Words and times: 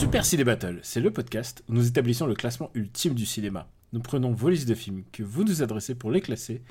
Super 0.00 0.24
Ciné 0.24 0.44
Battle, 0.44 0.78
c'est 0.82 1.02
le 1.02 1.12
podcast 1.12 1.62
où 1.68 1.74
nous 1.74 1.86
établissons 1.86 2.24
le 2.24 2.34
classement 2.34 2.70
ultime 2.72 3.12
du 3.12 3.26
cinéma. 3.26 3.68
Nous 3.92 4.00
prenons 4.00 4.32
vos 4.32 4.48
listes 4.48 4.66
de 4.66 4.74
films 4.74 5.04
que 5.12 5.22
vous 5.22 5.44
nous 5.44 5.62
adressez 5.62 5.94
pour 5.94 6.10
les 6.10 6.22
classer 6.22 6.62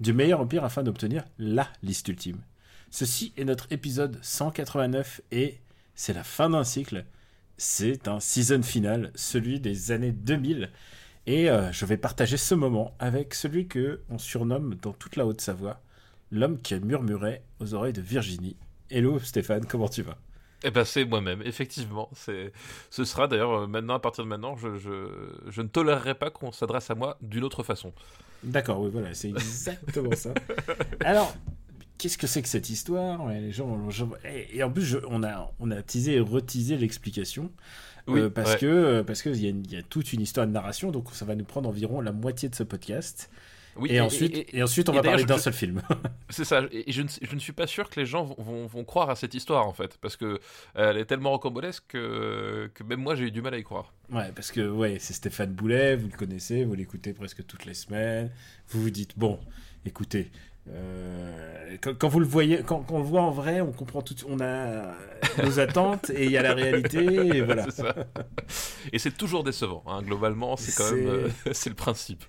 du 0.00 0.12
meilleur 0.12 0.42
au 0.42 0.44
pire 0.44 0.64
afin 0.64 0.82
d'obtenir 0.82 1.24
LA 1.38 1.66
liste 1.82 2.06
ultime. 2.08 2.42
Ceci 2.90 3.32
est 3.38 3.44
notre 3.44 3.72
épisode 3.72 4.18
189 4.20 5.22
et 5.32 5.60
c'est 5.94 6.12
la 6.12 6.24
fin 6.24 6.50
d'un 6.50 6.62
cycle. 6.62 7.06
C'est 7.56 8.06
un 8.06 8.20
season 8.20 8.62
final, 8.62 9.12
celui 9.14 9.60
des 9.60 9.90
années 9.90 10.12
2000. 10.12 10.70
Et 11.26 11.48
euh, 11.48 11.72
je 11.72 11.86
vais 11.86 11.96
partager 11.96 12.36
ce 12.36 12.54
moment 12.54 12.94
avec 12.98 13.32
celui 13.32 13.66
que 13.66 14.02
on 14.10 14.18
surnomme 14.18 14.74
dans 14.74 14.92
toute 14.92 15.16
la 15.16 15.24
Haute-Savoie 15.24 15.80
l'homme 16.30 16.60
qui 16.60 16.78
murmurait 16.78 17.44
aux 17.60 17.72
oreilles 17.72 17.94
de 17.94 18.02
Virginie. 18.02 18.58
Hello 18.90 19.18
Stéphane, 19.20 19.64
comment 19.64 19.88
tu 19.88 20.02
vas? 20.02 20.18
Eh 20.66 20.70
ben 20.70 20.84
c'est 20.84 21.04
moi-même, 21.04 21.42
effectivement. 21.44 22.08
C'est, 22.14 22.52
ce 22.90 23.04
sera 23.04 23.28
d'ailleurs 23.28 23.52
euh, 23.52 23.66
maintenant, 23.66 23.94
à 23.94 23.98
partir 24.00 24.24
de 24.24 24.28
maintenant, 24.30 24.56
je, 24.56 24.76
je, 24.76 25.08
je 25.48 25.60
ne 25.62 25.68
tolérerai 25.68 26.14
pas 26.14 26.30
qu'on 26.30 26.52
s'adresse 26.52 26.90
à 26.90 26.94
moi 26.94 27.18
d'une 27.20 27.44
autre 27.44 27.62
façon. 27.62 27.92
D'accord, 28.42 28.80
oui, 28.80 28.90
voilà, 28.90 29.12
c'est 29.14 29.28
exactement 29.28 30.14
ça. 30.16 30.32
Alors, 31.04 31.34
qu'est-ce 31.98 32.16
que 32.18 32.26
c'est 32.26 32.42
que 32.42 32.48
cette 32.48 32.70
histoire? 32.70 33.28
Les 33.28 33.52
gens, 33.52 33.78
et, 34.52 34.62
en 34.62 34.70
plus, 34.70 34.84
je- 34.84 34.98
on 35.08 35.22
a, 35.22 35.52
on 35.60 35.70
a 35.70 35.82
teasé 35.82 36.14
et 36.14 36.20
reteasé 36.20 36.76
l'explication. 36.76 37.50
Oui, 38.06 38.20
euh, 38.20 38.30
parce 38.30 38.52
ouais. 38.52 38.58
que 38.58 38.66
euh, 38.66 39.02
parce 39.02 39.22
qu'il 39.22 39.36
y, 39.36 39.72
y 39.72 39.76
a 39.76 39.82
toute 39.82 40.12
une 40.12 40.20
histoire 40.20 40.46
de 40.46 40.52
narration, 40.52 40.90
donc 40.90 41.08
ça 41.12 41.24
va 41.24 41.34
nous 41.34 41.44
prendre 41.44 41.68
environ 41.70 42.00
la 42.02 42.12
moitié 42.12 42.48
de 42.50 42.54
ce 42.54 42.62
podcast. 42.62 43.30
Oui, 43.76 43.90
et, 43.92 44.00
ensuite, 44.00 44.46
et, 44.54 44.62
ensuite, 44.62 44.88
on 44.88 44.92
et 44.92 44.96
va 44.96 45.02
parler 45.02 45.24
d'un 45.24 45.38
seul 45.38 45.52
film. 45.52 45.82
C'est 46.30 46.44
ça, 46.44 46.62
et 46.70 46.90
je 46.92 47.02
ne, 47.02 47.08
je 47.22 47.34
ne 47.34 47.40
suis 47.40 47.52
pas 47.52 47.66
sûr 47.66 47.90
que 47.90 47.98
les 47.98 48.06
gens 48.06 48.24
vont, 48.24 48.36
vont- 48.38 48.66
vont 48.66 48.84
croire 48.84 49.10
à 49.10 49.16
cette 49.16 49.34
histoire 49.34 49.66
en 49.66 49.72
fait, 49.72 49.98
parce 50.00 50.16
que 50.16 50.24
euh, 50.24 50.38
elle 50.90 50.96
est 50.98 51.04
tellement 51.06 51.30
rocambolesque 51.30 51.84
que, 51.88 52.70
que 52.74 52.82
même 52.84 53.00
moi 53.00 53.14
j'ai 53.16 53.24
eu 53.24 53.30
du 53.30 53.42
mal 53.42 53.54
à 53.54 53.58
y 53.58 53.62
croire. 53.64 53.92
ouais, 54.12 54.30
parce 54.34 54.52
que 54.52 54.68
ouais, 54.68 54.98
c'est 55.00 55.12
Stéphane 55.14 55.52
Boulet, 55.52 55.96
vous 55.96 56.08
le 56.08 56.16
connaissez, 56.16 56.64
vous 56.64 56.74
l'écoutez 56.74 57.12
presque 57.12 57.44
toutes 57.46 57.64
les 57.66 57.74
semaines. 57.74 58.30
Vous 58.68 58.80
vous 58.82 58.90
dites 58.90 59.18
bon, 59.18 59.38
écoutez. 59.84 60.30
euh, 60.70 61.76
quand, 61.80 61.94
quand 61.98 62.08
vous 62.08 62.20
le 62.20 62.26
voyez, 62.26 62.62
quand, 62.64 62.80
quand 62.82 62.94
on 62.94 62.98
le 62.98 63.04
voit 63.04 63.22
en 63.22 63.30
vrai, 63.30 63.60
on 63.60 63.72
comprend 63.72 64.02
tout, 64.02 64.14
on 64.28 64.40
a 64.40 64.94
nos 65.42 65.58
attentes 65.60 66.10
et 66.10 66.24
il 66.26 66.30
y 66.30 66.36
a 66.38 66.42
la 66.42 66.54
réalité 66.54 67.04
et 67.36 67.40
voilà. 67.48 67.70
Ça. 67.70 67.94
Et 68.92 68.98
c'est 68.98 69.16
toujours 69.16 69.44
décevant, 69.44 69.82
hein, 69.86 70.02
globalement, 70.02 70.56
c'est 70.56 70.72
quand 70.72 70.90
même 70.92 71.06
euh, 71.06 71.28
c'est 71.52 71.70
le 71.70 71.76
principe. 71.76 72.24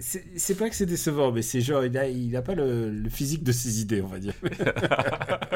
C'est 0.00 0.56
pas 0.56 0.68
que 0.68 0.74
c'est 0.76 0.86
décevant, 0.86 1.32
mais 1.32 1.42
c'est 1.42 1.60
genre, 1.60 1.84
il 1.84 1.96
a, 1.98 2.08
il 2.08 2.34
a 2.36 2.42
pas 2.42 2.54
le, 2.54 2.90
le 2.90 3.08
physique 3.08 3.42
de 3.42 3.52
ses 3.52 3.80
idées, 3.80 4.02
on 4.02 4.06
va 4.06 4.18
dire. 4.18 4.34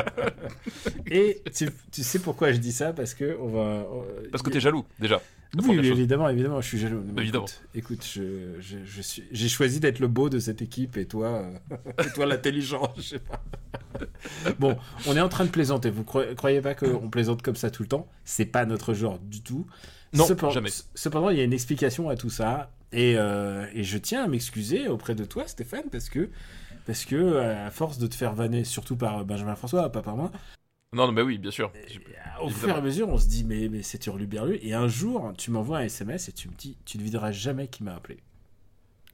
Et 1.11 1.43
tu, 1.55 1.69
tu 1.91 2.03
sais 2.03 2.19
pourquoi 2.19 2.53
je 2.53 2.59
dis 2.59 2.73
ça? 2.73 2.93
Parce 2.93 3.15
que 3.15 3.37
on 3.41 3.49
va. 3.49 3.87
on- 3.91 4.05
Parce 4.31 4.43
que 4.43 4.51
t'es 4.51 4.61
jaloux, 4.61 4.85
déjà. 4.99 5.21
Oui, 5.63 5.79
évidemment, 5.79 6.29
évidemment, 6.29 6.61
je 6.61 6.69
suis 6.69 6.79
jaloux. 6.79 7.03
Mais 7.15 7.23
Évidemment. 7.23 7.47
Écoute, 7.75 8.03
écoute, 8.03 8.07
je, 8.07 8.61
je, 8.61 8.77
je 8.85 9.01
suis, 9.03 9.25
j'ai 9.33 9.49
choisi 9.49 9.81
d'être 9.81 9.99
le 9.99 10.09
beau 10.09 10.29
de 10.29 10.39
cette 10.39 10.61
équipe 10.61 10.99
et 10.99 11.07
toi, 11.07 11.45
euh, 11.73 11.77
et 12.07 12.11
toi 12.13 12.27
l'intelligent, 12.27 12.93
je 12.97 13.03
sais 13.03 13.19
pas. 13.19 13.43
Bon, 14.59 14.77
on 15.07 15.17
est 15.17 15.21
en 15.21 15.29
train 15.31 15.45
de 15.47 15.51
plaisanter. 15.51 15.89
Vous 15.91 16.05
croyez, 16.05 16.35
croyez 16.35 16.61
pas 16.61 16.75
qu'on 16.75 17.09
plaisante 17.09 17.41
comme 17.43 17.57
ça 17.57 17.71
tout 17.71 17.83
le 17.83 17.89
temps? 17.89 18.07
C'est 18.25 18.45
pas 18.45 18.67
notre 18.67 18.93
genre 18.93 19.19
du 19.19 19.41
tout. 19.43 19.67
Non, 20.13 20.27
jamais. 20.51 20.71
Cependant, 20.95 21.31
il 21.31 21.39
y 21.39 21.41
a 21.41 21.45
une 21.45 21.53
explication 21.53 22.09
à 22.11 22.17
tout 22.17 22.31
ça. 22.31 22.71
Et, 22.93 23.15
euh, 23.17 23.67
et 23.75 23.85
je 23.85 23.99
tiens 23.99 24.25
à 24.25 24.29
m'excuser 24.29 24.89
auprès 24.89 25.15
de 25.15 25.25
toi, 25.25 25.47
Stéphane, 25.47 25.91
parce 25.91 26.09
que, 26.09 26.31
parce 26.87 27.05
que 27.05 27.17
euh, 27.17 27.67
à 27.67 27.71
force 27.71 27.99
de 27.99 28.07
te 28.07 28.15
faire 28.15 28.35
vanner, 28.35 28.65
surtout 28.65 28.97
par 28.97 29.25
Benjamin 29.25 29.55
François, 29.57 29.91
pas 29.93 30.03
par 30.03 30.17
moi, 30.17 30.31
Non, 30.95 31.07
non, 31.07 31.13
mais 31.13 31.23
oui, 31.23 31.37
bien 31.39 31.51
sûr. 31.51 31.71
Au 32.41 32.49
fur 32.49 32.71
et 32.71 32.73
à 32.73 32.81
mesure, 32.81 33.09
on 33.09 33.19
se 33.19 33.29
dit, 33.29 33.45
mais, 33.45 33.69
mais 33.69 33.83
c'est 33.83 34.07
hurluberlu. 34.07 34.59
Et 34.63 34.73
un 34.73 34.89
jour, 34.89 35.33
tu 35.37 35.51
m'envoies 35.51 35.79
un 35.79 35.83
SMS 35.83 36.29
et 36.29 36.33
tu 36.33 36.49
me 36.49 36.55
dis, 36.55 36.79
tu 36.87 36.97
ne 36.99 37.03
videras 37.03 37.31
jamais 37.33 37.69
qui 37.69 37.83
m'a 37.83 37.95
appelé. 37.95 38.19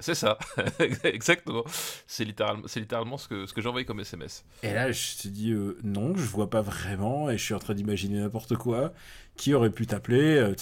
C'est 0.05 0.15
ça, 0.15 0.37
exactement. 1.05 1.65
C'est 2.07 2.27
littéralement, 2.27 2.65
c'est 2.67 2.79
littéralement 2.81 3.17
ce 3.17 3.27
que, 3.27 3.47
ce 3.47 3.55
que 3.55 3.63
j'ai 3.63 3.69
envoyé 3.69 3.87
comme 3.87 4.01
SMS. 4.01 4.45
Et 4.63 4.73
là, 4.75 4.93
je 4.93 5.17
te 5.23 5.29
dis, 5.29 5.51
euh, 5.53 5.79
non, 5.83 6.15
je 6.15 6.25
vois 6.27 6.51
pas 6.51 6.61
vraiment, 6.61 7.31
et 7.31 7.39
je 7.39 7.43
suis 7.43 7.55
en 7.55 7.59
train 7.59 7.73
d'imaginer 7.73 8.21
n'importe 8.21 8.55
quoi. 8.57 8.93
Qui 9.37 9.55
aurait 9.55 9.71
pu 9.71 9.87
t'appeler 9.87 10.37
euh, 10.37 10.55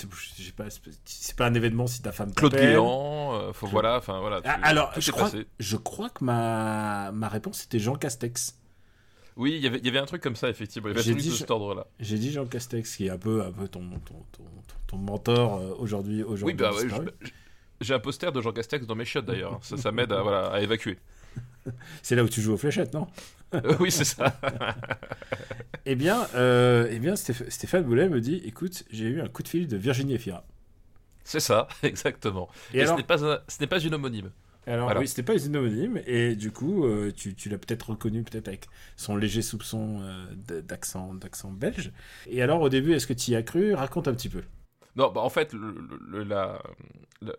pas, 0.56 0.66
c'est- 1.04 1.36
pas 1.36 1.46
un 1.46 1.54
événement 1.54 1.86
si 1.88 2.00
ta 2.02 2.12
femme 2.12 2.32
Claude. 2.32 2.54
Guéant, 2.54 3.34
euh, 3.34 3.52
faut 3.52 3.66
Claude- 3.66 3.72
voilà, 3.72 3.96
enfin 3.98 4.20
voilà. 4.20 4.40
Ah, 4.44 4.60
alors, 4.62 4.92
je 4.96 5.10
crois, 5.10 5.24
passé. 5.24 5.46
je 5.58 5.76
crois 5.76 6.08
que 6.08 6.24
ma, 6.24 7.10
ma 7.12 7.28
réponse 7.28 7.64
était 7.64 7.80
Jean 7.80 7.96
Castex. 7.96 8.58
Oui, 9.36 9.54
il 9.56 9.62
y 9.62 9.66
avait- 9.66 9.78
il 9.78 9.84
y 9.86 9.88
avait 9.88 9.98
un 9.98 10.06
truc 10.06 10.22
comme 10.22 10.36
ça, 10.36 10.48
effectivement. 10.48 10.88
Il 10.88 10.92
y 10.92 10.94
avait 10.94 11.02
J'ai 11.02 11.10
un 11.10 11.14
truc 11.14 11.22
dit 11.24 11.28
de 11.30 11.34
je- 11.34 11.38
cet 11.40 11.50
ordre-là. 11.50 11.86
J'ai 12.00 12.16
dit 12.18 12.30
Jean 12.32 12.46
Castex, 12.46 12.96
qui 12.96 13.06
est 13.06 13.10
un 13.10 13.18
peu, 13.18 13.42
un 13.42 13.50
peu 13.50 13.66
ton, 13.66 13.82
ton, 14.06 14.14
ton, 14.86 14.96
mentor 14.98 15.56
euh, 15.58 15.74
aujourd'hui. 15.78 16.22
Oui, 16.22 16.32
aujourd'hui 16.32 16.54
bah 16.54 16.70
ouais, 16.72 16.88
j'ai 17.82 17.94
un 17.94 17.98
poster 18.00 18.32
de 18.32 18.40
Jean 18.40 18.52
Castex 18.52 18.86
dans 18.86 18.94
mes 18.94 19.04
chiottes 19.04 19.24
d'ailleurs. 19.26 19.58
Ça, 19.62 19.76
ça 19.76 19.92
m'aide 19.92 20.12
à, 20.12 20.22
voilà, 20.22 20.48
à 20.48 20.60
évacuer. 20.60 20.98
C'est 22.02 22.14
là 22.16 22.24
où 22.24 22.28
tu 22.28 22.40
joues 22.40 22.52
aux 22.54 22.56
fléchettes, 22.58 22.92
non? 22.94 23.06
Euh, 23.54 23.76
oui, 23.80 23.90
c'est 23.90 24.04
ça. 24.04 24.34
Eh 25.84 25.94
bien, 25.96 26.26
euh, 26.36 26.86
eh 26.90 26.98
bien 26.98 27.14
Stéph- 27.14 27.50
Stéphane 27.50 27.82
Boulet 27.84 28.08
me 28.08 28.20
dit 28.20 28.40
écoute, 28.44 28.84
j'ai 28.90 29.06
eu 29.06 29.20
un 29.20 29.28
coup 29.28 29.42
de 29.42 29.48
fil 29.48 29.66
de 29.66 29.76
Virginie 29.76 30.14
Efira. 30.14 30.44
C'est 31.24 31.40
ça, 31.40 31.66
exactement. 31.82 32.48
Et, 32.72 32.78
Et, 32.78 32.82
alors, 32.82 32.94
ce 32.96 33.00
n'est 33.00 33.06
pas, 33.06 33.24
un- 33.24 33.40
ce 33.48 33.56
n'est 33.60 33.66
pas 33.66 33.80
une 33.80 33.94
homonyme. 33.94 34.30
alors 34.66 34.84
voilà. 34.86 35.00
oui, 35.00 35.08
c'était 35.08 35.22
pas 35.24 35.34
une 35.36 35.56
homonyme, 35.56 36.00
et 36.06 36.36
du 36.36 36.52
coup, 36.52 36.84
euh, 36.86 37.10
tu, 37.14 37.34
tu 37.34 37.48
l'as 37.48 37.58
peut-être 37.58 37.90
reconnu, 37.90 38.22
peut-être 38.22 38.46
avec 38.48 38.68
son 38.96 39.16
léger 39.16 39.42
soupçon 39.42 40.00
euh, 40.02 40.62
d'accent 40.62 41.50
belge. 41.50 41.92
Et 42.28 42.42
alors, 42.42 42.60
au 42.60 42.68
début, 42.68 42.92
est-ce 42.92 43.06
que 43.08 43.12
tu 43.12 43.32
y 43.32 43.36
as 43.36 43.42
cru? 43.42 43.74
Raconte 43.74 44.06
un 44.08 44.14
petit 44.14 44.28
peu. 44.28 44.42
Non, 44.96 45.10
bah 45.10 45.20
en 45.22 45.30
fait, 45.30 45.52
le, 45.54 45.70
le- 45.70 45.98
le- 46.06 46.24
la- 46.24 46.62
le- 47.22 47.36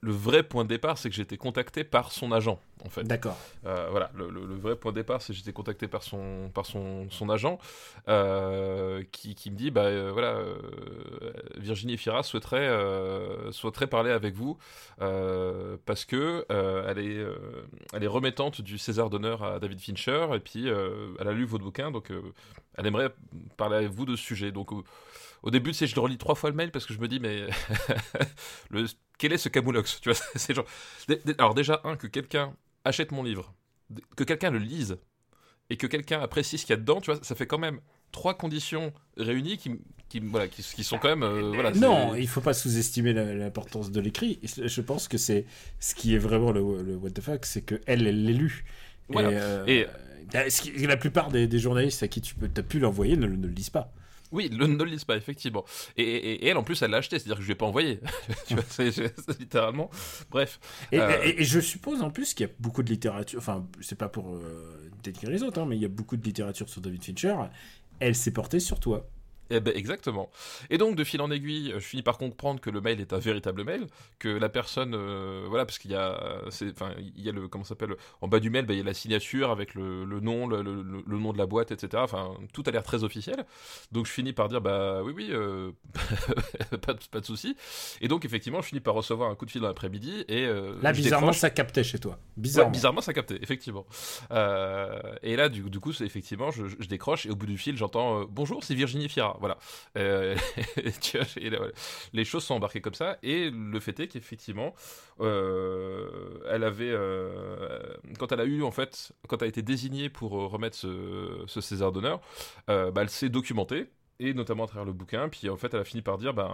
le 0.00 0.12
vrai 0.12 0.42
point 0.42 0.62
de 0.64 0.68
départ, 0.68 0.96
c'est 0.96 1.10
que 1.10 1.14
j'ai 1.14 1.22
été 1.22 1.36
contacté 1.36 1.84
par 1.84 2.12
son 2.12 2.32
agent, 2.32 2.58
en 2.84 2.88
fait. 2.88 3.02
D'accord. 3.04 3.36
Euh, 3.66 3.88
voilà, 3.90 4.10
le, 4.14 4.26
vrai 4.54 4.76
point 4.76 4.92
de 4.92 4.96
départ, 4.96 5.20
c'est 5.20 5.32
que 5.32 5.36
j'ai 5.36 5.42
été 5.42 5.52
contacté 5.52 5.88
par 5.88 6.02
son, 6.02 6.50
par 6.54 6.64
son, 6.64 7.10
son 7.10 7.28
agent, 7.30 7.58
euh, 8.08 9.02
qui, 9.12 9.34
qui 9.34 9.50
me 9.50 9.56
dit, 9.56 9.70
bah 9.70 9.82
euh, 9.82 10.12
voilà, 10.12 10.38
Virginie 11.58 11.98
Fira 11.98 12.22
souhaiterait, 12.22 12.70
souhaiterait 13.50 13.88
parler 13.88 14.10
avec 14.10 14.34
vous, 14.34 14.56
parce 14.98 16.04
que 16.04 16.46
elle, 16.48 16.98
est, 16.98 17.26
elle 17.92 18.04
est 18.04 18.08
remettante 18.08 18.60
du 18.60 18.78
César 18.78 19.10
d'honneur 19.10 19.42
à 19.42 19.58
David 19.58 19.80
Fincher, 19.80 20.28
et 20.34 20.40
puis 20.40 20.68
elle 20.68 21.28
a 21.28 21.32
lu 21.32 21.44
votre 21.44 21.64
bouquin, 21.64 21.90
donc 21.90 22.10
elle 22.76 22.86
aimerait 22.86 23.12
parler 23.56 23.76
avec 23.76 23.90
vous 23.90 24.06
de 24.06 24.16
ce 24.16 24.22
sujet. 24.22 24.52
Donc 24.52 24.70
au, 25.44 25.50
début, 25.50 25.72
sais, 25.72 25.86
je 25.86 25.94
le 25.94 26.00
relis 26.00 26.18
trois 26.18 26.34
fois 26.34 26.50
le 26.50 26.56
mail, 26.56 26.70
parce 26.72 26.86
que 26.86 26.92
je 26.94 26.98
me 26.98 27.06
dis, 27.08 27.20
mais 27.20 27.46
le, 28.70 28.86
quel 29.18 29.32
est 29.32 29.38
ce 29.38 29.48
camoulox? 29.48 30.00
Tu 30.00 30.10
vois, 30.10 30.18
c'est 30.34 30.54
genre... 30.54 30.66
Alors 31.38 31.54
déjà, 31.54 31.80
un, 31.84 31.96
que 31.96 32.06
quelqu'un 32.06 32.54
achète 32.84 33.12
mon 33.12 33.22
livre, 33.22 33.54
que 34.16 34.24
quelqu'un 34.24 34.50
le 34.50 34.58
lise, 34.58 34.98
et 35.70 35.76
que 35.76 35.86
quelqu'un 35.86 36.20
apprécie 36.20 36.58
ce 36.58 36.66
qu'il 36.66 36.72
y 36.74 36.78
a 36.78 36.80
dedans, 36.80 37.00
tu 37.00 37.10
vois, 37.10 37.20
ça 37.22 37.34
fait 37.34 37.46
quand 37.46 37.58
même 37.58 37.80
trois 38.12 38.34
conditions 38.36 38.92
réunies 39.16 39.56
qui, 39.56 39.72
qui, 40.08 40.20
voilà, 40.20 40.46
qui, 40.46 40.62
qui 40.62 40.84
sont 40.84 40.98
quand 40.98 41.08
même... 41.08 41.22
euh, 41.22 41.50
voilà, 41.54 41.72
non, 41.72 42.12
c'est- 42.12 42.20
il 42.20 42.28
faut 42.28 42.40
pas 42.42 42.52
sous-estimer 42.54 43.12
l'importance 43.12 43.90
de 43.90 44.00
l'écrit. 44.00 44.38
Je 44.42 44.80
pense 44.82 45.08
que 45.08 45.18
c'est 45.18 45.46
ce 45.80 45.94
qui 45.94 46.14
est 46.14 46.18
vraiment 46.18 46.52
le, 46.52 46.82
le 46.82 46.96
what 46.96 47.10
the 47.10 47.20
fuck, 47.20 47.44
c'est 47.46 47.62
que 47.62 47.80
elle, 47.86 48.06
elle 48.06 48.24
l'ait 48.24 48.32
lu. 48.34 48.64
Voilà. 49.08 49.30
Et, 49.30 49.36
euh, 49.36 49.66
Et- 49.66 50.48
qui- 50.50 50.86
la 50.86 50.96
plupart 50.96 51.30
des, 51.30 51.46
des 51.46 51.58
journalistes 51.58 52.02
à 52.02 52.08
qui 52.08 52.20
tu 52.20 52.34
peux, 52.34 52.48
as 52.56 52.62
pu 52.62 52.78
l'envoyer 52.78 53.16
ne, 53.16 53.26
ne 53.26 53.46
le 53.46 53.52
lisent 53.52 53.70
pas. 53.70 53.92
Oui, 54.34 54.48
le, 54.50 54.66
ne 54.66 54.76
le 54.76 54.90
lise 54.90 55.04
pas, 55.04 55.16
effectivement. 55.16 55.64
Et, 55.96 56.02
et- 56.02 56.44
et 56.44 56.48
elle, 56.48 56.56
en 56.58 56.62
plus, 56.64 56.82
elle 56.82 56.90
l'a 56.90 56.98
acheté, 56.98 57.18
c'est-à-dire 57.18 57.36
que 57.36 57.42
je 57.42 57.46
lui 57.46 57.52
ai 57.52 57.56
pas 57.56 57.66
envoyé. 57.66 58.00
tu 58.48 58.54
vois, 58.54 58.64
c'est 58.68 58.90
littéralement... 59.38 59.88
Bref. 60.30 60.58
Et, 60.92 60.98
Euh, 61.00 61.22
et- 61.22 61.44
je 61.44 61.60
suppose 61.60 62.02
en 62.02 62.10
plus 62.10 62.34
qu'il 62.34 62.46
y 62.46 62.50
a 62.50 62.52
beaucoup 62.58 62.82
de 62.82 62.90
littérature, 62.90 63.38
enfin, 63.38 63.66
c'est 63.80 63.96
pas 63.96 64.08
pour 64.08 64.34
euh, 64.34 64.90
dénigrer 65.02 65.32
les 65.32 65.42
autres, 65.42 65.60
hein, 65.60 65.66
mais 65.66 65.76
il 65.76 65.82
y 65.82 65.86
a 65.86 65.88
beaucoup 65.88 66.16
de 66.16 66.24
littérature 66.24 66.68
sur 66.68 66.80
David 66.80 67.02
Fincher. 67.04 67.34
Elle 68.00 68.14
s'est 68.16 68.32
portée 68.32 68.58
sur 68.60 68.80
toi. 68.80 69.08
Eh 69.50 69.60
ben 69.60 69.76
exactement. 69.76 70.30
Et 70.70 70.78
donc 70.78 70.96
de 70.96 71.04
fil 71.04 71.20
en 71.20 71.30
aiguille, 71.30 71.72
je 71.74 71.80
finis 71.80 72.02
par 72.02 72.16
comprendre 72.16 72.60
que 72.60 72.70
le 72.70 72.80
mail 72.80 73.00
est 73.00 73.12
un 73.12 73.18
véritable 73.18 73.64
mail, 73.64 73.86
que 74.18 74.28
la 74.28 74.48
personne, 74.48 74.94
euh, 74.94 75.44
voilà, 75.48 75.66
parce 75.66 75.78
qu'il 75.78 75.90
y 75.90 75.94
a, 75.94 76.42
enfin, 76.46 76.94
il 76.98 77.22
y 77.22 77.28
a 77.28 77.32
le, 77.32 77.46
comment 77.48 77.64
s'appelle, 77.64 77.94
en 78.22 78.28
bas 78.28 78.40
du 78.40 78.48
mail, 78.48 78.64
ben, 78.64 78.74
il 78.74 78.78
y 78.78 78.80
a 78.80 78.84
la 78.84 78.94
signature 78.94 79.50
avec 79.50 79.74
le, 79.74 80.04
le 80.04 80.20
nom, 80.20 80.46
le, 80.46 80.62
le, 80.62 80.82
le, 81.06 81.18
nom 81.18 81.32
de 81.32 81.38
la 81.38 81.46
boîte, 81.46 81.72
etc. 81.72 82.02
Enfin, 82.02 82.34
tout 82.52 82.62
a 82.66 82.70
l'air 82.70 82.82
très 82.82 83.04
officiel. 83.04 83.44
Donc 83.92 84.06
je 84.06 84.12
finis 84.12 84.32
par 84.32 84.48
dire, 84.48 84.62
bah 84.62 85.02
oui, 85.02 85.12
oui, 85.14 85.28
euh, 85.30 85.72
pas, 86.82 86.94
de, 86.94 87.00
pas 87.10 87.20
de 87.20 87.26
souci. 87.26 87.54
Et 88.00 88.08
donc 88.08 88.24
effectivement, 88.24 88.62
je 88.62 88.68
finis 88.68 88.80
par 88.80 88.94
recevoir 88.94 89.30
un 89.30 89.34
coup 89.34 89.44
de 89.44 89.50
fil 89.50 89.60
dans 89.60 89.68
l'après-midi 89.68 90.24
et 90.28 90.46
euh, 90.46 90.74
là, 90.80 90.92
bizarrement, 90.92 91.32
ça 91.32 91.50
captait 91.50 91.84
chez 91.84 91.98
toi. 91.98 92.18
Bizarrement. 92.38 92.70
bizarrement, 92.70 93.00
ça 93.02 93.12
captait, 93.12 93.38
effectivement. 93.42 93.84
et 94.30 95.36
là, 95.36 95.50
du, 95.50 95.62
du 95.68 95.80
coup, 95.80 95.92
effectivement, 96.00 96.50
je, 96.50 96.66
je, 96.66 96.88
décroche 96.88 97.26
et 97.26 97.30
au 97.30 97.36
bout 97.36 97.46
du 97.46 97.58
fil, 97.58 97.76
j'entends, 97.76 98.24
bonjour, 98.28 98.64
c'est 98.64 98.74
Virginie 98.74 99.08
Fira 99.08 99.33
voilà. 99.40 99.58
Euh, 99.96 100.36
vois, 101.58 101.68
les 102.12 102.24
choses 102.24 102.44
sont 102.44 102.54
embarquées 102.54 102.80
comme 102.80 102.94
ça. 102.94 103.18
Et 103.22 103.50
le 103.50 103.80
fait 103.80 103.98
est 104.00 104.08
qu'effectivement, 104.08 104.74
euh, 105.20 106.40
elle 106.48 106.64
avait, 106.64 106.90
euh, 106.90 107.80
quand 108.18 108.32
elle 108.32 108.40
a 108.40 108.44
eu 108.44 108.62
en 108.62 108.70
fait, 108.70 109.12
quand 109.28 109.42
elle 109.42 109.46
a 109.46 109.48
été 109.48 109.62
désignée 109.62 110.08
pour 110.08 110.32
remettre 110.32 110.76
ce, 110.76 111.60
César 111.60 111.92
d'honneur, 111.92 112.20
bah, 112.66 112.92
elle 112.96 113.10
s'est 113.10 113.28
documentée 113.28 113.86
et 114.20 114.32
notamment 114.32 114.64
à 114.64 114.66
travers 114.66 114.84
le 114.84 114.92
bouquin. 114.92 115.28
Puis 115.28 115.48
en 115.48 115.56
fait, 115.56 115.72
elle 115.74 115.80
a 115.80 115.84
fini 115.84 116.02
par 116.02 116.18
dire, 116.18 116.34
ben, 116.34 116.50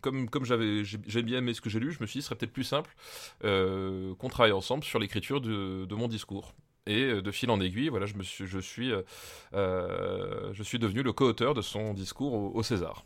comme, 0.00 0.28
comme 0.30 0.44
j'avais, 0.44 0.84
j'ai 0.84 1.22
bien 1.22 1.38
aimé 1.38 1.54
ce 1.54 1.60
que 1.60 1.70
j'ai 1.70 1.80
lu, 1.80 1.92
je 1.92 2.00
me 2.00 2.06
suis 2.06 2.18
dit, 2.18 2.22
ce 2.22 2.28
serait 2.28 2.36
peut-être 2.36 2.52
plus 2.52 2.64
simple 2.64 2.94
qu'on 3.40 4.28
travaille 4.28 4.52
ensemble 4.52 4.84
sur 4.84 4.98
l'écriture 4.98 5.40
de, 5.40 5.94
mon 5.94 6.08
discours. 6.08 6.54
Et 6.86 7.02
euh, 7.04 7.22
de 7.22 7.30
fil 7.30 7.50
en 7.50 7.60
aiguille, 7.60 7.88
voilà, 7.88 8.06
je, 8.06 8.14
me 8.14 8.22
suis, 8.22 8.46
je, 8.46 8.58
suis, 8.58 8.92
euh, 8.92 9.02
euh, 9.54 10.50
je 10.52 10.62
suis 10.62 10.78
devenu 10.78 11.02
le 11.02 11.12
co-auteur 11.12 11.54
de 11.54 11.62
son 11.62 11.94
discours 11.94 12.54
au, 12.54 12.62
César. 12.62 13.04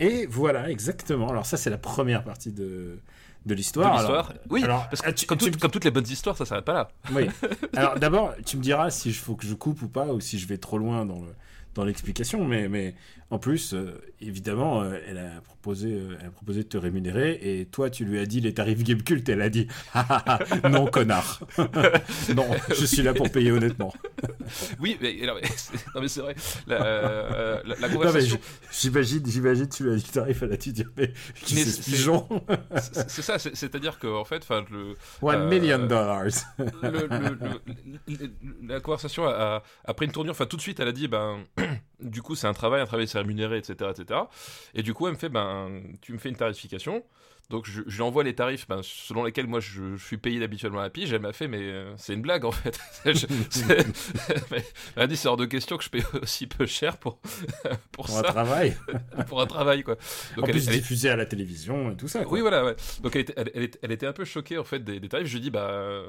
Et 0.00 0.26
voilà, 0.26 0.70
exactement. 0.70 1.28
Alors 1.28 1.46
ça, 1.46 1.56
c'est 1.56 1.70
la 1.70 1.78
première 1.78 2.24
partie 2.24 2.50
de, 2.50 2.98
de 3.46 3.54
l'histoire. 3.54 3.96
L'histoire 3.96 4.32
Oui, 4.50 4.64
alors, 4.64 4.88
parce 4.88 5.02
que 5.02 5.26
comme, 5.26 5.38
comme, 5.38 5.70
toutes 5.70 5.84
les 5.84 5.92
bonnes 5.92 6.08
histoires, 6.08 6.36
ça 6.36 6.44
s'arrête 6.44 6.64
pas 6.64 6.72
là. 6.74 6.88
Oui. 7.12 7.28
Alors 7.76 7.98
d'abord, 7.98 8.34
tu 8.44 8.56
me 8.56 8.62
diras 8.62 8.90
si 8.90 9.10
il 9.10 9.14
faut 9.14 9.36
que 9.36 9.46
je 9.46 9.54
coupe 9.54 9.82
ou 9.82 9.88
pas, 9.88 10.06
ou 10.06 10.20
si 10.20 10.38
je 10.40 10.48
vais 10.48 10.58
trop 10.58 10.78
loin 10.78 11.06
dans 11.06 11.20
le, 11.20 11.32
dans 11.74 11.84
l'explication, 11.84 12.44
mais, 12.44 12.68
mais 12.68 12.94
en 13.34 13.38
plus, 13.40 13.74
euh, 13.74 14.00
évidemment, 14.20 14.82
euh, 14.82 14.96
elle, 15.08 15.18
a 15.18 15.40
proposé, 15.40 15.88
euh, 15.88 16.16
elle 16.20 16.26
a 16.28 16.30
proposé 16.30 16.62
de 16.62 16.68
te 16.68 16.76
rémunérer 16.76 17.40
et 17.42 17.66
toi, 17.66 17.90
tu 17.90 18.04
lui 18.04 18.20
as 18.20 18.26
dit 18.26 18.40
les 18.40 18.54
tarifs 18.54 18.84
Game 18.84 19.02
Cult. 19.02 19.28
Elle 19.28 19.42
a 19.42 19.48
dit 19.50 19.66
ah, 19.94 20.06
ah, 20.08 20.38
ah, 20.62 20.68
non, 20.68 20.86
connard. 20.86 21.40
non, 22.36 22.46
je 22.68 22.86
suis 22.86 23.02
là 23.02 23.12
pour 23.12 23.28
payer 23.32 23.50
honnêtement. 23.50 23.92
oui, 24.78 24.96
mais, 25.00 25.16
non, 25.26 26.00
mais 26.00 26.06
c'est 26.06 26.20
vrai. 26.20 26.36
La, 26.68 27.60
la, 27.64 27.88
conversation. 27.88 28.38
J'imagine, 28.70 29.26
j'imagine, 29.26 29.68
tu 29.68 29.82
lui 29.82 29.94
as 29.94 29.96
dit 29.96 30.04
tarif, 30.04 30.40
elle 30.44 30.52
a 30.52 30.56
dit 30.56 30.72
dire 30.72 30.90
mais 30.96 31.12
qui 31.42 31.56
c'est 31.56 31.82
ce 31.82 31.90
pigeon 31.90 32.28
C'est 33.08 33.22
ça, 33.22 33.40
c'est-à-dire 33.40 33.98
qu'en 33.98 34.24
fait, 34.24 34.46
le. 34.70 34.94
One 35.22 35.48
million 35.48 35.84
dollars. 35.84 36.26
la 38.62 38.78
conversation 38.78 39.26
a, 39.26 39.64
a, 39.84 39.94
pris 39.94 40.06
une 40.06 40.12
tournure. 40.12 40.30
Enfin, 40.30 40.46
tout 40.46 40.56
de 40.56 40.62
suite, 40.62 40.78
elle 40.78 40.86
a 40.88 40.92
dit 40.92 41.08
ben 41.08 41.44
du 42.04 42.22
coup, 42.22 42.34
c'est 42.34 42.46
un 42.46 42.52
travail, 42.52 42.80
un 42.80 42.86
travail, 42.86 43.08
c'est 43.08 43.18
rémunéré, 43.18 43.58
etc., 43.58 43.90
etc. 43.90 44.20
Et 44.74 44.82
du 44.82 44.94
coup, 44.94 45.06
elle 45.06 45.14
me 45.14 45.18
fait, 45.18 45.28
ben, 45.28 45.82
tu 46.00 46.12
me 46.12 46.18
fais 46.18 46.28
une 46.28 46.36
tarification. 46.36 47.02
Donc, 47.50 47.66
je, 47.66 47.82
lui 47.82 48.00
envoie 48.00 48.24
les 48.24 48.34
tarifs 48.34 48.66
ben, 48.68 48.80
selon 48.82 49.22
lesquels 49.22 49.46
moi 49.46 49.60
je, 49.60 49.96
suis 49.98 50.16
payé 50.16 50.42
habituellement 50.42 50.80
à 50.80 50.84
la 50.84 50.90
pige. 50.90 51.12
Elle 51.12 51.20
m'a 51.20 51.34
fait, 51.34 51.46
mais 51.46 51.60
euh, 51.60 51.94
c'est 51.98 52.14
une 52.14 52.22
blague 52.22 52.46
en 52.46 52.52
fait. 52.52 52.78
elle 53.04 55.02
a 55.02 55.06
dit, 55.06 55.16
c'est 55.16 55.28
hors 55.28 55.36
de 55.36 55.44
question 55.44 55.76
que 55.76 55.84
je 55.84 55.90
paye 55.90 56.04
aussi 56.22 56.46
peu 56.46 56.64
cher 56.64 56.96
pour, 56.96 57.18
pour, 57.92 58.16
un 58.16 58.22
travail. 58.22 58.76
pour 59.28 59.42
un 59.42 59.46
travail, 59.46 59.82
quoi. 59.82 59.96
Donc, 60.36 60.46
en 60.46 60.50
plus, 60.50 60.68
elle, 60.68 60.74
diffusé 60.74 61.10
à 61.10 61.16
la 61.16 61.26
télévision 61.26 61.92
et 61.92 61.96
tout 61.96 62.08
ça. 62.08 62.26
Oui, 62.26 62.40
voilà, 62.40 62.64
ouais. 62.64 62.76
Donc, 63.02 63.14
elle 63.14 63.22
était, 63.22 63.34
elle, 63.82 63.92
était, 63.92 64.06
un 64.06 64.14
peu 64.14 64.24
choquée 64.24 64.56
en 64.56 64.64
fait 64.64 64.82
des, 64.82 64.98
des 64.98 65.08
tarifs. 65.08 65.26
Je 65.26 65.34
lui 65.34 65.40
dis, 65.40 65.50
bah 65.50 66.02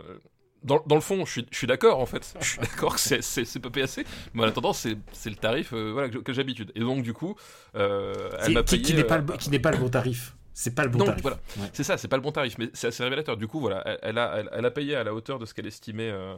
dans, 0.65 0.83
dans, 0.85 0.95
le 0.95 1.01
fond, 1.01 1.25
je 1.25 1.31
suis, 1.31 1.45
je 1.51 1.57
suis 1.57 1.67
d'accord 1.67 1.99
en 1.99 2.05
fait. 2.05 2.35
Je 2.41 2.45
suis 2.45 2.59
d'accord 2.59 2.95
que 2.95 2.99
c'est 2.99 3.59
pas 3.59 3.81
assez, 3.81 4.03
mais 4.33 4.43
en 4.43 4.47
attendant, 4.47 4.73
c'est 4.73 4.97
le 5.25 5.35
tarif 5.35 5.73
euh, 5.73 5.91
voilà, 5.93 6.09
que, 6.09 6.33
j'ai 6.33 6.41
l'habitude. 6.41 6.71
Et 6.75 6.79
donc, 6.79 7.03
du 7.03 7.13
coup, 7.13 7.35
euh, 7.75 8.13
elle 8.39 8.53
m'a 8.53 8.63
payé. 8.63 8.81
Qui, 8.81 8.93
n'est 8.93 9.03
pas, 9.03 9.19
pas, 9.19 9.71
le 9.71 9.77
bon 9.77 9.89
tarif. 9.89 10.35
C'est 10.57 10.73
pas 10.73 10.83
le 10.83 10.89
bon 10.89 11.03
tarif. 11.03 11.21
Voilà. 11.21 11.37
C'est 11.73 11.83
ça, 11.83 11.97
c'est 11.97 12.07
pas 12.07 12.15
le 12.15 12.21
bon 12.21 12.31
tarif, 12.31 12.57
mais 12.57 12.69
c'est 12.73 12.87
assez 12.87 13.03
révélateur. 13.03 13.35
Du 13.35 13.45
coup, 13.45 13.59
voilà, 13.59 13.83
elle, 14.01 14.17
a, 14.17 14.41
elle, 14.53 14.65
a 14.65 14.71
payé 14.71 14.95
à 14.95 15.03
la 15.03 15.13
hauteur 15.13 15.37
de 15.37 15.45
ce 15.45 15.53
qu'elle 15.53 15.67
estimait, 15.67 16.09
euh, 16.09 16.33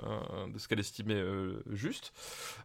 de 0.51 0.57
ce 0.57 0.67
qu'elle 0.67 0.79
estimait 0.79 1.13
euh, 1.13 1.61
juste. 1.71 2.13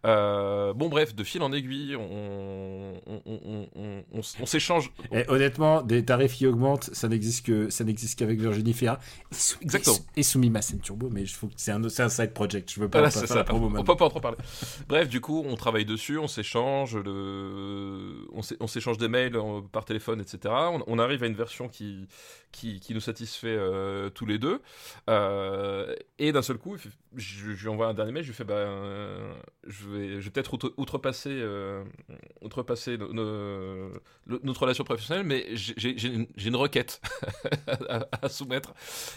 Euh, 0.07 0.73
bon, 0.73 0.89
bref, 0.89 1.15
de 1.15 1.23
fil 1.23 1.43
en 1.43 1.53
aiguille, 1.53 1.95
on, 1.95 2.95
on, 3.07 3.69
on, 3.77 4.03
on 4.15 4.47
s'échange. 4.47 4.91
honnêtement, 5.29 5.83
des 5.83 6.03
tarifs 6.03 6.37
qui 6.37 6.47
augmentent, 6.47 6.89
ça 6.95 7.09
n'existe 7.09 7.45
que 7.45 7.69
ça 7.69 7.85
n'existe 7.85 8.19
qu'avec 8.19 8.41
Virginie 8.41 8.73
Ferra. 8.73 8.99
Exactement. 9.61 9.97
Et, 10.17 10.23
soumis 10.23 10.49
Massen 10.49 10.81
Turbo, 10.81 11.11
mais 11.11 11.27
je 11.27 11.37
c'est 11.57 11.73
un, 11.73 11.85
un 11.85 12.09
side 12.09 12.33
project. 12.33 12.73
Je 12.73 12.81
veux 12.81 12.89
pas, 12.89 13.01
voilà, 13.01 13.13
pas 13.13 13.27
ça. 13.27 13.45
on 13.53 13.85
peut 13.85 13.95
pas 13.95 14.07
en 14.07 14.09
trop 14.09 14.21
parler. 14.21 14.39
bref, 14.89 15.07
du 15.11 15.21
coup, 15.21 15.45
on 15.47 15.57
travaille 15.57 15.85
dessus, 15.85 16.17
on 16.17 16.29
s'échange, 16.29 16.97
le... 16.97 18.27
on 18.33 18.67
s'échange 18.67 18.97
des 18.97 19.09
mails 19.09 19.39
par 19.71 19.85
téléphone, 19.85 20.23
etc. 20.23 20.55
On, 20.87 20.99
arrive 20.99 21.23
à 21.25 21.27
une 21.27 21.35
version 21.43 21.69
qui, 21.69 22.07
qui, 22.53 22.95
nous 22.95 23.01
satisfait 23.01 23.57
euh, 23.59 24.11
tous 24.11 24.27
les 24.27 24.39
deux. 24.39 24.61
Euh, 25.11 25.95
et 26.19 26.31
d'un 26.33 26.43
seul 26.43 26.59
coup, 26.59 26.77
je, 27.17 27.47
lui 27.47 27.69
envoie 27.69 27.89
un 27.89 27.95
dernier 27.95 28.13
mail, 28.13 28.23
je 28.23 28.29
lui 28.29 28.35
fais 28.35 28.45
bah, 28.45 28.67
je 29.67 29.89
vais, 29.89 30.09
je 30.21 30.25
vais 30.25 30.31
peut-être 30.31 30.73
outrepasser, 30.77 31.31
euh, 31.33 31.85
outrepasser 32.43 32.97
notre 32.99 34.63
relation 34.63 34.85
professionnelle, 34.85 35.27
mais 35.27 35.47
j'ai 35.55 36.47
une, 36.47 36.57
requête 36.57 37.01
à, 38.23 38.29
soumettre. 38.29 38.75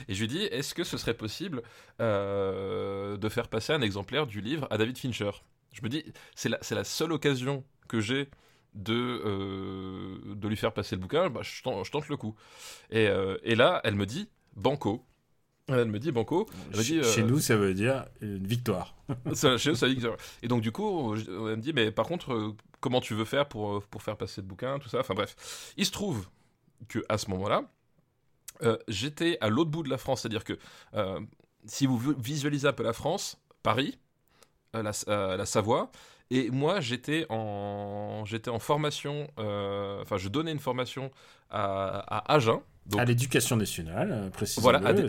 Et 0.07 0.16
je 0.16 0.22
lui 0.22 0.27
dis 0.27 0.44
est-ce 0.44 0.74
que 0.74 0.83
ce 0.83 0.98
serait 0.98 1.13
possible 1.13 1.62
de 2.00 3.30
faire 3.30 3.48
passer 3.50 3.74
un 3.74 3.81
exemplaire 3.81 4.25
du 4.25 4.42
livre 4.42 4.68
à 4.72 4.77
David 4.77 4.98
Fincher? 4.98 5.31
Je 5.74 5.81
me 5.83 5.89
dis 5.89 6.04
c'est 6.36 6.50
la, 6.50 6.60
la 6.72 6.83
seule 6.83 7.12
occasion 7.12 7.63
que 7.88 8.00
j'ai 8.00 8.30
de, 8.75 9.22
euh, 9.25 10.36
de 10.36 10.48
lui 10.48 10.57
faire 10.57 10.74
passer 10.74 10.95
le 10.95 11.01
bouquin, 11.01 11.30
bah, 11.30 11.42
je, 11.42 11.62
tente, 11.63 12.10
le 12.10 12.18
coup. 12.18 12.36
Et, 12.89 13.07
euh, 13.07 13.38
et, 13.44 13.56
là, 13.56 13.81
elle 13.83 13.95
me 13.95 14.06
dit 14.06 14.30
Banco. 14.56 15.06
Elle 15.68 15.89
me 15.89 15.98
dit 15.98 16.12
Banco. 16.12 16.45
chez, 16.80 17.01
euh, 17.01 17.24
nous, 17.24 17.39
ça 17.39 17.56
veut 17.56 17.74
dire 17.74 18.06
une 18.22 18.45
victoire. 18.45 18.95
chez 19.33 19.69
nous, 19.69 19.75
ça 19.75 19.88
veut 19.88 19.95
dire 19.95 20.16
Et 20.44 20.48
donc, 20.48 20.62
du 20.62 20.72
coup, 20.72 21.16
elle 21.16 21.56
me 21.56 21.62
dit 21.62 21.74
Mais 21.74 21.89
par 21.89 22.06
contre, 22.06 22.54
comment 22.81 23.01
tu 23.01 23.16
veux 23.16 23.25
faire 23.25 23.48
pour, 23.48 23.81
pour 23.83 24.04
faire 24.04 24.18
passer 24.18 24.42
le 24.42 24.48
bouquin, 24.48 24.77
tout 24.77 24.89
ça? 24.89 25.00
Enfin, 25.00 25.16
bref. 25.16 25.74
Il 25.77 25.86
se 25.86 25.92
trouve 25.92 26.27
que 26.89 27.04
à 27.10 27.18
ce 27.18 27.30
moment-là, 27.31 27.63
j'étais 28.88 29.38
à 29.42 29.50
l'autre 29.50 29.72
bout 29.72 29.83
de 29.83 29.89
la 29.89 29.98
France. 29.98 30.22
C'est-à-dire 30.22 30.44
que 30.44 30.60
si 31.66 31.88
vous 31.88 31.98
visualisez 31.98 32.68
un 32.68 32.74
peu 32.74 32.83
la 32.83 32.94
France, 32.94 33.42
Paris, 33.63 33.98
la, 34.74 34.92
la 35.07 35.45
Savoie, 35.45 35.89
et 36.31 36.50
moi, 36.50 36.80
j'étais 36.80 37.25
en, 37.30 38.24
j'étais 38.25 38.50
en 38.50 38.60
formation, 38.60 39.27
euh, 39.39 40.01
enfin, 40.01 40.18
je 40.18 40.30
donnais 40.30 40.51
une 40.51 40.60
formation 40.60 41.12
à, 41.50 42.00
à 42.07 42.33
Agen. 42.33 42.62
Donc... 42.86 43.00
À 43.00 43.06
l'éducation 43.06 43.56
nationale, 43.56 44.12
euh, 44.12 44.30
précisément. 44.30 44.63
Voilà, 44.63 44.88
à, 44.88 44.94
des, 44.94 45.08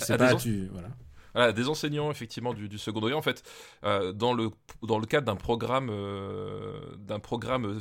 voilà. 1.33 1.53
des 1.53 1.69
enseignants 1.69 2.11
effectivement 2.11 2.55
du, 2.55 2.69
du 2.69 2.79
secondaire 2.79 3.19
en 3.19 3.23
fait 3.23 3.43
euh, 3.85 4.13
dans 4.13 4.33
le 4.33 4.51
dans 4.83 4.99
le 4.99 5.07
cadre 5.07 5.27
d'un 5.27 5.37
programme 5.37 5.91
d'un 6.99 7.21
programme 7.21 7.79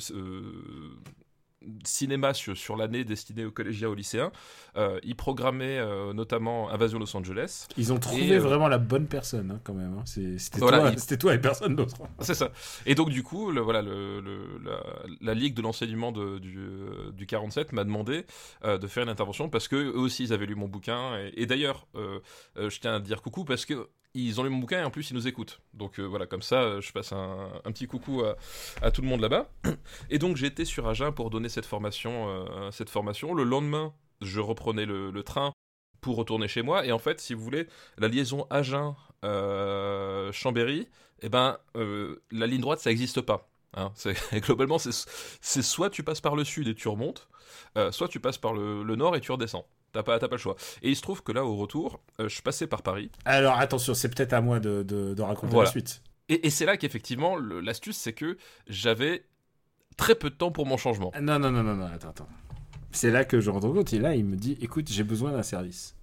cinéma 1.83 2.33
sur, 2.33 2.57
sur 2.57 2.75
l'année 2.75 3.03
destinée 3.03 3.45
aux 3.45 3.51
collégiens, 3.51 3.89
aux 3.89 3.95
lycéens. 3.95 4.31
Euh, 4.75 4.99
ils 5.03 5.15
programmaient 5.15 5.77
euh, 5.77 6.13
notamment 6.13 6.69
Invasion 6.69 6.99
Los 6.99 7.15
Angeles. 7.15 7.67
Ils 7.77 7.93
ont 7.93 7.99
trouvé 7.99 8.33
euh, 8.33 8.39
vraiment 8.39 8.67
la 8.67 8.77
bonne 8.77 9.07
personne, 9.07 9.51
hein, 9.51 9.59
quand 9.63 9.73
même. 9.73 9.97
Hein. 9.97 10.03
C'était 10.05 10.59
toi, 10.59 10.91
toi, 11.19 11.33
et 11.33 11.39
personne 11.39 11.75
d'autre. 11.75 11.97
C'est 12.19 12.33
ça. 12.33 12.51
Et 12.85 12.95
donc, 12.95 13.09
du 13.09 13.23
coup, 13.23 13.51
le, 13.51 13.61
voilà, 13.61 13.81
le, 13.81 14.21
la, 15.21 15.33
Ligue 15.33 15.53
de 15.53 15.61
l'enseignement 15.61 16.11
du, 16.13 16.39
du 17.13 17.25
47 17.25 17.73
m'a 17.73 17.83
demandé 17.83 18.25
de 18.63 18.87
faire 18.87 19.03
une 19.03 19.09
intervention 19.09 19.49
parce 19.49 19.67
que 19.67 19.75
eux 19.75 19.97
aussi, 19.97 20.23
ils 20.23 20.33
avaient 20.33 20.45
lu 20.45 20.55
mon 20.55 20.67
bouquin. 20.67 21.17
Et, 21.17 21.41
et 21.41 21.45
d'ailleurs, 21.45 21.87
je 22.55 22.79
tiens 22.79 22.95
à 22.95 22.99
dire 22.99 23.21
coucou 23.21 23.43
parce 23.43 23.65
que 23.65 23.89
ils 24.15 24.39
ont 24.39 24.43
lu 24.43 24.49
mon 24.49 24.59
bouquin 24.59 24.79
et 24.79 24.83
en 24.83 24.89
plus 24.89 25.11
ils 25.11 25.13
nous 25.13 25.27
écoutent. 25.27 25.59
Donc 25.73 25.99
euh, 25.99 26.03
voilà, 26.03 26.25
comme 26.25 26.41
ça, 26.41 26.61
euh, 26.61 26.79
je 26.81 26.91
passe 26.93 27.11
un, 27.11 27.51
petit 27.65 27.85
coucou 27.85 28.23
à, 28.81 28.91
tout 28.91 29.01
le 29.01 29.07
monde 29.07 29.21
là-bas. 29.21 29.49
Et 30.09 30.17
donc 30.19 30.41
été 30.41 30.65
sur 30.65 30.87
Agen 30.87 31.11
pour 31.11 31.29
donner 31.29 31.49
cette 31.49 31.65
formation. 31.65 32.29
Euh, 32.29 32.71
cette 32.71 32.89
formation. 32.89 33.33
Le 33.33 33.43
lendemain, 33.43 33.93
je 34.21 34.39
reprenais 34.39 34.85
le, 34.85 35.11
train 35.23 35.51
pour 36.01 36.15
retourner 36.15 36.47
chez 36.47 36.61
moi. 36.61 36.85
Et 36.85 36.91
en 36.91 36.99
fait, 36.99 37.19
si 37.19 37.33
vous 37.33 37.43
voulez, 37.43 37.67
la 37.97 38.07
liaison 38.07 38.45
Agen-Chambéry, 38.49 40.87
eh 41.21 41.29
ben, 41.29 41.57
la 41.73 42.47
ligne 42.47 42.61
droite, 42.61 42.79
ça 42.79 42.89
n'existe 42.89 43.21
pas. 43.21 43.49
Hein. 43.73 43.91
globalement, 44.33 44.77
c'est 44.77 45.61
soit 45.61 45.89
tu 45.89 46.03
passes 46.03 46.21
par 46.21 46.35
le 46.35 46.45
sud 46.45 46.67
et 46.67 46.75
tu 46.75 46.87
remontes, 46.87 47.27
soit 47.91 48.07
tu 48.07 48.19
passes 48.19 48.37
par 48.37 48.53
le, 48.53 48.83
le 48.83 48.95
nord 48.95 49.15
et 49.15 49.21
tu 49.21 49.31
redescends. 49.31 49.65
T'as 49.95 50.03
pas, 50.03 50.19
pas 50.19 50.27
le 50.29 50.37
choix. 50.37 50.57
Et 50.81 50.89
il 50.89 50.95
se 50.97 51.01
trouve 51.01 51.23
que 51.23 51.31
là, 51.31 51.45
au 51.45 51.55
retour, 51.55 52.01
euh, 52.19 52.27
je 52.27 52.41
passais 52.41 52.67
par 52.67 52.81
Paris. 52.81 53.09
Alors 53.23 53.57
attention, 53.57 53.93
c'est 53.93 54.09
peut-être 54.13 54.33
à 54.33 54.41
moi 54.41 54.59
de, 54.59 54.83
de, 54.83 55.21
raconter 55.21 55.55
la 55.55 55.65
suite. 55.67 56.01
Et, 56.27 56.47
et 56.47 56.49
c'est 56.49 56.65
là 56.65 56.75
qu'effectivement, 56.75 57.37
l'astuce, 57.37 57.95
c'est 57.95 58.11
que 58.11 58.37
j'avais 58.67 59.23
très 59.95 60.15
peu 60.15 60.29
de 60.29 60.35
temps 60.35 60.51
pour 60.51 60.65
mon 60.65 60.75
changement. 60.75 61.11
Ah, 61.13 61.21
Non, 61.21 61.39
non, 61.39 61.49
non, 61.49 61.63
non, 61.63 61.75
non, 61.75 61.85
attends, 61.85 62.09
attends. 62.09 62.27
C'est 62.91 63.09
là 63.09 63.23
que 63.23 63.39
je 63.39 63.49
rends 63.49 63.61
compte. 63.61 63.93
Et 63.93 63.99
là, 63.99 64.15
il 64.15 64.25
me 64.25 64.35
dit 64.35 64.57
écoute, 64.59 64.89
j'ai 64.91 65.05
besoin 65.05 65.31
d'un 65.31 65.43
service. 65.43 65.95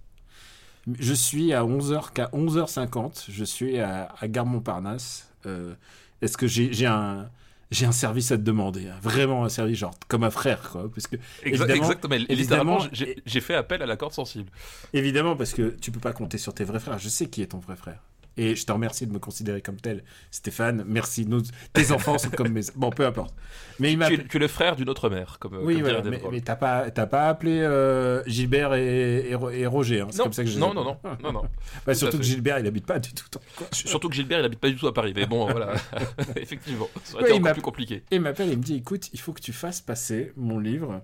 Je 0.99 1.13
suis 1.13 1.53
à 1.53 1.63
11h, 1.63 2.13
qu'à 2.13 2.25
11h50, 2.33 3.25
je 3.29 3.43
suis 3.43 3.79
à, 3.79 4.11
à 4.19 4.27
Gare 4.27 4.47
Montparnasse. 4.47 5.31
Euh, 5.45 5.75
Est-ce 6.23 6.35
que 6.35 6.47
j'ai 6.47 6.85
un. 6.87 7.29
J'ai 7.73 7.85
un 7.87 7.91
service 7.91 8.31
à 8.31 8.37
te 8.37 8.43
demander, 8.43 8.87
hein. 8.87 8.95
vraiment 9.01 9.43
un 9.43 9.49
service, 9.49 9.77
genre 9.79 9.95
comme 10.07 10.23
un 10.23 10.29
frère, 10.29 10.69
quoi. 10.71 10.89
Parce 10.93 11.07
que, 11.07 11.17
évidemment, 11.43 11.73
exactement. 11.73 12.15
évidemment, 12.15 12.77
Littéralement, 12.77 12.79
j'ai 12.91 13.21
j'ai 13.25 13.41
fait 13.41 13.55
appel 13.55 13.81
à 13.81 13.85
la 13.85 13.97
corde 13.97 14.13
sensible. 14.13 14.49
évidemment, 14.93 15.35
parce 15.35 15.53
que 15.53 15.75
tu 15.81 15.91
peux 15.91 15.99
pas 15.99 16.13
compter 16.13 16.37
sur 16.37 16.53
tes 16.53 16.63
vrais 16.63 16.79
frères. 16.79 16.99
Je 16.99 17.09
sais 17.09 17.27
qui 17.27 17.41
est 17.41 17.47
ton 17.47 17.59
vrai 17.59 17.75
frère. 17.75 17.99
Et 18.35 18.55
je 18.55 18.65
te 18.65 18.71
remercie 18.71 19.05
de 19.05 19.13
me 19.13 19.19
considérer 19.19 19.61
comme 19.61 19.75
tel, 19.79 20.03
Stéphane. 20.31 20.83
Merci. 20.87 21.25
Nos, 21.27 21.41
tes 21.71 21.91
enfants 21.91 22.17
sont 22.17 22.31
comme 22.31 22.49
mes. 22.49 22.61
Bon, 22.75 22.89
peu 22.89 23.05
importe. 23.05 23.35
Mais 23.79 23.93
il. 23.93 23.99
Tu 23.99 24.13
es, 24.15 24.25
tu 24.27 24.37
es 24.37 24.39
le 24.39 24.47
frère 24.47 24.75
d'une 24.75 24.89
autre 24.89 25.09
mère, 25.09 25.37
comme, 25.39 25.57
Oui, 25.61 25.81
comme 25.81 26.09
mais, 26.09 26.19
mais 26.31 26.41
t'as 26.41 26.55
pas, 26.55 26.89
t'as 26.89 27.05
pas 27.05 27.29
appelé 27.29 27.59
euh, 27.61 28.23
Gilbert 28.25 28.73
et, 28.73 29.29
et, 29.29 29.35
Ro- 29.35 29.51
et 29.51 29.67
Roger. 29.67 30.01
hein, 30.01 30.07
C'est 30.09 30.17
Non, 30.17 30.23
comme 30.25 30.33
ça 30.33 30.43
que 30.43 30.49
je 30.49 30.55
les 30.55 30.59
non, 30.59 30.73
non, 30.73 30.83
non, 30.83 30.97
non, 31.21 31.31
non. 31.33 31.41
Bah, 31.85 31.91
à 31.91 31.93
surtout 31.93 32.17
que. 32.17 32.23
Gilbert, 32.23 32.57
il 32.57 32.65
habite 32.65 32.87
pas 32.87 32.97
du 32.99 33.13
tout. 33.13 33.25
Surtout 33.71 34.09
que 34.09 34.15
Gilbert, 34.15 34.39
il 34.39 34.45
habite 34.45 34.59
pas 34.59 34.69
du 34.69 34.77
tout 34.77 34.87
à 34.87 34.93
Paris. 34.95 35.13
Mais 35.15 35.27
bon, 35.27 35.45
voilà. 35.51 35.73
Effectivement, 36.35 36.87
ça 37.03 37.13
aurait 37.15 37.23
Ouais, 37.25 37.29
été 37.29 37.39
encore 37.39 37.53
plus 37.53 37.61
compliqué. 37.61 37.95
Et 38.09 38.15
il 38.15 38.21
m'appelle 38.21 38.49
et 38.49 38.53
il 38.53 38.57
me 38.57 38.63
dit 38.63 38.77
écoute, 38.77 39.09
il 39.13 39.19
faut 39.19 39.33
que 39.33 39.41
tu 39.41 39.53
fasses 39.53 39.81
passer 39.81 40.33
mon 40.37 40.57
livre 40.57 41.03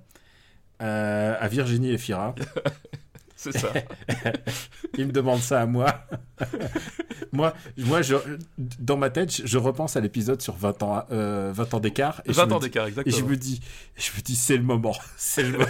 euh, 0.82 1.36
à 1.40 1.48
Virginie 1.48 1.92
et 1.92 1.98
Fira. 2.00 2.34
C'est 3.42 3.58
ça. 3.58 3.72
Il 4.98 5.08
me 5.08 5.12
demande 5.14 5.40
ça 5.40 5.62
à 5.62 5.66
moi. 5.66 6.06
moi, 7.32 7.54
moi 7.78 8.02
je, 8.02 8.16
dans 8.58 8.98
ma 8.98 9.10
tête, 9.10 9.34
je, 9.34 9.48
je 9.48 9.58
repense 9.58 9.96
à 9.96 10.02
l'épisode 10.02 10.42
sur 10.42 10.56
20 10.58 10.84
ans, 10.84 11.06
euh, 11.12 11.54
20 11.54 11.74
ans 11.76 11.80
d'écart. 11.80 12.22
et 12.26 12.34
je 12.34 12.38
20 12.38 12.46
me 12.48 12.54
ans 12.54 12.60
d'écart, 12.60 12.86
Et 12.86 12.90
exactement. 12.90 13.16
je 13.18 13.24
me 13.24 13.38
dis, 13.38 13.62
je 13.96 14.12
me 14.18 14.22
dis, 14.22 14.36
c'est 14.36 14.58
le 14.58 14.64
moment, 14.64 14.94
c'est 15.18 15.44
le 15.44 15.52
moment. 15.58 15.66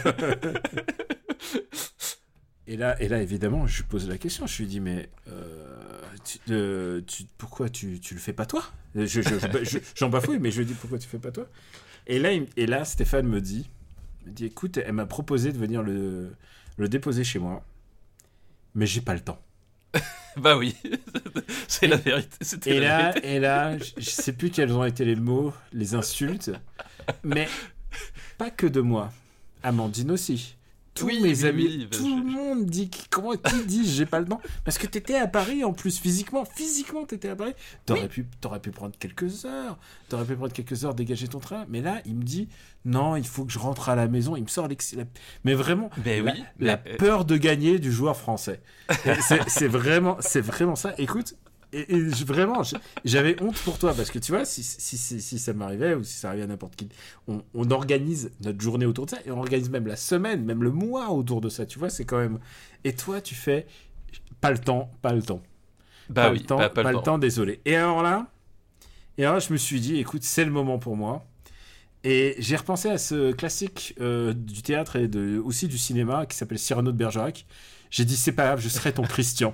et 2.68 2.76
là, 2.78 3.00
et 3.02 3.08
là, 3.08 3.22
évidemment, 3.22 3.68
je 3.68 3.78
lui 3.78 3.88
pose 3.88 4.08
la 4.10 4.18
question. 4.18 4.48
Je 4.48 4.58
lui 4.60 4.68
dis, 4.68 4.80
mais 4.80 5.10
euh, 5.28 6.02
tu- 6.26 6.40
euh, 6.50 7.02
tu- 7.06 7.26
pourquoi 7.38 7.70
tu, 7.70 8.00
tu 8.00 8.16
le 8.16 8.20
fais 8.20 8.34
pas 8.34 8.46
toi? 8.48 8.64
Je- 8.96 9.06
je- 9.06 9.22
je- 9.22 9.80
J'en 9.96 10.10
bafouille, 10.10 10.40
mais 10.40 10.50
je 10.52 10.60
lui 10.60 10.66
dis, 10.66 10.74
pourquoi 10.74 10.98
tu 10.98 11.08
fais 11.08 11.20
pas 11.20 11.32
toi? 11.32 11.48
Et 12.08 12.18
là, 12.18 12.32
il- 12.34 12.48
et 12.58 12.66
là, 12.66 12.86
Stéphane 12.86 13.28
me 13.28 13.42
dit, 13.42 13.70
me 14.26 14.32
dit, 14.32 14.46
écoute, 14.46 14.78
elle 14.78 14.94
m'a 14.94 15.06
proposé 15.06 15.52
de 15.52 15.58
venir 15.60 15.84
le, 15.84 16.32
le 16.80 16.88
déposer 16.90 17.24
chez 17.24 17.40
moi, 17.40 17.64
mais 18.74 18.88
j'ai 18.88 19.02
pas 19.02 19.14
le 19.14 19.20
temps. 19.20 19.40
Bah 20.38 20.56
oui, 20.56 20.76
c'est 21.68 21.88
la 21.88 21.98
vérité. 21.98 22.38
Et 22.68 22.80
la 22.80 22.88
là, 22.88 23.12
vérité. 23.12 23.34
et 23.36 23.40
là, 23.40 23.78
je 23.78 23.84
je 23.98 24.10
sais 24.10 24.32
plus 24.32 24.52
quels 24.52 24.72
ont 24.72 24.86
été 24.86 25.04
les 25.04 25.16
mots, 25.16 25.52
les 25.74 25.96
insultes, 25.96 26.52
mais 27.24 27.50
pas 28.38 28.50
que 28.52 28.68
de 28.68 28.80
moi. 28.80 29.12
Amandine 29.64 30.12
aussi. 30.12 30.56
Tous 31.00 31.06
Oui, 31.06 31.20
mes 31.22 31.44
oui, 31.44 31.46
amis, 31.50 31.66
oui, 31.68 31.88
bah, 31.90 31.98
tout 31.98 32.04
je- 32.10 32.24
le 32.24 32.32
monde 32.32 32.66
dit 32.66 32.90
comment 33.10 33.32
qui 33.34 33.66
dit 33.66 33.90
j'ai 33.90 34.06
pas 34.06 34.20
le 34.20 34.26
temps 34.26 34.42
parce 34.66 34.78
que 34.78 34.86
t'étais 34.88 35.16
à 35.16 35.28
Paris 35.28 35.64
en 35.64 35.74
plus 35.74 35.98
physiquement, 36.00 36.44
physiquement 36.46 37.06
t'étais 37.06 37.30
à 37.30 37.36
Paris. 37.36 37.54
T'aurais 37.86 38.08
pu, 38.08 38.26
t'aurais 38.42 38.60
pu 38.60 38.72
prendre 38.72 38.96
quelques 38.98 39.46
heures, 39.46 39.78
t'aurais 40.10 40.26
pu 40.26 40.36
prendre 40.36 40.52
quelques 40.54 40.84
heures 40.86 40.94
dégager 40.94 41.28
ton 41.28 41.40
train. 41.40 41.66
Mais 41.70 41.82
là, 41.82 42.02
il 42.06 42.16
me 42.16 42.24
dit 42.24 42.50
non, 42.86 43.16
il 43.16 43.26
faut 43.28 43.46
que 43.46 43.52
je 43.52 43.60
rentre 43.60 43.90
à 43.90 43.96
la 43.96 44.08
maison. 44.08 44.36
Il 44.36 44.44
me 44.44 44.48
sort 44.48 44.68
l'ex- 44.68 44.94
la- 44.96 45.04
mais 45.44 45.54
vraiment 45.54 45.90
Mais 46.06 46.22
la, 46.22 46.32
oui, 46.34 46.44
la 46.60 46.82
mais- 46.84 46.96
peur 46.98 47.26
de 47.26 47.38
gagner 47.38 47.80
du 47.80 47.92
joueur 47.92 48.16
français. 48.18 48.62
C'est 49.48 49.68
vraiment, 49.68 50.18
c'est 50.20 50.42
vraiment 50.42 50.76
ça. 50.76 50.94
Écoute, 50.98 51.36
et, 51.72 52.00
vraiment, 52.26 52.62
j'avais 53.06 53.42
honte 53.42 53.58
pour 53.60 53.78
toi 53.78 53.94
parce 53.94 54.10
que 54.10 54.20
tu 54.20 54.32
vois, 54.32 54.46
si, 54.46 54.64
si, 54.64 54.98
si, 54.98 55.22
si 55.22 55.40
ça 55.40 55.54
m'arrivait 55.54 55.94
ou 55.94 56.04
si 56.04 56.14
ça 56.14 56.30
arrivait 56.30 56.44
à 56.44 56.48
n'importe 56.48 56.76
qui, 56.76 56.90
on, 57.28 57.44
on 57.54 57.70
organise 57.70 58.32
notre 58.42 58.60
journée 58.60 58.86
autour 58.86 59.06
de 59.06 59.12
ça 59.12 59.18
et 59.26 59.32
on 59.32 59.40
organise 59.40 59.70
même 59.70 59.86
la 59.86 59.96
semaine, 59.96 60.44
même 60.44 60.64
le 60.64 60.72
mois 60.72 61.10
autour 61.12 61.42
de 61.42 61.50
ça. 61.50 61.66
Tu 61.66 61.78
vois, 61.78 61.90
c'est 61.90 62.06
quand 62.06 62.18
même. 62.18 62.40
Et 62.84 62.94
toi, 62.94 63.22
tu 63.22 63.36
fais 63.36 63.68
pas 64.42 64.52
le 64.52 64.58
temps, 64.58 64.92
pas 65.02 65.14
le 65.14 65.22
temps, 65.22 65.44
Bah 66.10 66.24
pas 66.24 66.32
oui, 66.32 66.40
le 66.40 66.46
temps, 66.46 66.58
bah, 66.58 66.70
pas, 66.70 66.92
le 66.92 67.02
temps. 67.02 67.18
désolé. 67.18 67.62
Et 67.66 67.76
alors 67.76 68.02
là, 68.02 68.28
et 69.18 69.24
alors 69.24 69.36
là, 69.36 69.40
je 69.40 69.52
me 69.54 69.58
suis 69.58 69.80
dit, 69.80 69.98
écoute, 69.98 70.24
c'est 70.24 70.46
le 70.46 70.52
moment 70.52 70.80
pour 70.80 70.96
moi. 70.96 71.26
Et 72.04 72.36
j'ai 72.40 72.56
repensé 72.56 72.90
à 72.90 72.98
ce 72.98 73.34
classique 73.34 73.94
euh, 74.00 74.34
du 74.34 74.62
théâtre 74.62 74.96
et 74.96 75.08
de, 75.08 75.38
aussi 75.44 75.68
du 75.68 75.78
cinéma 75.78 76.26
qui 76.26 76.38
s'appelle 76.38 76.58
Cyrano 76.58 76.92
de 76.92 76.98
Bergerac. 76.98 77.46
J'ai 77.92 78.06
dit, 78.06 78.16
c'est 78.16 78.32
pas 78.32 78.46
grave, 78.46 78.62
je 78.62 78.70
serai 78.70 78.94
ton 78.94 79.04
Christian. 79.04 79.54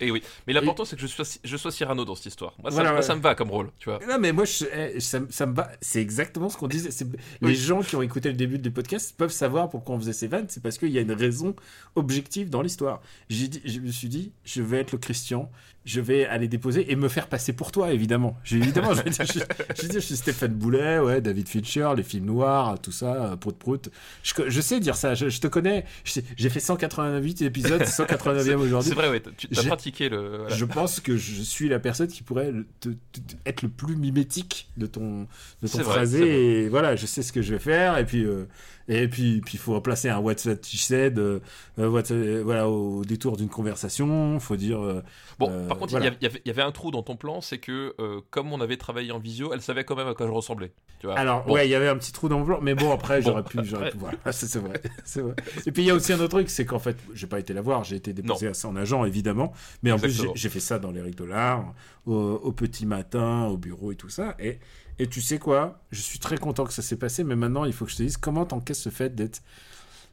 Et 0.00 0.10
oui, 0.10 0.22
mais 0.46 0.52
l'important 0.52 0.84
c'est 0.84 0.96
que 0.96 1.02
je 1.02 1.06
sois, 1.06 1.24
je 1.42 1.56
sois 1.56 1.70
Cyrano 1.72 2.04
dans 2.04 2.14
cette 2.14 2.26
histoire. 2.26 2.54
Moi, 2.62 2.70
ça, 2.70 2.74
Voilà, 2.76 2.90
moi, 2.90 3.00
ouais. 3.00 3.06
ça 3.06 3.14
me 3.16 3.20
va 3.20 3.34
comme 3.34 3.50
rôle, 3.50 3.70
tu 3.78 3.88
vois. 3.90 3.98
Non, 4.08 4.18
mais 4.18 4.32
moi, 4.32 4.44
je- 4.44 4.64
eh, 4.72 5.00
ça, 5.00 5.20
me- 5.20 5.30
ça 5.30 5.46
me 5.46 5.54
va. 5.54 5.70
C'est 5.80 6.00
exactement 6.00 6.48
ce 6.48 6.56
qu'on 6.56 6.68
disait. 6.68 6.90
Les 7.40 7.48
Oui. 7.48 7.54
gens 7.56 7.80
qui 7.82 7.96
ont 7.96 8.02
écouté 8.02 8.28
le 8.28 8.34
début 8.36 8.58
du 8.58 8.70
podcast 8.70 9.14
peuvent 9.16 9.30
savoir 9.32 9.68
pourquoi 9.70 9.94
on 9.96 9.98
faisait 9.98 10.12
ces 10.12 10.26
vannes. 10.28 10.46
C'est 10.48 10.62
parce 10.62 10.78
qu'il 10.78 10.90
y 10.90 10.98
a 10.98 11.00
une 11.02 11.12
raison 11.12 11.54
objective 11.96 12.50
dans 12.50 12.62
l'histoire. 12.62 13.00
J'ai 13.28 13.48
dit- 13.48 13.62
Je 13.64 13.80
me 13.80 13.90
suis 13.90 14.08
dit, 14.08 14.32
je 14.44 14.62
vais 14.62 14.78
être 14.78 14.92
le 14.92 14.98
Christian. 14.98 15.50
Je 15.84 16.00
vais 16.02 16.26
aller 16.26 16.48
déposer 16.48 16.92
et 16.92 16.96
me 16.96 17.08
faire 17.08 17.28
passer 17.28 17.54
pour 17.54 17.72
toi, 17.72 17.92
évidemment. 17.94 18.36
Évidemment, 18.52 18.92
je 18.92 19.00
vais 19.02 19.08
dire, 19.10 19.24
je, 19.24 19.32
je 19.74 19.82
vais 19.82 19.88
dire, 19.88 20.00
je 20.00 20.06
suis 20.06 20.16
Stéphane 20.16 20.52
Boulet, 20.52 20.98
ouais, 20.98 21.22
David 21.22 21.48
Fincher, 21.48 21.90
les 21.96 22.02
films 22.02 22.26
noirs, 22.26 22.78
tout 22.78 22.92
ça, 22.92 23.14
euh, 23.32 23.36
prout 23.36 23.56
prout. 23.56 23.88
Je, 24.22 24.34
je 24.48 24.60
sais 24.60 24.80
dire 24.80 24.96
ça. 24.96 25.14
Je, 25.14 25.26
te 25.40 25.46
connais. 25.46 25.86
J'ai 26.04 26.50
fait 26.50 26.60
188 26.60 27.40
épisodes, 27.42 27.82
189e 27.84 28.56
aujourd'hui. 28.60 28.90
C'est 28.90 28.94
vrai, 28.96 29.08
ouais, 29.08 29.20
tu 29.38 29.48
as 29.56 29.62
J'ai- 29.62 29.68
pratiqué 29.90 30.08
le. 30.08 30.36
voilà. 30.38 30.54
Je 30.54 30.64
pense 30.64 31.00
que 31.00 31.16
je 31.16 31.42
suis 31.42 31.68
la 31.68 31.78
personne 31.78 32.08
qui 32.08 32.22
pourrait 32.22 32.52
le- 32.52 32.66
te- 32.80 32.88
te- 32.90 32.94
te- 33.20 33.34
être 33.46 33.62
le 33.62 33.68
plus 33.68 33.96
mimétique 33.96 34.68
de 34.76 34.86
ton, 34.86 35.26
de 35.62 35.68
ton 35.68 35.78
phrasé. 35.80 36.18
c'est 36.18 36.24
vrai. 36.24 36.30
et 36.34 36.68
voilà, 36.68 36.96
je 36.96 37.06
sais 37.06 37.22
ce 37.22 37.32
que 37.32 37.42
je 37.42 37.52
vais 37.54 37.58
faire. 37.60 37.98
Et 37.98 38.04
puis, 38.04 38.24
euh, 38.24 38.44
et 38.88 39.06
puis, 39.08 39.40
puis, 39.42 39.54
il 39.54 39.58
faut 39.58 39.74
remplacer 39.74 40.08
un 40.08 40.18
What's 40.18 40.44
That 40.44 40.56
She 40.62 40.78
Said, 40.82 41.18
euh, 41.18 41.40
euh, 41.78 42.02
euh, 42.10 42.42
voilà, 42.42 42.68
au 42.68 43.04
détour 43.04 43.36
d'une 43.36 43.48
conversation. 43.48 44.34
Il 44.34 44.40
faut 44.40 44.56
dire. 44.56 44.82
euh, 44.82 45.02
Bon, 45.38 45.46
par 45.68 45.78
contre, 45.78 45.92
il 45.92 45.98
voilà. 45.98 46.06
y 46.20 46.26
avait- 46.26 46.42
y, 46.44 46.60
un 46.60 46.72
trou 46.72 46.90
dans 46.90 47.02
ton 47.02 47.16
plan, 47.16 47.40
c'est 47.40 47.58
que 47.58 47.94
comme 48.30 48.52
on 48.52 48.60
avait 48.60 48.76
travaillé 48.76 49.12
en 49.12 49.18
visio, 49.18 49.52
elle 49.52 49.60
savait 49.60 49.84
quand 49.84 49.94
même 49.94 50.08
à 50.08 50.14
quoi 50.14 50.26
je 50.26 50.32
ressemblais. 50.32 50.72
Tu 51.00 51.06
vois. 51.06 51.16
Alors, 51.16 51.44
Bon. 51.44 51.52
ouais, 51.54 51.68
il 51.68 51.70
y 51.70 51.76
avait 51.76 51.86
un 51.88 51.96
petit 51.96 52.12
trou 52.12 52.28
dans 52.28 52.40
le 52.40 52.44
plan, 52.44 52.58
mais 52.60 52.74
bon, 52.74 52.92
après, 52.92 53.20
Bon, 53.20 53.26
j'aurais 53.28 53.44
pu, 53.44 53.58
j'aurais 53.62 53.90
pu, 53.90 53.98
voilà, 53.98 54.18
c'est 54.32 54.46
c'est 54.46 54.58
vrai, 54.58 54.80
c'est 55.04 55.20
vrai. 55.20 55.34
Et 55.64 55.70
puis, 55.70 55.82
il 55.84 55.86
y 55.86 55.90
a 55.90 55.94
aussi 55.94 56.12
un 56.12 56.16
autre 56.18 56.30
truc, 56.30 56.50
c'est 56.50 56.66
qu'en 56.66 56.80
fait, 56.80 56.96
j'ai 57.14 57.28
pas 57.28 57.38
été 57.38 57.52
la 57.52 57.60
voir, 57.60 57.84
j'ai 57.84 57.94
été 57.96 58.12
déposé 58.12 58.48
à 58.48 58.54
son 58.54 58.74
agent, 58.74 59.04
évidemment, 59.04 59.52
mais 59.84 59.92
en 59.92 59.98
plus, 59.98 60.06
Exactement. 60.06 60.32
j'ai 60.34 60.40
j'ai 60.40 60.48
fait 60.48 60.60
ça 60.60 60.78
dans 60.80 60.90
les 60.90 61.02
l'art, 61.28 61.74
au, 62.06 62.14
au 62.16 62.52
petit 62.52 62.86
matin, 62.86 63.44
au 63.46 63.56
bureau 63.56 63.92
et 63.92 63.96
tout 63.96 64.08
ça, 64.08 64.34
et, 64.40 64.58
et 64.98 65.06
tu 65.06 65.20
sais 65.20 65.38
quoi, 65.38 65.80
je 65.90 66.00
suis 66.00 66.18
très 66.18 66.38
content 66.38 66.64
que 66.64 66.72
ça 66.72 66.82
s'est 66.82 66.96
passé, 66.96 67.24
mais 67.24 67.36
maintenant, 67.36 67.64
il 67.64 67.72
faut 67.72 67.84
que 67.84 67.90
je 67.90 67.96
te 67.96 68.02
dise, 68.02 68.16
comment 68.16 68.44
t'encaisses 68.44 68.82
ce 68.82 68.90
fait 68.90 69.14
d'être 69.14 69.42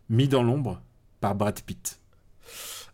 mis 0.09 0.27
dans 0.27 0.43
l'ombre 0.43 0.81
par 1.19 1.35
Brad 1.35 1.59
Pitt 1.61 1.99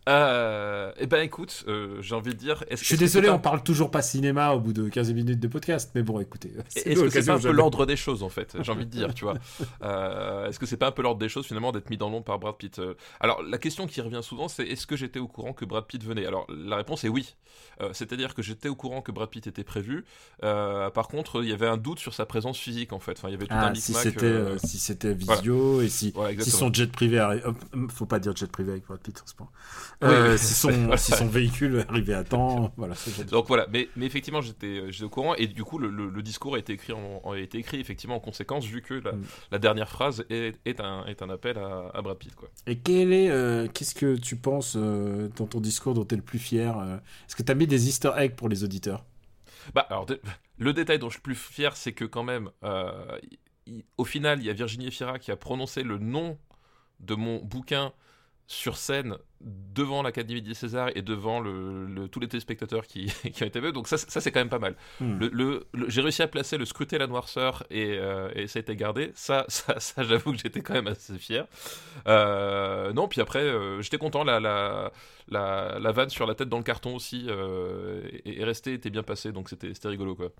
Euh, 0.08 0.92
eh 0.98 1.06
ben 1.06 1.22
écoute, 1.22 1.64
euh, 1.68 1.98
j'ai 2.00 2.14
envie 2.14 2.32
de 2.32 2.38
dire. 2.38 2.64
Je 2.70 2.76
suis 2.76 2.96
désolé, 2.96 3.28
on 3.28 3.38
parle 3.38 3.62
toujours 3.62 3.90
pas 3.90 4.02
cinéma 4.02 4.52
au 4.52 4.60
bout 4.60 4.72
de 4.72 4.88
15 4.88 5.12
minutes 5.12 5.40
de 5.40 5.48
podcast, 5.48 5.90
mais 5.94 6.02
bon, 6.02 6.20
écoutez. 6.20 6.52
Est-ce 6.74 7.00
que 7.00 7.10
c'est 7.10 7.26
pas 7.26 7.34
un 7.34 7.40
peu 7.40 7.50
l'ordre 7.50 7.86
des 7.86 7.96
choses 7.96 8.22
en 8.22 8.28
fait 8.28 8.56
J'ai 8.60 8.72
envie 8.72 8.86
de 8.86 8.90
dire, 8.90 9.14
tu 9.14 9.24
vois. 9.24 9.34
Euh, 9.82 10.48
est-ce 10.48 10.58
que 10.58 10.66
c'est 10.66 10.76
pas 10.76 10.88
un 10.88 10.92
peu 10.92 11.02
l'ordre 11.02 11.18
des 11.18 11.28
choses 11.28 11.46
finalement 11.46 11.72
d'être 11.72 11.90
mis 11.90 11.96
dans 11.96 12.08
l'ombre 12.08 12.24
par 12.24 12.38
Brad 12.38 12.56
Pitt 12.56 12.80
Alors 13.20 13.42
la 13.42 13.58
question 13.58 13.86
qui 13.86 14.00
revient 14.00 14.20
souvent, 14.22 14.48
c'est 14.48 14.64
est-ce 14.64 14.86
que 14.86 14.96
j'étais 14.96 15.18
au 15.18 15.26
courant 15.26 15.52
que 15.52 15.64
Brad 15.64 15.86
Pitt 15.86 16.02
venait? 16.04 16.24
Alors 16.26 16.46
la 16.48 16.76
réponse 16.76 17.04
est 17.04 17.08
oui. 17.08 17.34
C'est-à-dire 17.92 18.34
que 18.34 18.42
j'étais 18.42 18.68
au 18.68 18.76
courant 18.76 19.02
que 19.02 19.10
Brad 19.10 19.28
Pitt 19.28 19.46
était 19.46 19.64
prévu. 19.64 20.04
Par 20.40 21.08
contre, 21.08 21.42
il 21.42 21.48
y 21.48 21.52
avait 21.52 21.66
un 21.66 21.76
doute 21.76 21.98
sur 21.98 22.14
sa 22.14 22.26
présence 22.26 22.58
physique 22.58 22.92
en 22.92 22.98
fait. 22.98 23.12
Enfin, 23.18 23.28
il 23.28 23.32
y 23.32 23.34
avait 23.34 23.46
tout 23.46 23.54
un 23.54 23.72
Ah, 23.72 23.74
si 23.74 23.92
c'était 23.94 24.26
euh, 24.26 24.54
euh, 24.54 24.58
si 24.62 24.78
c'était 24.78 25.14
visio 25.14 25.80
et 25.80 25.88
si 25.88 26.12
Voilà, 26.14 26.40
si 26.42 26.50
son 26.50 26.72
jet 26.72 26.90
privé 26.90 27.18
arrive, 27.18 27.54
faut 27.88 28.06
pas 28.06 28.18
dire 28.18 28.34
jet 28.36 28.50
privé 28.50 28.72
avec 28.72 28.86
Brad 28.86 29.00
Pitt 29.00 29.20
en 29.22 29.26
ce 29.26 29.34
moment. 29.38 29.50
Euh, 30.02 30.32
oui. 30.32 30.38
si 30.38 30.54
son 30.54 30.90
si 30.96 31.12
son 31.12 31.26
véhicule 31.28 31.84
arrivait 31.88 32.14
à 32.14 32.24
temps, 32.24 32.72
voilà. 32.76 32.94
Donc 33.30 33.46
voilà, 33.46 33.66
mais, 33.70 33.88
mais 33.96 34.06
effectivement 34.06 34.40
j'étais 34.40 34.66
euh, 34.66 34.90
j'étais 34.90 35.04
au 35.04 35.08
courant 35.08 35.34
et 35.36 35.46
du 35.46 35.62
coup 35.64 35.78
le, 35.78 35.88
le- 35.90 36.08
le 36.08 36.22
discours 36.22 36.56
a 36.56 36.58
été 36.58 36.72
écrit 36.72 36.92
en, 36.92 37.22
a 37.30 37.38
été 37.38 37.58
écrit 37.58 37.78
effectivement 37.80 38.16
en 38.16 38.20
conséquence 38.20 38.64
vu 38.64 38.82
que 38.82 38.94
la, 38.94 39.12
Mm. 39.12 39.22
la 39.52 39.58
dernière 39.58 39.88
phrase 39.88 40.24
est, 40.30 40.58
est 40.64 40.80
un 40.80 41.04
est 41.06 41.22
un 41.22 41.30
appel 41.30 41.56
à, 41.58 41.90
à 41.94 42.02
Brad 42.02 42.18
Pitt 42.18 42.34
quoi. 42.34 42.48
Et 42.66 42.78
quel 42.78 43.12
est 43.12 43.30
euh, 43.30 43.68
qu'est-ce 43.68 43.94
que 43.94 44.16
tu 44.16 44.36
penses 44.36 44.74
euh, 44.76 45.28
dans 45.36 45.46
ton 45.46 45.60
discours 45.60 45.94
dont 45.94 46.04
tu 46.04 46.14
es 46.14 46.16
le 46.16 46.22
plus 46.24 46.38
fier 46.40 46.74
Est-ce 47.28 47.36
que 47.36 47.42
tu 47.42 47.52
as 47.52 47.54
mis 47.54 47.66
des 47.66 47.88
Easter 47.88 48.10
eggs 48.16 48.34
pour 48.34 48.48
les 48.48 48.64
auditeurs? 48.64 49.04
Bah 49.74 49.86
alors 49.88 50.06
le 50.58 50.72
détail 50.72 50.98
dont 50.98 51.08
je 51.08 51.14
suis 51.14 51.20
le 51.20 51.22
plus 51.22 51.34
fier 51.36 51.76
c'est 51.76 51.92
que 51.92 52.04
quand 52.04 52.24
même 52.24 52.50
il- 53.66 53.84
au 53.98 54.04
final 54.04 54.40
il 54.40 54.46
y 54.46 54.50
a 54.50 54.52
Virginie 54.52 54.88
Efira 54.88 55.18
qui 55.20 55.30
a 55.30 55.36
prononcé 55.36 55.82
le 55.84 55.98
nom 55.98 56.38
de 57.00 57.14
mon 57.14 57.38
bouquin 57.44 57.92
sur 58.48 58.76
scène 58.76 59.16
devant 59.44 60.02
l'Académie 60.02 60.42
des 60.42 60.54
Césars 60.54 60.90
et 60.94 61.02
devant 61.02 61.40
le, 61.40 61.86
le- 61.86 62.06
tous 62.08 62.20
les 62.20 62.28
téléspectateurs 62.28 62.86
qui, 62.86 63.06
qui 63.32 63.42
ont 63.42 63.46
été 63.46 63.58
vus. 63.60 63.72
Donc 63.72 63.88
ça, 63.88 63.96
c'est- 63.98 64.10
ça 64.10 64.20
c'est 64.20 64.30
quand 64.30 64.40
même 64.40 64.48
pas 64.50 64.58
mal. 64.58 64.74
Hmm. 65.00 65.18
Le, 65.18 65.66
j'ai 65.88 66.00
réussi 66.02 66.22
à 66.22 66.28
placer 66.28 66.58
le 66.58 66.64
scruter 66.64 66.98
la 66.98 67.06
noirceur 67.06 67.64
et, 67.70 67.96
euh, 67.98 68.28
et 68.34 68.46
ça 68.46 68.58
a 68.58 68.60
été 68.60 68.76
gardé. 68.76 69.10
Ça, 69.14 69.44
ça, 69.48 69.80
ça, 69.80 70.02
j'avoue 70.02 70.32
que 70.32 70.38
j'étais 70.38 70.60
quand 70.60 70.74
même 70.74 70.86
assez 70.88 71.18
fier. 71.18 71.46
Euh, 72.06 72.92
non, 72.92 73.08
puis 73.08 73.20
après, 73.20 73.40
euh, 73.42 73.80
j'étais 73.82 73.98
content. 73.98 74.24
La, 74.24 74.40
la, 74.40 74.92
la, 75.28 75.78
la 75.80 75.92
vanne 75.92 76.10
sur 76.10 76.26
la 76.26 76.34
tête 76.34 76.48
dans 76.48 76.58
le 76.58 76.64
carton 76.64 76.94
aussi 76.94 77.26
est, 77.28 78.40
est 78.40 78.44
restée, 78.44 78.74
était 78.74 78.90
bien 78.90 79.02
passée, 79.02 79.32
donc 79.32 79.48
c'était, 79.48 79.72
c'était 79.74 79.88
rigolo 79.88 80.14
quoi. 80.14 80.30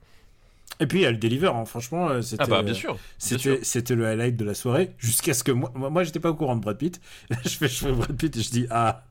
Et 0.80 0.86
puis 0.86 1.02
elle 1.04 1.18
deliver, 1.20 1.46
hein. 1.46 1.64
franchement, 1.64 2.08
euh, 2.08 2.22
c'était. 2.22 2.42
Ah 2.42 2.46
bah 2.46 2.62
bien 2.62 2.74
sûr. 2.74 2.94
bien 2.94 3.58
C'était, 3.62 3.94
le 3.94 4.06
highlight 4.06 4.36
de 4.36 4.44
la 4.44 4.54
soirée, 4.54 4.90
jusqu'à 4.98 5.32
ce 5.32 5.44
que 5.44 5.52
moi, 5.52 5.70
moi, 5.76 5.90
moi, 5.90 6.02
j'étais 6.02 6.18
pas 6.18 6.30
au 6.30 6.34
courant 6.34 6.56
de 6.56 6.60
Brad 6.62 6.76
Pitt. 6.76 7.00
je 7.44 7.50
fais, 7.50 7.68
je 7.68 7.84
fais 7.84 7.92
Brad 7.92 8.16
Pitt 8.16 8.36
et 8.36 8.40
je 8.42 8.50
dis 8.50 8.66
ah. 8.70 9.04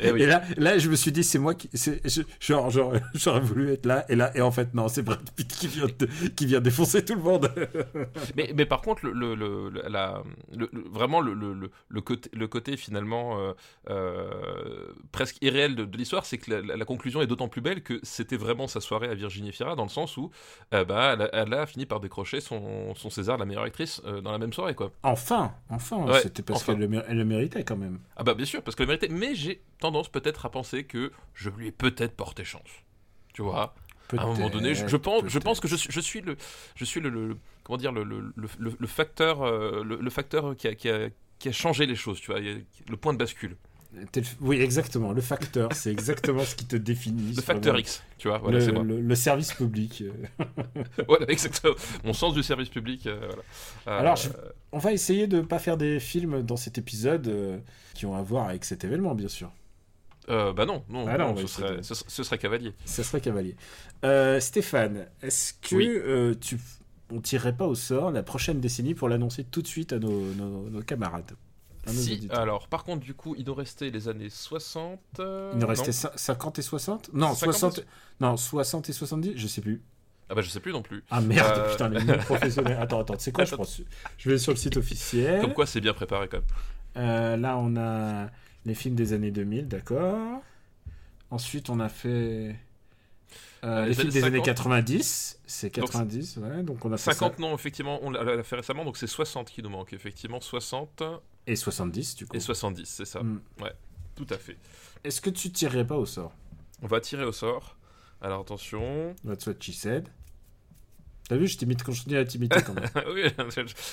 Eh 0.00 0.10
oui. 0.12 0.22
Et 0.22 0.26
là, 0.26 0.42
là, 0.58 0.76
je 0.76 0.90
me 0.90 0.96
suis 0.96 1.10
dit 1.12 1.24
c'est 1.24 1.38
moi 1.38 1.54
qui, 1.54 1.70
c'est, 1.72 2.02
genre, 2.40 2.68
genre, 2.68 2.92
j'aurais 3.14 3.40
voulu 3.40 3.72
être 3.72 3.86
là 3.86 4.04
et 4.10 4.16
là 4.16 4.30
et 4.36 4.42
en 4.42 4.50
fait 4.50 4.74
non, 4.74 4.88
c'est 4.88 5.00
Brad 5.02 5.18
Pitt 5.34 5.48
qui 5.48 5.68
vient, 5.68 5.86
de- 5.86 6.28
qui 6.36 6.44
vient 6.44 6.60
défoncer 6.60 7.02
tout 7.02 7.14
le 7.14 7.22
monde. 7.22 7.50
Mais, 8.36 8.52
mais 8.54 8.66
par 8.66 8.82
contre, 8.82 9.06
le, 9.06 9.34
le, 9.34 9.70
la, 9.88 10.22
le- 10.54 10.70
vraiment 10.90 11.20
le, 11.20 11.32
le, 11.32 11.54
le- 11.88 12.00
côté, 12.02 12.28
le 12.34 12.46
côté 12.48 12.76
finalement 12.76 13.38
euh, 13.40 13.52
euh, 13.90 14.92
presque 15.12 15.36
irréel 15.42 15.74
de, 15.74 15.84
de 15.84 15.96
l'histoire, 15.96 16.26
c'est 16.26 16.38
que 16.38 16.50
la, 16.50 16.60
la- 16.60 16.76
la 16.76 16.84
conclusion 16.84 17.22
est 17.22 17.26
d'autant 17.26 17.48
plus 17.48 17.60
belle 17.60 17.82
que 17.82 18.00
c'était 18.02 18.36
vraiment 18.36 18.66
sa 18.66 18.80
soirée 18.80 19.08
à 19.08 19.14
Virginie 19.14 19.52
Fira, 19.52 19.74
dans 19.76 19.84
le 19.84 19.88
sens 19.88 20.16
où 20.16 20.30
euh, 20.74 20.84
bah, 20.88 21.12
elle, 21.14 21.22
a, 21.22 21.28
elle 21.32 21.54
a 21.54 21.66
fini 21.66 21.86
par 21.86 22.00
décrocher 22.00 22.40
son, 22.40 22.94
son 22.96 23.10
César 23.10 23.36
de 23.36 23.42
la 23.42 23.46
meilleure 23.46 23.62
actrice 23.62 24.02
euh, 24.04 24.20
dans 24.20 24.32
la 24.32 24.38
même 24.38 24.52
soirée. 24.52 24.74
Quoi. 24.74 24.90
Enfin, 25.04 25.54
enfin, 25.70 25.98
Ouais, 26.04 26.20
c'était 26.20 26.42
parce 26.42 26.62
enfin. 26.62 26.72
qu'elle 26.72 26.80
le, 26.80 26.88
mér- 26.88 27.04
elle 27.08 27.18
le 27.18 27.24
méritait 27.24 27.62
quand 27.64 27.76
même. 27.76 28.00
Ah 28.16 28.24
bah 28.24 28.34
bien 28.34 28.46
sûr, 28.46 28.62
parce 28.62 28.74
qu'elle 28.74 28.86
le 28.86 28.92
méritait, 28.94 29.08
mais 29.12 29.34
j'ai 29.34 29.62
tendance 29.78 30.08
peut-être 30.08 30.46
à 30.46 30.50
penser 30.50 30.84
que 30.84 31.12
je 31.34 31.50
lui 31.50 31.68
ai 31.68 31.72
peut-être 31.72 32.16
porté 32.16 32.44
chance. 32.44 32.62
Tu 33.34 33.42
vois 33.42 33.74
à 34.16 34.22
un 34.22 34.26
moment 34.32 34.48
donné, 34.48 34.74
je, 34.74 34.86
je 34.88 34.96
pense, 34.96 35.24
je 35.26 35.38
pense 35.38 35.60
que 35.60 35.68
je 35.68 35.76
suis, 35.76 35.92
je 35.92 36.00
suis 36.00 36.22
le, 36.22 36.36
je 36.76 36.84
suis 36.86 36.98
le, 36.98 37.10
le- 37.10 37.36
comment 37.62 37.76
dire, 37.76 37.92
le, 37.92 38.04
le, 38.04 38.32
le, 38.58 38.86
facteur, 38.86 39.42
euh, 39.42 39.84
le, 39.84 40.08
facteur 40.10 40.56
qui 40.56 40.66
a, 40.66 40.74
qui, 40.74 40.88
a, 40.88 41.10
qui 41.38 41.50
a 41.50 41.52
changé 41.52 41.84
les 41.84 41.94
choses, 41.94 42.18
tu 42.18 42.30
vois, 42.30 42.40
le 42.40 42.96
point 42.96 43.12
de 43.12 43.18
bascule, 43.18 43.56
Oui, 44.40 44.60
exactement. 44.60 45.12
Le 45.12 45.20
facteur, 45.22 45.72
c'est 45.72 45.90
exactement 45.90 46.44
ce 46.44 46.54
qui 46.54 46.66
te 46.66 46.76
définit. 46.76 47.32
le 47.34 47.40
facteur 47.42 47.72
vraiment. 47.72 47.78
X, 47.78 48.02
tu 48.18 48.28
vois, 48.28 48.38
voilà, 48.38 48.58
le, 48.58 48.64
c'est 48.64 48.72
moi. 48.72 48.82
le- 48.82 49.00
le 49.00 49.14
service 49.14 49.52
public. 49.54 50.04
Voilà, 51.08 51.26
exactement. 51.30 51.74
Mon 52.04 52.12
sens 52.12 52.34
du 52.34 52.42
service 52.42 52.68
public, 52.68 53.06
euh, 53.06 53.18
voilà. 53.26 53.42
Euh, 53.88 54.00
Alors, 54.00 54.16
je- 54.16 54.28
On 54.72 54.78
va 54.78 54.92
essayer 54.92 55.26
de 55.26 55.40
pas 55.40 55.58
faire 55.58 55.76
des 55.78 56.00
films 56.00 56.42
dans 56.42 56.56
cet 56.56 56.76
épisode 56.78 57.26
euh, 57.28 57.58
qui 57.94 58.04
ont 58.06 58.14
à 58.14 58.22
voir 58.22 58.48
avec 58.48 58.64
cet 58.64 58.84
événement, 58.84 59.14
bien 59.14 59.28
sûr. 59.28 59.50
bah 60.28 60.66
non, 60.66 60.84
non, 60.90 61.06
Ah 61.08 61.16
non, 61.16 61.34
ce, 61.38 61.46
serait, 61.46 61.76
de- 61.78 61.82
ce, 61.82 61.94
ce 61.94 62.22
serait 62.22 62.38
cavalier. 62.38 62.74
Serait 62.84 63.20
cavalier. 63.22 63.56
Stéphane, 64.40 65.06
est-ce 65.22 65.54
que 65.54 65.74
Oui. 65.74 66.36
tu 66.40 66.58
on 67.10 67.22
tirerait 67.22 67.56
pas 67.56 67.66
au 67.66 67.74
sort 67.74 68.10
la 68.10 68.22
prochaine 68.22 68.60
décennie 68.60 68.92
pour 68.94 69.08
l'annoncer 69.08 69.42
tout 69.44 69.62
de 69.62 69.66
suite 69.66 69.94
à 69.94 69.98
nos, 69.98 70.34
nos- 70.34 70.68
nos 70.68 70.82
camarades? 70.82 71.32
Nos 71.86 71.92
Si, 71.92 72.28
alors, 72.30 72.68
par 72.68 72.84
contre, 72.84 73.04
du 73.04 73.14
coup, 73.14 73.34
il 73.38 73.46
nous 73.46 73.54
restait 73.54 73.90
les 73.90 74.08
années 74.08 74.30
60. 74.30 74.98
euh, 75.20 75.50
Il 75.52 75.58
nous 75.58 75.62
non 75.62 75.68
restait 75.68 75.90
cin- 75.92 76.10
50 76.16 76.58
et 76.58 76.62
60 76.62 77.10
Non, 77.14 77.34
50 77.34 77.54
60, 77.54 77.86
non, 78.20 78.36
60 78.36 78.88
et 78.90 78.92
70 78.92 79.32
Je 79.36 79.46
sais 79.46 79.60
plus. 79.60 79.82
Ah 80.30 80.34
bah 80.34 80.42
je 80.42 80.50
sais 80.50 80.60
plus 80.60 80.72
non 80.72 80.82
plus. 80.82 81.02
Ah 81.10 81.20
merde, 81.22 81.54
Euh. 81.58 81.70
putain, 81.70 81.88
les 81.88 82.04
noms 82.04 82.18
professionnels. 82.18 82.76
Attends, 82.80 83.00
attends, 83.00 83.14
c'est 83.18 83.32
quoi 83.32 83.44
je 83.46 83.54
pense 83.54 83.80
Je 84.18 84.28
vais 84.30 84.36
sur 84.38 84.52
le 84.52 84.58
site 84.58 84.76
officiel. 84.76 85.40
Comme 85.40 85.54
quoi, 85.54 85.64
c'est 85.66 85.80
bien 85.80 85.94
préparé 85.94 86.28
quand 86.28 86.38
même. 86.38 86.46
Euh, 86.98 87.36
là, 87.38 87.56
on 87.56 87.76
a 87.76 88.28
les 88.66 88.74
films 88.74 88.94
des 88.94 89.14
années 89.14 89.30
2000, 89.30 89.68
d'accord. 89.68 90.42
Ensuite, 91.30 91.70
on 91.70 91.80
a 91.80 91.88
fait 91.88 92.56
euh, 93.64 93.82
Les 93.84 93.88
les, 93.88 93.94
films 93.94 94.10
années 94.10 94.12
des 94.20 94.24
années 94.24 94.36
50. 94.38 94.44
90. 94.56 95.40
C'est 95.46 95.74
Donc, 95.74 95.86
90, 95.90 96.36
ouais. 96.38 96.62
Donc, 96.62 96.84
on 96.84 96.92
a 96.92 96.96
fait 96.98 97.12
50 97.12 97.36
ça. 97.36 97.40
non, 97.42 97.54
effectivement, 97.54 97.98
on 98.02 98.10
l'a 98.10 98.22
l'a 98.22 98.42
fait 98.42 98.56
récemment, 98.56 98.84
donc 98.84 98.96
c'est 98.98 99.06
60 99.06 99.48
qui 99.50 99.62
nous 99.62 99.70
manque, 99.70 99.92
effectivement, 99.94 100.40
60 100.40 101.02
Et 101.48 101.56
70, 101.56 102.14
du 102.14 102.26
coup. 102.26 102.36
et 102.36 102.40
70, 102.40 102.84
c'est 102.86 103.04
ça. 103.04 103.20
Mm. 103.22 103.40
Tout 104.14 104.26
à 104.30 104.36
fait. 104.38 104.56
Est-ce 105.02 105.20
que 105.20 105.30
tu 105.30 105.50
tirerais 105.50 105.86
pas 105.86 105.96
au 105.96 106.06
sort? 106.06 106.32
On 106.82 106.86
va 106.86 107.00
tirer 107.00 107.24
au 107.24 107.32
sort. 107.32 107.76
Alors 108.20 108.40
attention. 108.42 109.14
That's 109.26 109.46
what 109.46 109.54
she 109.60 109.72
said. 109.72 110.08
T'as 111.28 111.36
vu, 111.36 111.46
je 111.46 111.58
t'imite, 111.58 111.82
continue 111.82 112.16
à 112.16 112.24
t'imiter 112.24 112.62
quand 112.62 112.72
même. 112.72 112.88
oui, 113.14 113.24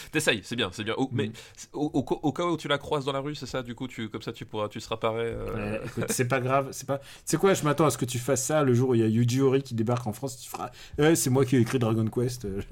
t'essayes, 0.09 0.39
c'est 0.45 0.55
bien, 0.55 0.69
c'est 0.71 0.85
bien. 0.85 0.95
Mais 1.11 1.27
Mm. 1.27 1.31
au, 1.73 1.91
au- 1.93 2.19
au 2.23 2.31
cas 2.31 2.45
où 2.45 2.55
tu 2.55 2.69
la 2.69 2.77
croises 2.77 3.03
dans 3.03 3.11
la 3.11 3.19
rue, 3.19 3.35
c'est 3.35 3.45
ça, 3.45 3.61
du 3.61 3.75
coup, 3.75 3.89
tu, 3.89 4.07
comme 4.09 4.21
ça, 4.21 4.31
tu 4.31 4.45
pourras, 4.45 4.69
tu 4.69 4.79
seras 4.79 4.95
paré. 4.97 5.25
euh, 5.35 5.79
Ouais, 5.97 6.05
c'est 6.09 6.27
pas 6.29 6.39
grave, 6.39 6.69
c'est 6.71 6.87
pas. 6.87 7.01
C'est 7.25 7.37
quoi 7.37 7.53
Je 7.53 7.63
m'attends 7.63 7.85
à 7.85 7.91
ce 7.91 7.97
que 7.97 8.05
tu 8.05 8.19
fasses 8.19 8.45
ça 8.45 8.63
le 8.63 8.73
jour 8.73 8.89
où 8.91 8.95
il 8.95 9.01
y 9.01 9.03
a 9.03 9.07
Yuji 9.07 9.41
Horii 9.41 9.61
qui 9.63 9.75
débarque 9.75 10.07
en 10.07 10.13
France. 10.13 10.39
Tu 10.39 10.49
feras. 10.49 10.71
Ouais, 10.97 11.15
c'est 11.15 11.29
moi 11.29 11.43
qui 11.45 11.57
ai 11.57 11.59
écrit 11.59 11.77
Dragon 11.77 12.05
Quest. 12.07 12.47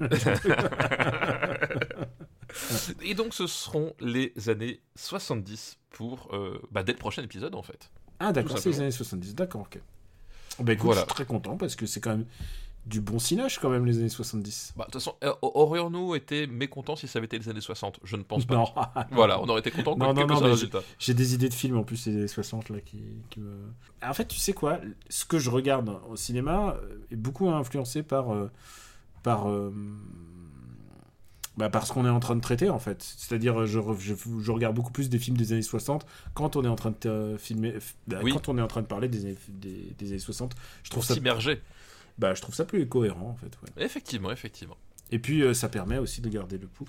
Et 3.02 3.14
donc, 3.14 3.34
ce 3.34 3.46
seront 3.46 3.94
les 4.00 4.32
années 4.48 4.80
70 4.96 5.78
pour 5.90 6.28
euh, 6.32 6.60
bah, 6.70 6.82
dès 6.82 6.92
le 6.92 6.98
prochain 6.98 7.22
épisode, 7.22 7.54
en 7.54 7.62
fait. 7.62 7.90
ah 8.20 8.32
d'accord, 8.32 8.58
c'est 8.58 8.70
les 8.70 8.80
années 8.80 8.90
70. 8.90 9.34
D'accord, 9.34 9.62
ok. 9.62 9.80
Bah 10.60 10.72
écoute, 10.72 10.84
Voilà. 10.84 11.00
je 11.00 11.06
suis 11.06 11.14
très 11.14 11.24
content 11.26 11.56
parce 11.56 11.74
que 11.74 11.84
c'est 11.84 12.00
quand 12.00 12.10
même 12.10 12.26
du 12.86 13.00
bon 13.00 13.18
cinéage 13.18 13.58
quand 13.58 13.70
même 13.70 13.86
les 13.86 13.98
années 13.98 14.08
70. 14.08 14.74
Bah, 14.76 14.84
de 14.84 14.92
toute 14.92 15.00
façon, 15.00 15.16
euh, 15.24 15.32
aurions-nous 15.42 16.14
été 16.14 16.46
mécontents 16.46 16.96
si 16.96 17.08
ça 17.08 17.18
avait 17.18 17.26
été 17.26 17.38
les 17.38 17.48
années 17.48 17.60
60 17.60 17.98
Je 18.04 18.16
ne 18.16 18.22
pense 18.22 18.44
pas. 18.44 18.54
Non. 18.54 18.66
Voilà, 19.10 19.40
on 19.40 19.48
aurait 19.48 19.60
été 19.60 19.70
contents 19.70 19.96
Non, 19.96 20.12
non, 20.12 20.26
non. 20.26 20.54
J'ai 20.98 21.14
des 21.14 21.34
idées 21.34 21.48
de 21.48 21.54
films 21.54 21.78
en 21.78 21.82
plus 21.82 22.06
les 22.06 22.16
années 22.16 22.28
60 22.28 22.68
là 22.68 22.80
qui, 22.80 23.02
qui 23.30 23.40
me. 23.40 23.54
En 24.06 24.12
fait, 24.14 24.26
tu 24.26 24.38
sais 24.38 24.52
quoi? 24.52 24.78
Ce 25.08 25.24
que 25.24 25.38
je 25.38 25.50
regarde 25.50 25.98
au 26.08 26.16
cinéma 26.16 26.76
euh, 26.80 26.98
est 27.10 27.16
beaucoup 27.16 27.48
influencé 27.48 28.02
par 28.02 28.32
euh, 28.32 28.50
par 29.24 29.48
euh, 29.50 29.72
bah, 31.56 31.68
par 31.70 31.86
ce 31.86 31.92
qu'on 31.92 32.04
est 32.04 32.10
en 32.10 32.20
train 32.20 32.34
de 32.36 32.40
traiter 32.40 32.68
en 32.70 32.78
fait. 32.78 33.02
C'est-à-dire, 33.02 33.66
je, 33.66 33.80
je, 33.98 34.14
je 34.40 34.50
regarde 34.52 34.74
beaucoup 34.74 34.92
plus 34.92 35.08
des 35.08 35.18
films 35.18 35.36
des 35.36 35.52
années 35.52 35.62
60 35.62 36.04
quand 36.34 36.56
on 36.56 36.64
est 36.64 36.68
en 36.68 36.76
train 36.76 36.90
de 36.90 37.08
euh, 37.08 37.38
filmer, 37.38 37.74
bah, 38.08 38.18
Oui. 38.22 38.32
quand 38.32 38.48
on 38.48 38.58
est 38.58 38.62
en 38.62 38.66
train 38.66 38.82
de 38.82 38.86
parler 38.86 39.08
des 39.08 39.24
années, 39.24 39.36
des, 39.48 39.94
des 39.98 40.08
années 40.08 40.18
60. 40.18 40.54
Je 40.82 40.90
trouve 40.90 41.04
ça, 41.04 41.14
s'immerger. 41.14 41.60
bah, 42.18 42.34
je 42.34 42.42
trouve 42.42 42.54
ça 42.54 42.64
plus 42.64 42.88
cohérent 42.88 43.30
en 43.30 43.36
fait. 43.36 43.56
ouais. 43.62 43.84
Effectivement, 43.84 44.30
effectivement. 44.32 44.76
Et 45.10 45.18
puis 45.18 45.42
euh, 45.42 45.54
ça 45.54 45.68
permet 45.68 45.98
aussi 45.98 46.20
de 46.22 46.28
garder 46.28 46.58
le 46.58 46.66
pouls. 46.66 46.86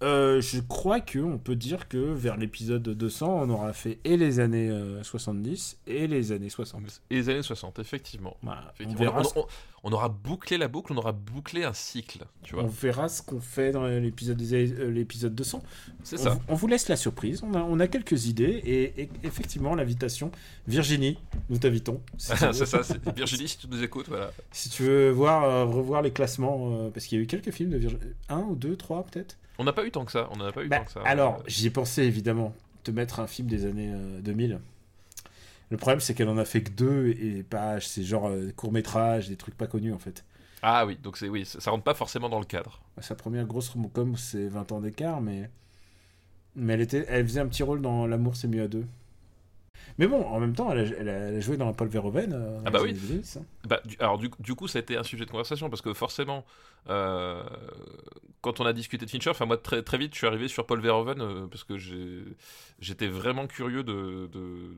Euh, 0.00 0.40
je 0.40 0.60
crois 0.60 1.00
que 1.00 1.18
on 1.18 1.38
peut 1.38 1.56
dire 1.56 1.88
que 1.88 1.96
vers 1.98 2.36
l'épisode 2.36 2.82
200, 2.84 3.40
on 3.42 3.50
aura 3.50 3.72
fait 3.72 3.98
et 4.04 4.16
les 4.16 4.38
années 4.38 4.70
euh, 4.70 5.02
70 5.02 5.78
et 5.88 6.06
les 6.06 6.30
années 6.30 6.48
60. 6.50 7.02
Et 7.10 7.16
les 7.16 7.28
années 7.30 7.42
60, 7.42 7.80
effectivement. 7.80 8.36
Voilà, 8.42 8.62
on, 8.66 8.70
Effectivement. 8.74 9.00
verra, 9.00 9.20
On, 9.20 9.24
ce- 9.24 9.38
on- 9.38 9.46
on 9.84 9.92
aura 9.92 10.08
bouclé 10.08 10.56
la 10.56 10.68
boucle, 10.68 10.92
on 10.92 10.96
aura 10.98 11.10
bouclé 11.12 11.64
un 11.64 11.72
cycle, 11.72 12.20
tu 12.44 12.54
vois. 12.54 12.64
on 12.64 12.68
verra 12.68 13.08
ce 13.08 13.22
qu'on 13.22 13.40
fait 13.40 13.72
dans 13.72 13.86
l'épisode 13.86 14.36
des 14.36 14.54
années- 14.54 14.74
euh, 14.78 14.90
l'épisode 14.90 15.34
200. 15.34 15.62
C'est 16.04 16.20
On, 16.20 16.22
ça. 16.22 16.30
vous- 16.30 16.40
on 16.48 16.54
vous 16.54 16.66
laisse 16.68 16.88
la 16.88 16.96
surprise. 16.96 17.42
On 17.42 17.54
a, 17.54 17.60
on 17.62 17.80
a 17.80 17.88
quelques 17.88 18.26
idées 18.26 18.60
et, 18.64 19.02
et 19.02 19.08
effectivement 19.24 19.74
l'invitation. 19.74 20.30
Virginie, 20.68 21.18
nous 21.50 21.58
t'invitons. 21.58 22.00
Si, 22.18 22.30
c'est 22.52 22.66
ça, 22.66 22.82
Virginie, 23.16 23.48
si 23.48 23.58
tu 23.58 23.66
nous 23.68 23.82
écoutes, 23.82 24.06
voilà. 24.08 24.30
Si 24.52 24.68
tu 24.68 24.84
veux 24.84 25.10
voir, 25.10 25.42
euh, 25.42 25.64
revoir 25.64 26.02
les 26.02 26.12
classements, 26.12 26.70
euh, 26.72 26.90
parce 26.90 27.06
qu'il 27.06 27.18
y 27.18 27.20
a 27.20 27.24
eu 27.24 27.26
quelques 27.26 27.50
films 27.50 27.70
de 27.70 27.78
Virginie. 27.78 28.02
Un 28.28 28.40
ou 28.42 28.54
deux, 28.54 28.76
trois 28.76 29.02
peut-être. 29.04 29.38
On 29.58 29.64
n'a 29.64 29.72
pas 29.72 29.84
eu 29.84 29.90
tant 29.90 30.04
que 30.04 30.12
ça, 30.12 30.28
on 30.30 30.36
n'a 30.36 30.52
pas 30.52 30.62
eu 30.62 30.68
Bah, 30.68 30.78
tant 30.78 30.84
que 30.84 30.90
ça. 30.92 31.00
alors, 31.04 31.36
Euh, 31.40 31.42
j'y 31.46 31.66
ai 31.66 31.70
pensé 31.70 32.02
évidemment, 32.04 32.54
te 32.84 32.90
mettre 32.90 33.20
un 33.20 33.26
film 33.26 33.48
des 33.48 33.64
années 33.66 33.90
euh, 33.92 34.20
2000. 34.20 34.60
Le 35.70 35.76
problème, 35.76 36.00
c'est 36.00 36.14
qu'elle 36.14 36.28
en 36.28 36.38
a 36.38 36.44
fait 36.44 36.62
que 36.62 36.70
deux 36.70 37.08
et 37.08 37.42
pas. 37.42 37.78
C'est 37.80 38.02
genre 38.02 38.30
court 38.56 38.72
métrage, 38.72 39.28
des 39.28 39.36
trucs 39.36 39.56
pas 39.56 39.66
connus 39.66 39.92
en 39.92 39.98
fait. 39.98 40.24
Ah 40.62 40.86
oui, 40.86 40.96
donc 41.02 41.18
c'est 41.18 41.28
oui, 41.28 41.44
ça, 41.44 41.60
ça 41.60 41.70
rentre 41.70 41.84
pas 41.84 41.94
forcément 41.94 42.28
dans 42.30 42.38
le 42.38 42.46
cadre. 42.46 42.80
Sa 43.00 43.14
première 43.14 43.44
grosse 43.46 43.68
rom-com, 43.68 44.16
c'est 44.16 44.48
20 44.48 44.72
ans 44.72 44.80
d'écart, 44.80 45.20
mais. 45.20 45.50
Mais 46.56 46.72
elle, 46.72 46.80
était... 46.80 47.04
elle 47.08 47.24
faisait 47.26 47.40
un 47.40 47.46
petit 47.46 47.62
rôle 47.62 47.82
dans 47.82 48.06
L'amour, 48.06 48.34
c'est 48.34 48.48
mieux 48.48 48.62
à 48.62 48.68
deux. 48.68 48.86
Mais 49.98 50.06
bon, 50.06 50.22
en 50.24 50.38
même 50.40 50.54
temps, 50.54 50.70
elle 50.72 50.78
a, 50.78 50.82
elle 50.98 51.08
a- 51.08 51.12
elle 51.28 51.36
a 51.36 51.40
joué 51.40 51.56
dans 51.56 51.72
Paul 51.72 51.88
Verhoeven. 51.88 52.32
euh, 52.32 52.60
Ah 52.64 52.70
bah 52.70 52.80
oui. 52.82 52.90
années 52.90 52.98
2010, 53.00 53.36
hein. 53.38 53.44
Bah, 53.66 53.80
du- 53.84 53.96
alors 53.98 54.18
du, 54.18 54.30
du 54.40 54.54
coup, 54.54 54.68
ça 54.68 54.78
a 54.78 54.82
été 54.82 54.96
un 54.96 55.02
sujet 55.02 55.24
de 55.24 55.30
conversation 55.30 55.68
parce 55.70 55.82
que 55.82 55.92
forcément, 55.94 56.44
euh, 56.88 57.42
quand 58.40 58.60
on 58.60 58.66
a 58.66 58.72
discuté 58.72 59.04
de 59.04 59.10
Fincher, 59.10 59.30
enfin 59.30 59.46
moi 59.46 59.56
très, 59.56 59.82
très 59.82 59.98
vite, 59.98 60.12
je 60.14 60.18
suis 60.18 60.26
arrivé 60.26 60.48
sur 60.48 60.66
Paul 60.66 60.80
Verhoeven 60.80 61.20
euh, 61.20 61.46
parce 61.48 61.64
que 61.64 61.76
j'étais 62.78 63.08
vraiment 63.08 63.46
curieux 63.46 63.82
de, 63.82 64.28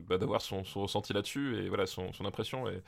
bah, 0.07 0.17
d'avoir 0.17 0.41
son, 0.41 0.63
son 0.63 0.81
ressenti 0.81 1.13
là-dessus 1.13 1.57
et 1.57 1.69
voilà 1.69 1.85
son, 1.85 2.11
son 2.13 2.25
impression 2.25 2.67
et, 2.67 2.81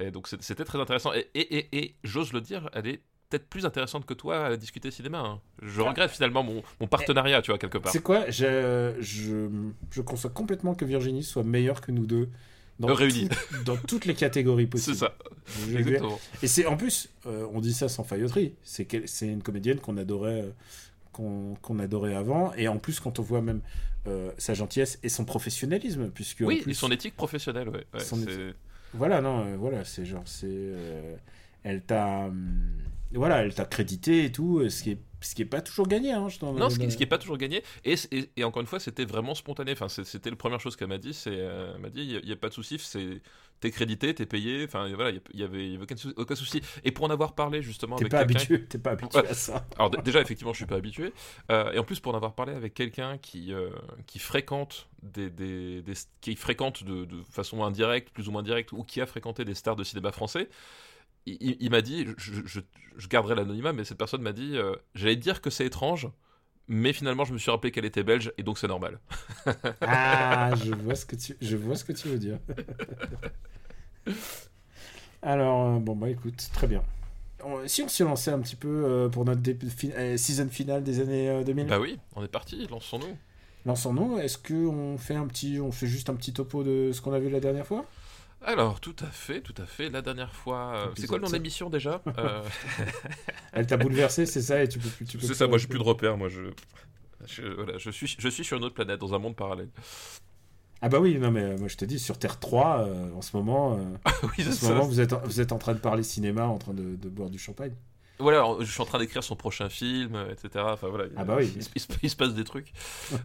et 0.00 0.10
donc 0.10 0.28
c'était 0.28 0.64
très 0.64 0.80
intéressant 0.80 1.12
et, 1.12 1.28
et, 1.34 1.68
et 1.78 1.94
j'ose 2.04 2.32
le 2.32 2.40
dire, 2.40 2.70
elle 2.72 2.86
est 2.86 3.00
peut-être 3.30 3.48
plus 3.48 3.64
intéressante 3.66 4.06
que 4.06 4.14
toi 4.14 4.46
à 4.46 4.56
discuter 4.56 4.90
cinéma. 4.90 5.18
hein. 5.20 5.40
Je 5.62 5.80
Ah. 5.80 5.88
regrette 5.88 6.10
finalement 6.10 6.42
mon, 6.42 6.62
mon 6.80 6.86
partenariat, 6.86 7.42
tu 7.42 7.50
vois 7.50 7.58
quelque 7.58 7.78
part. 7.78 7.92
C'est 7.92 8.02
quoi 8.02 8.28
je, 8.30 8.94
je, 9.00 9.48
je 9.90 10.00
conçois 10.02 10.30
complètement 10.30 10.74
que 10.74 10.84
Virginie 10.84 11.22
soit 11.24 11.42
meilleure 11.44 11.80
que 11.80 11.90
nous 11.92 12.06
deux. 12.06 12.28
Dans, 12.80 12.88
Euh, 12.88 12.94
réunis. 12.94 13.28
tout- 13.28 13.36
dans 13.64 13.76
toutes 13.76 14.04
les 14.04 14.14
catégories 14.14 14.64
C'est 14.64 14.68
possibles. 14.70 14.96
ça, 14.96 15.14
Je 15.46 15.66
vais- 15.70 15.78
exactement. 15.80 16.18
Et 16.42 16.48
c'est 16.48 16.66
en 16.66 16.76
plus, 16.76 17.08
euh, 17.24 17.46
on 17.52 17.60
dit 17.60 17.72
ça 17.72 17.88
sans 17.88 18.02
failloterie, 18.02 18.54
c'est 18.64 18.84
qu'elle- 18.84 19.06
c'est 19.06 19.28
une 19.28 19.42
comédienne 19.44 19.78
qu'on 19.78 19.96
adorait, 19.96 20.42
euh, 20.42 20.50
qu'on 21.12 21.78
adorait 21.78 22.16
avant, 22.16 22.52
et 22.54 22.66
en 22.66 22.78
plus 22.78 22.98
quand 22.98 23.20
on 23.20 23.22
voit 23.22 23.42
même 23.42 23.60
euh, 24.06 24.32
sa 24.38 24.52
gentillesse 24.54 24.98
et 25.02 25.08
son 25.08 25.24
professionnalisme, 25.24 26.10
puisque 26.10 26.42
en 26.42 26.46
Oui, 26.46 26.60
plus, 26.62 26.72
et 26.72 26.74
son 26.74 26.90
éthique 26.90 27.14
professionnelle, 27.16 27.68
ouais. 27.70 27.86
ouais, 27.94 28.00
Son 28.00 28.16
c'est- 28.16 28.22
éthique. 28.24 28.56
voilà, 28.92 29.20
non, 29.22 29.56
voilà, 29.56 29.84
c'est 29.84 30.04
genre, 30.04 30.24
c'est, 30.26 30.72
elle 31.62 31.80
t'a, 31.80 32.26
hum, 32.26 32.58
voilà, 33.18 33.42
elle 33.42 33.54
t'a 33.54 33.64
crédité 33.64 34.24
et 34.24 34.32
tout, 34.32 34.68
ce 34.68 34.82
qui 34.82 34.90
est 34.90 34.98
ce 35.24 35.34
qui 35.34 35.42
est 35.42 35.46
pas 35.46 35.62
toujours 35.62 35.88
gagné. 35.88 36.12
Hein, 36.12 36.28
je 36.28 36.44
non, 36.44 36.70
ce 36.70 36.78
qui, 36.78 36.90
ce 36.90 36.96
qui 36.96 37.02
est 37.02 37.06
pas 37.06 37.18
toujours 37.18 37.38
gagné. 37.38 37.62
Et, 37.84 37.94
et, 38.12 38.30
et 38.36 38.44
encore 38.44 38.60
une 38.60 38.66
fois, 38.66 38.78
c'était 38.78 39.04
vraiment 39.04 39.34
spontané. 39.34 39.72
Enfin, 39.72 39.88
c'était 39.88 40.30
la 40.30 40.36
première 40.36 40.60
chose 40.60 40.76
qu'elle 40.76 40.88
m'a 40.88 40.98
dit. 40.98 41.14
C'est, 41.14 41.30
euh, 41.32 41.76
m'a 41.78 41.88
dit, 41.88 42.20
il 42.22 42.26
n'y 42.26 42.32
a, 42.32 42.36
pas 42.36 42.48
de 42.48 42.54
souci. 42.54 42.78
C'est, 42.78 43.20
t'es 43.60 43.70
crédité, 43.70 44.14
t'es 44.14 44.26
payé. 44.26 44.64
Enfin, 44.64 44.88
voilà, 44.94 45.10
il 45.10 45.40
y, 45.40 45.42
avait, 45.42 45.68
y 45.70 45.74
avait 45.74 45.86
aucun, 46.16 46.34
souci. 46.34 46.60
Et 46.84 46.92
pour 46.92 47.06
en 47.06 47.10
avoir 47.10 47.34
parlé 47.34 47.62
justement 47.62 47.96
avec 47.96 48.12
habitué, 48.12 48.64
t'es 48.64 48.78
pas 48.78 48.90
habitué 48.92 49.26
à 49.26 49.34
ça. 49.34 49.66
Alors 49.78 49.90
déjà, 49.90 50.20
effectivement, 50.20 50.52
je 50.52 50.58
suis 50.58 50.66
pas 50.66 50.76
habitué. 50.76 51.12
Euh, 51.50 51.72
et 51.72 51.78
en 51.78 51.84
plus, 51.84 52.00
pour 52.00 52.12
en 52.12 52.16
avoir 52.16 52.34
parlé 52.34 52.52
avec 52.52 52.74
quelqu'un 52.74 53.18
qui, 53.18 53.52
euh, 53.52 53.70
qui 54.06 54.18
fréquente 54.18 54.88
des, 55.02 55.30
des, 55.30 55.82
qui 56.20 56.36
fréquente 56.36 56.84
de, 56.84 57.04
de 57.04 57.22
façon 57.30 57.64
indirecte, 57.64 58.10
plus 58.10 58.28
ou 58.28 58.32
moins 58.32 58.42
directe, 58.42 58.72
ou 58.72 58.82
qui 58.82 59.00
a 59.00 59.06
fréquenté 59.06 59.44
des 59.44 59.54
stars 59.54 59.76
de 59.76 59.84
cinéma 59.84 60.12
français 60.12 60.48
il, 61.26 61.70
m'a 61.70 61.80
dit, 61.80 62.06
je, 62.16 62.60
garderai 63.08 63.34
l'anonymat, 63.34 63.72
mais 63.72 63.84
cette 63.84 63.98
personne 63.98 64.22
m'a 64.22 64.32
dit, 64.32 64.56
euh, 64.56 64.74
j'allais 64.94 65.16
dire 65.16 65.40
que 65.40 65.50
c'est 65.50 65.66
étrange, 65.66 66.08
mais 66.68 66.92
finalement 66.92 67.24
je 67.24 67.32
me 67.32 67.38
suis 67.38 67.50
rappelé 67.50 67.72
qu'elle 67.72 67.84
était 67.84 68.02
belge 68.02 68.32
et 68.38 68.42
donc 68.42 68.58
c'est 68.58 68.68
normal. 68.68 69.00
ah, 69.80 70.50
je 70.64 70.72
vois 70.72 70.94
ce 70.94 71.06
que 71.06 71.16
tu, 71.16 71.36
je 71.40 71.56
vois 71.56 71.76
ce 71.76 71.84
que 71.84 71.92
tu 71.92 72.08
veux 72.08 72.18
dire. 72.18 72.38
Alors, 75.22 75.76
euh, 75.76 75.78
bon 75.78 75.96
bah 75.96 76.10
écoute, 76.10 76.50
très 76.52 76.66
bien. 76.66 76.82
Si 77.66 77.82
on 77.82 77.88
se 77.88 78.02
lançait 78.02 78.30
un 78.30 78.40
petit 78.40 78.56
peu 78.56 78.68
euh, 78.68 79.08
pour 79.10 79.26
notre 79.26 79.42
season 80.16 80.48
finale 80.48 80.82
des 80.82 81.00
années 81.00 81.42
2000 81.44 81.66
Bah 81.66 81.78
oui, 81.78 81.98
on 82.14 82.24
est 82.24 82.28
parti, 82.28 82.66
lançons-nous. 82.68 83.16
Lançons-nous, 83.66 84.18
est-ce 84.18 84.36
qu'on 84.36 84.98
fait 84.98 85.14
un 85.14 85.26
petit, 85.26 85.58
on 85.60 85.72
fait 85.72 85.86
juste 85.86 86.10
un 86.10 86.14
petit 86.14 86.34
topo 86.34 86.62
de 86.62 86.90
ce 86.92 87.00
qu'on 87.00 87.12
a 87.12 87.18
vu 87.18 87.30
la 87.30 87.40
dernière 87.40 87.66
fois? 87.66 87.86
Alors, 88.44 88.80
tout 88.80 88.96
à 89.00 89.06
fait, 89.06 89.40
tout 89.40 89.54
à 89.58 89.66
fait. 89.66 89.88
La 89.88 90.02
dernière 90.02 90.32
fois. 90.32 90.74
Euh, 90.74 90.86
c'est 90.96 91.06
quoi 91.06 91.18
le 91.18 91.24
nom 91.24 91.28
de 91.28 91.34
l'émission 91.34 91.70
déjà 91.70 92.02
euh, 92.18 92.42
Elle 93.52 93.66
t'a 93.66 93.76
bouleversé, 93.76 94.26
c'est 94.26 94.42
ça, 94.42 94.62
et 94.62 94.68
tu 94.68 94.78
peux 94.78 94.88
plus. 94.88 95.06
C'est 95.20 95.34
ça, 95.34 95.46
moi 95.46 95.58
j'ai 95.58 95.66
plus 95.66 95.78
de 95.78 95.84
repères, 95.84 96.16
moi 96.16 96.28
je. 96.28 96.42
Je, 97.26 97.90
suis, 97.90 98.16
je 98.18 98.28
suis 98.28 98.44
sur 98.44 98.58
une 98.58 98.64
autre 98.64 98.74
planète, 98.74 99.00
dans 99.00 99.14
un 99.14 99.18
monde 99.18 99.34
parallèle. 99.34 99.70
Ah 100.82 100.90
bah 100.90 101.00
oui, 101.00 101.18
non 101.18 101.30
mais 101.30 101.42
euh, 101.42 101.56
moi 101.56 101.68
je 101.68 101.76
te 101.76 101.86
dis, 101.86 101.98
sur 101.98 102.18
Terre 102.18 102.38
3, 102.38 102.86
en 103.16 103.22
ce 103.22 103.34
moment, 103.34 103.78
oui, 104.36 104.46
en 104.46 104.52
ce 104.52 104.66
moment 104.66 104.84
vous, 104.84 105.00
êtes, 105.00 105.14
vous 105.24 105.40
êtes 105.40 105.52
en 105.52 105.58
train 105.58 105.72
de 105.72 105.78
parler 105.78 106.02
cinéma, 106.02 106.46
en 106.46 106.58
train 106.58 106.74
de, 106.74 107.08
boire 107.08 107.30
du 107.30 107.38
champagne. 107.38 107.72
Voilà, 108.18 108.44
je 108.60 108.70
suis 108.70 108.82
en 108.82 108.84
train 108.84 108.98
d'écrire 108.98 109.24
son 109.24 109.36
prochain 109.36 109.70
film, 109.70 110.16
etc. 110.30 110.64
Enfin 110.68 110.88
voilà. 110.88 111.06
Ah 111.16 111.24
bah 111.24 111.36
oui. 111.38 111.50
Il, 111.74 112.10
se, 112.10 112.16
passe 112.16 112.34
des 112.34 112.44
trucs. 112.44 112.72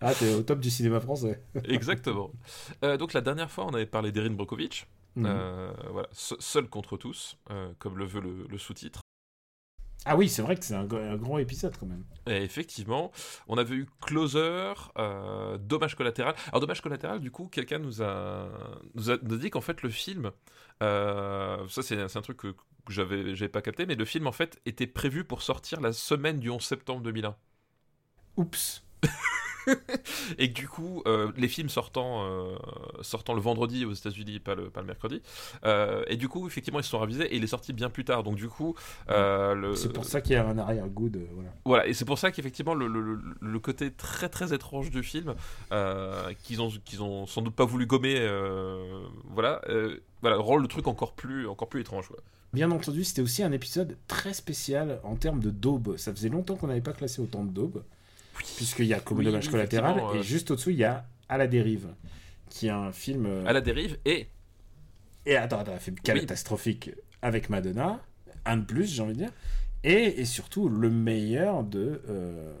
Ah, 0.00 0.14
t'es 0.14 0.32
au 0.32 0.42
top 0.42 0.60
du 0.60 0.70
cinéma 0.70 1.00
français. 1.00 1.42
Exactement. 1.64 2.32
Euh, 2.84 2.96
donc 2.96 3.12
la 3.12 3.20
dernière 3.20 3.50
fois, 3.50 3.66
on 3.66 3.74
avait 3.74 3.86
parlé 3.86 4.12
d'Erin 4.12 4.30
Brokovich. 4.30 4.86
Mhm. 5.16 5.26
Euh, 5.26 5.72
voilà, 5.90 6.08
seul 6.12 6.68
contre 6.68 6.96
tous, 6.96 7.36
euh, 7.50 7.72
comme 7.78 7.98
le 7.98 8.06
veut 8.06 8.20
le, 8.20 8.58
sous-titre. 8.58 9.00
Ah 10.06 10.16
oui, 10.16 10.30
c'est 10.30 10.40
vrai 10.40 10.56
que 10.56 10.64
c'est 10.64 10.74
un, 10.74 10.86
grand 10.86 11.36
épisode 11.36 11.76
quand 11.76 11.84
même. 11.84 12.04
Et 12.26 12.42
effectivement, 12.42 13.12
on 13.48 13.58
avait 13.58 13.74
eu 13.74 13.86
Closer, 14.00 14.72
Dommage 15.58 15.94
collatéral. 15.96 16.34
Alors 16.48 16.60
Dommage 16.60 16.80
collatéral, 16.80 17.20
du 17.20 17.30
coup, 17.30 17.48
quelqu'un 17.48 17.78
nous 17.78 18.00
a, 18.00 18.48
nous 18.94 19.10
a, 19.10 19.18
dit 19.18 19.50
qu'en 19.50 19.60
fait 19.60 19.82
le 19.82 19.90
film, 19.90 20.30
ça 20.80 21.82
c'est 21.82 22.16
un 22.16 22.22
truc 22.22 22.38
que, 22.38 22.54
que 22.86 22.92
j'avais 22.92 23.48
pas 23.48 23.60
capté, 23.60 23.84
mais 23.84 23.96
le 23.96 24.06
film 24.06 24.26
en 24.26 24.32
fait 24.32 24.58
était 24.64 24.86
prévu 24.86 25.24
pour 25.24 25.42
sortir 25.42 25.82
la 25.82 25.92
semaine 25.92 26.38
du 26.38 26.48
11 26.48 26.62
septembre 26.62 27.02
2001. 27.02 27.36
Oups. 28.38 28.82
et 30.38 30.48
du 30.48 30.68
coup, 30.68 31.02
euh, 31.06 31.32
les 31.36 31.48
films 31.48 31.68
sortant, 31.68 32.24
euh, 32.24 32.56
sortant 33.02 33.34
le 33.34 33.40
vendredi 33.40 33.84
aux 33.84 33.92
États-Unis, 33.92 34.40
pas 34.40 34.54
le, 34.54 34.70
pas 34.70 34.80
le 34.80 34.86
mercredi. 34.86 35.22
Euh, 35.64 36.04
et 36.08 36.16
du 36.16 36.28
coup, 36.28 36.46
effectivement, 36.46 36.80
ils 36.80 36.84
se 36.84 36.90
sont 36.90 36.98
ravisés 36.98 37.24
et 37.24 37.36
il 37.36 37.44
est 37.44 37.48
sorti 37.48 37.72
bien 37.72 37.90
plus 37.90 38.04
tard. 38.04 38.22
Donc, 38.22 38.36
du 38.36 38.48
coup, 38.48 38.74
le... 39.08 39.74
c'est 39.76 39.92
pour 39.92 40.04
ça 40.04 40.20
qu'il 40.20 40.32
y 40.32 40.36
a 40.36 40.46
un 40.46 40.58
arrière-goût. 40.58 41.10
Voilà. 41.34 41.50
voilà, 41.64 41.86
et 41.86 41.94
c'est 41.94 42.04
pour 42.04 42.18
ça 42.18 42.30
qu'effectivement, 42.30 42.74
le, 42.74 42.86
le, 42.86 43.18
le, 43.40 43.58
côté 43.58 43.90
très 43.90 44.28
très 44.28 44.54
étrange 44.54 44.90
du 44.90 45.02
film, 45.02 45.34
qu'ils 46.42 46.62
ont, 46.62 46.70
qu'ils 46.84 47.02
ont 47.02 47.26
sans 47.26 47.42
doute 47.42 47.54
pas 47.54 47.64
voulu 47.64 47.86
gommer, 47.86 48.28
voilà, 49.24 49.60
voilà, 50.20 50.36
rend 50.36 50.56
le 50.56 50.68
truc 50.68 50.86
encore 50.86 51.14
plus, 51.14 51.48
encore 51.48 51.68
plus 51.68 51.80
étrange. 51.80 52.10
Bien 52.52 52.70
entendu, 52.72 53.04
c'était 53.04 53.22
aussi 53.22 53.44
un 53.44 53.52
épisode 53.52 53.96
très 54.08 54.32
spécial 54.32 55.00
en 55.04 55.14
termes 55.14 55.40
de 55.40 55.50
daube. 55.50 55.96
Ça 55.96 56.12
faisait 56.12 56.28
longtemps 56.28 56.56
qu'on 56.56 56.66
n'avait 56.66 56.80
pas 56.80 56.92
classé 56.92 57.22
autant 57.22 57.44
de 57.44 57.50
daube. 57.50 57.84
Puisqu'il 58.56 58.86
y 58.86 58.94
a 58.94 59.00
comme 59.00 59.22
dommage 59.22 59.48
collatéral, 59.48 59.98
et 59.98 60.18
euh, 60.18 60.22
juste 60.22 60.50
au-dessous, 60.50 60.70
il 60.70 60.76
y 60.76 60.84
a 60.84 61.06
À 61.28 61.38
la 61.38 61.46
dérive, 61.46 61.88
qui 62.48 62.66
est 62.66 62.70
un 62.70 62.92
film. 62.92 63.26
Euh, 63.26 63.46
à 63.46 63.52
la 63.52 63.60
dérive 63.60 63.98
et. 64.04 64.28
Et 65.26 65.36
attends, 65.36 65.58
attends, 65.58 65.74
un 65.74 65.78
film 65.78 65.96
catastrophique 65.96 66.90
avec 67.20 67.50
Madonna, 67.50 68.00
un 68.46 68.56
de 68.56 68.64
plus, 68.64 68.86
j'ai 68.86 69.02
envie 69.02 69.12
de 69.12 69.18
dire. 69.18 69.32
Et, 69.84 70.20
et 70.20 70.24
surtout, 70.24 70.68
le 70.68 70.90
meilleur 70.90 71.62
de 71.62 72.02
euh, 72.08 72.52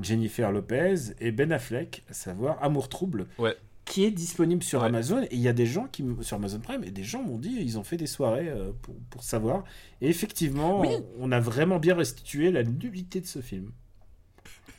Jennifer 0.00 0.50
Lopez 0.50 0.94
et 1.20 1.30
Ben 1.30 1.52
Affleck, 1.52 2.02
à 2.10 2.14
savoir 2.14 2.62
Amour 2.62 2.88
Trouble. 2.88 3.26
Ouais 3.38 3.56
qui 3.86 4.04
est 4.04 4.12
disponible 4.12 4.62
sur 4.62 4.84
Amazon. 4.84 5.22
Et 5.24 5.28
il 5.32 5.40
y 5.40 5.48
a 5.48 5.52
des 5.52 5.66
gens 5.66 5.88
qui, 5.90 6.04
sur 6.20 6.36
Amazon 6.36 6.60
Prime, 6.60 6.84
et 6.84 6.92
des 6.92 7.02
gens 7.02 7.24
m'ont 7.24 7.38
dit, 7.38 7.56
ils 7.60 7.76
ont 7.76 7.82
fait 7.82 7.96
des 7.96 8.06
soirées 8.06 8.48
pour, 8.82 8.94
pour, 9.10 9.24
savoir. 9.24 9.64
Et 10.00 10.08
effectivement, 10.08 10.84
on, 11.18 11.32
a 11.32 11.40
vraiment 11.40 11.80
bien 11.80 11.96
restitué 11.96 12.52
la 12.52 12.62
nullité 12.62 13.20
de 13.20 13.26
ce 13.26 13.40
film. 13.40 13.72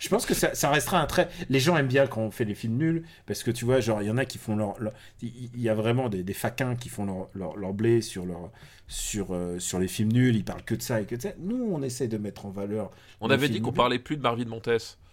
Je 0.02 0.10
pense 0.10 0.26
que 0.26 0.34
ça, 0.34 0.70
restera 0.72 1.00
un 1.00 1.06
trait. 1.06 1.30
Les 1.50 1.60
gens 1.60 1.78
aiment 1.78 1.88
bien 1.88 2.08
quand 2.08 2.22
on 2.22 2.32
fait 2.32 2.44
des 2.44 2.56
films 2.56 2.76
nuls, 2.76 3.04
parce 3.28 3.44
que 3.44 3.52
tu 3.52 3.66
vois, 3.66 3.82
genre, 3.82 4.02
il 4.02 4.08
y 4.08 4.10
en 4.10 4.18
a 4.18 4.26
qui 4.26 4.40
font 4.40 4.56
leur. 4.56 4.76
Il 5.22 5.62
y 5.62 5.70
a 5.70 5.76
vraiment 5.76 6.10
des, 6.10 6.24
des, 6.24 6.34
faquins 6.34 6.76
qui 6.76 6.90
font 6.90 7.28
leur, 7.36 7.56
leur, 7.56 7.74
blé 7.74 8.02
sur, 8.02 8.26
leur, 8.26 8.50
sur, 8.88 9.28
euh, 9.30 9.60
sur 9.60 9.78
les 9.78 9.88
films 9.88 10.12
nuls, 10.12 10.36
ils 10.36 10.44
parlent 10.44 10.64
que 10.64 10.74
de 10.74 10.82
ça 10.82 11.02
et 11.02 11.06
que 11.06 11.14
de 11.14 11.22
ça. 11.22 11.30
Nous, 11.38 11.70
on 11.72 11.84
essaie 11.84 12.08
de 12.08 12.18
mettre 12.18 12.48
en 12.48 12.50
valeur. 12.50 12.90
On 13.20 13.30
avait 13.30 13.48
dit 13.48 13.62
qu'on 13.62 13.74
parlait 13.74 14.00
plus 14.00 14.18
de 14.18 14.24
Marvin 14.24 14.46
Montes. 14.46 14.70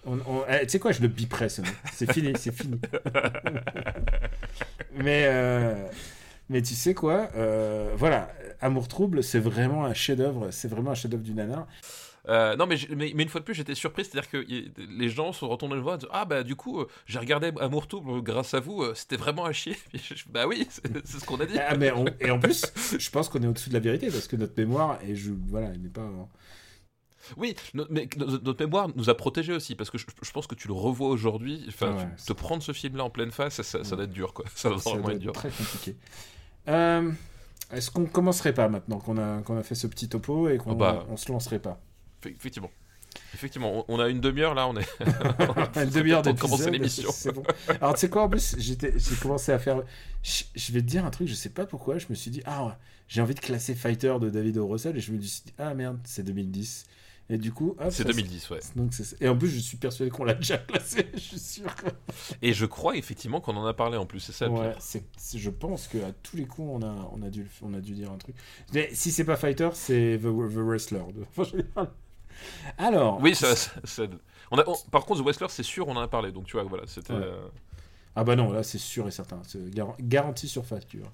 Eh, 0.06 0.60
tu 0.62 0.68
sais 0.70 0.78
quoi, 0.78 0.92
je 0.92 1.02
le 1.02 1.08
biperai, 1.08 1.50
c'est 1.50 2.10
fini, 2.10 2.32
c'est 2.38 2.54
fini. 2.54 2.80
mais, 4.94 5.24
euh, 5.26 5.86
mais 6.48 6.62
tu 6.62 6.72
sais 6.72 6.94
quoi, 6.94 7.28
euh, 7.36 7.92
voilà, 7.94 8.32
Amour 8.62 8.88
Trouble, 8.88 9.22
c'est 9.22 9.38
vraiment 9.38 9.84
un 9.84 9.92
chef-d'œuvre, 9.92 10.50
c'est 10.50 10.68
vraiment 10.68 10.92
un 10.92 10.94
chef-d'œuvre 10.94 11.24
du 11.24 11.34
nanar. 11.34 11.66
Euh, 12.28 12.56
non, 12.56 12.66
mais, 12.66 12.76
mais, 12.94 13.10
une 13.10 13.28
fois 13.28 13.40
de 13.40 13.44
plus, 13.44 13.54
j'étais 13.54 13.74
surpris. 13.74 14.04
C'est-à-dire 14.04 14.30
que 14.30 14.44
les 14.78 15.08
gens 15.08 15.32
sont 15.32 15.48
retournés 15.48 15.76
le 15.76 15.80
voir 15.80 15.94
et 15.94 15.98
disent 15.98 16.08
Ah, 16.12 16.24
bah, 16.24 16.42
du 16.42 16.56
coup, 16.56 16.80
euh, 16.80 16.88
j'ai 17.06 17.18
regardé 17.18 17.52
Amour 17.60 17.86
Touble 17.86 18.22
grâce 18.22 18.54
à 18.54 18.60
vous, 18.60 18.82
euh, 18.82 18.94
c'était 18.94 19.16
vraiment 19.16 19.44
à 19.44 19.52
chier. 19.52 19.76
bah 20.30 20.46
oui, 20.46 20.66
c'est 20.70 21.06
ce 21.06 21.24
qu'on 21.24 21.40
a 21.40 21.46
dit. 21.46 21.58
Ah, 21.58 21.76
mais 21.76 21.92
et 22.20 22.30
en 22.30 22.38
plus, 22.38 22.66
je 22.98 23.10
pense 23.10 23.28
qu'on 23.28 23.42
est 23.42 23.46
au-dessus 23.46 23.70
de 23.70 23.74
la 23.74 23.80
vérité 23.80 24.08
parce 24.10 24.28
que 24.28 24.36
notre 24.36 24.54
mémoire, 24.58 24.98
et 25.06 25.14
je, 25.14 25.32
voilà, 25.48 25.70
n'est 25.70 25.88
pas. 25.88 26.08
Oui, 27.36 27.54
mais 27.90 28.08
notre 28.16 28.64
mémoire 28.64 28.88
nous 28.94 29.10
a 29.10 29.14
protégés 29.14 29.52
aussi, 29.52 29.74
parce 29.74 29.90
que 29.90 29.98
je, 29.98 30.30
pense 30.32 30.46
que 30.46 30.54
tu 30.54 30.68
le 30.68 30.74
revois 30.74 31.08
aujourd'hui. 31.08 31.64
Enfin, 31.68 32.10
te 32.26 32.32
prendre 32.32 32.62
ce 32.62 32.72
film-là 32.72 33.04
en 33.04 33.10
pleine 33.10 33.32
face, 33.32 33.60
ça, 33.60 33.84
ça, 33.84 33.96
doit 33.96 34.04
être 34.04 34.12
dur, 34.12 34.32
quoi. 34.32 34.46
Ça 34.54 34.70
va 34.70 34.76
vraiment 34.76 35.10
être 35.10 35.18
dur. 35.18 35.32
Très 35.32 35.50
compliqué. 35.50 35.96
Est-ce 37.70 37.90
qu'on 37.90 38.06
commencerait 38.06 38.54
pas 38.54 38.68
maintenant 38.68 38.98
qu'on 38.98 39.18
a, 39.18 39.42
qu'on 39.42 39.58
a 39.58 39.62
fait 39.62 39.74
ce 39.74 39.86
petit 39.86 40.08
topo 40.08 40.48
et 40.48 40.56
qu'on 40.56 40.72
oh, 40.72 40.76
bah. 40.76 41.04
on 41.10 41.18
se 41.18 41.30
lancerait 41.30 41.58
pas? 41.58 41.78
Effectivement. 42.24 42.70
Effectivement, 43.34 43.84
on 43.88 44.00
a 44.00 44.08
une 44.08 44.20
demi-heure 44.20 44.54
là, 44.54 44.68
on 44.68 44.76
est. 44.76 44.88
une 45.82 45.90
demi-heure 45.90 46.22
de 46.22 46.32
commencer 46.32 46.70
l'émission. 46.70 47.10
Bon. 47.34 47.42
Alors 47.80 47.94
tu 47.94 48.00
sais 48.00 48.08
quoi, 48.08 48.22
en 48.22 48.28
plus, 48.28 48.56
j'ai 48.58 48.76
commencé 49.20 49.52
à 49.52 49.58
faire. 49.58 49.82
Je, 50.22 50.72
vais 50.72 50.80
te 50.80 50.86
dire 50.86 51.04
un 51.04 51.10
truc, 51.10 51.28
je 51.28 51.34
sais 51.34 51.50
pas 51.50 51.66
pourquoi, 51.66 51.98
je 51.98 52.06
me 52.10 52.14
suis 52.14 52.30
dit, 52.30 52.42
ah, 52.46 52.78
j'ai 53.06 53.20
envie 53.20 53.34
de 53.34 53.40
classer 53.40 53.74
Fighter 53.74 54.14
de 54.20 54.30
David 54.30 54.58
O. 54.58 54.76
et 54.76 55.00
je 55.00 55.12
me 55.12 55.20
suis 55.20 55.42
dit, 55.44 55.54
ah 55.58 55.74
merde, 55.74 55.98
c'est 56.04 56.22
2010. 56.22 56.86
Et 57.30 57.36
du 57.36 57.52
coup, 57.52 57.76
c'est 57.90 58.06
2010, 58.06 58.50
ouais. 58.50 58.60
Donc 58.74 58.92
et 59.20 59.28
en 59.28 59.36
plus, 59.36 59.48
je 59.48 59.58
suis 59.58 59.76
persuadé 59.76 60.10
qu'on 60.10 60.24
l'a 60.24 60.32
déjà 60.32 60.56
classé, 60.56 61.08
je 61.14 61.18
suis 61.18 61.38
sûr. 61.38 61.74
Et 62.40 62.54
je 62.54 62.64
crois 62.64 62.96
effectivement 62.96 63.42
qu'on 63.42 63.54
en 63.56 63.66
a 63.66 63.74
parlé 63.74 63.98
en 63.98 64.06
plus, 64.06 64.20
c'est 64.20 64.32
ça. 64.32 64.48
Ouais, 64.48 64.74
je 65.34 65.50
pense 65.50 65.88
qu'à 65.88 66.12
tous 66.22 66.38
les 66.38 66.46
coups, 66.46 66.68
on 66.70 66.82
a, 66.82 67.10
on 67.12 67.20
a 67.20 67.28
dû, 67.28 67.46
on 67.60 67.74
a 67.74 67.80
dû 67.80 67.92
dire 67.92 68.10
un 68.10 68.16
truc. 68.16 68.34
Mais 68.72 68.88
si 68.94 69.10
c'est 69.10 69.24
pas 69.24 69.36
Fighter, 69.36 69.68
c'est 69.74 70.18
The, 70.18 70.24
The 70.24 70.56
Wrestler. 70.56 71.02
Alors. 72.78 73.20
Oui, 73.20 73.34
ça, 73.34 73.54
On 74.50 74.58
a, 74.58 74.64
par 74.90 75.04
contre, 75.04 75.20
The 75.20 75.24
Wrestler, 75.24 75.48
c'est 75.50 75.62
sûr, 75.62 75.88
on 75.88 75.96
en 75.96 76.00
a 76.00 76.08
parlé. 76.08 76.32
Donc 76.32 76.46
tu 76.46 76.52
vois, 76.52 76.64
voilà, 76.64 76.84
c'était. 76.86 77.12
Euh, 77.12 77.48
ah 78.16 78.24
bah 78.24 78.36
non, 78.36 78.50
là 78.52 78.62
c'est 78.62 78.78
sûr 78.78 79.06
et 79.06 79.10
certain. 79.10 79.40
C'est 79.46 79.60
garanti 80.00 80.48
sur 80.48 80.64
facture. 80.64 81.12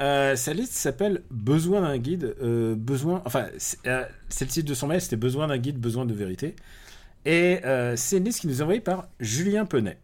Euh, 0.00 0.36
sa 0.36 0.52
liste 0.52 0.74
s'appelle 0.74 1.24
Besoin 1.30 1.80
d'un 1.80 1.98
guide. 1.98 2.36
Euh, 2.40 2.76
besoin, 2.76 3.22
enfin, 3.24 3.48
c'est 3.56 3.84
le 3.84 4.50
titre 4.50 4.68
de 4.68 4.74
son 4.74 4.86
mail, 4.86 5.00
c'était 5.00 5.16
Besoin 5.16 5.48
d'un 5.48 5.58
guide, 5.58 5.78
besoin 5.78 6.04
de 6.04 6.14
vérité. 6.14 6.54
Et 7.24 7.60
c'est 7.96 8.18
une 8.18 8.24
liste 8.24 8.40
qui 8.40 8.46
nous 8.46 8.60
est 8.60 8.62
envoyée 8.62 8.80
par 8.80 9.08
Julien 9.20 9.66
Penet. 9.66 9.98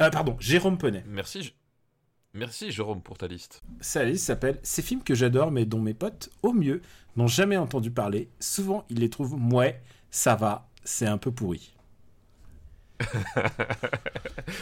Ah, 0.00 0.10
pardon, 0.10 0.36
Jérôme 0.38 0.78
Penet. 0.78 1.04
Merci, 1.08 1.54
merci 2.34 2.70
Jérôme 2.70 3.02
pour 3.02 3.18
ta 3.18 3.26
liste. 3.26 3.62
Sa 3.80 4.04
liste 4.04 4.24
s'appelle 4.26 4.58
Ces 4.62 4.82
films 4.82 5.02
que 5.02 5.14
j'adore, 5.14 5.50
mais 5.50 5.64
dont 5.64 5.80
mes 5.80 5.94
potes, 5.94 6.30
au 6.42 6.52
mieux, 6.52 6.82
n'ont 7.16 7.26
jamais 7.26 7.56
entendu 7.56 7.90
parler. 7.90 8.28
Souvent, 8.40 8.84
ils 8.90 8.98
les 9.00 9.10
trouvent 9.10 9.36
mouais, 9.36 9.80
ça 10.10 10.34
va, 10.36 10.68
c'est 10.84 11.06
un 11.06 11.18
peu 11.18 11.30
pourri. 11.32 11.74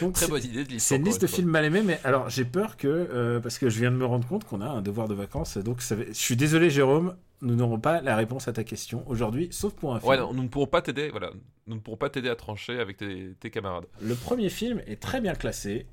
Donc, 0.00 0.12
Très 0.14 0.26
c'est- 0.26 0.30
bonne 0.30 0.44
idée 0.44 0.64
de 0.64 0.68
liste. 0.70 0.86
C'est 0.88 0.96
une 0.96 1.04
liste 1.04 1.22
de 1.22 1.26
fois. 1.26 1.36
films 1.36 1.48
mal 1.50 1.64
aimés, 1.64 1.82
mais 1.82 1.98
alors 2.04 2.28
j'ai 2.28 2.44
peur 2.44 2.76
que, 2.76 2.86
euh, 2.88 3.40
parce 3.40 3.58
que 3.58 3.70
je 3.70 3.80
viens 3.80 3.90
de 3.90 3.96
me 3.96 4.04
rendre 4.04 4.26
compte 4.28 4.44
qu'on 4.44 4.60
a 4.60 4.66
un 4.68 4.82
devoir 4.82 5.08
de 5.08 5.14
vacances, 5.14 5.56
donc 5.58 5.80
ça 5.80 5.96
je 6.06 6.12
suis 6.12 6.36
désolé 6.36 6.68
Jérôme, 6.68 7.16
nous 7.40 7.54
n'aurons 7.54 7.78
pas 7.80 8.02
la 8.02 8.14
réponse 8.16 8.46
à 8.48 8.52
ta 8.52 8.62
question 8.64 9.04
aujourd'hui, 9.08 9.48
sauf 9.52 9.72
pour 9.74 9.94
un 9.94 10.00
film. 10.00 10.10
Ouais, 10.10 10.18
non, 10.18 10.34
nous 10.34 10.42
ne 10.42 10.48
pourrons 10.48 10.66
pas 10.66 10.82
t'aider. 10.82 11.08
Voilà, 11.10 11.30
nous 11.66 11.76
ne 11.76 11.80
pourrons 11.80 11.96
pas 11.96 12.10
t'aider 12.10 12.28
à 12.28 12.36
trancher 12.36 12.78
avec 12.78 12.98
tes, 12.98 13.34
tes 13.40 13.50
camarades. 13.50 13.86
Le 14.02 14.14
premier 14.14 14.50
film 14.50 14.82
est 14.86 15.00
très 15.00 15.20
bien 15.22 15.34
classé, 15.34 15.86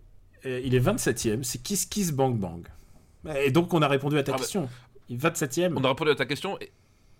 il 0.46 0.76
est 0.76 0.80
27ème, 0.80 1.44
c'est 1.44 1.62
Kiss 1.62 1.86
Kiss 1.86 2.12
Bang 2.12 2.38
Bang. 2.38 2.68
Et 3.38 3.52
donc 3.52 3.74
on 3.74 3.82
a 3.82 3.88
répondu 3.88 4.18
à 4.18 4.24
ta 4.24 4.32
Ah 4.34 4.36
bah- 4.36 4.40
question. 4.42 4.70
Est 5.10 5.16
27ème. 5.16 5.74
On 5.78 5.84
a 5.84 5.90
répondu 5.90 6.12
à 6.12 6.16
ta 6.16 6.26
question. 6.26 6.58
Et... 6.60 6.72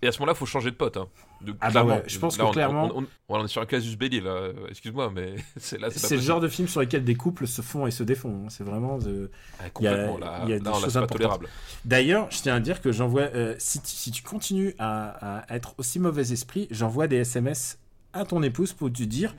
et 0.02 0.08
à 0.08 0.12
ce 0.12 0.20
moment-là, 0.20 0.34
il 0.36 0.40
faut 0.40 0.46
changer 0.46 0.72
de 0.72 0.76
pote. 0.76 0.98
hein. 0.98 1.08
De- 1.42 1.54
Ah 1.62 1.72
bah 1.72 1.84
ouais, 1.84 2.04
je 2.08 2.18
pense 2.20 2.38
Là, 2.38 2.46
que 2.48 2.52
clairement- 2.52 2.90
On, 2.96 3.04
on- 3.04 3.08
on 3.40 3.46
est 3.46 3.48
sur 3.48 3.62
un 3.62 3.66
casus 3.66 3.98
belli, 3.98 4.20
là. 4.22 4.32
Euh, 4.32 4.54
Excuse-moi, 4.70 5.12
mais 5.14 5.36
c'est 5.58 5.78
là, 5.80 5.90
c'est 5.90 6.16
le 6.16 6.22
genre 6.22 6.40
de 6.42 6.48
film 6.48 6.68
sur 6.68 6.80
lequel 6.82 7.04
des 7.04 7.16
couples 7.16 7.48
se 7.48 7.62
font 7.62 7.86
et 7.88 7.92
se 7.92 8.04
défont. 8.04 8.44
hein. 8.46 8.50
C'est 8.50 8.64
vraiment 8.64 8.98
de... 8.98 9.30
Ah, 9.60 9.70
complètement, 9.70 10.18
il 10.18 10.22
y 10.22 10.24
a- 10.24 10.26
là, 10.32 10.40
il 10.44 10.50
y 10.50 10.54
a 10.54 10.60
des 10.60 10.66
là, 10.66 10.74
choses 10.74 10.98
importantes. 10.98 11.42
D'ailleurs, 11.86 12.28
je 12.32 12.42
tiens 12.42 12.56
à 12.56 12.60
dire 12.60 12.82
que 12.82 12.92
j'envoie. 12.92 13.22
euh, 13.34 13.56
si, 13.60 13.80
tu, 13.82 13.88
si 13.90 14.12
tu 14.12 14.24
continues 14.24 14.76
à, 14.80 15.40
à 15.44 15.56
être 15.56 15.76
aussi 15.78 16.00
mauvais 16.00 16.32
esprit, 16.34 16.68
j'envoie 16.72 17.08
des 17.08 17.18
SMS 17.18 17.78
à 18.14 18.26
ton 18.26 18.44
épouse 18.44 18.74
pour 18.74 18.92
te 18.92 19.04
dire 19.04 19.36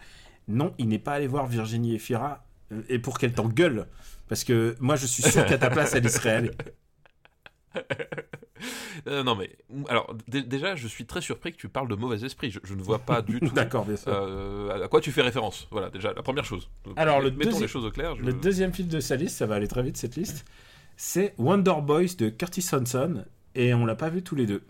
non, 0.48 0.74
il 0.78 0.88
n'est 0.88 0.98
pas 0.98 1.12
allé 1.12 1.26
voir 1.26 1.46
Virginie 1.46 1.94
Efira 1.94 2.30
euh, 2.32 2.36
et 2.88 2.98
pour 2.98 3.18
qu'elle 3.18 3.32
t'engueule. 3.32 3.86
Parce 4.28 4.44
que 4.44 4.74
moi, 4.80 4.96
je 4.96 5.06
suis 5.06 5.22
sûr 5.22 5.44
qu'à 5.46 5.58
ta 5.58 5.70
place, 5.70 5.94
elle 5.94 6.04
y 6.06 6.10
serait 6.10 6.30
allée. 6.34 6.50
Euh, 9.08 9.22
non, 9.24 9.34
mais 9.34 9.50
alors 9.88 10.14
dé- 10.28 10.42
déjà, 10.42 10.76
je 10.76 10.86
suis 10.86 11.04
très 11.04 11.20
surpris 11.20 11.52
que 11.52 11.56
tu 11.58 11.68
parles 11.68 11.88
de 11.88 11.96
mauvais 11.96 12.24
esprit. 12.24 12.50
Je, 12.50 12.60
je 12.62 12.74
ne 12.74 12.80
vois 12.80 13.00
pas 13.00 13.20
du 13.20 13.40
tout 13.40 13.50
D'accord, 13.50 13.84
bien 13.84 13.96
sûr. 13.96 14.10
euh, 14.14 14.84
à 14.84 14.88
quoi 14.88 15.00
tu 15.00 15.10
fais 15.12 15.20
référence. 15.22 15.66
Voilà, 15.70 15.90
déjà, 15.90 16.12
la 16.14 16.22
première 16.22 16.44
chose. 16.44 16.70
Alors, 16.96 17.20
le 17.20 17.30
mettons 17.32 17.58
les 17.60 17.68
choses 17.68 17.84
au 17.84 17.90
clair. 17.90 18.14
je- 18.16 18.22
Le 18.22 18.32
deuxième 18.32 18.72
film 18.72 18.88
de 18.88 19.00
sa 19.00 19.16
liste, 19.16 19.36
ça 19.36 19.46
va 19.46 19.56
aller 19.56 19.68
très 19.68 19.82
vite 19.82 19.96
cette 19.96 20.16
liste, 20.16 20.46
c'est 20.96 21.34
Wonder 21.36 21.74
Boys 21.82 22.14
de 22.16 22.30
Curtis 22.30 22.64
Hanson 22.72 23.24
et 23.56 23.74
on 23.74 23.84
l'a 23.84 23.96
pas 23.96 24.08
vu 24.08 24.22
tous 24.22 24.36
les 24.36 24.46
deux. 24.46 24.62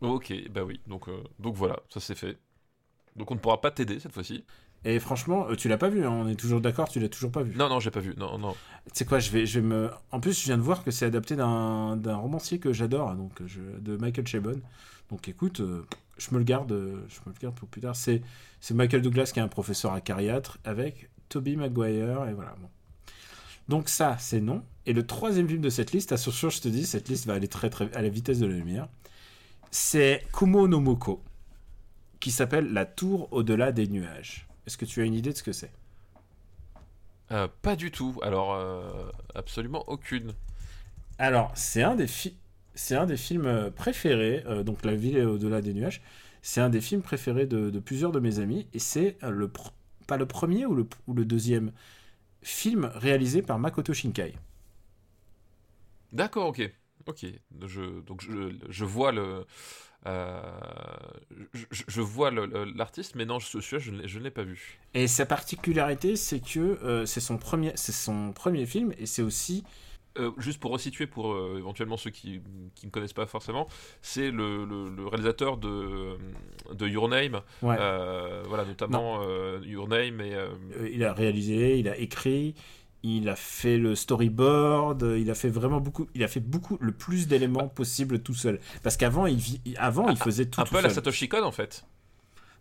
Ok, 0.00 0.32
bah 0.50 0.62
oui. 0.64 0.80
Donc, 0.86 1.08
euh, 1.08 1.16
donc 1.38 1.54
voilà, 1.56 1.80
ça 1.88 1.98
c'est 2.00 2.14
fait. 2.14 2.38
Donc 3.16 3.30
on 3.30 3.34
ne 3.34 3.40
pourra 3.40 3.60
pas 3.60 3.70
t'aider 3.70 3.98
cette 4.00 4.12
fois-ci. 4.12 4.44
Et 4.84 4.98
franchement, 4.98 5.46
euh, 5.48 5.54
tu 5.54 5.68
l'as 5.68 5.78
pas 5.78 5.88
vu, 5.88 6.04
hein, 6.04 6.10
on 6.10 6.28
est 6.28 6.34
toujours 6.34 6.60
d'accord, 6.60 6.88
tu 6.88 6.98
l'as 6.98 7.08
toujours 7.08 7.30
pas 7.30 7.42
vu. 7.42 7.54
Non, 7.56 7.68
non, 7.68 7.78
j'ai 7.78 7.90
pas 7.92 8.00
vu. 8.00 8.14
Non, 8.16 8.38
non. 8.38 8.54
Tu 8.86 8.90
sais 8.94 9.04
quoi, 9.04 9.20
je 9.20 9.30
vais, 9.30 9.46
je 9.46 9.60
vais 9.60 9.66
me. 9.66 9.90
En 10.10 10.18
plus, 10.18 10.38
je 10.40 10.44
viens 10.44 10.56
de 10.56 10.62
voir 10.62 10.82
que 10.82 10.90
c'est 10.90 11.06
adapté 11.06 11.36
d'un 11.36 12.16
romancier 12.16 12.58
que 12.58 12.72
j'adore, 12.72 13.14
donc 13.14 13.32
je, 13.46 13.60
de 13.60 13.96
Michael 13.96 14.26
Chabon. 14.26 14.60
Donc 15.10 15.28
écoute, 15.28 15.60
euh, 15.60 15.86
je 16.18 16.32
me 16.32 16.38
le 16.38 16.44
garde, 16.44 16.72
euh, 16.72 17.04
je 17.08 17.20
me 17.26 17.34
le 17.34 17.40
garde 17.40 17.54
pour 17.54 17.68
plus 17.68 17.80
tard. 17.80 17.94
C'est 17.94 18.22
Michael 18.72 19.02
Douglas 19.02 19.30
qui 19.32 19.38
est 19.38 19.42
un 19.42 19.48
professeur 19.48 19.92
acariâtre 19.92 20.58
avec 20.64 21.10
Toby 21.28 21.56
Maguire 21.56 22.26
et 22.28 22.34
voilà. 22.34 22.56
Bon. 22.60 22.68
Donc 23.68 23.88
ça, 23.88 24.16
c'est 24.18 24.40
non. 24.40 24.64
Et 24.86 24.92
le 24.92 25.06
troisième 25.06 25.48
film 25.48 25.60
de 25.60 25.70
cette 25.70 25.92
liste, 25.92 26.10
attention, 26.10 26.50
je 26.50 26.60
te 26.60 26.68
dis, 26.68 26.86
cette 26.86 27.08
liste 27.08 27.26
va 27.26 27.34
aller 27.34 27.46
très 27.46 27.70
très 27.70 27.92
à 27.94 28.02
la 28.02 28.08
vitesse 28.08 28.40
de 28.40 28.46
la 28.46 28.54
lumière. 28.54 28.88
C'est 29.70 30.26
Kumo 30.32 30.66
no 30.66 30.80
Moko, 30.80 31.22
qui 32.18 32.30
s'appelle 32.30 32.72
La 32.72 32.84
Tour 32.84 33.28
au-delà 33.30 33.70
des 33.70 33.86
nuages. 33.86 34.48
Est-ce 34.66 34.76
que 34.78 34.84
tu 34.84 35.00
as 35.02 35.04
une 35.04 35.14
idée 35.14 35.32
de 35.32 35.36
ce 35.38 35.42
que 35.42 35.52
c'est? 35.52 35.72
Euh, 37.30 37.48
pas 37.62 37.76
du 37.76 37.90
tout. 37.90 38.18
Alors, 38.22 38.54
euh, 38.54 39.10
absolument 39.34 39.84
aucune. 39.88 40.34
Alors, 41.18 41.52
c'est 41.56 41.82
un 41.82 41.94
des 41.96 42.06
fi- 42.06 42.36
c'est 42.74 42.96
un 42.96 43.06
des 43.06 43.16
films 43.16 43.46
euh, 43.46 43.70
préférés. 43.70 44.44
euh, 44.46 44.62
donc, 44.64 44.84
La 44.84 44.94
ville 44.96 45.16
est 45.18 45.24
au-delà 45.24 45.62
des 45.62 45.74
nuages. 45.74 46.02
C'est 46.42 46.60
un 46.60 46.70
des 46.70 46.80
films 46.80 47.02
préférés 47.02 47.46
de, 47.46 47.70
de 47.70 47.78
plusieurs 47.80 48.12
de 48.12 48.20
mes 48.20 48.38
amis. 48.40 48.66
Et 48.74 48.78
c'est 48.78 49.16
le 49.22 49.50
pas 50.06 50.16
le 50.16 50.26
premier 50.26 50.66
ou 50.66 50.74
le, 50.74 50.86
ou 51.06 51.14
le 51.14 51.24
deuxième 51.24 51.72
film 52.42 52.90
réalisé 52.96 53.42
par 53.42 53.58
Makoto 53.58 53.94
Shinkai. 53.94 54.34
D'accord, 56.12 56.46
ok. 56.48 56.60
Ok. 57.06 57.26
Je, 57.66 58.00
donc 58.00 58.22
je, 58.22 58.56
je 58.68 58.84
vois 58.84 59.12
le. 59.12 59.46
Euh, 60.06 60.40
je, 61.88 62.00
vois 62.00 62.30
l'artiste, 62.74 63.14
mais 63.14 63.24
non, 63.24 63.38
je- 63.38 63.46
celui-là, 63.60 63.78
je, 63.78 63.90
ne 63.90 64.02
l'ai- 64.02 64.08
je 64.08 64.18
ne 64.18 64.24
l'ai 64.24 64.30
pas 64.30 64.42
vu. 64.42 64.78
Et 64.94 65.06
sa 65.06 65.26
particularité, 65.26 66.16
c'est 66.16 66.40
que 66.40 66.60
euh, 66.60 67.06
c'est 67.06 67.20
son 67.20 67.38
premier, 67.38 67.72
c'est 67.76 67.92
son 67.92 68.32
premier 68.32 68.66
film 68.66 68.92
et 68.98 69.06
c'est 69.06 69.22
aussi 69.22 69.64
Euh, 70.18 70.30
juste 70.36 70.60
pour 70.60 70.72
resituer 70.72 71.06
pour 71.06 71.32
euh, 71.32 71.56
éventuellement 71.56 71.96
ceux 71.96 72.10
qui 72.10 72.42
qui 72.74 72.84
ne 72.86 72.90
connaissent 72.90 73.14
pas 73.14 73.24
forcément, 73.24 73.66
c'est 74.02 74.30
le, 74.30 74.66
le- 74.66 74.90
le 74.94 75.06
réalisateur 75.06 75.56
de, 75.56 76.18
de 76.74 76.86
Your 76.86 77.08
Name, 77.08 77.40
ouais, 77.62 77.76
euh, 77.80 78.42
voilà 78.46 78.66
notamment 78.66 79.22
Your 79.64 79.88
Name 79.88 80.20
et 80.20 80.36
il 80.92 81.02
a 81.02 81.14
réalisé, 81.14 81.78
il 81.78 81.88
a 81.88 81.96
écrit, 81.96 82.54
il 83.02 83.28
a 83.28 83.36
fait 83.36 83.78
le 83.78 83.94
storyboard, 83.94 85.02
il 85.18 85.30
a 85.30 85.34
fait 85.34 85.48
vraiment 85.48 85.80
beaucoup, 85.80 86.06
il 86.14 86.22
a 86.22 86.28
fait 86.28 86.40
beaucoup, 86.40 86.78
le 86.80 86.92
plus 86.92 87.26
d'éléments 87.26 87.68
possible 87.68 88.20
tout 88.20 88.34
seul. 88.34 88.60
Parce 88.82 88.96
qu'avant, 88.96 89.26
il, 89.26 89.40
avant, 89.76 90.08
il 90.08 90.16
faisait 90.16 90.46
tout 90.46 90.60
un 90.60 90.64
tout 90.64 90.74
peu 90.74 90.80
la. 90.80 90.90
Satoshi 90.90 91.28
Kon 91.28 91.42
en 91.42 91.52
fait. 91.52 91.84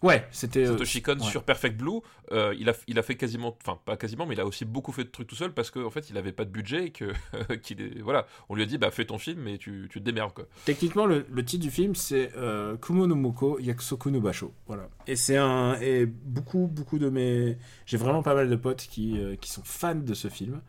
Ouais, 0.02 0.28
c'était. 0.32 0.66
euh, 0.66 0.72
Satoshi 0.72 1.02
Kon 1.02 1.18
ouais. 1.20 1.24
sur 1.30 1.44
Perfect 1.44 1.78
Blue, 1.78 2.00
euh, 2.32 2.56
il, 2.58 2.70
a, 2.70 2.74
il 2.88 2.98
a 2.98 3.04
fait 3.04 3.16
quasiment, 3.16 3.56
enfin 3.62 3.80
pas 3.86 3.98
quasiment, 3.98 4.26
mais 4.26 4.34
il 4.36 4.42
a 4.42 4.46
aussi 4.46 4.66
beaucoup 4.66 4.92
fait 4.92 5.04
de 5.04 5.10
trucs 5.10 5.28
tout 5.28 5.36
seul 5.36 5.54
parce 5.54 5.70
qu'en 5.70 5.92
fait 5.92 6.10
il 6.10 6.18
avait 6.18 6.32
pas 6.32 6.44
de 6.46 6.50
budget 6.50 6.86
et 6.88 6.90
que 6.92 7.14
qu'il 7.62 7.82
est, 7.82 8.02
voilà, 8.02 8.26
on 8.50 8.56
lui 8.56 8.64
a 8.64 8.66
dit 8.66 8.78
bah 8.80 8.90
fais 8.90 9.06
ton 9.06 9.20
film 9.20 9.42
mais 9.42 9.58
tu, 9.60 9.88
tu 9.92 10.00
te 10.00 10.04
démerdes 10.04 10.34
quoi. 10.34 10.46
Techniquement, 10.66 11.06
le, 11.06 11.26
le 11.32 11.46
titre 11.46 11.64
du 11.64 11.70
film, 11.72 11.94
c'est 11.96 12.32
euh, 12.36 12.78
Kumo 12.78 13.06
no 13.06 13.14
Moko 13.16 13.60
Yakusoku 13.60 14.10
no 14.10 14.22
Basho. 14.22 14.54
Voilà. 14.66 14.90
Et 15.06 15.16
c'est 15.16 15.38
un. 15.38 15.80
Et 15.82 16.06
beaucoup, 16.08 16.68
beaucoup 16.68 16.98
de 16.98 17.10
mes. 17.10 17.58
J'ai 17.86 17.98
vraiment 17.98 18.24
pas 18.24 18.34
mal 18.34 18.50
de 18.50 18.56
potes 18.56 18.88
qui, 18.90 19.20
euh, 19.20 19.36
qui 19.36 19.52
sont 19.52 19.62
fans 19.64 19.94
de 19.96 20.14
ce 20.14 20.28
film. 20.30 20.62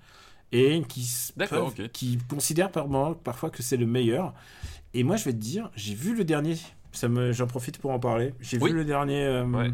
Et 0.55 0.83
qui, 0.87 1.09
peuvent- 1.39 1.89
qui 1.95 2.19
considèrent 2.29 2.71
par 2.71 2.87
parfois 3.25 3.49
que 3.49 3.63
c'est 3.63 3.79
le 3.79 3.87
meilleur. 3.87 4.35
Et 4.93 5.03
moi, 5.03 5.17
je 5.17 5.25
vais 5.25 5.33
te 5.33 5.39
dire, 5.39 5.71
j'ai 5.75 5.95
vu 5.95 6.15
le 6.15 6.25
dernier. 6.25 6.57
Ça 6.93 7.09
me, 7.09 7.33
j'en 7.33 7.47
profite 7.47 7.79
pour 7.79 7.91
en 7.91 7.99
parler. 7.99 8.35
J'ai 8.41 8.59
Oui. 8.59 8.71
vu 8.71 8.77
le 8.77 8.85
dernier 8.85 9.25
euh, 9.25 9.45
Ouais. 9.47 9.71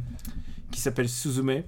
qui 0.71 0.81
s'appelle 0.81 1.09
Suzume. 1.09 1.49
Suzume, 1.51 1.65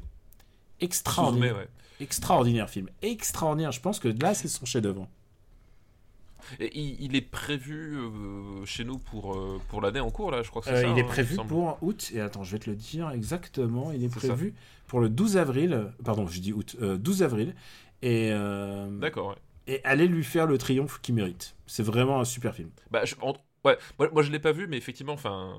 Extraordinaire. 0.81 1.57
ouais. 1.57 1.69
Extraordinaire 2.01 2.71
film. 2.71 2.89
Extraordinaire. 3.03 3.73
Je 3.73 3.81
pense 3.81 3.99
que 3.99 4.09
là, 4.09 4.33
c'est 4.35 4.49
son 4.49 4.65
chef-d'œuvre. 4.65 5.07
Et 6.59 6.71
il, 6.79 6.97
il 7.05 7.17
est 7.17 7.21
prévu 7.21 7.97
euh, 7.99 8.65
chez 8.65 8.85
nous 8.85 8.99
pour, 8.99 9.35
euh, 9.37 9.61
pour 9.69 9.81
l'année 9.83 10.01
en 10.01 10.11
cours 10.11 10.31
là, 10.31 10.43
je 10.43 10.49
crois 10.51 10.63
que 10.63 10.69
c'est 10.69 10.83
ça. 10.83 10.89
il 10.89 10.99
est 10.99 11.03
hein, 11.03 11.07
prévu 11.07 11.37
pour 11.37 11.79
août, 11.83 12.11
et 12.15 12.21
attends, 12.21 12.43
je 12.43 12.53
vais 12.53 12.59
te 12.59 12.69
le 12.71 12.75
dire 12.77 13.11
exactement, 13.11 13.93
il 13.93 14.03
est 14.03 14.09
ça. 14.09 14.17
prévu 14.17 14.55
pour 14.89 14.99
le 15.01 15.09
12 15.11 15.37
avril, 15.37 15.93
pardon, 16.03 16.27
je 16.27 16.41
dis 16.41 16.53
août, 16.53 16.77
euh, 16.81 16.97
12 16.97 17.23
avril, 17.23 17.55
et, 18.03 18.31
D'accord. 19.01 19.29
Ouais. 19.29 19.35
et 19.75 19.85
allez 19.85 20.09
lui 20.09 20.25
faire 20.25 20.47
le 20.47 20.57
triomphe 20.59 20.99
qu'il 21.03 21.15
mérite. 21.15 21.55
C'est 21.67 21.83
vraiment 21.85 22.19
un 22.21 22.25
super 22.25 22.55
film. 22.55 22.71
Bah, 22.91 23.05
je, 23.05 23.15
en- 23.21 23.37
ouais, 23.65 23.79
moi, 23.99 24.09
moi 24.13 24.23
je 24.23 24.31
l'ai 24.31 24.39
pas 24.39 24.53
vu, 24.53 24.67
mais 24.67 24.77
effectivement, 24.77 25.13
enfin, 25.13 25.59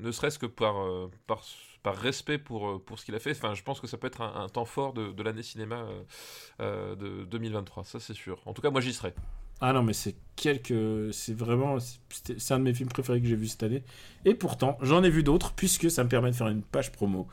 ne 0.00 0.10
serait-ce 0.12 0.38
que 0.38 0.46
par, 0.46 0.80
euh, 0.82 1.10
par, 1.26 1.96
respect 1.96 2.38
pour, 2.38 2.68
euh, 2.68 2.78
pour 2.78 2.98
ce 2.98 3.04
qu'il 3.04 3.14
a 3.14 3.18
fait, 3.18 3.32
enfin, 3.32 3.54
je 3.54 3.62
pense 3.62 3.80
que 3.80 3.86
ça 3.86 3.98
peut 3.98 4.06
être 4.06 4.22
un, 4.22 4.48
temps 4.48 4.64
fort 4.64 4.92
de, 4.92 5.12
de 5.12 5.22
l'année 5.22 5.42
cinéma 5.42 5.86
euh, 6.60 6.94
de 6.96 7.24
2023, 7.24 7.84
ça 7.84 8.00
c'est 8.00 8.14
sûr. 8.14 8.40
En 8.46 8.52
tout 8.52 8.62
cas, 8.62 8.70
moi 8.70 8.80
j'y 8.80 8.92
serai. 8.92 9.14
Ah 9.64 9.72
non, 9.72 9.84
mais 9.84 9.92
c'est 9.92 10.16
quelque. 10.34 11.10
C'est 11.12 11.34
vraiment. 11.34 11.78
C'est 12.10 12.52
un 12.52 12.58
de 12.58 12.64
mes 12.64 12.74
films 12.74 12.88
préférés 12.88 13.20
que 13.20 13.28
j'ai 13.28 13.36
vu 13.36 13.46
cette 13.46 13.62
année. 13.62 13.84
Et 14.24 14.34
pourtant, 14.34 14.76
j'en 14.82 15.04
ai 15.04 15.10
vu 15.10 15.22
d'autres, 15.22 15.52
puisque 15.52 15.88
ça 15.88 16.02
me 16.02 16.08
permet 16.08 16.32
de 16.32 16.34
faire 16.34 16.48
une 16.48 16.62
page 16.62 16.90
promo. 16.90 17.28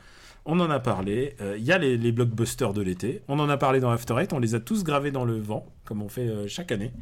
On 0.46 0.58
en 0.60 0.70
a 0.70 0.80
parlé. 0.80 1.36
euh, 1.40 1.56
Il 1.58 1.64
y 1.64 1.72
a 1.72 1.78
les, 1.78 1.96
les 1.96 2.12
blockbusters 2.12 2.72
de 2.72 2.80
l'été. 2.82 3.22
On 3.28 3.38
en 3.38 3.48
a 3.48 3.56
parlé 3.56 3.78
dans 3.80 3.90
After 3.90 4.14
Eight. 4.18 4.32
On 4.32 4.38
les 4.38 4.54
a 4.54 4.60
tous 4.60 4.84
gravés 4.84 5.10
dans 5.10 5.24
le 5.24 5.38
vent, 5.38 5.66
comme 5.84 6.02
on 6.02 6.08
fait 6.08 6.28
euh, 6.28 6.48
chaque 6.48 6.72
année. 6.72 6.92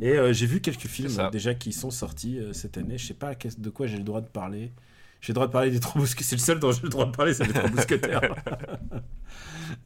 Et 0.00 0.10
euh, 0.10 0.32
j'ai 0.32 0.46
vu 0.46 0.60
quelques 0.60 0.86
films 0.88 1.30
déjà 1.30 1.54
qui 1.54 1.72
sont 1.72 1.90
sortis 1.90 2.38
cette 2.52 2.76
année. 2.78 2.98
Je 2.98 3.06
sais 3.06 3.14
pas 3.14 3.34
de 3.34 3.70
quoi 3.70 3.86
j'ai 3.86 3.98
le 3.98 4.04
droit 4.04 4.20
de 4.20 4.28
parler. 4.28 4.72
J'ai 5.20 5.32
le 5.32 5.34
droit 5.34 5.46
de 5.46 5.52
parler 5.52 5.70
des 5.70 5.80
trois 5.80 6.00
mousquetaires. 6.00 6.26
C'est 6.26 6.36
le 6.36 6.40
seul 6.40 6.58
dont 6.58 6.72
j'ai 6.72 6.82
le 6.82 6.88
droit 6.88 7.06
de 7.06 7.12
parler, 7.16 7.32
c'est 7.34 7.46
les 7.46 7.52
trois 7.52 7.70
mousquetaires. 7.76 8.34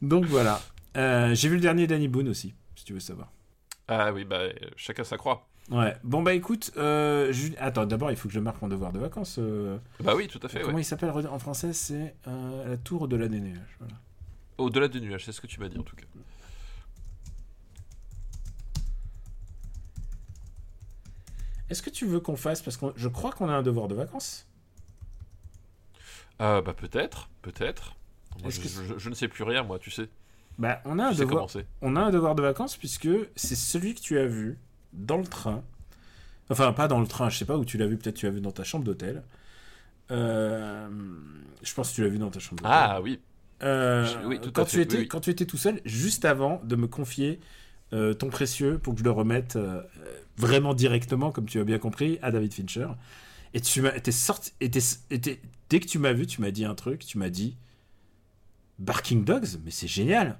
Donc 0.01 0.25
voilà. 0.25 0.59
J'ai 0.95 1.49
vu 1.49 1.55
le 1.55 1.61
dernier 1.61 1.85
Danny 1.87 2.07
Boone 2.07 2.29
aussi, 2.29 2.53
si 2.75 2.83
tu 2.85 2.93
veux 2.93 2.99
savoir. 2.99 3.31
Ah 3.87 4.11
oui, 4.11 4.25
bah, 4.25 4.41
chacun 4.75 5.03
sa 5.03 5.17
croix. 5.17 5.47
Ouais. 5.69 5.97
Bon 6.03 6.21
bah 6.21 6.33
écoute, 6.33 6.71
euh, 6.77 7.33
attends, 7.57 7.85
d'abord 7.85 8.09
il 8.09 8.15
faut 8.17 8.29
que 8.29 8.33
je 8.33 8.39
marque 8.39 8.61
mon 8.61 8.69
devoir 8.69 8.93
de 8.93 8.99
vacances. 8.99 9.35
euh, 9.37 9.77
Bah 9.99 10.13
oui, 10.15 10.27
tout 10.27 10.39
à 10.41 10.47
fait. 10.47 10.61
Comment 10.61 10.75
ouais. 10.75 10.81
il 10.81 10.85
s'appelle 10.85 11.09
en 11.09 11.39
français 11.39 11.73
C'est 11.73 12.15
euh, 12.27 12.69
la 12.69 12.77
tour 12.77 13.07
de 13.09 13.17
la 13.17 13.27
des 13.27 13.41
nuages. 13.41 13.75
Voilà. 13.79 13.93
Au-delà 14.57 14.87
du 14.87 15.01
nuage, 15.01 15.25
c'est 15.25 15.33
ce 15.33 15.41
que 15.41 15.47
tu 15.47 15.59
m'as 15.59 15.67
dit 15.67 15.77
en 15.77 15.83
tout 15.83 15.95
cas. 15.95 16.05
Est-ce 21.69 21.81
que 21.81 21.89
tu 21.89 22.05
veux 22.05 22.19
qu'on 22.19 22.37
fasse 22.37 22.61
parce 22.61 22.77
que 22.77 22.85
je 22.95 23.07
crois 23.07 23.31
qu'on 23.31 23.49
a 23.49 23.53
un 23.53 23.61
devoir 23.61 23.87
de 23.87 23.95
vacances. 23.95 24.47
Ah 26.39 26.61
bah 26.61 26.73
peut-être, 26.73 27.29
peut-être. 27.41 27.95
Moi, 28.41 28.51
je, 28.51 28.61
que- 28.61 28.67
je- 28.67 28.97
je 28.97 29.09
ne 29.09 29.15
sais 29.15 29.27
plus 29.27 29.43
rien, 29.43 29.63
moi, 29.63 29.79
tu 29.79 29.89
sais. 29.91 30.07
Bah 30.59 30.81
a 30.85 30.89
un 30.91 31.11
devoir. 31.13 31.47
On 31.81 31.95
a 31.95 32.01
un 32.01 32.09
devoir 32.09 32.35
de 32.35 32.41
vacances 32.41 32.77
puisque 32.77 33.09
c'est 33.35 33.55
celui 33.55 33.95
que 33.95 33.99
tu 33.99 34.17
as 34.17 34.25
vu 34.27 34.57
dans 34.93 35.17
le 35.17 35.25
train. 35.27 35.63
Enfin 36.49 36.73
pas 36.73 36.87
dans 36.87 36.99
le 37.01 37.07
train, 37.07 37.29
je 37.29 37.37
sais 37.37 37.45
pas 37.45 37.57
où 37.57 37.65
tu 37.65 37.77
l'as 37.77 37.87
vu. 37.87 37.97
Peut-être 37.97 38.15
tu 38.15 38.25
l'as 38.25 38.31
vu 38.31 38.41
dans 38.41 38.51
ta 38.51 38.63
chambre 38.63 38.85
d'hôtel. 38.85 39.23
Euh, 40.11 40.87
je 41.63 41.73
pense 41.73 41.89
que 41.91 41.95
tu 41.95 42.01
l'as 42.03 42.09
vu 42.09 42.19
dans 42.19 42.29
ta 42.31 42.39
chambre 42.39 42.63
d'hôtel. 42.63 42.91
Ah 42.93 43.01
oui. 43.01 43.19
euh, 43.63 44.05
Oui, 44.25 44.39
tout 44.41 44.49
à 44.49 44.51
quand, 44.51 44.65
fait, 44.65 44.71
tu 44.71 44.81
étais, 44.81 44.97
oui, 44.97 45.03
oui. 45.03 45.07
quand 45.07 45.19
tu 45.21 45.29
étais 45.29 45.45
tout 45.45 45.57
seul, 45.57 45.81
juste 45.85 46.25
avant 46.25 46.61
de 46.63 46.75
me 46.75 46.87
confier 46.87 47.39
euh, 47.93 48.13
ton 48.13 48.29
précieux 48.29 48.79
pour 48.79 48.93
que 48.93 48.99
je 48.99 49.03
le 49.05 49.11
remette 49.11 49.55
euh, 49.55 49.81
vraiment 50.37 50.73
directement, 50.73 51.31
comme 51.31 51.45
tu 51.47 51.59
as 51.59 51.63
bien 51.63 51.79
compris, 51.79 52.19
à 52.21 52.31
David 52.31 52.53
Fincher. 52.53 52.87
Et 53.53 53.61
tu 53.61 53.81
m'as, 53.81 53.91
t'es 53.99 54.11
sorti, 54.11 54.51
et 54.61 54.69
t'es- 54.71 54.79
et 55.09 55.19
t'es- 55.21 55.41
dès 55.69 55.79
que 55.79 55.87
tu 55.87 55.99
m'as 55.99 56.13
vu, 56.13 56.27
tu 56.27 56.41
m'as 56.41 56.51
dit 56.51 56.65
un 56.65 56.75
truc, 56.75 57.05
tu 57.05 57.17
m'as 57.17 57.29
dit 57.29 57.57
Barking 58.79 59.23
Dogs, 59.25 59.59
mais 59.63 59.71
c'est 59.71 59.87
génial. 59.87 60.37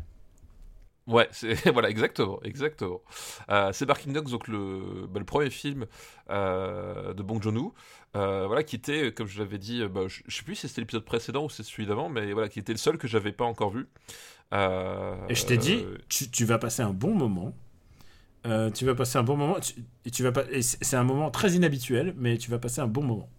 Ouais, 1.08 1.30
c'est 1.32 1.54
voilà 1.72 1.90
exactement, 1.90 2.40
exactement. 2.44 3.02
Euh, 3.50 3.72
c'est 3.72 3.86
Barking 3.86 4.12
Dogs, 4.12 4.30
donc 4.30 4.48
le, 4.50 5.08
bah, 5.10 5.20
le 5.20 5.26
premier 5.26 5.50
film 5.50 5.86
euh, 6.30 7.14
de 7.14 7.24
Bong 7.24 7.42
Joon-ho, 7.42 7.74
euh, 8.18 8.46
voilà, 8.46 8.64
qui 8.64 8.76
était, 8.76 9.14
comme 9.14 9.28
je 9.28 9.40
l'avais 9.40 9.58
dit, 9.58 9.86
bah, 9.88 10.02
je, 10.08 10.22
je 10.28 10.36
sais 10.36 10.44
plus 10.44 10.56
si 10.56 10.68
c'était 10.68 10.82
l'épisode 10.82 11.06
précédent 11.06 11.46
ou 11.46 11.50
c'est 11.50 11.64
celui 11.64 11.86
d'avant, 11.86 12.10
mais 12.10 12.34
voilà, 12.34 12.50
qui 12.50 12.60
était 12.60 12.74
le 12.74 12.78
seul 12.78 12.98
que 12.98 13.08
j'avais 13.08 13.32
pas 13.32 13.46
encore 13.46 13.70
vu. 13.70 13.88
Et 15.30 15.36
je 15.36 15.46
t'ai 15.46 15.58
dit, 15.58 15.90
tu, 16.10 16.30
tu 16.30 16.44
vas 16.46 16.58
passer 16.60 16.82
un 16.82 16.92
bon 16.94 17.14
moment. 17.14 17.54
Tu 18.74 18.86
vas 18.86 18.96
passer 18.96 19.18
un 19.18 19.24
bon 19.24 19.36
moment. 19.38 19.60
tu- 19.60 19.74
et 20.06 20.12
tu 20.12 20.24
vas 20.24 20.32
pas. 20.32 20.44
c'est 20.62 20.96
un 20.96 21.04
moment 21.04 21.32
très 21.32 21.52
inhabituel, 21.54 22.14
mais 22.18 22.38
tu 22.38 22.50
vas 22.50 22.60
passer 22.60 22.80
un 22.82 22.88
bon 22.88 23.04
moment. 23.04 23.30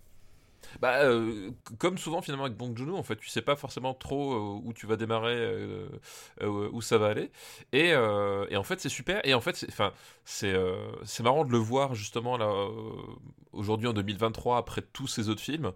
Bah, 0.80 1.02
euh, 1.04 1.50
comme 1.78 1.98
souvent 1.98 2.22
finalement 2.22 2.44
avec 2.44 2.56
Bong 2.56 2.76
Joon-ho, 2.76 2.96
en 2.96 3.02
fait, 3.02 3.16
tu 3.16 3.28
sais 3.28 3.42
pas 3.42 3.56
forcément 3.56 3.94
trop 3.94 4.32
euh, 4.34 4.60
où 4.64 4.72
tu 4.72 4.86
vas 4.86 4.96
démarrer, 4.96 5.34
euh, 5.36 5.88
où 6.40 6.82
ça 6.82 6.98
va 6.98 7.08
aller, 7.08 7.30
et, 7.72 7.94
en 7.96 8.62
fait 8.62 8.80
c'est 8.80 8.88
super. 8.88 9.20
Et 9.26 9.34
en 9.34 9.40
fait, 9.40 9.56
c'est, 9.56 9.68
enfin, 9.68 9.92
c'est, 10.24 10.54
c'est 11.04 11.22
marrant 11.22 11.44
de 11.44 11.52
le 11.52 11.58
voir 11.58 11.94
justement 11.94 12.36
là 12.36 12.48
aujourd'hui 13.52 13.88
en 13.88 13.92
2023 13.92 14.58
après 14.58 14.82
tous 14.82 15.06
ces 15.06 15.28
autres 15.28 15.40
films. 15.40 15.72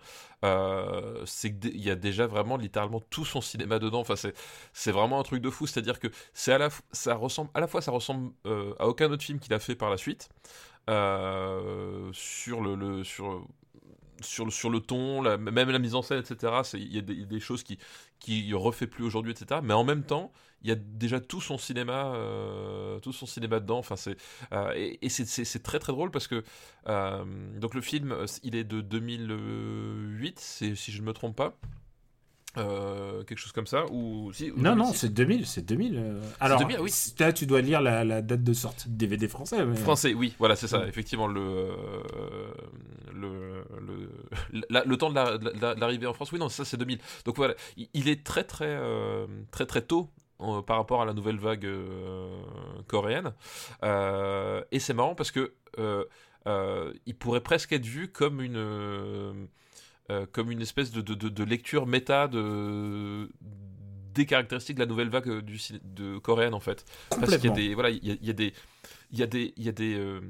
C'est 1.24 1.50
que 1.52 1.56
dé- 1.58 1.72
il 1.74 1.82
y 1.82 1.90
a 1.90 1.94
déjà 1.96 2.26
vraiment 2.26 2.56
littéralement 2.56 3.00
tout 3.10 3.24
son 3.24 3.40
cinéma 3.40 3.78
dedans. 3.78 4.00
Enfin, 4.00 4.16
c'est, 4.16 4.34
c'est 4.72 4.92
vraiment 4.92 5.20
un 5.20 5.22
truc 5.22 5.42
de 5.42 5.50
fou. 5.50 5.66
C'est-à-dire 5.66 5.98
que 6.00 6.08
c'est 6.34 6.52
à 6.52 6.58
la, 6.58 6.68
ça 6.92 7.14
ressemble 7.14 7.50
à 7.54 7.60
la 7.60 7.66
fois 7.66 7.80
ça 7.82 7.90
ressemble 7.92 8.32
à 8.78 8.86
aucun 8.88 9.10
autre 9.10 9.22
film 9.24 9.38
qu'il 9.38 9.54
a 9.54 9.58
fait 9.60 9.74
par 9.76 9.90
la 9.90 9.96
suite. 9.96 10.28
sur 12.12 12.60
le, 12.60 12.74
le 12.74 13.04
sur 13.04 13.46
sur 14.22 14.44
le, 14.44 14.50
sur 14.50 14.70
le 14.70 14.80
ton, 14.80 15.22
même 15.38 15.70
la 15.70 15.78
mise 15.78 15.94
en 15.94 16.02
scène, 16.02 16.20
etc. 16.20 16.52
Il 16.74 16.94
y 16.94 16.98
a 16.98 17.02
des, 17.02 17.40
choses 17.40 17.62
qui 17.62 17.78
qui 18.20 18.52
refait 18.54 18.86
plus 18.86 19.04
aujourd'hui, 19.04 19.32
etc. 19.32 19.60
Mais 19.62 19.74
en 19.74 19.84
même 19.84 20.04
temps, 20.04 20.32
il 20.62 20.68
y 20.68 20.72
a 20.72 20.76
déjà 20.76 21.20
tout 21.20 21.40
son 21.40 21.58
cinéma, 21.58 22.14
euh, 22.14 23.00
tout 23.00 23.12
son 23.12 23.26
cinéma 23.26 23.60
dedans. 23.60 23.78
Enfin, 23.78 23.96
c'est 23.96 24.16
euh, 24.52 24.72
et, 24.76 25.08
c'est- 25.08 25.62
très 25.62 25.78
très 25.78 25.92
drôle 25.92 26.10
parce 26.10 26.28
que 26.28 26.44
euh, 26.88 27.24
donc 27.58 27.74
le 27.74 27.80
film, 27.80 28.16
il 28.42 28.54
est 28.56 28.64
de 28.64 28.80
2008, 28.80 30.38
c'est- 30.40 30.74
si 30.76 30.92
je 30.92 31.00
ne 31.00 31.06
me 31.06 31.12
trompe 31.12 31.36
pas. 31.36 31.56
Euh, 32.58 33.24
quelque 33.24 33.38
chose 33.38 33.52
comme 33.52 33.66
ça 33.66 33.86
ou 33.90 34.30
si 34.34 34.50
ou 34.50 34.58
Non, 34.58 34.76
non, 34.76 34.84
2006. 34.90 34.98
c'est 34.98 35.08
2000. 35.14 35.46
C'est 35.46 35.62
2000. 35.64 35.96
euh. 35.96 36.20
Alors, 36.38 36.58
2000, 36.60 36.80
oui. 36.80 36.92
là, 37.18 37.32
tu 37.32 37.46
dois 37.46 37.62
lire 37.62 37.80
la, 37.80 38.04
la 38.04 38.20
date 38.20 38.44
de 38.44 38.52
sortie 38.52 38.90
de 38.90 38.94
DVD 38.94 39.26
français. 39.26 39.64
mais- 39.64 39.74
Français, 39.76 40.12
oui, 40.12 40.34
voilà, 40.38 40.54
c'est 40.54 40.66
ça, 40.68 40.80
Ouais. 40.80 40.88
effectivement, 40.88 41.26
le, 41.28 41.40
euh, 41.40 42.52
le, 43.14 43.64
le, 43.80 44.64
la- 44.68 44.84
le 44.84 44.96
temps 44.98 45.08
de 45.08 45.14
la- 45.14 45.38
de 45.38 45.50
la- 45.62 45.74
de 45.74 45.80
l'arrivée 45.80 46.06
en 46.06 46.12
France, 46.12 46.30
oui, 46.32 46.38
non, 46.38 46.50
ça 46.50 46.66
c'est 46.66 46.76
2000. 46.76 46.98
Donc 47.24 47.36
voilà, 47.36 47.54
il, 47.78 47.88
il 47.94 48.08
est 48.10 48.22
très 48.22 48.44
très 48.44 48.66
euh, 48.68 49.26
très 49.50 49.64
très 49.64 49.80
tôt 49.80 50.10
par 50.66 50.76
rapport 50.76 51.00
à 51.00 51.06
la 51.06 51.14
nouvelle 51.14 51.38
vague 51.38 51.66
coréenne. 52.86 53.32
Et 53.82 54.78
c'est 54.78 54.92
marrant 54.94 55.14
parce 55.14 55.30
que 55.30 55.54
il 57.06 57.14
pourrait 57.18 57.40
presque 57.40 57.72
être 57.72 57.86
vu 57.86 58.08
comme 58.08 58.40
une 58.42 59.48
euh, 60.10 60.26
comme 60.30 60.50
une 60.50 60.60
espèce 60.62 60.90
de, 60.90 61.00
de, 61.00 61.14
de- 61.14 61.28
de 61.28 61.44
lecture 61.44 61.86
méta 61.86 62.28
de 62.28 63.28
des 64.14 64.26
caractéristiques 64.26 64.76
de 64.76 64.80
la 64.82 64.86
nouvelle 64.86 65.08
vague 65.08 65.28
euh, 65.28 65.42
du 65.42 65.58
de 65.84 66.18
coréenne 66.18 66.54
en 66.54 66.60
fait. 66.60 66.84
Parce 67.10 67.36
qu'il 67.36 67.46
y 67.46 67.52
a 67.52 67.54
des 67.56 67.74
voilà 67.74 67.90
il 67.90 68.04
y 68.06 68.10
a, 68.10 68.16
il 68.20 68.26
y 68.26 68.30
a 68.30 68.34
des 68.34 68.52
il 69.10 69.18
y 69.18 69.22
a 69.22 69.26
des 69.26 69.54
il 69.56 69.64
y 69.64 69.68
a 69.68 69.72
des 69.72 69.94
euh, 69.94 70.20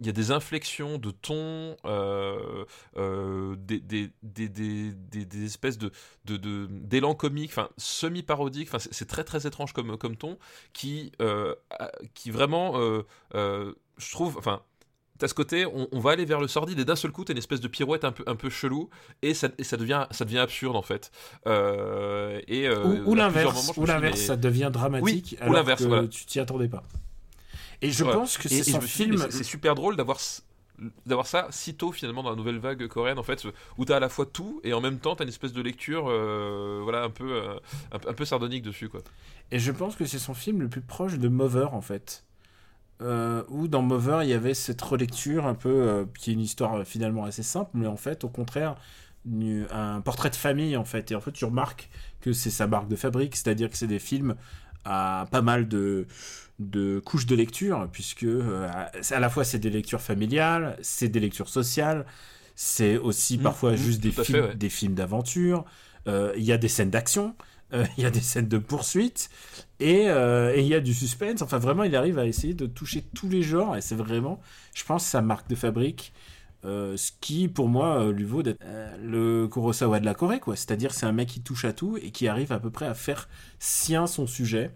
il 0.00 0.06
y 0.06 0.08
a 0.08 0.12
des 0.12 0.30
inflexions 0.30 0.96
de 0.96 1.10
ton, 1.10 1.76
euh, 1.84 2.64
euh, 2.96 3.54
des, 3.58 3.80
des, 3.80 4.10
des, 4.22 4.48
des, 4.48 5.44
espèces 5.44 5.76
de, 5.76 5.92
de, 6.24 6.38
de- 6.38 6.68
d'élan 6.70 7.14
comique, 7.14 7.50
enfin 7.50 7.68
semi-parodique, 7.76 8.68
enfin 8.72 8.78
c'est, 8.78 9.04
très 9.04 9.24
très 9.24 9.46
étrange 9.46 9.74
comme, 9.74 9.98
comme 9.98 10.16
ton, 10.16 10.38
qui, 10.72 11.12
qui 12.14 12.30
vraiment, 12.30 12.80
je 13.34 14.10
trouve, 14.10 14.38
enfin, 14.38 14.62
t'as 15.20 15.28
ce 15.28 15.34
côté, 15.34 15.64
on, 15.66 15.86
on 15.92 16.00
va 16.00 16.10
aller 16.10 16.24
vers 16.24 16.40
le 16.40 16.48
sordide 16.48 16.78
et 16.80 16.84
d'un 16.84 16.96
seul 16.96 17.12
coup 17.12 17.24
t'as 17.24 17.32
une 17.34 17.38
espèce 17.38 17.60
de 17.60 17.68
pirouette 17.68 18.02
un 18.04 18.10
peu, 18.12 18.24
un 18.26 18.34
peu 18.34 18.50
chelou 18.50 18.90
et 19.22 19.34
ça, 19.34 19.48
et 19.58 19.62
ça, 19.64 19.76
devient, 19.76 20.06
ça 20.10 20.24
devient 20.24 20.38
absurde 20.38 20.74
en 20.74 20.82
fait. 20.82 21.12
Euh, 21.46 22.40
et, 22.48 22.66
euh, 22.66 22.84
Ou, 23.04 23.10
ou 23.10 23.14
l'inverse, 23.14 23.72
ou 23.76 23.86
l'inverse, 23.86 24.18
mais- 24.18 24.26
ça 24.26 24.36
devient 24.36 24.70
dramatique 24.72 25.04
Oui, 25.32 25.36
ou 25.40 25.42
alors 25.44 25.54
l'inverse, 25.54 25.82
que 25.82 25.86
voilà. 25.88 26.08
tu 26.08 26.24
t'y 26.26 26.40
attendais 26.40 26.68
pas. 26.68 26.82
Et 27.82 27.90
je 27.90 28.04
Ouais. 28.04 28.12
pense 28.12 28.36
que 28.38 28.48
c'est 28.48 28.62
son 28.64 28.80
film. 28.80 29.16
c'est- 29.30 29.44
super 29.44 29.74
drôle 29.74 29.96
d'avoir 29.96 30.18
d'avoir 31.04 31.26
ça 31.26 31.46
si 31.50 31.74
tôt 31.74 31.92
finalement 31.92 32.22
dans 32.22 32.30
la 32.30 32.36
nouvelle 32.36 32.58
vague 32.58 32.86
coréenne 32.88 33.18
en 33.18 33.22
fait 33.22 33.46
où 33.76 33.84
t'as 33.84 33.96
à 33.96 34.00
la 34.00 34.08
fois 34.08 34.24
tout 34.24 34.62
et 34.64 34.72
en 34.72 34.80
même 34.80 34.98
temps 34.98 35.14
t'as 35.14 35.24
une 35.24 35.28
espèce 35.28 35.52
de 35.52 35.60
lecture 35.60 36.06
euh, 36.08 36.80
voilà 36.82 37.02
un 37.02 37.10
peu 37.10 37.38
un, 37.92 37.98
peu- 37.98 38.08
un 38.08 38.12
peu 38.14 38.24
sardonique 38.24 38.62
dessus 38.62 38.88
quoi. 38.88 39.00
Et 39.50 39.58
je 39.58 39.72
pense 39.72 39.94
que 39.94 40.06
c'est 40.06 40.18
son 40.18 40.32
film 40.32 40.62
le 40.62 40.68
plus 40.68 40.80
proche 40.80 41.18
de 41.18 41.28
Mover 41.28 41.66
en 41.72 41.82
fait. 41.82 42.24
Euh, 43.02 43.44
où 43.48 43.66
dans 43.66 43.80
Mover 43.80 44.20
il 44.24 44.28
y 44.28 44.34
avait 44.34 44.52
cette 44.52 44.82
relecture 44.82 45.46
un 45.46 45.54
peu 45.54 45.70
euh, 45.70 46.04
qui 46.18 46.30
est 46.30 46.34
une 46.34 46.40
histoire 46.40 46.74
euh, 46.80 46.84
finalement 46.84 47.24
assez 47.24 47.42
simple, 47.42 47.70
mais 47.74 47.86
en 47.86 47.96
fait 47.96 48.24
au 48.24 48.28
contraire 48.28 48.74
une- 49.24 49.66
un 49.70 50.02
portrait 50.02 50.28
de 50.30 50.36
famille 50.36 50.76
en 50.76 50.84
fait. 50.84 51.10
Et 51.10 51.14
en 51.14 51.20
fait 51.20 51.32
tu 51.32 51.46
remarques 51.46 51.88
que 52.20 52.32
c'est 52.34 52.50
sa 52.50 52.66
marque 52.66 52.88
de 52.88 52.96
fabrique, 52.96 53.36
c'est-à-dire 53.36 53.70
que 53.70 53.76
c'est 53.78 53.86
des 53.86 53.98
films 53.98 54.34
à 54.84 55.26
pas 55.30 55.42
mal 55.42 55.68
de 55.68 56.06
de 56.58 57.00
couches 57.00 57.26
de 57.26 57.34
lecture, 57.36 57.88
puisque 57.92 58.24
euh, 58.24 58.68
à 59.10 59.20
la 59.20 59.30
fois 59.30 59.44
c'est 59.44 59.58
des 59.58 59.70
lectures 59.70 60.00
familiales, 60.02 60.76
c'est 60.82 61.08
des 61.08 61.20
lectures 61.20 61.48
sociales, 61.48 62.04
c'est 62.54 62.98
aussi 62.98 63.38
Mmh, 63.38 63.38
parfois 63.38 63.76
mmh, 63.76 63.76
juste 63.76 64.00
des 64.02 64.12
fait, 64.12 64.24
films, 64.24 64.42
ouais. 64.42 64.54
des 64.54 64.68
films 64.70 64.94
d'aventure. 64.94 65.64
Il 66.06 66.42
y 66.44 66.52
a 66.52 66.58
des 66.58 66.68
scènes 66.68 66.90
d'action, 66.90 67.34
il 67.72 68.02
y 68.02 68.04
a 68.04 68.10
des 68.10 68.20
scènes 68.20 68.48
de 68.48 68.58
poursuite, 68.58 69.30
et 69.80 70.08
euh, 70.10 70.54
et 70.54 70.60
il 70.62 70.66
y 70.68 70.74
a 70.74 70.80
du 70.80 70.94
suspense. 70.94 71.42
Enfin, 71.42 71.58
vraiment, 71.58 71.84
il 71.84 71.96
arrive 71.96 72.18
à 72.18 72.26
essayer 72.26 72.54
de 72.54 72.66
toucher 72.66 73.02
tous 73.14 73.28
les 73.28 73.42
genres, 73.42 73.76
et 73.76 73.80
c'est 73.82 73.94
vraiment, 73.96 74.40
je 74.74 74.84
pense, 74.84 75.04
sa 75.06 75.22
marque 75.22 75.48
de 75.48 75.54
fabrique. 75.56 76.12
euh, 76.66 76.96
ce 76.96 77.12
qui, 77.22 77.48
pour 77.48 77.68
moi, 77.68 78.00
euh, 78.02 78.12
lui 78.12 78.24
vaut 78.24 78.42
d'être 78.42 78.60
euh, 78.64 78.96
le 79.02 79.48
Kurosawa 79.48 80.00
de 80.00 80.04
la 80.04 80.14
Corée, 80.14 80.40
quoi. 80.40 80.56
C'est-à-dire, 80.56 80.92
c'est 80.92 81.06
un 81.06 81.12
mec 81.12 81.28
qui 81.28 81.40
touche 81.42 81.64
à 81.64 81.72
tout 81.72 81.96
et 81.98 82.10
qui 82.12 82.28
arrive 82.28 82.52
à 82.52 82.60
peu 82.60 82.70
près 82.70 82.86
à 82.86 82.94
faire 82.94 83.28
sien 83.58 84.06
son 84.06 84.26
sujet. 84.26 84.70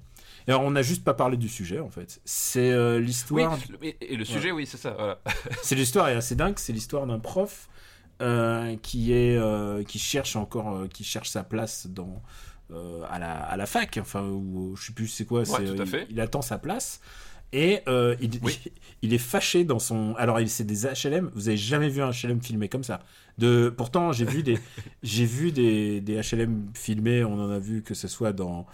Et 0.48 0.50
alors, 0.52 0.62
on 0.62 0.70
n'a 0.70 0.82
juste 0.82 1.04
pas 1.04 1.14
parlé 1.14 1.36
du 1.36 1.48
sujet, 1.48 1.80
en 1.80 1.90
fait. 1.90 2.20
C'est 2.24 2.70
euh, 2.72 3.00
Oui, 3.30 3.48
l'histoire. 3.48 3.58
et, 3.82 3.96
et 4.00 4.16
le 4.16 4.24
sujet 4.24 4.50
oui 4.52 4.66
c'est 4.66 4.76
ça 4.78 4.92
voilà. 4.92 5.20
C'est 5.62 5.74
l'histoire 5.74 6.08
est 6.08 6.14
assez 6.14 6.34
dingue. 6.36 6.58
C'est 6.58 6.72
l'histoire 6.72 7.06
d'un 7.06 7.18
prof 7.18 7.68
qui 8.82 9.12
est 9.12 9.38
qui 9.86 9.98
cherche 9.98 10.36
encore, 10.36 10.88
qui 10.92 11.04
cherche 11.04 11.28
sa 11.30 11.44
place 11.44 11.86
dans 11.88 12.22
à 12.72 13.18
la 13.18 13.32
à 13.32 13.56
la 13.56 13.66
fac. 13.66 13.98
Enfin, 14.00 14.22
ou 14.28 14.74
je 14.76 14.86
sais 14.86 14.92
plus 14.92 15.08
c'est 15.08 15.24
quoi. 15.24 15.42
à 15.42 15.62
il- 16.10 16.20
attend 16.20 16.42
sa 16.42 16.58
place. 16.58 17.00
Et 17.52 17.82
euh, 17.86 18.16
il, 18.20 18.32
Oui. 18.42 18.58
il 19.02 19.14
est 19.14 19.18
fâché 19.18 19.62
dans 19.62 19.78
son. 19.78 20.14
Alors, 20.16 20.40
c'est 20.48 20.64
des 20.64 20.86
HLM. 20.86 21.30
Vous 21.34 21.46
avez 21.48 21.56
jamais 21.56 21.88
vu 21.88 22.02
un 22.02 22.10
HLM 22.10 22.42
filmé 22.42 22.68
comme 22.68 22.82
ça. 22.82 23.00
De, 23.38 23.68
pourtant, 23.68 24.10
j'ai 24.12 24.24
vu 24.24 24.42
des, 24.42 24.58
j'ai 25.04 25.24
vu 25.24 25.52
des, 25.52 26.00
des 26.00 26.20
HLM 26.20 26.70
filmés. 26.74 27.22
On 27.22 27.38
en 27.38 27.50
a 27.50 27.58
vu 27.60 27.82
que 27.82 27.94
ce 27.94 28.08
soit 28.08 28.32
dans 28.32 28.66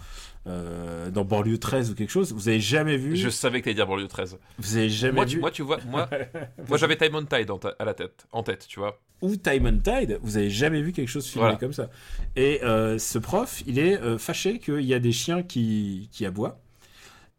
euh, 0.47 1.11
dans 1.11 1.23
banlieue 1.25 1.59
13 1.59 1.91
ou 1.91 1.95
quelque 1.95 2.09
chose. 2.09 2.33
Vous 2.33 2.47
avez 2.49 2.59
jamais 2.59 2.97
vu? 2.97 3.15
Je 3.15 3.29
savais 3.29 3.59
que 3.59 3.65
t'allais 3.65 3.75
dire 3.75 3.85
banlieue 3.85 4.07
13. 4.07 4.39
Vous 4.57 4.77
avez 4.77 4.89
jamais 4.89 5.13
Moi 5.13 5.25
vu? 5.25 5.31
tu, 5.31 5.39
moi 5.39 5.51
tu 5.51 5.61
vois 5.61 5.77
moi 5.87 6.09
moi 6.67 6.77
j'avais 6.79 6.97
Time 6.97 7.13
on 7.15 7.25
Tide 7.25 7.51
ta- 7.59 7.75
à 7.77 7.85
la 7.85 7.93
tête 7.93 8.25
en 8.31 8.41
tête 8.41 8.65
tu 8.67 8.79
vois. 8.79 8.99
Ou 9.21 9.35
Time 9.35 9.65
and 9.67 9.79
Tide, 9.79 10.19
vous 10.21 10.37
avez 10.37 10.49
jamais 10.49 10.81
vu 10.81 10.91
quelque 10.91 11.09
chose 11.09 11.25
filmé 11.27 11.43
Voilà. 11.45 11.57
comme 11.57 11.73
ça. 11.73 11.89
Et 12.35 12.63
euh, 12.63 12.97
ce 12.97 13.17
prof, 13.19 13.61
il 13.67 13.79
est 13.79 13.99
euh, 14.01 14.17
fâché 14.17 14.59
qu'il 14.59 14.81
y 14.81 14.93
a 14.93 14.99
des 14.99 15.11
chiens 15.11 15.43
qui, 15.43 16.09
qui 16.11 16.25
aboient. 16.25 16.59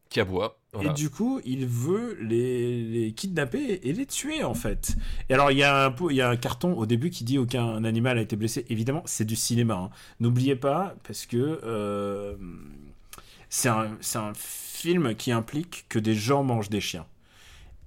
Qui 0.08 0.20
aboie. 0.20 0.58
Voilà. 0.74 0.90
Et 0.90 0.94
du 0.94 1.10
coup, 1.10 1.40
il 1.44 1.66
veut 1.66 2.16
les, 2.20 2.82
les 2.84 3.12
kidnapper 3.12 3.80
et 3.82 3.92
les 3.92 4.06
tuer, 4.06 4.42
en 4.42 4.54
fait. 4.54 4.94
Et 5.28 5.34
alors, 5.34 5.50
il 5.50 5.58
y, 5.58 5.62
a 5.62 5.86
un, 5.86 5.94
il 6.10 6.16
y 6.16 6.20
a 6.22 6.28
un 6.30 6.36
carton 6.36 6.72
au 6.78 6.86
début 6.86 7.10
qui 7.10 7.24
dit 7.24 7.36
aucun 7.38 7.84
animal 7.84 8.16
a 8.18 8.22
été 8.22 8.36
blessé. 8.36 8.64
Évidemment, 8.70 9.02
c'est 9.04 9.24
du 9.26 9.36
cinéma. 9.36 9.74
hein. 9.74 9.90
N'oubliez 10.20 10.56
pas, 10.56 10.94
parce 11.04 11.26
que 11.26 11.60
euh, 11.64 12.34
c'est 13.50 13.68
un, 13.68 13.96
c'est 14.00 14.18
un 14.18 14.32
film 14.34 15.14
qui 15.14 15.30
implique 15.32 15.84
que 15.88 15.98
des 15.98 16.14
gens 16.14 16.42
mangent 16.42 16.70
des 16.70 16.80
chiens. 16.80 17.06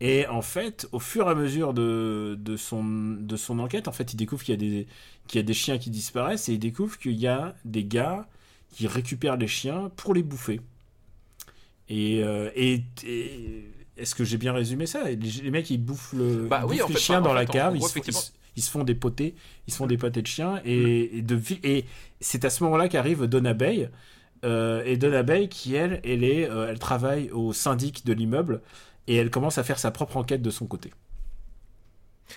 Et 0.01 0.27
en 0.27 0.41
fait, 0.41 0.88
au 0.91 0.99
fur 0.99 1.27
et 1.27 1.31
à 1.31 1.36
mesure 1.36 1.73
de, 1.73 2.36
de, 2.39 2.58
son, 2.58 2.84
de 2.84 3.36
son 3.38 3.60
enquête, 3.60 3.88
en 3.88 3.91
fait, 3.93 4.13
il 4.13 4.17
découvre 4.17 4.43
qu'il 4.43 4.53
y, 4.53 4.58
a 4.58 4.60
des- 4.69 4.88
qu'il 5.27 5.39
y 5.39 5.43
a 5.43 5.43
des 5.43 5.53
chiens 5.53 5.77
qui 5.77 5.89
disparaissent 5.89 6.49
et 6.49 6.53
il 6.53 6.60
découvre 6.60 6.97
qu'il 6.97 7.13
y 7.13 7.27
a 7.27 7.55
des 7.65 7.86
gars 7.86 8.27
qui 8.73 8.88
récupèrent 8.88 9.38
les 9.38 9.47
chiens 9.47 9.89
pour 9.95 10.13
les 10.13 10.23
bouffer. 10.23 10.60
Et, 11.89 12.23
euh, 12.23 12.49
et, 12.55 12.84
et- 13.05 13.71
est-ce 13.97 14.15
que 14.15 14.23
j'ai 14.25 14.38
bien 14.38 14.53
résumé 14.53 14.86
ça? 14.88 15.03
Les, 15.10 15.15
les 15.15 15.51
mecs, 15.51 15.69
ils 15.69 15.77
bouffent, 15.77 16.13
le, 16.13 16.47
Bah 16.49 16.62
ils 16.63 16.65
oui, 16.65 16.77
bouffent 16.77 16.86
en 16.86 16.88
les 16.89 16.95
chiens 16.95 17.17
en 17.19 17.21
dans 17.21 17.29
fait, 17.29 17.36
la 17.36 17.45
cave, 17.45 17.75
ils, 17.77 17.81
se, 17.84 17.93
font- 17.93 18.03
ils 18.08 18.12
effectivement- 18.12 18.19
se- 18.19 18.31
ils 18.58 18.63
se 18.63 18.69
font 18.71 18.84
des 18.84 18.95
potés, 18.95 19.36
ils 19.67 19.73
se 19.73 19.77
font 19.77 19.87
des 19.87 19.98
pâtés 19.98 20.21
de 20.21 20.27
chiens, 20.27 20.62
et, 20.65 21.17
et, 21.17 21.21
de, 21.21 21.35
vi- 21.35 21.60
et 21.63 21.85
c'est 22.19 22.43
à 22.46 22.50
ce 22.50 22.63
moment-là 22.63 22.89
qu'arrive 22.89 23.25
Donna 23.25 23.54
Bay, 23.54 23.89
euh, 24.43 24.83
et 24.85 24.98
Donna 24.98 25.23
Bay 25.23 25.48
qui 25.50 25.75
elle, 25.75 26.02
elle 26.04 26.23
est, 26.23 26.50
euh, 26.50 26.67
elle 26.69 26.79
travaille 26.79 27.31
au 27.31 27.54
syndic 27.54 28.06
de 28.06 28.13
l'immeuble 28.13 28.62
et 29.08 29.15
elle 29.15 29.29
commence 29.29 29.58
à 29.58 29.63
faire 29.63 29.79
sa 29.79 29.91
propre 29.91 30.17
enquête 30.17 30.41
de 30.41 30.49
son 30.49 30.67
côté. 30.67 30.91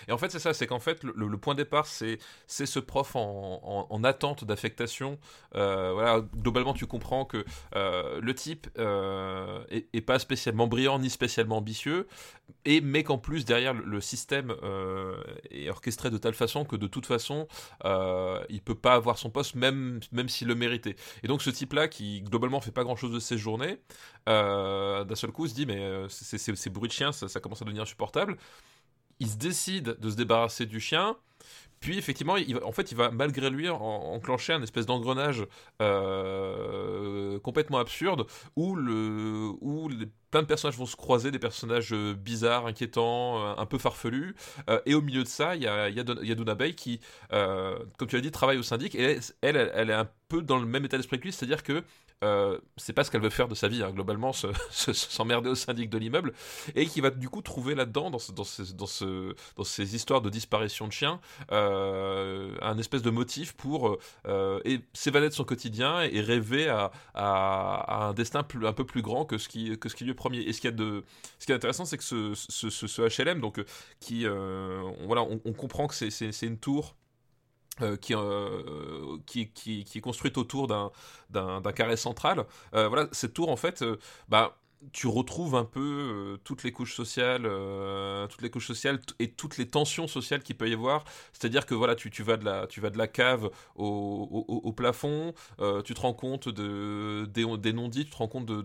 Et 0.09 0.13
en 0.13 0.19
fait, 0.19 0.31
c'est 0.31 0.39
ça, 0.39 0.55
c'est 0.55 0.67
qu'en 0.67 0.81
fait, 0.81 1.03
le, 1.03 1.39
point 1.39 1.55
de 1.55 1.63
départ, 1.63 1.87
c'est 1.87 2.19
ce 2.47 2.79
prof 2.79 3.13
en, 3.15 4.05
attente 4.05 4.45
d'affectation. 4.45 5.19
Euh, 5.55 5.93
voilà, 5.93 6.21
globalement, 6.37 6.75
tu 6.75 6.87
comprends 6.87 7.25
que 7.25 7.45
euh, 7.75 8.21
le 8.21 8.35
type 8.35 8.69
euh, 8.79 9.65
est, 9.71 10.01
pas 10.01 10.19
spécialement 10.19 10.67
brillant 10.67 10.99
ni 10.99 11.11
spécialement 11.11 11.59
ambitieux, 11.59 12.07
et 12.65 12.81
mais 12.81 13.03
qu'en 13.03 13.19
plus 13.19 13.45
derrière 13.45 13.75
le, 13.75 14.01
système 14.01 14.55
est 15.51 15.69
orchestré 15.69 16.11
de 16.11 16.19
telle 16.19 16.35
façon 16.35 16.65
que 16.65 16.77
de 16.77 16.87
toute 16.87 17.07
façon, 17.07 17.49
il 17.85 18.63
peut 18.63 18.75
pas 18.75 18.95
avoir 18.95 19.19
son 19.19 19.31
poste 19.31 19.55
même 19.55 20.01
même 20.13 20.29
s'il 20.29 20.49
le 20.49 20.55
méritait. 20.55 20.97
Et 21.23 21.29
donc 21.29 21.43
ce 21.43 21.51
type-là, 21.51 21.89
qui 21.89 22.23
globalement 22.23 22.61
fait 22.61 22.71
pas 22.71 22.85
grand-chose 22.85 23.13
de 23.13 23.21
ses 23.21 23.39
journées, 23.39 23.79
d'un 24.27 25.15
seul 25.15 25.33
coup 25.33 25.47
se 25.47 25.55
dit 25.55 25.67
mais 25.67 26.07
c'est 26.09 26.71
bruit 26.71 26.89
de 26.89 26.95
chien, 26.95 27.13
ça 27.13 27.41
commence 27.41 27.63
à 27.63 27.65
devenir 27.65 27.83
insupportable 27.83 28.37
il 29.21 29.29
se 29.29 29.37
décide 29.37 29.97
de 29.99 30.11
se 30.11 30.17
débarrasser 30.17 30.67
du 30.67 30.81
chien. 30.81 31.17
Puis 31.81 31.97
effectivement, 31.97 32.37
il 32.37 32.57
en 32.65 32.73
fait, 32.73 32.91
il 32.91 32.97
va 32.97 33.11
malgré 33.11 33.51
lui 33.51 33.69
enclencher 33.69 34.53
un 34.53 34.63
espèce 34.63 34.87
d'engrenage 34.87 35.47
euh, 35.81 37.39
complètement 37.39 37.79
absurde 37.79 38.27
où, 38.57 38.75
le, 38.75 39.53
où 39.61 39.89
plein 40.33 40.43
de 40.43 40.47
personnages 40.47 40.77
vont 40.77 40.87
se 40.87 40.97
croiser, 40.97 41.31
des 41.31 41.39
personnages 41.39 41.93
euh, 41.93 42.15
bizarres, 42.15 42.67
inquiétants, 42.67 43.45
euh, 43.45 43.55
un 43.57 43.67
peu 43.67 43.79
farfelus. 43.79 44.35
et 44.87 44.95
au 44.95 45.03
milieu 45.03 45.23
de 45.23 45.29
ça, 45.29 45.55
il 45.55 45.63
y 45.63 45.69
a, 45.69 46.55
Bay 46.55 46.75
qui, 46.75 47.01
comme 47.31 48.09
tu 48.09 48.17
as 48.17 48.21
dit, 48.21 48.33
travaille 48.33 48.59
au 48.59 48.63
syndic. 48.65 48.97
Et 48.97 49.21
elle, 49.43 49.71
elle 49.75 49.91
est 49.91 49.95
un 49.95 50.09
peu 50.29 50.43
dans 50.43 50.59
le 50.59 50.67
même 50.67 50.85
état 50.85 50.97
d'esprit 50.97 51.19
que 51.19 51.25
lui, 51.25 51.33
c'est-à-dire 51.33 51.63
que 51.63 51.85
euh, 52.25 52.59
c'est 52.77 52.93
pas 52.93 53.05
ce 53.05 53.11
qu'elle 53.11 53.21
veut 53.21 53.31
faire 53.31 53.49
de 53.49 53.55
sa 53.55 53.69
vie, 53.69 53.83
hein, 53.83 53.91
globalement, 53.91 54.33
s'emmerder 54.71 55.51
au 55.51 55.55
syndic 55.55 55.89
de 55.89 55.99
l'immeuble, 55.99 56.33
et 56.75 56.87
qui 56.87 57.01
va 57.01 57.11
du 57.11 57.29
coup 57.29 57.43
trouver 57.43 57.75
là-dedans, 57.75 58.11
dans, 58.11 58.19
dans, 58.35 58.45
dans, 59.57 59.65
ces 59.65 59.95
histoires 59.95 60.21
de 60.21 60.31
disparition 60.31 60.89
de 60.89 60.93
chiens, 60.93 61.21
euh, 61.53 62.57
un 62.61 62.77
espèce 62.79 63.03
de 63.03 63.11
motif 63.11 63.53
pour 63.53 63.99
euh, 64.27 64.79
s'évader 64.95 65.29
de 65.29 65.35
son 65.35 65.45
quotidien 65.45 66.03
et, 66.03 66.21
rêver 66.21 66.69
à, 66.69 66.91
un 67.15 68.13
destin 68.15 68.41
un 68.41 68.73
peu 68.73 68.85
plus 68.85 69.03
grand 69.03 69.25
que 69.25 69.39
ce 69.39 69.49
qui, 69.49 69.79
que 69.79 69.89
ce 69.89 69.95
qui 69.95 70.05
lui 70.05 70.11
est 70.11 70.15
premier. 70.15 70.41
Et 70.41 70.53
ce 70.53 70.67
est, 70.67 70.73
de, 70.73 71.05
ce 71.39 71.47
qui 71.47 71.53
est 71.53 71.55
intéressant, 71.55 71.85
c'est 71.85 71.99
que 71.99 72.05
ce, 72.05 72.35
ce, 72.35 73.23
HLM, 73.23 73.41
donc, 73.41 73.65
qui, 74.01 74.27
voilà, 74.27 75.23
on 75.23 75.53
comprend 75.53 75.87
que 75.87 75.95
c'est 75.95 76.47
une 76.47 76.59
tour 76.59 76.97
euh, 77.83 77.97
euh, 78.11 79.19
qui, 79.27 79.49
qui, 79.51 79.85
qui, 79.85 79.99
est 79.99 80.01
construite 80.01 80.39
autour 80.39 80.67
d'un 80.69 81.73
carré 81.75 81.97
central. 81.97 82.45
Euh, 82.75 82.89
voilà, 82.89 83.09
cette 83.13 83.35
tour, 83.35 83.51
en 83.51 83.57
fait, 83.57 83.85
bah, 84.29 84.57
tu 84.93 85.07
retrouves 85.07 85.57
un 85.57 85.65
peu 85.65 85.81
euh, 85.81 86.37
toutes 86.45 86.63
les 86.63 86.73
couches 86.73 86.95
sociales, 86.95 87.43
euh, 87.45 88.27
toutes 88.29 88.43
les 88.43 88.51
couches 88.51 88.67
sociales 88.67 89.01
et 89.19 89.31
toutes 89.31 89.59
les 89.59 89.67
tensions 89.67 90.07
sociales 90.07 90.43
qu'il 90.43 90.57
peut 90.57 90.69
y 90.69 90.73
avoir. 90.73 91.05
C'est-à-dire 91.33 91.67
que 91.67 91.75
voilà, 91.75 91.95
tu, 91.95 92.11
tu, 92.11 92.23
vas 92.23 92.37
de 92.37 92.45
la, 92.45 92.67
tu 92.67 92.81
vas 92.81 92.91
de 92.91 92.99
la 92.99 93.09
cave 93.09 93.51
au, 93.75 94.47
au, 94.47 94.73
plafond, 94.73 95.35
euh, 95.61 95.83
tu 95.83 95.95
te 95.95 96.01
rends 96.01 96.15
compte 96.15 96.49
de, 96.49 97.27
des, 97.27 97.73
non-dits, 97.73 98.05
tu 98.05 98.11
te 98.11 98.17
rends 98.17 98.29
compte 98.29 98.47
de, 98.47 98.63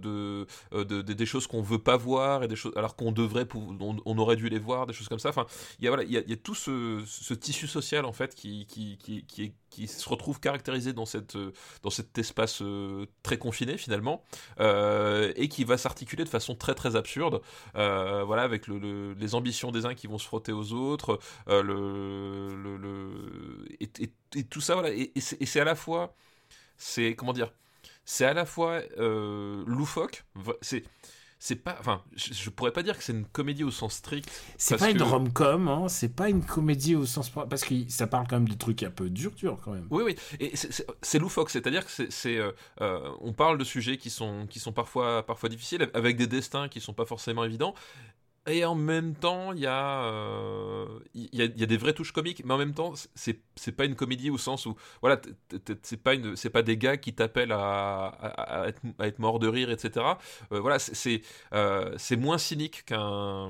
de, 0.72 1.02
des 1.02 1.26
choses 1.26 1.48
qu'on 1.48 1.62
veut 1.62 1.80
pas 1.80 1.98
voir 1.98 2.44
et 2.44 2.48
des 2.48 2.56
choses 2.56 2.74
alors 2.76 2.96
qu'on 2.96 3.12
devrait, 3.12 3.48
on, 3.56 4.18
aurait 4.18 4.36
dû 4.36 4.50
les 4.50 4.60
voir, 4.60 4.86
des 4.86 4.94
choses 4.94 5.08
comme 5.08 5.20
ça. 5.20 5.30
Enfin, 5.30 5.46
il 5.80 5.86
y 5.86 5.88
a 5.88 6.04
y 6.04 6.34
a, 6.34 6.36
tout 6.38 6.56
ce, 6.56 7.34
tissu 7.34 7.68
social 7.68 8.06
en 8.06 8.14
fait 8.14 8.36
qui, 8.36 8.66
qui, 8.68 8.98
qui 9.70 9.88
se 9.88 10.08
retrouve 10.08 10.40
caractérisé 10.40 10.94
dans, 10.94 11.06
cette, 11.06 11.38
dans 11.82 11.90
cet 11.90 12.18
espace 12.18 12.62
très 13.24 13.38
confiné 13.38 13.78
finalement, 13.78 14.24
et 14.60 15.48
qui 15.50 15.64
va 15.64 15.78
s'articuler 15.78 16.03
de 16.06 16.30
façon 16.30 16.56
très 16.56 16.76
très 16.76 16.96
absurde, 16.96 17.42
euh, 17.76 18.24
voilà, 18.24 18.44
avec 18.44 18.68
le, 18.68 19.14
les 19.14 19.36
ambitions 19.36 19.72
des 19.72 19.86
uns 19.86 19.96
qui 19.96 20.08
vont 20.08 20.18
se 20.18 20.26
frotter 20.26 20.52
aux 20.52 20.74
autres, 20.74 21.20
euh, 21.48 21.64
le, 21.64 22.78
le, 22.78 23.66
et, 23.80 24.44
tout 24.46 24.62
ça, 24.62 24.74
voilà, 24.76 24.92
et, 24.92 25.12
c'est 25.20 25.60
à 25.60 25.64
la 25.64 25.76
fois, 25.76 26.16
c'est 26.78 27.16
comment 27.16 27.34
dire, 27.34 27.52
c'est 28.06 28.26
à 28.26 28.34
la 28.34 28.46
fois 28.46 28.82
euh, 28.98 29.64
loufoque, 29.66 30.26
c'est 30.62 30.84
c'est 31.44 31.58
pas 31.58 31.76
enfin 31.78 32.02
je, 32.16 32.50
pourrais 32.50 32.72
pas 32.72 32.84
dire 32.84 32.98
que 32.98 33.04
c'est 33.04 33.12
une 33.12 33.26
comédie 33.26 33.66
au 33.66 33.72
sens 33.72 33.96
strict 33.96 34.32
c'est 34.58 34.78
pas 34.78 34.90
une 34.90 35.02
rom-com 35.02 35.68
hein, 35.68 35.90
c'est 35.90 36.16
pas 36.16 36.30
une 36.30 36.42
comédie 36.42 36.96
au 36.96 37.06
sens 37.06 37.30
parce 37.30 37.66
que 37.66 37.76
ça 37.90 38.08
parle 38.08 38.28
quand 38.30 38.38
même 38.38 38.48
de 38.48 38.54
trucs 38.54 38.82
un 38.82 38.90
peu 38.90 39.10
dur 39.10 39.32
dur 39.32 39.60
quand 39.62 39.74
même. 39.74 39.86
Oui 39.90 40.04
oui 40.06 40.16
et 40.40 40.54
c'est 40.56 41.20
loufoque 41.20 41.50
c'est-à-dire 41.50 41.86
que 41.86 41.92
c'est 42.10 42.38
euh, 42.38 42.54
euh, 42.80 43.10
on 43.20 43.34
parle 43.34 43.58
de 43.58 43.66
sujets 43.66 43.98
qui 43.98 44.10
sont 44.10 44.48
qui 44.50 44.60
sont 44.60 44.72
parfois 44.72 45.26
parfois 45.26 45.50
difficiles 45.50 45.90
avec 45.94 46.16
des 46.16 46.28
destins 46.28 46.70
qui 46.70 46.80
sont 46.80 46.94
pas 46.94 47.06
forcément 47.06 47.44
évidents 47.44 47.76
et 48.46 48.66
en 48.66 48.76
même 48.76 49.16
temps, 49.16 49.54
il 49.54 49.62
y, 49.62 49.68
euh, 49.68 50.86
y, 51.16 51.42
a, 51.42 51.46
y 51.46 51.64
a 51.64 51.66
des 51.66 51.78
vraies 51.78 51.94
touches 51.94 52.12
comiques, 52.12 52.44
mais 52.44 52.54
en 52.54 52.58
même 52.58 52.74
temps, 52.74 52.92
c'est, 53.16 53.40
c'est 53.56 53.72
pas 53.72 53.86
une 53.86 53.96
comédie 53.96 54.30
au 54.30 54.38
sens 54.38 54.66
où, 54.66 54.76
voilà, 55.02 55.22
c'est 55.82 56.04
pas, 56.04 56.14
une, 56.14 56.36
c'est 56.36 56.50
pas 56.50 56.62
des 56.62 56.76
gars 56.76 56.98
qui 56.98 57.14
t'appellent 57.14 57.54
à, 57.54 58.08
à, 58.08 58.68
être, 58.68 58.82
à 59.00 59.08
être, 59.08 59.20
mort 59.20 59.40
de 59.40 59.48
rire, 59.48 59.72
etc. 59.72 60.06
Euh, 60.52 60.60
voilà, 60.60 60.78
c'est, 60.78 61.22
euh, 61.54 61.94
c'est 61.98 62.18
moins 62.18 62.38
cynique 62.38 62.84
qu'un, 62.86 63.50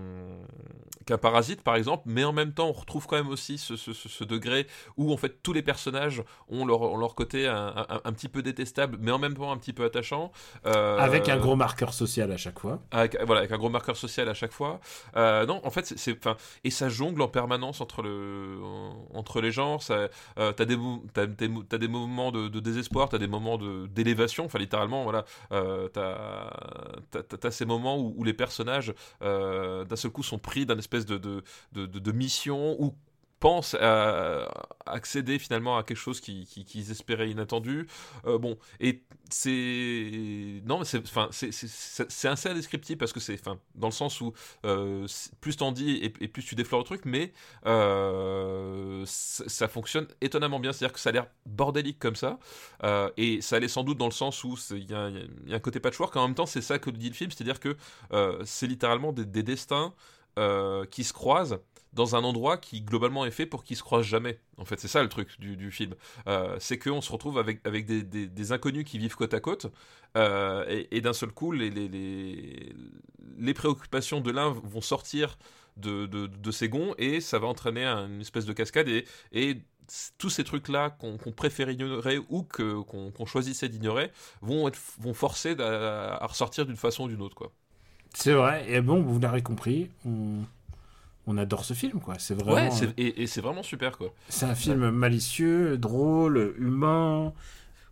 qu'un 1.08 1.18
parasite, 1.18 1.64
par 1.64 1.76
exemple, 1.76 2.04
mais 2.06 2.24
en 2.24 2.34
même 2.34 2.54
temps, 2.54 2.68
on 2.70 2.74
retrouve 2.74 3.08
quand 3.08 3.18
même 3.18 3.30
aussi 3.30 3.58
ce, 3.58 3.76
ce, 3.76 3.94
ce 3.94 4.24
degré 4.24 4.68
où, 4.98 5.12
en 5.12 5.18
fait, 5.18 5.42
tous 5.42 5.54
les 5.54 5.64
personnages 5.64 6.24
ont 6.50 6.68
leur, 6.68 6.82
ont 6.82 6.98
leur 6.98 7.16
côté 7.16 7.48
un, 7.48 7.74
un, 8.04 8.14
petit 8.14 8.30
peu 8.30 8.44
détestable, 8.44 9.00
mais 9.02 9.12
en 9.12 9.18
même 9.18 9.36
temps 9.36 9.52
un 9.52 9.58
petit 9.58 9.74
peu 9.74 9.86
attachant. 9.86 10.32
avec 10.64 11.30
un 11.30 11.38
gros 11.38 11.56
marqueur 11.56 11.96
social 11.96 12.32
à 12.32 12.38
chaque 12.38 12.60
fois. 12.60 12.84
Avec, 12.92 13.20
voilà, 13.26 13.40
avec 13.40 13.52
un 13.52 13.58
gros 13.58 13.70
marqueur 13.70 13.98
social 13.98 14.30
à 14.30 14.36
chaque 14.36 14.52
fois. 14.52 14.80
Euh, 15.16 15.46
non, 15.46 15.62
en 15.64 15.70
fait, 15.70 15.86
c'est, 15.98 16.18
enfin, 16.18 16.38
et 16.64 16.70
ça 16.70 16.90
jongle 16.90 17.22
en 17.22 17.28
permanence 17.28 17.82
entre 17.82 18.02
le, 18.02 18.60
entre 19.14 19.42
les 19.42 19.52
genres. 19.52 19.82
Ça, 19.84 20.10
euh, 20.38 20.52
t'as 20.54 20.66
des, 20.66 20.78
t'as, 21.14 21.26
des 21.78 21.88
moments 21.88 22.32
de, 22.32 22.48
de 22.48 22.60
désespoir, 22.60 23.10
t'as 23.10 23.18
des 23.18 23.28
moments 23.28 23.58
de 23.58 23.88
d'élévation. 23.88 24.46
Enfin, 24.46 24.60
littéralement, 24.60 25.04
voilà, 25.04 25.26
euh, 25.52 25.88
t'as, 25.90 27.24
t'as, 27.24 27.52
ces 27.52 27.66
moments 27.66 27.98
où, 28.00 28.24
les 28.24 28.34
personnages, 28.34 28.94
euh, 29.22 29.84
d'un 29.86 29.96
seul 29.96 30.12
coup, 30.12 30.24
sont 30.24 30.40
pris 30.40 30.66
d'un 30.66 30.78
espèce 30.78 31.06
de, 31.06 31.18
de, 31.18 31.44
de, 31.74 31.86
de 31.86 32.12
mission 32.12 32.76
ou 32.82 32.96
pense 33.44 33.74
à 33.74 34.48
accéder 34.86 35.38
finalement 35.38 35.78
à 35.78 35.84
quelque 35.84 35.98
chose 35.98 36.22
qu'ils 36.22 36.46
qui, 36.46 36.64
qui 36.64 36.80
espéraient 36.80 37.30
inattendu. 37.30 37.88
Euh, 38.26 38.38
bon, 38.38 38.58
et 38.80 39.04
c'est 39.30 40.62
non, 40.66 40.80
mais 40.80 40.86
c'est 40.86 41.00
enfin 41.00 41.28
assez 41.30 42.50
indescriptible 42.50 43.00
parce 43.00 43.12
que 43.12 43.20
c'est 43.20 43.34
enfin 43.34 43.60
dans 43.76 43.88
le 43.88 43.94
sens 43.94 44.22
où 44.22 44.32
euh, 44.66 45.06
plus 45.42 45.58
t'en 45.58 45.74
dis 45.74 46.00
et, 46.02 46.10
plus 46.30 46.46
tu 46.46 46.56
déflores 46.56 46.80
le 46.80 46.86
truc, 46.86 47.02
mais 47.04 47.34
euh, 47.66 49.04
ça 49.06 49.68
fonctionne 49.68 50.08
étonnamment 50.22 50.62
bien. 50.62 50.72
C'est-à-dire 50.72 50.94
que 50.94 51.02
ça 51.02 51.10
a 51.10 51.12
l'air 51.12 51.28
bordélique 51.46 52.00
comme 52.00 52.16
ça, 52.16 52.40
et 53.18 53.42
ça 53.42 53.58
allait 53.58 53.68
sans 53.68 53.84
doute 53.84 53.98
dans 53.98 54.06
le 54.06 54.12
sens 54.12 54.42
où 54.46 54.58
il 54.72 54.90
y, 54.90 54.94
a 54.94 55.12
un 55.52 55.60
côté 55.60 55.82
patchwork. 55.82 56.16
En 56.16 56.28
même 56.28 56.36
temps, 56.36 56.46
c'est 56.46 56.62
ça 56.62 56.80
que 56.80 56.90
dit 56.92 57.10
le 57.10 57.16
film, 57.16 57.30
c'est-à-dire 57.30 57.60
que 57.60 57.76
c'est 58.46 58.68
littéralement 58.68 59.12
des 59.12 59.44
destins 59.44 59.94
qui 60.92 61.04
se 61.04 61.12
croisent 61.12 61.60
dans 61.94 62.16
un 62.16 62.24
endroit 62.24 62.58
qui 62.58 62.82
globalement 62.82 63.26
est 63.26 63.32
fait 63.32 63.46
pour 63.46 63.64
qu'ils 63.64 63.78
se 63.78 63.84
croisent 63.84 64.06
jamais. 64.06 64.40
En 64.58 64.66
fait, 64.66 64.80
c'est 64.80 64.88
ça 64.88 65.02
le 65.04 65.10
truc 65.10 65.40
du, 65.40 65.72
film. 65.72 65.96
Euh, 66.28 66.56
c'est 66.60 66.78
qu'on 66.78 67.02
se 67.02 67.12
retrouve 67.12 67.38
avec, 67.38 67.66
avec 67.66 67.86
des, 67.86 68.04
des, 68.04 68.52
inconnus 68.52 68.86
qui 68.86 68.98
vivent 68.98 69.16
côte 69.16 69.34
à 69.34 69.40
côte, 69.40 69.68
euh, 70.18 70.84
et, 70.92 71.02
d'un 71.02 71.14
seul 71.14 71.32
coup, 71.32 71.52
les, 71.52 71.70
les, 71.70 71.88
les, 73.38 73.54
préoccupations 73.54 74.22
de 74.22 74.32
l'un 74.32 74.50
vont 74.52 74.82
sortir 74.82 75.38
de, 75.78 76.06
de, 76.06 76.28
de, 76.28 76.52
ses 76.52 76.70
gonds, 76.70 76.94
et 76.98 77.22
ça 77.22 77.40
va 77.40 77.48
entraîner 77.48 77.86
une 77.86 78.22
espèce 78.22 78.46
de 78.46 78.54
cascade, 78.54 78.88
et, 78.88 79.06
et 79.32 79.58
tous 80.18 80.30
ces 80.30 80.44
trucs-là 80.44 80.92
qu'on 80.92 81.18
préfère 81.32 81.70
ignorer 81.70 82.20
ou 82.30 82.44
qu'on 82.44 83.26
choisissait 83.26 83.70
d'ignorer 83.70 84.12
vont, 84.42 84.70
vont 85.00 85.14
forcer 85.14 85.56
à, 85.60 86.26
ressortir 86.26 86.66
d'une 86.66 86.78
façon 86.78 87.06
ou 87.06 87.08
d'une 87.08 87.22
autre. 87.22 87.52
C'est 88.14 88.34
vrai, 88.34 88.66
et 88.70 88.82
bon, 88.82 89.02
vous 89.02 89.20
l'avez 89.20 89.42
compris, 89.42 89.90
on 91.28 91.38
adore 91.38 91.66
ce 91.66 91.74
film, 91.74 92.00
quoi. 92.00 92.16
C'est 92.20 92.34
vraiment. 92.34 92.70
Ouais, 92.70 92.94
et, 92.98 93.28
c'est 93.28 93.42
vraiment 93.42 93.64
super, 93.64 93.98
quoi. 93.98 94.14
C'est 94.30 94.46
un 94.46 94.56
film 94.56 94.90
malicieux, 94.90 95.78
drôle, 95.78 96.54
humain. 96.58 97.34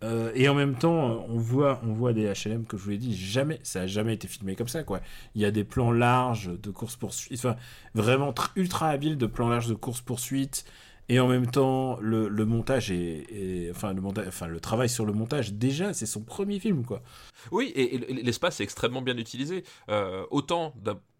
Euh, 0.02 0.32
et 0.34 0.48
en 0.48 0.54
même 0.54 0.74
temps, 0.74 1.24
on 1.28 1.38
voit, 1.38 1.80
on 1.84 1.92
voit 1.92 2.12
des 2.12 2.24
HLM, 2.24 2.64
que 2.64 2.76
je 2.76 2.82
vous 2.82 2.90
l'ai 2.90 2.98
dit, 2.98 3.16
jamais, 3.16 3.60
ça 3.62 3.82
a 3.82 3.86
jamais 3.86 4.14
été 4.14 4.26
filmé 4.26 4.56
comme 4.56 4.68
ça, 4.68 4.82
quoi. 4.82 5.00
Il 5.34 5.42
y 5.42 5.44
a 5.44 5.50
des 5.50 5.64
plans 5.64 5.92
larges 5.92 6.50
de 6.60 6.70
course-poursuite, 6.70 7.38
enfin, 7.38 7.56
vraiment 7.94 8.34
ultra 8.56 8.88
habile 8.88 9.16
de 9.16 9.26
plans 9.26 9.48
larges 9.48 9.68
de 9.68 9.74
course-poursuite. 9.74 10.64
Et 11.08 11.20
en 11.20 11.28
même 11.28 11.46
temps, 11.46 11.98
le, 12.00 12.28
montage 12.46 12.90
est, 12.90 13.68
enfin, 13.70 13.92
le 13.92 14.00
montage, 14.00 14.26
enfin, 14.28 14.46
le 14.46 14.60
travail 14.60 14.88
sur 14.88 15.04
le 15.04 15.12
montage, 15.12 15.52
déjà, 15.52 15.92
c'est 15.92 16.06
son 16.06 16.22
premier 16.22 16.58
film, 16.58 16.84
quoi. 16.84 17.02
Oui, 17.50 17.72
et, 17.74 17.98
l'espace 18.22 18.60
est 18.60 18.64
extrêmement 18.64 19.02
bien 19.02 19.16
utilisé. 19.18 19.64
Euh, 19.88 20.24
autant 20.30 20.74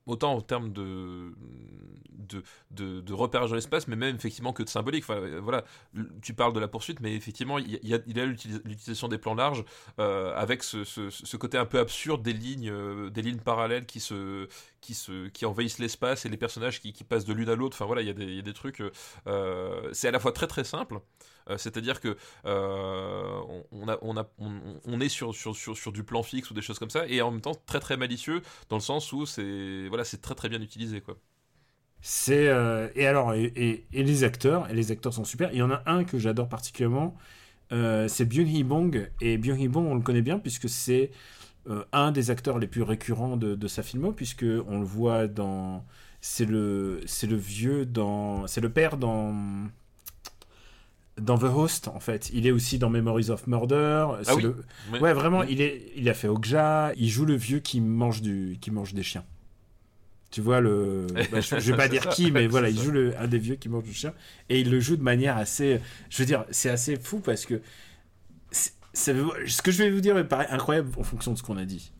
autant 0.06 0.34
en 0.34 0.40
termes 0.40 0.72
de, 0.72 1.32
de, 2.70 3.00
de, 3.00 3.12
repérage 3.12 3.50
dans 3.50 3.56
l'espace, 3.56 3.88
mais 3.88 3.96
même 3.96 4.16
effectivement 4.16 4.52
que 4.52 4.62
de 4.62 4.68
symbolique. 4.68 5.04
Euh, 5.10 5.40
voilà, 5.42 5.64
tu 6.22 6.34
parles 6.34 6.52
de 6.52 6.60
la 6.60 6.68
poursuite, 6.68 7.00
mais 7.00 7.14
effectivement, 7.14 7.58
il 7.58 7.78
y 7.82 7.94
a, 7.94 7.98
il 8.06 8.20
a 8.20 8.26
l'utilisation 8.26 9.08
des 9.08 9.18
plans 9.18 9.34
larges 9.34 9.64
euh, 9.98 10.34
avec 10.36 10.62
ce, 10.62 10.84
ce, 10.84 11.36
côté 11.36 11.58
un 11.58 11.66
peu 11.66 11.78
absurde 11.78 12.22
des 12.22 12.32
lignes, 12.32 12.70
euh, 12.70 13.10
des 13.10 13.22
lignes 13.22 13.38
parallèles 13.38 13.86
qui, 13.86 14.00
se, 14.00 14.48
qui, 14.80 14.94
se, 14.94 15.28
qui 15.28 15.46
envahissent 15.46 15.78
l'espace 15.78 16.26
et 16.26 16.28
les 16.28 16.36
personnages 16.36 16.80
qui, 16.80 16.92
qui 16.92 17.04
passent 17.04 17.24
de 17.24 17.32
l'une 17.32 17.48
à 17.48 17.54
l'autre. 17.54 17.76
Enfin 17.76 17.86
voilà, 17.86 18.02
il 18.02 18.06
y, 18.06 18.10
a 18.10 18.14
des, 18.14 18.24
il 18.24 18.36
y 18.36 18.40
a 18.40 18.42
des 18.42 18.54
trucs. 18.54 18.82
c'est 19.92 20.08
à 20.08 20.10
la 20.10 20.18
fois 20.18 20.32
très 20.32 20.46
très 20.46 20.64
simple. 20.64 21.00
C'est-à-dire 21.56 22.00
que 22.00 22.16
on, 22.44 23.88
a, 23.88 23.98
on, 24.38 25.00
est 25.00 25.08
sur, 25.08 25.32
du 25.92 26.04
plan 26.04 26.22
fixe 26.22 26.50
ou 26.50 26.54
des 26.54 26.62
choses 26.62 26.78
comme 26.78 26.90
ça, 26.90 27.06
et 27.08 27.20
en 27.22 27.30
même 27.30 27.40
temps 27.40 27.54
très 27.66 27.80
très 27.80 27.96
malicieux 27.96 28.42
dans 28.68 28.76
le 28.76 28.82
sens 28.82 29.12
où 29.12 29.26
c'est 29.26 29.88
voilà, 29.88 30.04
c'est 30.04 30.20
très 30.20 30.34
très 30.34 30.48
bien 30.48 30.60
utilisé 30.60 31.00
quoi. 31.00 31.16
C'est 32.00 32.48
euh, 32.48 32.88
et 32.96 33.06
alors 33.06 33.32
et, 33.34 33.86
les 33.92 34.24
acteurs 34.24 34.68
et 34.68 34.74
les 34.74 34.90
acteurs 34.90 35.14
sont 35.14 35.24
super. 35.24 35.50
Il 35.52 35.58
y 35.58 35.62
en 35.62 35.70
a 35.70 35.82
un 35.86 36.04
que 36.04 36.18
j'adore 36.18 36.48
particulièrement, 36.48 37.16
euh, 37.72 38.08
c'est 38.08 38.24
Byung 38.24 38.48
Hee 38.48 38.64
Bong 38.64 39.10
et 39.20 39.38
Byung 39.38 39.60
Hee 39.60 39.68
Bong 39.68 39.86
on 39.86 39.94
le 39.94 40.02
connaît 40.02 40.22
bien 40.22 40.40
puisque 40.40 40.68
c'est 40.68 41.12
euh, 41.68 41.84
un 41.92 42.10
des 42.10 42.30
acteurs 42.30 42.58
les 42.58 42.66
plus 42.66 42.82
récurrents 42.82 43.36
de, 43.36 43.54
de 43.54 43.68
sa 43.68 43.84
filmo 43.84 44.12
puisque 44.12 44.44
on 44.66 44.80
le 44.80 44.84
voit 44.84 45.28
dans 45.28 45.84
c'est 46.20 46.44
le 46.44 47.00
c'est 47.06 47.28
le 47.28 47.36
vieux 47.36 47.86
dans 47.86 48.48
c'est 48.48 48.60
le 48.60 48.70
père 48.70 48.96
dans 48.96 49.32
dans 51.20 51.36
The 51.36 51.44
Host 51.44 51.88
en 51.88 52.00
fait 52.00 52.30
il 52.32 52.46
est 52.46 52.50
aussi 52.50 52.78
dans 52.78 52.88
Memories 52.88 53.30
of 53.30 53.46
Murder 53.46 54.06
ah 54.26 54.34
oui. 54.34 54.46
ouais 55.00 55.12
vraiment 55.12 55.42
il 55.42 55.60
est 55.60 55.92
il 55.94 56.08
a 56.08 56.14
fait 56.14 56.28
Okja 56.28 56.92
il 56.96 57.08
joue 57.08 57.26
le 57.26 57.34
vieux 57.34 57.58
qui 57.58 57.80
mange 57.80 58.22
du 58.22 58.56
qui 58.60 58.70
mange 58.70 58.94
des 58.94 59.02
chiens 59.02 59.24
tu 60.32 60.40
vois, 60.40 60.60
le. 60.60 61.06
Bah, 61.30 61.40
je, 61.42 61.56
vais 61.56 61.76
pas 61.76 61.88
dire 61.90 62.08
qui, 62.08 62.32
mais 62.32 62.46
voilà, 62.46 62.70
il 62.70 62.80
joue 62.80 62.90
le, 62.90 63.14
un 63.20 63.28
des 63.28 63.38
vieux 63.38 63.56
qui 63.56 63.68
mange 63.68 63.84
du 63.84 63.92
chien. 63.92 64.14
Et 64.48 64.60
il 64.60 64.70
le 64.70 64.80
joue 64.80 64.96
de 64.96 65.02
manière 65.02 65.36
assez. 65.36 65.78
Je 66.08 66.18
veux 66.18 66.24
dire, 66.24 66.46
c'est 66.50 66.70
assez 66.70 66.96
fou 66.96 67.20
parce 67.20 67.44
que. 67.44 67.60
Ça, 68.94 69.12
ce 69.46 69.62
que 69.62 69.70
je 69.70 69.82
vais 69.82 69.90
vous 69.90 70.00
dire 70.00 70.14
me 70.14 70.26
paraît 70.26 70.48
incroyable 70.48 70.90
en 70.98 71.02
fonction 71.02 71.32
de 71.32 71.38
ce 71.38 71.42
qu'on 71.42 71.58
a 71.58 71.64
dit. 71.64 71.92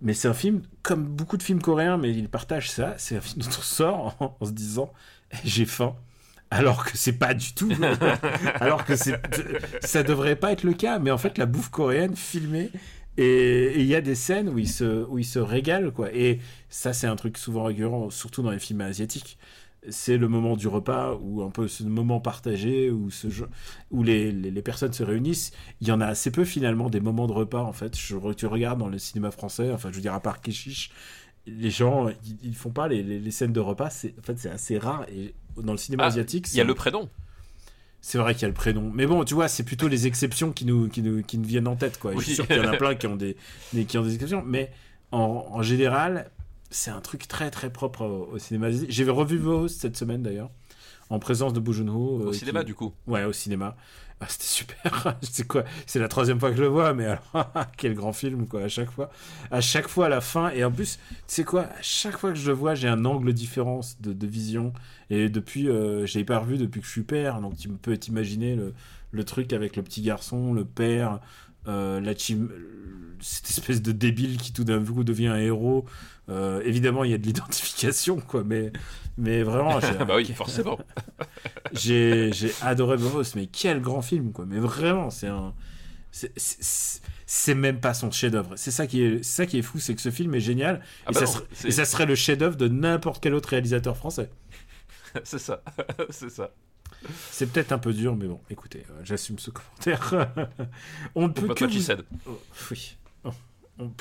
Mais 0.00 0.14
c'est 0.14 0.28
un 0.28 0.34
film, 0.34 0.62
comme 0.82 1.04
beaucoup 1.04 1.36
de 1.36 1.42
films 1.42 1.60
coréens, 1.60 1.96
mais 1.96 2.14
il 2.14 2.28
partage 2.28 2.70
ça. 2.70 2.94
C'est 2.98 3.16
un 3.16 3.20
film 3.20 3.42
dont 3.42 3.48
on 3.48 3.62
sort 3.62 4.36
en, 4.40 4.46
se 4.46 4.52
disant 4.52 4.92
j'ai 5.44 5.66
faim. 5.66 5.96
Alors 6.50 6.84
que 6.84 6.96
c'est 6.96 7.18
pas 7.18 7.34
du 7.34 7.52
tout. 7.52 7.70
alors 8.60 8.84
que 8.84 8.96
c'est, 8.96 9.20
ça 9.80 10.02
devrait 10.02 10.36
pas 10.36 10.52
être 10.52 10.64
le 10.64 10.72
cas. 10.72 10.98
Mais 10.98 11.10
en 11.10 11.18
fait, 11.18 11.38
la 11.38 11.46
bouffe 11.46 11.70
coréenne 11.70 12.16
filmée 12.16 12.70
et 13.18 13.80
il 13.80 13.86
y 13.86 13.96
a 13.96 14.00
des 14.00 14.14
scènes 14.14 14.48
où 14.48 14.58
il 14.58 14.68
se, 14.68 15.04
où 15.06 15.18
il 15.18 15.24
se 15.24 15.40
régale, 15.40 15.90
quoi. 15.90 16.14
Et 16.14 16.38
ça, 16.68 16.92
c'est 16.92 17.08
un 17.08 17.16
truc 17.16 17.36
souvent 17.36 17.64
récurrent, 17.64 18.10
surtout 18.10 18.42
dans 18.42 18.52
les 18.52 18.60
films 18.60 18.80
asiatiques. 18.80 19.38
C'est 19.90 20.16
le 20.16 20.28
moment 20.28 20.56
du 20.56 20.68
repas, 20.68 21.18
ou 21.20 21.42
un 21.42 21.50
peu 21.50 21.66
ce 21.66 21.82
moment 21.82 22.20
partagé, 22.20 22.92
où, 22.92 23.10
ce, 23.10 23.26
où 23.90 24.04
les, 24.04 24.30
les, 24.30 24.62
personnes 24.62 24.92
se 24.92 25.02
réunissent. 25.02 25.50
Il 25.80 25.88
y 25.88 25.92
en 25.92 26.00
a 26.00 26.06
assez 26.06 26.30
peu, 26.30 26.44
finalement, 26.44 26.90
des 26.90 27.00
moments 27.00 27.26
de 27.26 27.32
repas, 27.32 27.62
en 27.62 27.72
fait. 27.72 27.98
Je, 27.98 28.16
tu 28.34 28.46
regardes 28.46 28.78
dans 28.78 28.88
le 28.88 28.98
cinéma 28.98 29.32
français, 29.32 29.72
enfin, 29.72 29.90
je 29.90 29.96
veux 29.96 30.02
dire, 30.02 30.14
à 30.14 30.20
part 30.20 30.40
Keshish, 30.40 30.92
les 31.44 31.70
gens, 31.70 32.08
ils, 32.42 32.54
font 32.54 32.70
pas 32.70 32.86
les, 32.86 33.02
les, 33.02 33.30
scènes 33.32 33.52
de 33.52 33.60
repas. 33.60 33.86
En 33.86 34.22
fait, 34.22 34.38
c'est 34.38 34.50
assez 34.50 34.78
rare. 34.78 35.06
Et 35.10 35.34
dans 35.62 35.72
le 35.72 35.78
cinéma 35.78 36.04
ah, 36.04 36.08
asiatique... 36.08 36.48
Il 36.52 36.56
y 36.56 36.60
a 36.60 36.64
le 36.64 36.74
prénom 36.74 37.08
c'est 38.00 38.18
vrai 38.18 38.34
qu'il 38.34 38.42
y 38.42 38.44
a 38.44 38.48
le 38.48 38.54
prénom. 38.54 38.90
Mais 38.94 39.06
bon, 39.06 39.24
tu 39.24 39.34
vois, 39.34 39.48
c'est 39.48 39.64
plutôt 39.64 39.88
les 39.88 40.06
exceptions 40.06 40.52
qui 40.52 40.64
nous, 40.64 40.88
qui 40.88 41.02
nous, 41.02 41.22
qui 41.22 41.36
nous 41.36 41.46
viennent 41.46 41.66
en 41.66 41.76
tête, 41.76 41.98
quoi. 41.98 42.12
Je 42.14 42.20
suis 42.20 42.34
sûr 42.36 42.46
qu'il 42.46 42.56
y 42.56 42.60
en 42.60 42.72
a 42.72 42.76
plein 42.76 42.94
qui 42.94 43.06
ont 43.06 43.16
des, 43.16 43.36
qui 43.86 43.98
ont 43.98 44.02
des 44.02 44.14
exceptions. 44.14 44.42
Mais 44.46 44.70
en, 45.10 45.46
en 45.50 45.62
général, 45.62 46.30
c'est 46.70 46.90
un 46.90 47.00
truc 47.00 47.26
très 47.26 47.50
très 47.50 47.70
propre 47.70 48.04
au, 48.04 48.38
cinéma. 48.38 48.68
J'ai 48.70 49.04
revu 49.04 49.38
Vos 49.38 49.68
cette 49.68 49.96
semaine 49.96 50.22
d'ailleurs, 50.22 50.50
en 51.10 51.18
présence 51.18 51.52
de 51.52 51.60
Boo 51.60 51.72
ho 51.88 52.28
Au 52.28 52.32
cinéma, 52.32 52.64
du 52.64 52.74
coup 52.74 52.92
Ouais, 53.06 53.24
au 53.24 53.32
cinéma. 53.32 53.76
Ah, 54.20 54.26
c'était 54.28 54.44
super. 54.44 55.16
c'est 55.22 55.46
quoi? 55.46 55.64
C'est 55.86 56.00
la 56.00 56.08
troisième 56.08 56.40
fois 56.40 56.50
que 56.50 56.56
je 56.56 56.62
le 56.62 56.68
vois, 56.68 56.92
mais 56.92 57.06
alors, 57.06 57.52
quel 57.76 57.94
grand 57.94 58.12
film, 58.12 58.46
quoi, 58.46 58.62
à 58.62 58.68
chaque 58.68 58.90
fois. 58.90 59.10
À 59.50 59.60
chaque 59.60 59.88
fois, 59.88 60.06
à 60.06 60.08
la 60.08 60.20
fin. 60.20 60.50
Et 60.50 60.64
en 60.64 60.72
plus, 60.72 60.98
tu 61.10 61.14
sais 61.28 61.44
quoi? 61.44 61.62
À 61.62 61.82
chaque 61.82 62.18
fois 62.18 62.32
que 62.32 62.38
je 62.38 62.48
le 62.48 62.54
vois, 62.54 62.74
j'ai 62.74 62.88
un 62.88 63.04
angle 63.04 63.32
différent 63.32 63.80
de, 64.00 64.12
de 64.12 64.26
vision. 64.26 64.72
Et 65.10 65.28
depuis, 65.28 65.68
euh, 65.68 66.04
j'ai 66.04 66.24
pas 66.24 66.38
revu 66.38 66.58
depuis 66.58 66.80
que 66.80 66.86
je 66.86 66.92
suis 66.92 67.02
père. 67.02 67.40
Donc, 67.40 67.56
tu 67.56 67.68
peux 67.68 67.96
t'imaginer 67.96 68.56
le, 68.56 68.74
le 69.12 69.24
truc 69.24 69.52
avec 69.52 69.76
le 69.76 69.82
petit 69.84 70.02
garçon, 70.02 70.52
le 70.52 70.64
père, 70.64 71.20
euh, 71.68 72.00
la 72.00 72.14
team, 72.14 72.50
cette 73.20 73.50
espèce 73.50 73.82
de 73.82 73.92
débile 73.92 74.36
qui 74.38 74.52
tout 74.52 74.64
d'un 74.64 74.82
coup 74.84 75.04
devient 75.04 75.28
un 75.28 75.38
héros. 75.38 75.84
Euh, 76.28 76.60
évidemment, 76.64 77.04
il 77.04 77.10
y 77.10 77.14
a 77.14 77.18
de 77.18 77.26
l'identification, 77.26 78.20
quoi, 78.20 78.42
mais, 78.44 78.72
mais 79.18 79.42
vraiment. 79.42 79.78
bah 80.06 80.16
oui, 80.16 80.32
forcément. 80.32 80.78
j'ai 81.72 82.30
adoré 82.62 82.96
Bovos, 82.96 83.34
mais 83.34 83.46
quel 83.46 83.80
grand 83.82 84.00
film, 84.00 84.32
quoi. 84.32 84.46
Mais 84.46 84.60
vraiment, 84.60 85.10
c'est 85.10 85.26
un. 85.26 85.52
C'est 87.26 87.54
même 87.54 87.80
pas 87.80 87.92
son 87.92 88.10
chef-d'œuvre. 88.10 88.54
C'est 88.56 88.70
ça 88.70 88.86
qui 88.86 89.02
est, 89.02 89.22
ça 89.22 89.44
qui 89.44 89.58
est 89.58 89.62
fou, 89.62 89.78
c'est 89.78 89.94
que 89.94 90.00
ce 90.00 90.10
film 90.10 90.34
est 90.34 90.40
génial 90.40 90.80
ah 91.04 91.10
et, 91.10 91.12
bah 91.12 91.20
ça 91.20 91.26
serait, 91.26 91.44
et, 91.64 91.70
ça 91.70 91.84
serait, 91.84 92.06
le 92.06 92.14
chef-d'œuvre 92.14 92.56
de 92.56 92.66
n'importe 92.66 93.22
quel 93.22 93.34
autre 93.34 93.50
réalisateur 93.50 93.96
français. 93.96 94.30
c'est 95.24 95.38
ça, 95.38 95.62
c'est 96.08 96.30
ça. 96.30 96.50
C'est 97.30 97.52
peut-être 97.52 97.72
un 97.72 97.78
peu 97.78 97.92
dur, 97.92 98.16
mais 98.16 98.26
bon, 98.26 98.40
écoutez, 98.48 98.86
euh, 98.90 99.00
j'assume 99.04 99.38
ce 99.38 99.50
commentaire. 99.50 100.32
on 101.14 101.28
ne 101.28 101.32
peut 101.32 101.52
que 101.54 101.66
vous... 101.66 102.02
Oh, 102.26 102.40
oui. 102.70 102.96
Oh, 103.24 103.30
on... 103.78 103.92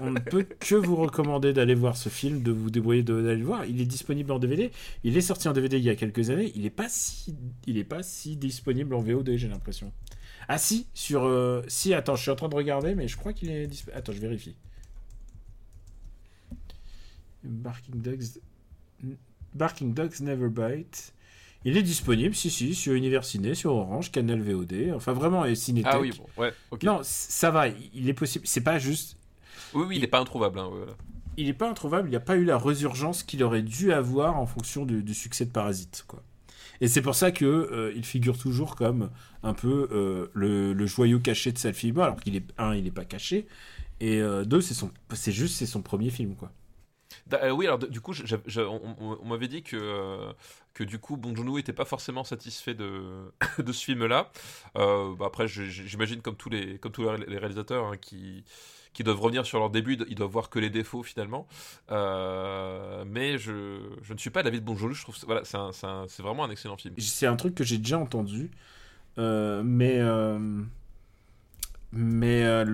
ne 0.00 0.18
peut 0.18 0.44
que 0.44 0.74
vous 0.74 0.96
recommander 0.96 1.52
d'aller 1.52 1.74
voir 1.74 1.96
ce 1.96 2.08
film, 2.08 2.42
de 2.42 2.52
vous 2.52 2.70
débrouiller 2.70 3.02
d'aller 3.02 3.36
le 3.36 3.44
voir. 3.44 3.64
Il 3.66 3.80
est 3.80 3.86
disponible 3.86 4.32
en 4.32 4.38
DVD. 4.38 4.70
Il 5.04 5.16
est 5.16 5.22
sorti 5.22 5.48
en 5.48 5.52
DVD 5.52 5.78
il 5.78 5.84
y 5.84 5.90
a 5.90 5.96
quelques 5.96 6.30
années. 6.30 6.52
Il 6.54 6.62
n'est 6.62 6.70
pas 6.70 6.88
si, 6.88 7.34
il 7.66 7.78
est 7.78 7.84
pas 7.84 8.02
si 8.02 8.36
disponible 8.36 8.94
en 8.94 9.00
VOD, 9.00 9.36
j'ai 9.36 9.48
l'impression. 9.48 9.92
Ah 10.48 10.58
si, 10.58 10.86
sur, 10.94 11.24
euh, 11.24 11.62
si. 11.68 11.94
Attends, 11.94 12.16
je 12.16 12.22
suis 12.22 12.30
en 12.30 12.36
train 12.36 12.48
de 12.48 12.54
regarder, 12.54 12.94
mais 12.94 13.08
je 13.08 13.16
crois 13.16 13.32
qu'il 13.32 13.50
est 13.50 13.66
disponible. 13.66 13.98
Attends, 13.98 14.12
je 14.12 14.20
vérifie. 14.20 14.56
Barking 17.42 18.00
Dogs. 18.00 18.40
Barking 19.54 19.94
Dogs 19.94 20.20
Never 20.20 20.48
Bite. 20.48 21.12
Il 21.64 21.76
est 21.76 21.82
disponible, 21.82 22.32
si, 22.32 22.48
si, 22.48 22.76
sur 22.76 22.92
Universiné, 22.92 23.56
sur 23.56 23.72
Orange, 23.72 24.12
Canal 24.12 24.40
VOD, 24.40 24.92
enfin 24.94 25.12
vraiment, 25.12 25.44
et 25.44 25.56
Cinétech. 25.56 25.92
Ah 25.92 25.98
oui, 25.98 26.12
bon, 26.16 26.42
ouais, 26.42 26.52
ok. 26.70 26.84
Non, 26.84 27.00
ça 27.02 27.50
va, 27.50 27.66
il 27.66 28.08
est 28.08 28.14
possible, 28.14 28.46
c'est 28.46 28.60
pas 28.60 28.78
juste... 28.78 29.16
Oui, 29.74 29.84
oui, 29.88 29.96
il 29.96 30.00
n'est 30.00 30.06
pas 30.06 30.20
introuvable, 30.20 30.58
hein, 30.58 30.68
voilà. 30.70 30.92
Il 31.36 31.46
n'est 31.46 31.54
pas 31.54 31.68
introuvable, 31.68 32.08
il 32.08 32.10
n'y 32.10 32.16
a 32.16 32.20
pas 32.20 32.36
eu 32.36 32.44
la 32.44 32.56
résurgence 32.56 33.22
qu'il 33.22 33.42
aurait 33.42 33.62
dû 33.62 33.92
avoir 33.92 34.38
en 34.38 34.46
fonction 34.46 34.86
du, 34.86 35.14
succès 35.14 35.44
de 35.44 35.50
Parasite, 35.50 36.04
quoi. 36.06 36.22
Et 36.80 36.88
c'est 36.88 37.02
pour 37.02 37.14
ça 37.14 37.30
que 37.30 37.44
euh, 37.44 37.92
il 37.96 38.04
figure 38.04 38.36
toujours 38.36 38.76
comme 38.76 39.10
un 39.42 39.54
peu 39.54 39.88
euh, 39.92 40.30
le, 40.34 40.86
joyau 40.86 41.20
caché 41.20 41.52
de 41.52 41.72
film 41.72 41.98
alors 42.00 42.20
qu'il 42.20 42.36
est 42.36 42.44
un, 42.58 42.74
il 42.74 42.84
n'est 42.84 42.90
pas 42.90 43.04
caché, 43.04 43.46
et 44.00 44.20
euh, 44.20 44.44
deux, 44.44 44.60
c'est 44.60 44.74
son, 44.74 44.90
c'est 45.14 45.32
juste 45.32 45.56
c'est 45.56 45.66
son 45.66 45.82
premier 45.82 46.10
film, 46.10 46.36
quoi. 46.36 46.50
Euh, 47.32 47.50
oui, 47.50 47.66
alors 47.66 47.78
du 47.78 48.00
coup, 48.00 48.12
on, 48.58 49.24
m'avait 49.26 49.48
dit 49.48 49.62
que, 49.62 50.32
que 50.74 50.84
du 50.84 50.98
coup, 50.98 51.16
Bong 51.16 51.36
Joon-ho 51.36 51.58
était 51.58 51.72
pas 51.72 51.84
forcément 51.84 52.24
satisfait 52.24 52.74
de, 52.74 53.32
de 53.58 53.72
ce 53.72 53.84
film-là. 53.84 54.30
Bah, 54.74 55.26
après, 55.26 55.48
j'imagine 55.48 56.20
comme 56.20 56.36
tous 56.36 56.50
les, 56.50 56.78
comme 56.78 56.92
tous 56.92 57.02
les 57.26 57.38
réalisateurs 57.38 57.86
hein, 57.86 57.96
qui, 57.96 58.44
qui 58.96 59.04
doivent 59.04 59.20
revenir 59.20 59.44
sur 59.44 59.58
leur 59.58 59.68
début, 59.68 59.98
ils 60.08 60.14
doivent 60.14 60.30
voir 60.30 60.48
que 60.48 60.58
les 60.58 60.70
défauts 60.70 61.02
finalement. 61.02 61.46
mais 61.90 63.38
je, 63.38 63.78
je, 64.02 64.12
ne 64.12 64.18
suis 64.18 64.30
pas 64.30 64.42
Bong 64.42 64.76
Joon-ho. 64.76 64.94
Je 64.94 65.02
trouve, 65.02 65.16
voilà, 65.26 65.42
c'est 65.44 66.22
vraiment 66.22 66.44
un 66.44 66.50
excellent 66.50 66.78
film. 66.78 66.94
C'est 66.98 67.26
un 67.26 67.36
truc 67.36 67.54
que 67.54 67.64
j'ai 67.64 67.78
déjà 67.78 67.98
entendu, 67.98 68.50
mais 69.18 70.00
mais 71.92 72.44
euh, 72.44 72.64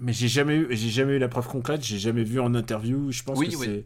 mais 0.00 0.12
j'ai 0.12 0.28
jamais 0.28 0.56
eu 0.56 0.68
j'ai 0.70 0.88
jamais 0.88 1.14
eu 1.14 1.18
la 1.18 1.28
preuve 1.28 1.48
concrète 1.48 1.84
j'ai 1.84 1.98
jamais 1.98 2.24
vu 2.24 2.40
en 2.40 2.54
interview 2.54 3.10
je 3.12 3.22
pense 3.22 3.38
que 3.38 3.50
c'est 3.50 3.84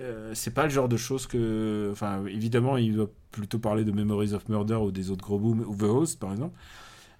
euh, 0.00 0.32
c'est 0.34 0.52
pas 0.52 0.64
le 0.64 0.70
genre 0.70 0.88
de 0.88 0.96
choses 0.96 1.26
que 1.26 1.90
enfin 1.92 2.24
évidemment 2.26 2.76
il 2.76 2.96
doit 2.96 3.10
plutôt 3.30 3.58
parler 3.58 3.84
de 3.84 3.92
Memories 3.92 4.32
of 4.32 4.48
Murder 4.48 4.76
ou 4.76 4.90
des 4.90 5.10
autres 5.10 5.24
gros 5.24 5.38
booms 5.38 5.64
ou 5.66 5.76
The 5.76 5.82
Host 5.82 6.18
par 6.18 6.32
exemple 6.32 6.56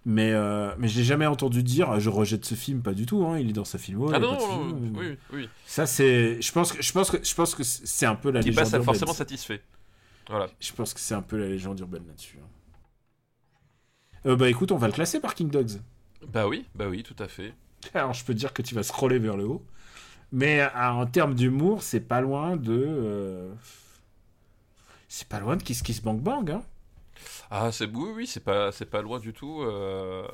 mais 0.05 0.33
euh, 0.33 0.75
mais 0.79 0.89
j'ai 0.89 1.05
jamais 1.05 1.27
entendu 1.27 1.63
dire 1.63 1.99
je 1.99 2.11
rejette 2.11 2.45
ce 2.45 2.55
film 2.55 2.83
pas 2.83 2.93
du 2.93 3.07
tout 3.07 3.25
hein, 3.25 3.39
il 3.39 3.49
est 3.49 3.55
dans 3.55 3.65
sa 3.65 3.79
film 3.79 4.05
ah 4.13 4.19
non, 4.19 4.39
oui, 4.95 5.17
oui. 5.33 5.49
ça 5.67 5.87
c'est 5.87 6.41
je 6.43 6.53
pense 6.53 6.73
que 6.73 6.83
je 6.83 6.93
pense 6.93 7.11
que 7.11 7.25
je 7.25 7.35
pense 7.35 7.55
que 7.55 7.63
c'est 7.63 8.07
un 8.07 8.15
peu 8.15 8.31
la 8.31 8.41
légende 8.41 8.71
pas 8.71 8.83
forcément 8.83 9.15
satisfait 9.15 9.63
voilà 10.29 10.47
je 10.61 10.73
pense 10.73 10.93
que 10.93 11.01
c'est 11.01 11.15
un 11.15 11.23
peu 11.23 11.39
la 11.39 11.49
légende 11.49 11.81
urbaine 11.81 12.05
là-dessus 12.07 12.39
hein. 14.25 14.35
bah 14.37 14.49
écoute 14.51 14.73
on 14.73 14.77
va 14.77 14.89
le 14.89 14.93
classer 14.93 15.21
par 15.21 15.35
King 15.35 15.49
Dogs 15.49 15.79
bah 16.29 16.47
oui, 16.49 16.67
bah 16.75 16.87
oui, 16.89 17.03
tout 17.03 17.17
à 17.19 17.29
fait. 17.29 17.55
Alors 17.95 18.15
je 18.15 18.25
peux 18.25 18.35
dire 18.35 18.53
que 18.53 18.63
tu 18.63 18.75
vas 18.75 18.83
scroller 18.83 19.19
vers 19.19 19.37
le 19.37 19.45
haut. 19.45 19.65
Mais 20.33 20.61
euh, 20.61 20.69
en 20.75 21.07
termes 21.07 21.35
d'humour, 21.35 21.83
c'est 21.83 22.01
pas 22.01 22.21
loin 22.21 22.57
de. 22.57 22.85
Euh, 22.87 23.53
c'est 25.09 25.29
pas 25.29 25.41
loin 25.41 25.57
de 25.57 25.63
Kiss 25.63 25.83
Kiss 25.83 26.03
Bang 26.03 26.21
Bang, 26.21 26.51
hein. 26.51 26.63
Ah, 27.51 27.71
c'est 27.73 27.87
oui, 27.87 28.11
oui, 28.15 28.27
c'est 28.27 28.41
pas, 28.45 28.73
c'est 28.73 28.87
pas 28.87 29.03
loin 29.03 29.19
du 29.19 29.33
tout. 29.33 29.63
Euh, 29.63 30.27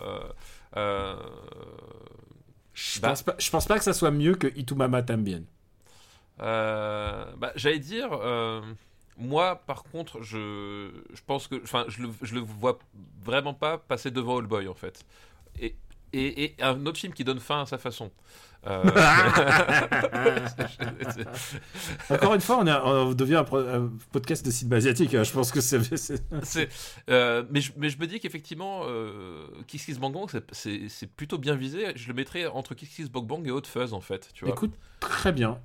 Je, 2.74 3.00
Bah. 3.00 3.08
pense 3.10 3.22
pas, 3.22 3.34
je 3.38 3.50
pense 3.50 3.66
pas 3.66 3.78
que 3.78 3.84
ça 3.84 3.92
soit 3.92 4.10
mieux 4.10 4.34
que 4.34 4.46
Itumama 4.56 5.02
Tambien. 5.02 5.42
Euh, 6.40 7.24
bah, 7.36 7.52
J'allais 7.56 7.78
dire, 7.78 8.10
euh, 8.12 8.62
moi 9.18 9.56
par 9.56 9.84
contre, 9.84 10.22
je, 10.22 10.90
je 11.12 11.20
pense 11.26 11.48
que. 11.48 11.62
Enfin, 11.62 11.84
je 11.88 12.02
le, 12.02 12.10
je 12.22 12.34
le 12.34 12.40
vois 12.40 12.78
vraiment 13.24 13.54
pas 13.54 13.78
passer 13.78 14.10
devant 14.10 14.38
All 14.38 14.46
Boy 14.46 14.68
en 14.68 14.74
fait. 14.74 15.04
Et, 15.60 15.76
et, 16.12 16.44
et 16.44 16.56
un 16.62 16.84
autre 16.86 16.98
film 16.98 17.12
qui 17.12 17.24
donne 17.24 17.40
fin 17.40 17.62
à 17.62 17.66
sa 17.66 17.78
façon. 17.78 18.10
Euh, 18.66 18.82
Encore 22.10 22.34
une 22.34 22.40
fois, 22.40 22.58
on, 22.58 22.66
a- 22.66 22.82
on 22.84 23.12
devient 23.14 23.42
un, 23.52 23.90
podcast 24.12 24.44
de 24.44 24.50
cinéma 24.50 24.76
asiatique. 24.76 25.14
hein. 25.14 25.22
Je 25.22 25.32
pense 25.32 25.50
que 25.52 25.60
c'est. 25.60 25.78
euh, 27.08 27.44
mais, 27.50 27.60
je, 27.60 27.72
mais 27.76 27.88
je 27.88 27.98
me 27.98 28.06
dis 28.06 28.20
qu'effectivement, 28.20 28.82
euh, 28.84 29.46
Kiss 29.66 29.84
Kiss 29.86 29.98
Bang 29.98 30.12
Bang, 30.12 30.28
c'est- 30.52 31.06
plutôt 31.16 31.38
bien 31.38 31.54
visé. 31.54 31.92
Je 31.96 32.08
le 32.08 32.14
mettrais 32.14 32.46
entre 32.46 32.74
Kiss 32.74 32.88
Kiss 32.90 33.10
Bang 33.10 33.26
Bang 33.26 33.46
et 33.46 33.50
Hot 33.50 33.62
Fuzz, 33.64 33.92
en 33.94 34.00
fait, 34.00 34.28
tu 34.34 34.44
vois, 34.44 34.54
Écoute, 34.54 34.72
très 35.00 35.32
bien. 35.32 35.58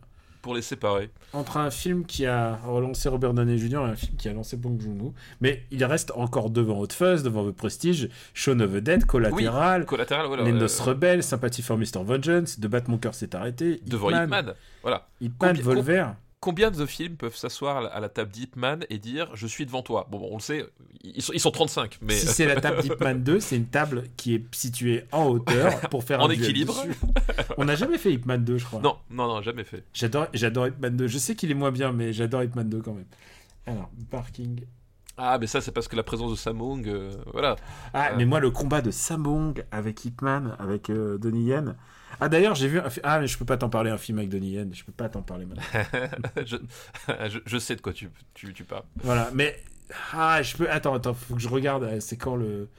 Pour 0.45 0.53
les 0.53 0.61
séparer. 0.61 1.09
Entre 1.33 1.57
un 1.57 1.71
film 1.71 2.05
qui 2.05 2.27
a 2.27 2.59
relancé 2.67 3.09
Robert 3.09 3.33
Downey 3.33 3.57
Jr. 3.57 3.77
et 3.77 3.89
un 3.89 3.95
film 3.95 4.15
qui 4.15 4.29
a 4.29 4.33
lancé 4.33 4.55
Bong 4.55 4.79
Joon-ho, 4.79 5.11
mais 5.41 5.63
il 5.71 5.83
reste 5.83 6.11
encore 6.15 6.51
devant 6.51 6.79
Hot 6.79 6.93
Fuzz, 6.93 7.23
devant 7.23 7.49
The 7.49 7.55
Prestige, 7.55 8.09
Shaun 8.35 8.59
of 8.59 8.71
the 8.71 8.77
Dead, 8.77 9.07
Collateral, 9.07 9.85
voilà. 9.87 10.43
Les 10.43 10.51
euh, 10.51 10.59
Noces 10.59 10.81
Rebelles, 10.81 11.23
Sympathie 11.23 11.63
for 11.63 11.79
Mr. 11.79 12.03
Vengeance, 12.03 12.59
De 12.59 12.67
battre 12.67 12.91
mon 12.91 12.99
cœur 12.99 13.15
s'est 13.15 13.35
arrêté, 13.35 13.81
devant 13.87 14.09
Hitman, 14.09 14.25
Hitman. 14.25 14.53
Voilà. 14.83 15.07
Hitman, 15.19 15.59
Volver. 15.61 16.05
Combien 16.45 16.69
de 16.69 16.85
films 16.85 17.15
peuvent 17.15 17.35
s'asseoir 17.35 17.77
à 17.91 17.99
la- 17.99 18.07
table 18.09 18.29
d'Hitman 18.31 18.85
et 18.91 18.99
dire 18.99 19.31
je 19.33 19.47
suis 19.47 19.65
devant 19.65 19.81
toi? 19.81 20.07
Bon, 20.11 20.27
on 20.31 20.35
le 20.35 20.41
sait, 20.41 20.63
ils 21.03 21.23
sont, 21.23 21.33
ils 21.33 21.39
sont 21.39 21.49
35, 21.49 21.97
mais 22.03 22.13
Si 22.13 22.27
c'est 22.27 22.45
la 22.45 22.61
table 22.61 22.81
d'Hitman 22.83 23.23
2, 23.23 23.39
c'est 23.39 23.55
une 23.55 23.65
table 23.65 24.03
qui 24.15 24.35
est 24.35 24.43
située 24.53 25.05
en 25.11 25.25
hauteur 25.25 25.79
pour 25.89 26.03
faire 26.03 26.19
En 26.21 26.27
un 26.29 26.29
équilibre. 26.29 26.75
On 27.57 27.65
n'a 27.65 27.73
jamais 27.75 27.97
fait 27.97 28.13
Hitman 28.13 28.43
2, 28.45 28.59
je 28.59 28.65
crois. 28.65 28.79
non, 28.79 28.95
non, 29.09 29.27
non, 29.27 29.41
jamais 29.41 29.63
fait. 29.63 29.83
J'adore, 29.91 30.27
j'adore 30.35 30.67
Hitman 30.67 30.95
2. 30.95 31.07
Je 31.07 31.17
sais 31.17 31.33
qu'il 31.35 31.49
est 31.49 31.55
moins 31.55 31.71
bien, 31.71 31.91
mais 31.91 32.13
j'adore 32.13 32.43
Hitman 32.43 32.69
2 32.69 32.79
quand 32.83 32.93
même. 32.93 33.05
Alors, 33.65 33.89
parking. 34.11 34.61
Ah, 35.17 35.39
mais 35.39 35.47
ça, 35.47 35.61
c'est 35.61 35.71
parce 35.71 35.87
que 35.87 35.95
la 35.95 36.03
présence 36.03 36.29
de 36.29 36.35
Samung, 36.35 36.87
euh, 36.87 37.11
voilà. 37.33 37.55
Ah, 37.93 38.09
Euh. 38.11 38.15
mais 38.17 38.25
moi, 38.25 38.39
le 38.39 38.51
combat 38.51 38.83
de 38.83 38.91
Samong 38.91 39.63
avec 39.71 40.05
Hitman, 40.05 40.55
avec 40.59 40.91
euh, 40.91 41.17
Donnie 41.17 41.45
Yen. 41.45 41.75
Ah, 42.19 42.29
d'ailleurs, 42.29 42.55
j'ai 42.55 42.67
vu 42.67 42.79
un 42.79 42.89
Ah, 43.03 43.19
mais 43.19 43.27
je 43.27 43.37
peux 43.37 43.45
pas 43.45 43.57
t'en 43.57 43.69
parler, 43.69 43.89
un 43.91 43.97
film 43.97 44.17
avec 44.19 44.29
Donnie 44.29 44.51
Yen. 44.51 44.73
Je 44.73 44.83
peux 44.83 44.91
pas 44.91 45.09
t'en 45.09 45.21
parler 45.21 45.45
maintenant. 45.45 45.63
je, 46.45 46.57
je, 47.29 47.39
je 47.45 47.57
sais 47.57 47.75
de 47.75 47.81
quoi 47.81 47.93
tu, 47.93 48.09
tu, 48.33 48.53
tu 48.53 48.63
parles. 48.63 48.83
voilà, 49.03 49.29
mais. 49.33 49.61
Ah, 50.13 50.41
je 50.41 50.55
peux. 50.57 50.69
Attends, 50.69 50.93
attends, 50.95 51.13
faut 51.13 51.35
que 51.35 51.41
je 51.41 51.47
regarde. 51.49 51.83
euh, 51.83 51.99
C'est 51.99 52.17
quand 52.17 52.35
le. 52.35 52.69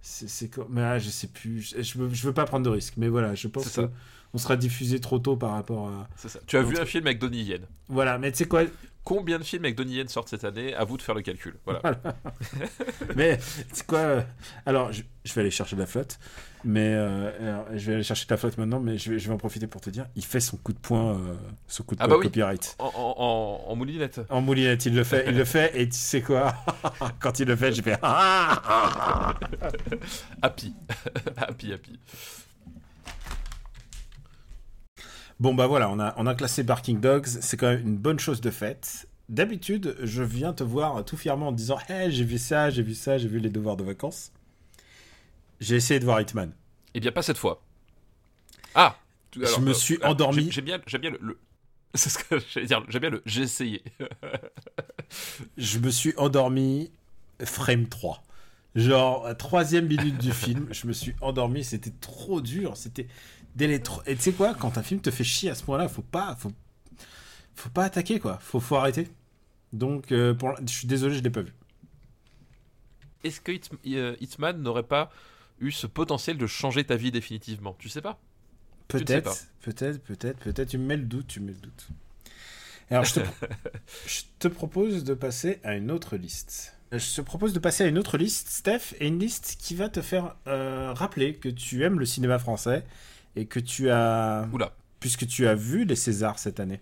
C'est 0.00 0.48
quand. 0.48 0.66
Mais 0.70 0.82
ah, 0.82 0.98
je 0.98 1.08
sais 1.10 1.26
plus. 1.28 1.60
Je, 1.62 1.82
je 1.82 1.98
veux, 1.98 2.12
je 2.12 2.26
veux 2.26 2.32
pas 2.34 2.44
prendre 2.44 2.64
de 2.64 2.70
risques. 2.70 2.94
Mais 2.96 3.08
voilà, 3.08 3.34
je 3.34 3.48
pense 3.48 3.68
que 3.70 3.88
on 4.32 4.38
sera 4.38 4.56
diffusé 4.56 4.98
trop 5.00 5.18
tôt 5.18 5.36
par 5.36 5.52
rapport 5.52 5.88
à. 5.88 6.08
C'est 6.16 6.28
ça. 6.28 6.40
Tu 6.46 6.56
as 6.56 6.62
vu 6.62 6.76
un 6.78 6.84
film 6.86 7.06
avec 7.06 7.18
Donnie 7.18 7.42
Yen. 7.42 7.62
Voilà, 7.88 8.18
mais 8.18 8.32
tu 8.32 8.38
sais 8.38 8.46
quoi 8.46 8.62
Combien 9.04 9.38
de 9.38 9.44
films 9.44 9.64
avec 9.66 9.76
Donnie 9.76 9.96
Yen 9.96 10.08
sortent 10.08 10.28
cette 10.30 10.44
année 10.44 10.74
À 10.74 10.84
vous 10.84 10.96
de 10.96 11.02
faire 11.02 11.14
le 11.14 11.20
calcul. 11.22 11.56
Voilà. 11.66 11.82
Mais 13.16 13.38
c'est 13.72 13.86
quoi 13.86 13.98
euh, 13.98 14.22
Alors, 14.64 14.92
je, 14.92 15.02
je 15.24 15.32
vais 15.34 15.42
aller 15.42 15.50
chercher 15.50 15.76
de 15.76 15.80
la 15.82 15.86
flotte. 15.86 16.18
Mais 16.64 16.94
euh, 16.94 17.30
alors, 17.38 17.66
je 17.74 17.86
vais 17.86 17.94
aller 17.96 18.02
chercher 18.02 18.24
de 18.24 18.30
la 18.32 18.38
flotte 18.38 18.56
maintenant. 18.56 18.80
Mais 18.80 18.96
je 18.96 19.12
vais, 19.12 19.18
je 19.18 19.28
vais 19.28 19.34
en 19.34 19.36
profiter 19.36 19.66
pour 19.66 19.82
te 19.82 19.90
dire 19.90 20.06
il 20.16 20.24
fait 20.24 20.40
son 20.40 20.56
coup 20.56 20.72
de 20.72 20.78
poing, 20.78 21.18
euh, 21.18 21.34
son 21.68 21.82
coup 21.82 21.94
de 21.94 22.00
Ah 22.02 22.08
bah 22.08 22.16
oui. 22.16 22.24
copyright. 22.24 22.76
En, 22.78 22.86
en, 22.86 23.14
en, 23.18 23.70
en 23.70 23.76
moulinette. 23.76 24.20
En 24.30 24.40
moulinette, 24.40 24.86
il 24.86 24.94
le 24.94 25.04
fait, 25.04 25.26
il 25.28 25.36
le 25.36 25.44
fait, 25.44 25.78
et 25.78 25.86
tu 25.86 25.98
sais 25.98 26.22
quoi 26.22 26.54
Quand 27.20 27.38
il 27.40 27.46
le 27.46 27.56
fait, 27.56 27.72
j'ai 27.72 27.82
fait 27.82 27.98
ah 28.02 29.34
Happy. 30.42 30.74
happy, 31.36 31.72
happy. 31.74 31.98
Bon 35.40 35.54
bah 35.54 35.66
voilà, 35.66 35.90
on 35.90 35.98
a, 35.98 36.14
on 36.16 36.26
a 36.26 36.34
classé 36.34 36.62
Barking 36.62 37.00
Dogs, 37.00 37.26
c'est 37.26 37.56
quand 37.56 37.66
même 37.68 37.80
une 37.86 37.96
bonne 37.96 38.18
chose 38.18 38.40
de 38.40 38.50
faite. 38.50 39.08
D'habitude, 39.28 39.96
je 40.02 40.22
viens 40.22 40.52
te 40.52 40.62
voir 40.64 41.04
tout 41.04 41.16
fièrement 41.16 41.48
en 41.48 41.52
disant 41.52 41.78
Hey, 41.88 42.12
j'ai 42.12 42.24
vu 42.24 42.38
ça, 42.38 42.70
j'ai 42.70 42.82
vu 42.82 42.94
ça, 42.94 43.18
j'ai 43.18 43.28
vu 43.28 43.38
les 43.40 43.50
devoirs 43.50 43.76
de 43.76 43.84
vacances. 43.84 44.32
J'ai 45.60 45.76
essayé 45.76 45.98
de 46.00 46.04
voir 46.04 46.20
Hitman. 46.20 46.52
Eh 46.94 47.00
bien, 47.00 47.12
pas 47.12 47.22
cette 47.22 47.38
fois. 47.38 47.60
Ah 48.74 48.96
Je 49.32 49.60
me 49.60 49.70
euh, 49.70 49.74
suis 49.74 49.98
euh, 50.02 50.08
endormi. 50.08 50.44
j'ai- 50.46 50.50
J'aime 50.50 50.64
bien, 50.64 50.78
bien 51.00 51.10
le. 51.10 51.18
le- 51.20 51.38
C'est 51.94 52.10
ce 52.10 52.18
que 52.18 52.38
j'allais 52.52 52.66
dire. 52.66 52.84
J'aime 52.88 53.00
bien 53.02 53.10
le. 53.10 53.22
J'ai 53.26 53.42
essayé. 53.42 53.82
Je 55.56 55.78
me 55.78 55.90
suis 55.90 56.14
endormi 56.16 56.90
frame 57.44 57.88
3. 57.88 58.22
Genre, 58.74 59.26
à 59.26 59.34
troisième 59.34 59.86
minute 59.86 60.18
du 60.18 60.32
film, 60.32 60.66
je 60.72 60.88
me 60.88 60.92
suis 60.92 61.14
endormi, 61.20 61.62
c'était 61.62 61.92
trop 62.00 62.40
dur, 62.40 62.76
c'était 62.76 63.06
dès 63.54 63.66
les 63.66 63.80
tro- 63.80 64.02
Et 64.06 64.16
tu 64.16 64.22
sais 64.22 64.32
quoi, 64.32 64.54
quand 64.54 64.78
un 64.78 64.82
film 64.82 65.00
te 65.00 65.10
fait 65.10 65.24
chier 65.24 65.50
à 65.50 65.54
ce 65.54 65.62
point-là, 65.62 65.88
faut 65.88 66.02
pas, 66.02 66.36
faut, 66.36 66.52
faut 67.54 67.70
pas 67.70 67.84
attaquer 67.84 68.20
quoi, 68.20 68.38
faut, 68.40 68.60
faut 68.60 68.76
arrêter. 68.76 69.08
Donc, 69.72 70.12
euh, 70.12 70.34
pour... 70.34 70.54
je 70.60 70.72
suis 70.72 70.86
désolé, 70.86 71.16
je 71.16 71.22
l'ai 71.22 71.30
pas 71.30 71.42
vu. 71.42 71.52
Est-ce 73.22 73.40
que 73.40 73.52
Hit- 73.52 73.70
euh, 73.86 74.16
Hitman 74.20 74.60
n'aurait 74.60 74.82
pas 74.82 75.10
eu 75.60 75.70
ce 75.70 75.86
potentiel 75.86 76.36
de 76.36 76.46
changer 76.46 76.84
ta 76.84 76.96
vie 76.96 77.10
définitivement? 77.10 77.74
Tu 77.78 77.88
sais 77.88 78.02
pas? 78.02 78.20
Peut-être, 78.88 79.30
peut-être, 79.62 80.02
peut-être, 80.02 80.38
peut-être. 80.40 80.68
Tu 80.68 80.78
me 80.78 80.84
mets 80.86 80.96
le 80.96 81.04
doute, 81.04 81.26
tu 81.26 81.40
me 81.40 81.46
mets 81.46 81.52
le 81.52 81.58
doute. 81.58 81.88
Alors, 82.90 83.04
je 83.04 83.14
te, 83.14 83.20
pro- 83.20 83.46
je 84.06 84.20
te 84.38 84.48
propose 84.48 85.04
de 85.04 85.14
passer 85.14 85.58
à 85.64 85.74
une 85.74 85.90
autre 85.90 86.16
liste. 86.16 86.76
Je 86.92 87.14
te 87.16 87.22
propose 87.22 87.54
de 87.54 87.58
passer 87.58 87.82
à 87.84 87.86
une 87.86 87.98
autre 87.98 88.18
liste, 88.18 88.48
Steph, 88.48 88.94
et 89.00 89.08
une 89.08 89.18
liste 89.18 89.56
qui 89.58 89.74
va 89.74 89.88
te 89.88 90.02
faire 90.02 90.36
euh, 90.46 90.92
rappeler 90.92 91.34
que 91.34 91.48
tu 91.48 91.82
aimes 91.82 91.98
le 91.98 92.04
cinéma 92.06 92.38
français 92.38 92.84
et 93.36 93.46
que 93.46 93.60
tu 93.60 93.90
as, 93.90 94.48
Oula. 94.52 94.72
puisque 95.00 95.26
tu 95.26 95.46
as 95.46 95.54
vu 95.54 95.84
les 95.84 95.96
Césars 95.96 96.38
cette 96.38 96.60
année. 96.60 96.80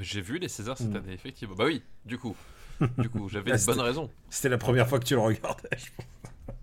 J'ai 0.00 0.20
vu 0.20 0.38
les 0.38 0.48
Césars 0.48 0.76
cette 0.78 0.92
Mm. 0.92 0.96
année, 0.96 1.12
effectivement. 1.12 1.54
Bah 1.54 1.64
oui, 1.66 1.82
du 2.04 2.18
coup. 2.18 2.34
Du 2.98 3.08
coup, 3.08 3.28
j'avais 3.28 3.52
Ah, 3.52 3.56
une 3.56 3.64
bonne 3.66 3.80
raison. 3.80 4.10
C'était 4.28 4.48
la 4.48 4.58
première 4.58 4.88
fois 4.88 4.98
que 4.98 5.04
tu 5.04 5.14
le 5.14 5.20
regardais. 5.20 5.68
je 5.78 5.86
pense. 5.96 6.06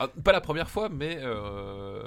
Ah, 0.00 0.08
pas 0.08 0.32
la 0.32 0.40
première 0.40 0.68
fois, 0.70 0.88
mais, 0.88 1.18
euh, 1.20 2.02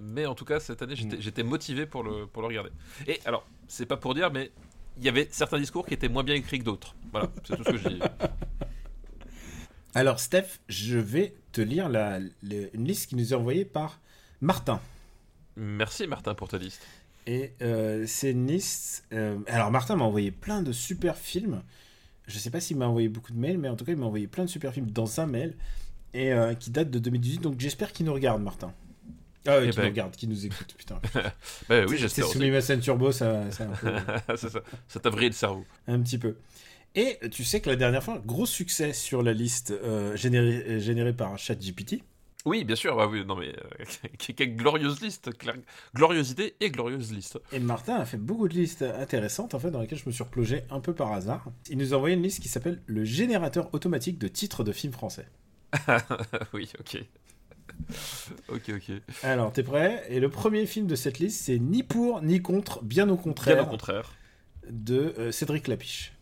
mais 0.00 0.24
en 0.26 0.34
tout 0.36 0.44
cas, 0.44 0.60
cette 0.60 0.82
année, 0.82 0.94
j'étais 0.94 1.16
Mm. 1.16 1.20
j'étais 1.20 1.42
motivé 1.42 1.84
pour 1.86 2.02
le, 2.04 2.26
pour 2.26 2.42
le 2.42 2.48
regarder. 2.48 2.70
Et 3.08 3.18
alors, 3.24 3.44
c'est 3.66 3.86
pas 3.86 3.96
pour 3.96 4.14
dire, 4.14 4.30
mais 4.32 4.52
il 4.98 5.04
y 5.04 5.08
avait 5.08 5.26
certains 5.32 5.58
discours 5.58 5.84
qui 5.86 5.94
étaient 5.94 6.08
moins 6.08 6.22
bien 6.22 6.34
écrits 6.36 6.58
que 6.60 6.64
d'autres. 6.64 6.94
Voilà, 7.10 7.28
c'est 7.44 7.56
tout 7.56 7.64
ce 7.64 7.70
que 7.70 7.76
je 7.78 7.88
dis. 7.88 8.00
Alors, 9.94 10.20
Steph, 10.20 10.60
je 10.68 10.98
vais 10.98 11.34
te 11.52 11.60
lire 11.60 11.88
la, 11.88 12.18
une 12.18 12.84
liste 12.84 13.08
qui 13.08 13.16
nous 13.16 13.32
est 13.32 13.36
envoyée 13.36 13.64
par 13.64 13.98
Martin. 14.40 14.80
Merci 15.56 16.06
Martin 16.06 16.34
pour 16.34 16.48
ta 16.48 16.58
liste. 16.58 16.82
Et 17.26 17.52
euh, 17.62 18.04
c'est 18.06 18.30
une 18.30 18.46
liste. 18.46 19.04
euh, 19.12 19.38
alors, 19.48 19.70
Martin 19.70 19.96
m'a 19.96 20.04
envoyé 20.04 20.30
plein 20.30 20.62
de 20.62 20.72
super 20.72 21.16
films. 21.16 21.62
Je 22.26 22.38
sais 22.38 22.50
pas 22.50 22.60
s'il 22.60 22.76
m'a 22.76 22.86
envoyé 22.86 23.08
beaucoup 23.08 23.32
de 23.32 23.38
mails, 23.38 23.58
mais 23.58 23.68
en 23.68 23.76
tout 23.76 23.84
cas, 23.84 23.92
il 23.92 23.98
m'a 23.98 24.06
envoyé 24.06 24.26
plein 24.26 24.44
de 24.44 24.48
super 24.50 24.72
films 24.72 24.90
dans 24.90 25.20
un 25.20 25.26
mail. 25.26 25.56
Et 26.14 26.32
euh, 26.32 26.54
qui 26.54 26.70
date 26.70 26.90
de 26.90 26.98
2018. 26.98 27.40
Donc, 27.40 27.60
j'espère 27.60 27.92
qu'il 27.92 28.06
nous 28.06 28.14
regarde, 28.14 28.42
Martin. 28.42 28.72
Ah, 29.46 29.58
ouais, 29.58 29.66
Eh 29.66 29.70
qui 29.70 29.76
ben. 29.76 29.82
nous 29.84 29.88
regarde, 29.90 30.16
qui 30.16 30.26
nous 30.28 30.46
écoute. 30.46 30.74
Putain. 30.78 31.00
Bah 31.68 31.84
oui, 31.86 31.96
j'espère 31.98 32.26
mes 32.36 32.60
scène 32.60 32.80
turbo, 32.80 33.12
ça, 33.12 33.50
ça. 33.50 33.66
Ça 34.88 35.10
vrillé 35.10 35.28
le 35.28 35.34
cerveau. 35.34 35.64
un 35.86 36.00
petit 36.00 36.18
peu. 36.18 36.36
Et 36.94 37.18
tu 37.30 37.44
sais 37.44 37.60
que 37.60 37.68
la 37.68 37.76
dernière 37.76 38.02
fois, 38.02 38.22
gros 38.24 38.46
succès 38.46 38.92
sur 38.92 39.22
la 39.22 39.32
liste 39.32 39.74
générée, 40.14 40.80
générée 40.80 41.12
par 41.12 41.36
ChatGPT. 41.38 42.02
Oui, 42.44 42.64
bien 42.64 42.76
sûr. 42.76 42.96
Bah 42.96 43.06
oui, 43.06 43.24
non 43.24 43.36
mais 43.36 43.48
euh, 43.48 43.84
quelle 44.18 44.56
glorieuse 44.56 45.00
liste, 45.00 45.30
idée 46.30 46.54
et 46.60 46.70
glorieuse 46.70 47.12
liste. 47.12 47.38
Et 47.52 47.58
Martin 47.58 47.96
a 47.96 48.04
fait 48.04 48.16
beaucoup 48.16 48.48
de 48.48 48.54
listes 48.54 48.82
intéressantes, 48.82 49.54
en 49.54 49.58
fait, 49.58 49.70
dans 49.70 49.80
lesquelles 49.80 49.98
je 49.98 50.06
me 50.06 50.12
suis 50.12 50.22
replongé 50.22 50.62
un 50.70 50.80
peu 50.80 50.94
par 50.94 51.12
hasard. 51.12 51.46
Il 51.68 51.78
nous 51.78 51.94
a 51.94 51.96
envoyé 51.96 52.16
une 52.16 52.22
liste 52.22 52.40
qui 52.40 52.48
s'appelle 52.48 52.80
le 52.86 53.04
générateur 53.04 53.72
automatique 53.74 54.18
de 54.18 54.28
titres 54.28 54.64
de 54.64 54.72
films 54.72 54.92
français. 54.92 55.26
oui, 56.54 56.70
ok. 56.80 57.04
ok, 58.48 58.70
ok. 58.76 58.92
Alors, 59.22 59.52
t'es 59.52 59.62
prêt? 59.62 60.04
Et 60.08 60.20
le 60.20 60.28
premier 60.28 60.66
film 60.66 60.86
de 60.86 60.94
cette 60.94 61.18
liste, 61.18 61.42
c'est 61.44 61.58
ni 61.58 61.82
pour 61.82 62.22
ni 62.22 62.40
contre, 62.40 62.82
bien 62.82 63.08
au 63.08 63.16
contraire, 63.16 63.56
Bien 63.56 63.64
au 63.64 63.70
contraire. 63.70 64.12
de 64.70 65.14
euh, 65.18 65.32
Cédric 65.32 65.68
Lapiche. 65.68 66.12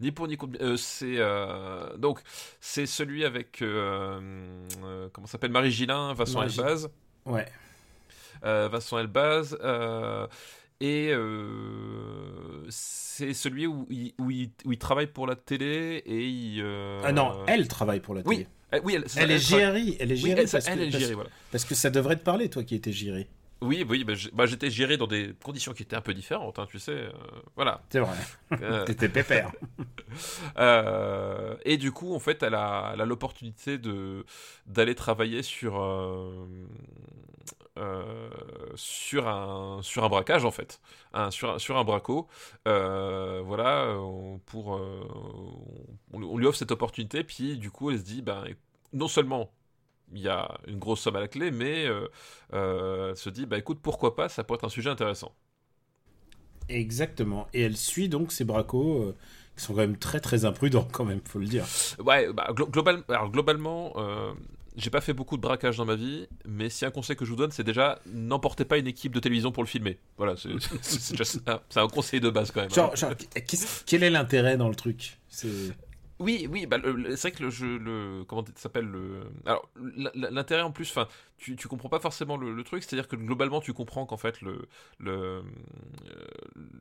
Ni 0.00 0.12
pour 0.12 0.28
ni 0.28 0.36
contre. 0.36 0.58
euh, 0.62 0.76
c'est 0.76 1.16
euh, 1.18 1.96
donc 1.96 2.20
c'est 2.60 2.86
celui 2.86 3.24
avec 3.24 3.62
euh, 3.62 4.18
euh, 4.84 5.08
comment 5.12 5.26
s'appelle 5.26 5.50
Marie 5.50 5.70
Gillin, 5.70 6.12
Vincent 6.14 6.38
Marie 6.40 6.54
Elbaz, 6.56 6.88
Ouais. 7.26 7.46
euh, 8.44 8.68
Vincent 8.70 8.98
Elbaz 8.98 9.56
euh, 9.62 10.26
et 10.80 11.12
c'est 12.70 13.34
celui 13.34 13.66
où 13.66 13.86
il, 13.90 14.12
où, 14.18 14.30
il, 14.30 14.50
où 14.64 14.72
il 14.72 14.78
travaille 14.78 15.06
pour 15.08 15.26
la 15.26 15.36
télé 15.36 16.02
et 16.06 16.26
il. 16.28 16.64
Ah 17.04 17.12
non, 17.12 17.44
elle 17.46 17.66
travaille 17.68 18.00
pour 18.00 18.14
la 18.14 18.22
Oui, 18.24 18.36
télé. 18.36 18.48
eh, 18.74 18.80
oui, 18.84 18.94
elle, 18.94 19.02
c'est 19.08 19.18
ça, 19.18 19.22
Elle 19.24 19.30
est 19.32 19.48
travaille- 19.48 19.72
GRI, 19.86 19.96
elle 20.00 20.12
est 20.12 20.14
Oui, 20.14 20.20
GRI 20.20 20.30
elle, 20.42 20.48
parce, 20.50 20.68
elle 20.68 20.82
est 20.94 21.12
voilà. 21.14 21.30
parce 21.50 21.64
que 21.64 21.74
ça 21.74 21.90
devrait 21.90 22.16
te 22.16 22.22
parler, 22.24 22.48
toi 22.48 22.62
qui 22.64 22.74
étais 22.74 22.90
GRI. 22.92 23.26
Oui, 23.60 23.84
oui, 23.88 24.04
bah, 24.04 24.12
bah, 24.32 24.46
j'étais 24.46 24.70
géré 24.70 24.96
dans 24.96 25.08
des 25.08 25.34
conditions 25.42 25.72
qui 25.72 25.82
étaient 25.82 25.96
un 25.96 26.00
peu 26.00 26.14
différentes, 26.14 26.58
hein, 26.58 26.66
tu 26.70 26.78
sais. 26.78 26.92
euh, 26.92 27.10
voilà. 27.56 27.82
C'est 27.90 27.98
vrai. 27.98 28.16
Euh, 28.62 28.84
T'étais 28.86 29.08
pépère. 29.08 29.52
Euh, 30.56 31.54
et 31.66 31.76
du 31.76 31.92
coup, 31.92 32.14
en 32.14 32.18
fait, 32.18 32.42
elle 32.42 32.54
a 32.54 32.96
l'opportunité 33.04 33.76
de 33.76 34.24
d'aller 34.66 34.94
travailler 34.94 35.42
sur 35.42 35.80
euh, 35.80 36.46
sur, 38.74 39.28
un, 39.28 39.80
sur 39.82 40.04
un 40.04 40.08
braquage 40.08 40.46
en 40.46 40.50
fait, 40.50 40.80
un, 41.12 41.30
sur, 41.30 41.52
un, 41.54 41.58
sur 41.58 41.76
un 41.76 41.84
braco. 41.84 42.26
voilà, 42.64 43.94
pour, 44.46 44.80
on, 46.12 46.38
lui 46.38 46.46
offre 46.46 46.58
cette 46.58 46.72
opportunité, 46.72 47.22
puis 47.22 47.58
du 47.58 47.70
coup 47.70 47.90
elle 47.90 47.98
se 47.98 48.04
dit, 48.04 48.22
ben, 48.22 48.44
non 48.94 49.08
seulement 49.08 49.52
il 50.12 50.20
y 50.20 50.28
a 50.28 50.58
une 50.66 50.78
grosse 50.78 51.00
somme 51.00 51.16
à 51.16 51.20
la 51.20 51.28
clé, 51.28 51.50
mais 51.50 51.84
elle 52.52 53.16
se 53.16 53.30
dit, 53.30 53.46
bah 53.46 53.58
écoute, 53.58 53.78
pourquoi 53.82 54.16
pas, 54.16 54.28
ça 54.28 54.44
pourrait 54.44 54.58
être 54.58 54.64
un 54.64 54.70
sujet 54.70 54.90
intéressant. 54.90 55.34
Exactement. 56.68 57.48
Et 57.54 57.62
elle 57.62 57.76
suit 57.76 58.08
donc 58.08 58.32
ces 58.32 58.44
bracos 58.44 59.14
qui 59.58 59.64
sont 59.64 59.74
quand 59.74 59.80
même 59.80 59.98
très 59.98 60.20
très 60.20 60.44
imprudents, 60.44 60.88
quand 60.90 61.04
même, 61.04 61.20
faut 61.24 61.38
le 61.38 61.46
dire. 61.46 61.66
Ouais, 62.04 62.32
bah, 62.32 62.50
global... 62.54 63.02
Alors, 63.08 63.30
globalement, 63.30 63.92
euh, 63.96 64.32
j'ai 64.76 64.90
pas 64.90 65.00
fait 65.00 65.12
beaucoup 65.12 65.36
de 65.36 65.42
braquage 65.42 65.76
dans 65.76 65.84
ma 65.84 65.96
vie, 65.96 66.26
mais 66.46 66.70
si 66.70 66.84
un 66.84 66.90
conseil 66.90 67.16
que 67.16 67.24
je 67.24 67.30
vous 67.30 67.36
donne, 67.36 67.50
c'est 67.50 67.64
déjà 67.64 67.98
n'emportez 68.06 68.64
pas 68.64 68.78
une 68.78 68.86
équipe 68.86 69.12
de 69.12 69.20
télévision 69.20 69.50
pour 69.52 69.62
le 69.62 69.68
filmer. 69.68 69.98
Voilà, 70.16 70.36
c'est 70.36 70.50
un 71.76 71.88
conseil 71.88 72.20
de 72.20 72.30
base 72.30 72.52
quand 72.52 72.60
même. 72.60 72.70
Genre, 72.70 72.94
hein. 73.02 73.14
quel 73.86 74.04
est 74.04 74.10
l'intérêt 74.10 74.56
dans 74.56 74.68
le 74.68 74.76
truc? 74.76 75.18
Oui, 76.20 76.48
oui, 76.50 76.66
bah, 76.66 76.78
c'est 76.82 77.20
vrai 77.20 77.32
que 77.32 77.42
le 77.44 77.50
jeu, 77.50 77.78
le, 77.78 78.24
comment 78.26 78.44
s'appelle 78.56 78.86
le, 78.86 79.22
alors 79.46 79.68
l'intérêt 80.14 80.62
en 80.62 80.72
plus, 80.72 80.90
enfin, 80.90 81.06
tu, 81.38 81.56
tu 81.56 81.68
comprends 81.68 81.88
pas 81.88 82.00
forcément 82.00 82.36
le, 82.36 82.62
truc, 82.64 82.82
c'est-à-dire 82.82 83.08
que 83.08 83.16
globalement 83.16 83.60
tu 83.60 83.72
comprends 83.72 84.04
qu'en 84.06 84.16
fait 84.16 84.42
le, 84.42 84.66
le, 84.98 85.12
euh, 85.12 85.42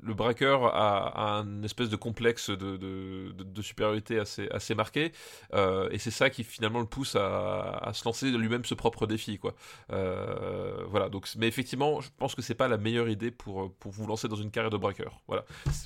le 0.01 0.13
braqueur 0.13 0.75
a, 0.75 1.37
un 1.39 1.63
espèce 1.63 1.89
de 1.89 1.95
complexe 1.95 2.49
de, 2.49 2.77
de, 2.77 3.61
supériorité 3.61 4.19
assez, 4.19 4.47
assez 4.49 4.75
marqué, 4.75 5.11
euh, 5.53 5.89
et 5.91 5.99
c'est 5.99 6.11
ça 6.11 6.29
qui 6.29 6.43
finalement 6.43 6.79
le 6.79 6.85
pousse 6.85 7.15
à, 7.15 7.77
à 7.77 7.93
se 7.93 8.03
lancer 8.05 8.31
lui-même 8.31 8.65
ce 8.65 8.73
propre 8.73 9.05
défi, 9.05 9.37
quoi. 9.37 9.53
Euh, 9.91 10.83
voilà, 10.89 11.09
donc, 11.09 11.27
mais 11.37 11.47
effectivement, 11.47 12.01
je 12.01 12.09
pense 12.17 12.35
que 12.35 12.41
c'est 12.41 12.55
pas 12.55 12.67
la 12.67 12.77
meilleure 12.77 13.09
idée 13.09 13.31
pour, 13.31 13.73
pour 13.75 13.91
vous 13.91 14.07
lancer 14.07 14.27
dans 14.27 14.35
une 14.35 14.51
carrière 14.51 14.71
de 14.71 14.77
braqueur. 14.77 15.21
Voilà. 15.27 15.45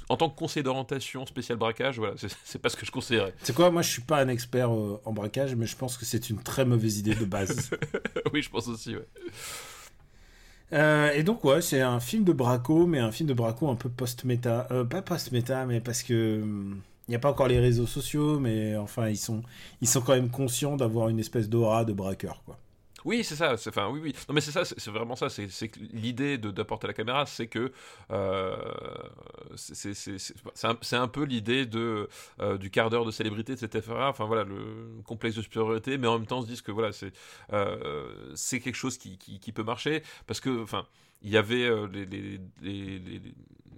En 0.09 0.17
tant 0.17 0.29
que 0.29 0.37
conseiller 0.37 0.63
d'orientation 0.63 1.25
spécial 1.25 1.57
braquage, 1.57 1.97
voilà, 1.99 2.15
c'est 2.45 2.59
pas 2.61 2.69
ce 2.69 2.77
que 2.77 2.85
je 2.85 2.91
conseillerais. 2.91 3.33
C'est 3.43 3.55
quoi? 3.55 3.69
Moi, 3.71 3.81
je 3.81 3.89
suis 3.89 4.01
pas 4.01 4.19
un 4.19 4.27
expert 4.27 4.71
en 4.71 5.13
braquage, 5.13 5.55
mais 5.55 5.65
je 5.65 5.75
pense 5.75 5.97
que 5.97 6.05
c'est 6.05 6.29
une 6.29 6.41
très 6.41 6.65
mauvaise 6.65 6.99
idée 6.99 7.15
de 7.15 7.25
base. 7.25 7.71
oui, 8.33 8.41
je 8.41 8.49
pense 8.49 8.60
aussi. 8.67 8.95
Euh, 10.73 11.11
et 11.11 11.23
donc, 11.23 11.43
ouais, 11.43 11.61
c'est 11.61 11.81
un 11.81 11.99
film 11.99 12.23
de 12.23 12.33
braco, 12.33 12.87
mais 12.87 12.99
un 12.99 13.11
film 13.11 13.27
de 13.27 13.33
braco 13.33 13.69
un 13.69 13.75
peu 13.75 13.89
post-méta. 13.89 14.67
Euh, 14.71 14.85
pas 14.85 15.01
post-méta, 15.01 15.65
mais 15.65 15.81
parce 15.81 16.03
que. 16.03 16.37
Il 16.37 16.43
hum, 16.43 16.81
n'y 17.09 17.15
a 17.15 17.19
pas 17.19 17.29
encore 17.31 17.47
les 17.47 17.59
réseaux 17.59 17.87
sociaux, 17.87 18.39
mais 18.39 18.77
enfin, 18.77 19.09
ils 19.09 19.17
sont, 19.17 19.43
ils 19.81 19.87
sont 19.87 20.01
quand 20.01 20.13
même 20.13 20.29
conscients 20.29 20.77
d'avoir 20.77 21.09
une 21.09 21.19
espèce 21.19 21.49
d'aura 21.49 21.83
de 21.85 21.93
braqueur, 21.93 22.41
quoi. 22.45 22.57
Oui, 23.05 23.23
c'est 23.23 23.35
ça. 23.35 23.53
Enfin, 23.53 23.89
oui, 23.89 23.99
oui. 24.03 24.13
Non, 24.27 24.35
mais 24.35 24.41
c'est 24.41 24.51
ça. 24.51 24.65
C'est 24.65 24.91
vraiment 24.91 25.15
ça. 25.15 25.29
C'est 25.29 25.49
l'idée 25.93 26.37
d'apporter 26.37 26.87
la 26.87 26.93
caméra, 26.93 27.25
c'est 27.25 27.47
que 27.47 27.71
euh, 28.11 28.55
c'est 29.55 30.95
un, 30.95 31.07
peu 31.07 31.23
l'idée 31.23 31.65
de 31.65 32.09
euh, 32.39 32.57
du 32.57 32.69
quart 32.69 32.89
d'heure 32.89 33.05
de 33.05 33.11
célébrité, 33.11 33.53
etc. 33.53 33.81
Enfin 33.89 34.25
voilà, 34.25 34.43
le 34.43 35.01
complexe 35.05 35.35
de 35.35 35.41
supériorité, 35.41 35.97
mais 35.97 36.07
en 36.07 36.17
même 36.17 36.27
temps, 36.27 36.41
se 36.41 36.47
dit 36.47 36.61
que 36.61 36.71
voilà, 36.71 36.91
c'est 36.91 37.13
euh, 37.53 38.31
c'est 38.35 38.59
quelque 38.59 38.75
chose 38.75 38.97
qui, 38.97 39.17
qui, 39.17 39.51
peut 39.51 39.63
marcher 39.63 40.03
parce 40.27 40.39
que 40.39 40.61
enfin 40.61 40.87
il 41.21 41.29
y 41.29 41.37
avait 41.37 41.63
euh, 41.63 41.87
les, 41.87 42.05
les, 42.61 43.21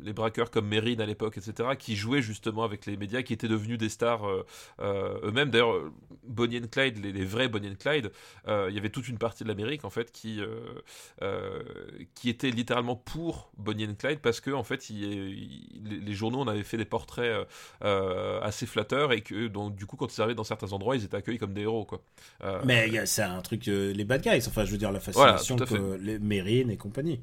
les, 0.04 0.14
braqueurs 0.14 0.52
comme 0.52 0.68
Merrin 0.68 1.00
à 1.00 1.06
l'époque, 1.06 1.38
etc., 1.38 1.70
qui 1.78 1.96
jouaient 1.96 2.22
justement 2.22 2.64
avec 2.64 2.86
les 2.86 2.98
médias, 2.98 3.22
qui 3.22 3.34
étaient 3.34 3.48
devenus 3.48 3.78
des 3.78 3.90
stars 3.90 4.28
euh, 4.28 4.46
euh, 4.80 5.20
eux-mêmes. 5.24 5.50
D'ailleurs, 5.50 5.92
Bonnie 6.24 6.58
and 6.58 6.68
Clyde, 6.72 7.04
les, 7.04 7.26
vrais 7.26 7.48
Bonnie 7.48 7.70
and 7.70 7.76
Clyde, 7.80 8.12
il 8.48 8.74
y 8.74 8.78
avait 8.78 8.90
toute 8.90 9.08
une 9.08 9.18
partie 9.18 9.44
de 9.44 9.50
l'Amérique 9.50 9.86
en 9.86 9.90
fait 9.90 10.12
qui 10.12 10.42
qui 12.16 12.30
était 12.30 12.52
littéralement 12.52 12.96
pour 12.96 13.52
Bonnie 13.58 13.86
and 13.86 13.96
Clyde 13.96 14.20
parce 14.20 14.40
que 14.40 14.52
en 14.52 14.64
fait, 14.64 14.90
les 14.90 16.14
journaux 16.14 16.40
en 16.40 16.48
avaient 16.48 16.64
fait 16.64 16.78
des 16.78 16.86
portraits 16.86 17.48
assez 17.82 18.66
flatteurs 18.66 19.12
et 19.12 19.22
que 19.22 19.48
donc 19.48 19.76
du 19.76 19.86
coup, 19.86 19.96
quand 19.96 20.16
ils 20.16 20.22
arrivaient 20.22 20.36
dans 20.36 20.44
certains 20.44 20.72
endroits, 20.74 20.96
ils 20.96 21.04
étaient 21.04 21.18
accueillis 21.18 21.40
comme 21.40 21.54
des 21.54 21.62
héros, 21.62 21.86
quoi. 21.86 22.02
Mais 22.66 23.06
c'est 23.06 23.24
un 23.24 23.42
truc, 23.42 23.66
les 23.66 24.06
bad 24.06 24.22
guys. 24.22 24.46
Enfin, 24.48 24.66
je 24.66 24.72
veux 24.72 24.78
dire 24.78 24.92
la 24.92 25.00
fascination 25.00 25.58
que 25.58 25.96
les 25.96 26.20
et 26.72 26.78
compagnie. 26.78 27.22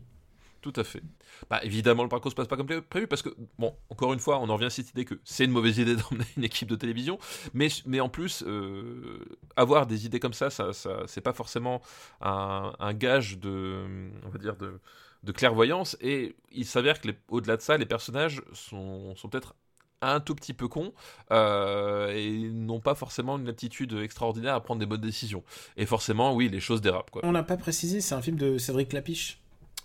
Tout 0.61 0.73
à 0.77 0.85
fait. 0.85 1.03
Bah, 1.49 1.61
évidemment, 1.63 2.03
le 2.03 2.11
parcours 2.11 2.31
se 2.31 2.37
passe 2.37 2.47
pas 2.47 2.57
comme 2.57 2.67
prévu 2.67 3.07
parce 3.07 3.23
que, 3.23 3.31
bon, 3.59 3.75
encore 3.89 4.13
une 4.13 4.19
fois, 4.19 4.39
on 4.41 4.49
en 4.51 4.55
revient 4.55 4.67
à 4.67 4.71
cette 4.71 4.91
idée 4.91 5.07
que 5.07 5.15
c'est 5.25 5.45
une 5.45 5.53
mauvaise 5.53 5.79
idée 5.79 5.97
d'emmener 6.11 6.27
une 6.37 6.45
équipe 6.45 6.69
de 6.69 6.77
télévision, 6.77 7.19
mais, 7.55 8.01
en 8.01 8.09
plus, 8.11 8.45
euh, 8.47 9.25
avoir 9.57 9.87
des 9.87 10.05
idées 10.05 10.21
comme 10.21 10.35
ça, 10.35 10.51
ça, 10.51 10.73
ça 10.73 11.03
c'est 11.07 11.23
pas 11.23 11.33
forcément 11.33 11.81
un, 12.21 12.93
gage 12.93 13.39
de, 13.39 14.11
on 14.27 14.29
va 14.29 14.39
dire, 14.39 14.57
de, 14.57 15.33
clairvoyance. 15.33 15.97
Et 16.03 16.37
il 16.53 16.67
s'avère 16.67 17.01
que, 17.01 17.09
au-delà 17.29 17.57
de 17.57 17.63
ça, 17.63 17.79
les 17.79 17.87
personnages 17.87 18.43
sont, 18.53 19.15
peut-être 19.31 19.55
un 20.03 20.21
tout 20.21 20.35
petit 20.35 20.55
peu 20.55 20.67
cons 20.67 20.95
euh, 21.31 22.11
et 22.15 22.51
n'ont 22.51 22.81
pas 22.81 22.95
forcément 22.95 23.39
une 23.39 23.49
aptitude 23.49 23.93
extraordinaire 23.93 24.55
à 24.55 24.61
prendre 24.61 24.81
des 24.81 24.87
bonnes 24.87 25.01
décisions. 25.01 25.43
Et 25.77 25.87
forcément, 25.87 26.35
oui, 26.35 26.49
les 26.49 26.61
choses 26.61 26.81
dérapent. 26.81 27.11
On 27.23 27.33
n'a 27.33 27.43
pas 27.43 27.59
précisé, 27.59 28.01
c'est 28.01 28.15
un 28.15 28.23
film 28.23 28.37
de 28.37 28.59
Cédric 28.59 28.89
Clapiche 28.91 29.41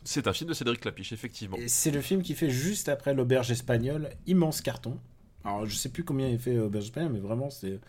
c'est 0.05 0.27
un 0.27 0.33
film 0.33 0.49
de 0.49 0.53
Cédric 0.53 0.79
Clapiche, 0.79 1.11
effectivement. 1.11 1.57
C'est 1.67 1.91
le 1.91 2.01
film 2.01 2.21
qui 2.21 2.35
fait 2.35 2.49
juste 2.49 2.89
après 2.89 3.13
l'auberge 3.13 3.51
espagnole, 3.51 4.11
immense 4.27 4.61
carton. 4.61 4.99
Alors 5.43 5.65
je 5.65 5.75
sais 5.75 5.89
plus 5.89 6.03
combien 6.03 6.27
il 6.27 6.39
fait 6.39 6.53
l'auberge 6.53 6.85
espagnole, 6.85 7.13
mais 7.13 7.19
vraiment 7.19 7.49
c'est, 7.49 7.79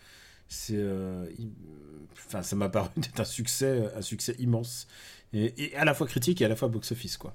c'est, 0.49 0.77
euh, 0.77 1.27
enfin 2.13 2.43
ça 2.43 2.57
m'a 2.57 2.69
paru 2.69 2.89
être 2.99 3.21
un 3.21 3.25
succès, 3.25 3.91
un 3.95 4.03
succès 4.03 4.35
immense 4.39 4.89
et, 5.33 5.75
à 5.77 5.85
la 5.85 5.95
fois 5.95 6.07
critique 6.07 6.41
et 6.41 6.45
à 6.45 6.49
la 6.49 6.57
fois 6.57 6.69
box 6.69 6.93
office 6.93 7.17
quoi. 7.17 7.35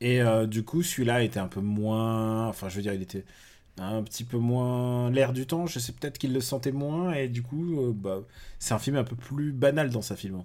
Et 0.00 0.20
euh, 0.20 0.46
du 0.46 0.64
coup 0.64 0.82
celui-là 0.82 1.22
était 1.22 1.40
un 1.40 1.48
peu 1.48 1.60
moins, 1.60 2.48
enfin 2.48 2.68
je 2.68 2.76
veux 2.76 2.82
dire 2.82 2.94
il 2.94 3.02
était 3.02 3.24
un 3.78 4.02
petit 4.02 4.24
peu 4.24 4.38
moins 4.38 5.10
l'air 5.10 5.32
du 5.32 5.46
temps. 5.46 5.66
Je 5.66 5.78
sais 5.78 5.92
peut-être 5.92 6.18
qu'il 6.18 6.32
le 6.32 6.40
sentait 6.40 6.72
moins 6.72 7.12
et 7.12 7.28
du 7.28 7.42
coup 7.42 7.80
euh, 7.80 7.92
bah, 7.94 8.20
c'est 8.58 8.74
un 8.74 8.78
film 8.78 8.96
un 8.96 9.04
peu 9.04 9.16
plus 9.16 9.52
banal 9.52 9.90
dans 9.90 10.02
sa 10.02 10.16
film. 10.16 10.44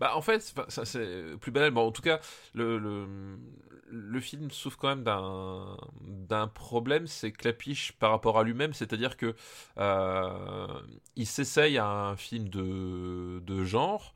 Bah, 0.00 0.16
en 0.16 0.22
fait, 0.22 0.54
c'est 0.68 1.36
plus 1.40 1.50
banal. 1.52 1.70
Bon, 1.70 1.86
en 1.88 1.92
tout 1.92 2.02
cas, 2.02 2.20
le, 2.54 2.78
le, 2.78 3.06
le 3.90 4.20
film 4.20 4.50
souffre 4.50 4.78
quand 4.78 4.88
même 4.88 5.04
d'un, 5.04 5.76
d'un 6.02 6.48
problème, 6.48 7.06
c'est 7.06 7.32
Clapiche 7.32 7.92
par 7.92 8.10
rapport 8.10 8.38
à 8.38 8.44
lui-même, 8.44 8.72
c'est-à-dire 8.72 9.16
que 9.16 9.34
euh, 9.78 10.66
il 11.16 11.26
s'essaye 11.26 11.78
à 11.78 11.86
un 11.86 12.16
film 12.16 12.48
de, 12.48 13.40
de 13.40 13.64
genre, 13.64 14.14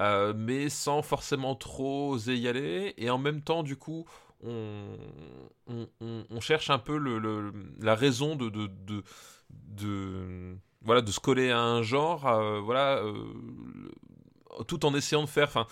euh, 0.00 0.32
mais 0.36 0.68
sans 0.68 1.02
forcément 1.02 1.54
trop 1.54 2.10
oser 2.12 2.36
y 2.36 2.48
aller, 2.48 2.94
et 2.98 3.10
en 3.10 3.18
même 3.18 3.42
temps, 3.42 3.62
du 3.62 3.76
coup, 3.76 4.06
on, 4.44 4.96
on, 6.30 6.40
cherche 6.40 6.70
un 6.70 6.78
peu 6.78 6.96
le, 6.96 7.18
le, 7.18 7.52
la 7.80 7.94
raison 7.94 8.36
de, 8.36 8.48
de, 8.48 8.66
de, 8.66 9.02
de 9.50 10.56
voilà 10.82 11.00
de 11.00 11.10
se 11.12 11.20
coller 11.20 11.50
à 11.50 11.60
un 11.60 11.82
genre 11.82 12.26
euh, 12.26 12.60
voilà 12.60 13.02
tout 14.66 14.84
en 14.84 14.94
essayant 14.94 15.22
de 15.22 15.28
faire. 15.28 15.66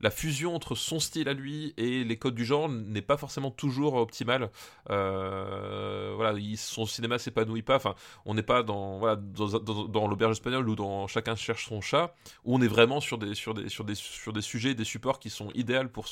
La, 0.00 0.10
fusion 0.10 0.54
entre 0.54 0.74
son 0.74 0.98
style 0.98 1.28
à 1.28 1.34
lui 1.34 1.74
et 1.76 2.04
les 2.04 2.16
codes 2.16 2.34
du 2.34 2.44
genre 2.44 2.68
n'est 2.68 3.02
pas 3.02 3.16
forcément 3.16 3.50
toujours 3.50 3.94
optimale. 3.94 4.50
Euh, 4.90 6.12
voilà, 6.16 6.38
son 6.56 6.86
cinéma 6.86 7.18
s'épanouit 7.18 7.62
pas. 7.62 7.76
Enfin, 7.76 7.94
on 8.24 8.34
n'est 8.34 8.42
pas 8.42 8.62
dans, 8.62 8.98
voilà, 8.98 9.16
dans, 9.16 10.08
l'auberge 10.08 10.32
espagnole 10.32 10.68
ou 10.68 10.76
dans 10.76 11.06
Chacun 11.06 11.36
cherche 11.36 11.68
son 11.68 11.80
chat, 11.80 12.14
où 12.44 12.54
on 12.56 12.62
est 12.62 12.68
vraiment 12.68 13.00
sur 13.00 13.18
des, 13.18 13.34
sur 13.34 13.54
des, 13.54 13.68
sur 13.68 13.84
des, 13.84 13.94
sur 13.94 14.32
des 14.32 14.40
sujets, 14.40 14.74
des 14.74 14.84
supports 14.84 15.18
qui 15.18 15.30
sont 15.30 15.50
idéaux 15.54 15.88
pour, 15.92 16.06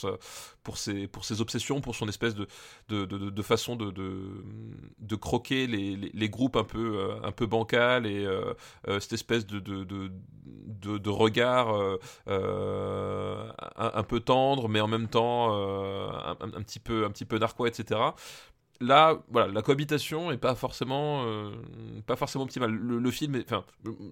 pour, 0.63 0.79
ses, 0.79 1.07
pour 1.07 1.25
ses 1.25 1.41
obsessions, 1.41 1.81
pour 1.81 1.95
son 1.95 2.09
espèce 2.09 2.35
de, 2.35 2.47
de, 2.89 3.05
de, 3.07 3.43
façon 3.43 3.77
de, 3.77 3.91
de, 3.91 5.17
croquer 5.17 5.67
les, 5.67 5.97
les, 5.97 6.29
groupes 6.29 6.57
un 6.57 6.65
peu, 6.65 6.99
euh, 6.99 7.23
un 7.23 7.33
peu 7.33 7.49
et 8.05 8.27
euh, 8.27 8.55
cette 9.01 9.13
espèce 9.13 9.47
de, 9.47 9.61
de 9.61 11.11
regard 11.11 11.73
euh, 13.79 13.85
euh, 13.85 13.91
un, 13.95 14.03
peu 14.03 14.21
tendre, 14.21 14.69
mais 14.69 14.81
en 14.81 14.89
même 14.89 15.09
temps 15.09 15.55
euh, 15.55 16.09
un, 16.41 16.63
petit 16.63 16.81
peu, 16.81 17.05
un 17.05 17.11
petit 17.11 17.25
peu 17.25 17.39
narquois, 17.39 17.69
etc 17.69 18.01
là, 18.81 19.23
voilà, 19.31 19.53
la 19.53 19.63
cohabitation 19.63 20.33
est 20.33 20.37
pas 20.37 20.55
forcément, 20.57 21.25
pas 22.07 22.17
forcément 22.17 22.45
optimale. 22.45 22.73
Le, 22.73 23.11
film, 23.13 23.41
enfin, 23.45 23.65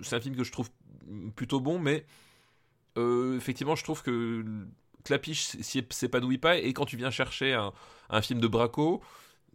c'est 0.03 0.17
un 0.17 0.21
film 0.21 0.37
que 0.37 0.45
je 0.45 0.53
trouve 0.53 0.71
plutôt 1.35 1.61
bon, 1.61 1.81
mais 1.81 2.07
effectivement, 2.97 3.75
je 3.75 3.83
trouve 3.83 4.03
que 4.03 4.45
Clapiche 5.05 5.57
s'épanouit 5.91 6.39
pas. 6.39 6.59
Et 6.59 6.73
quand 6.73 6.87
tu 6.87 6.97
viens 6.97 7.11
chercher 7.11 7.55
un, 7.55 7.73
un 8.09 8.23
film 8.23 8.41
de 8.41 8.47
Braco, 8.47 9.03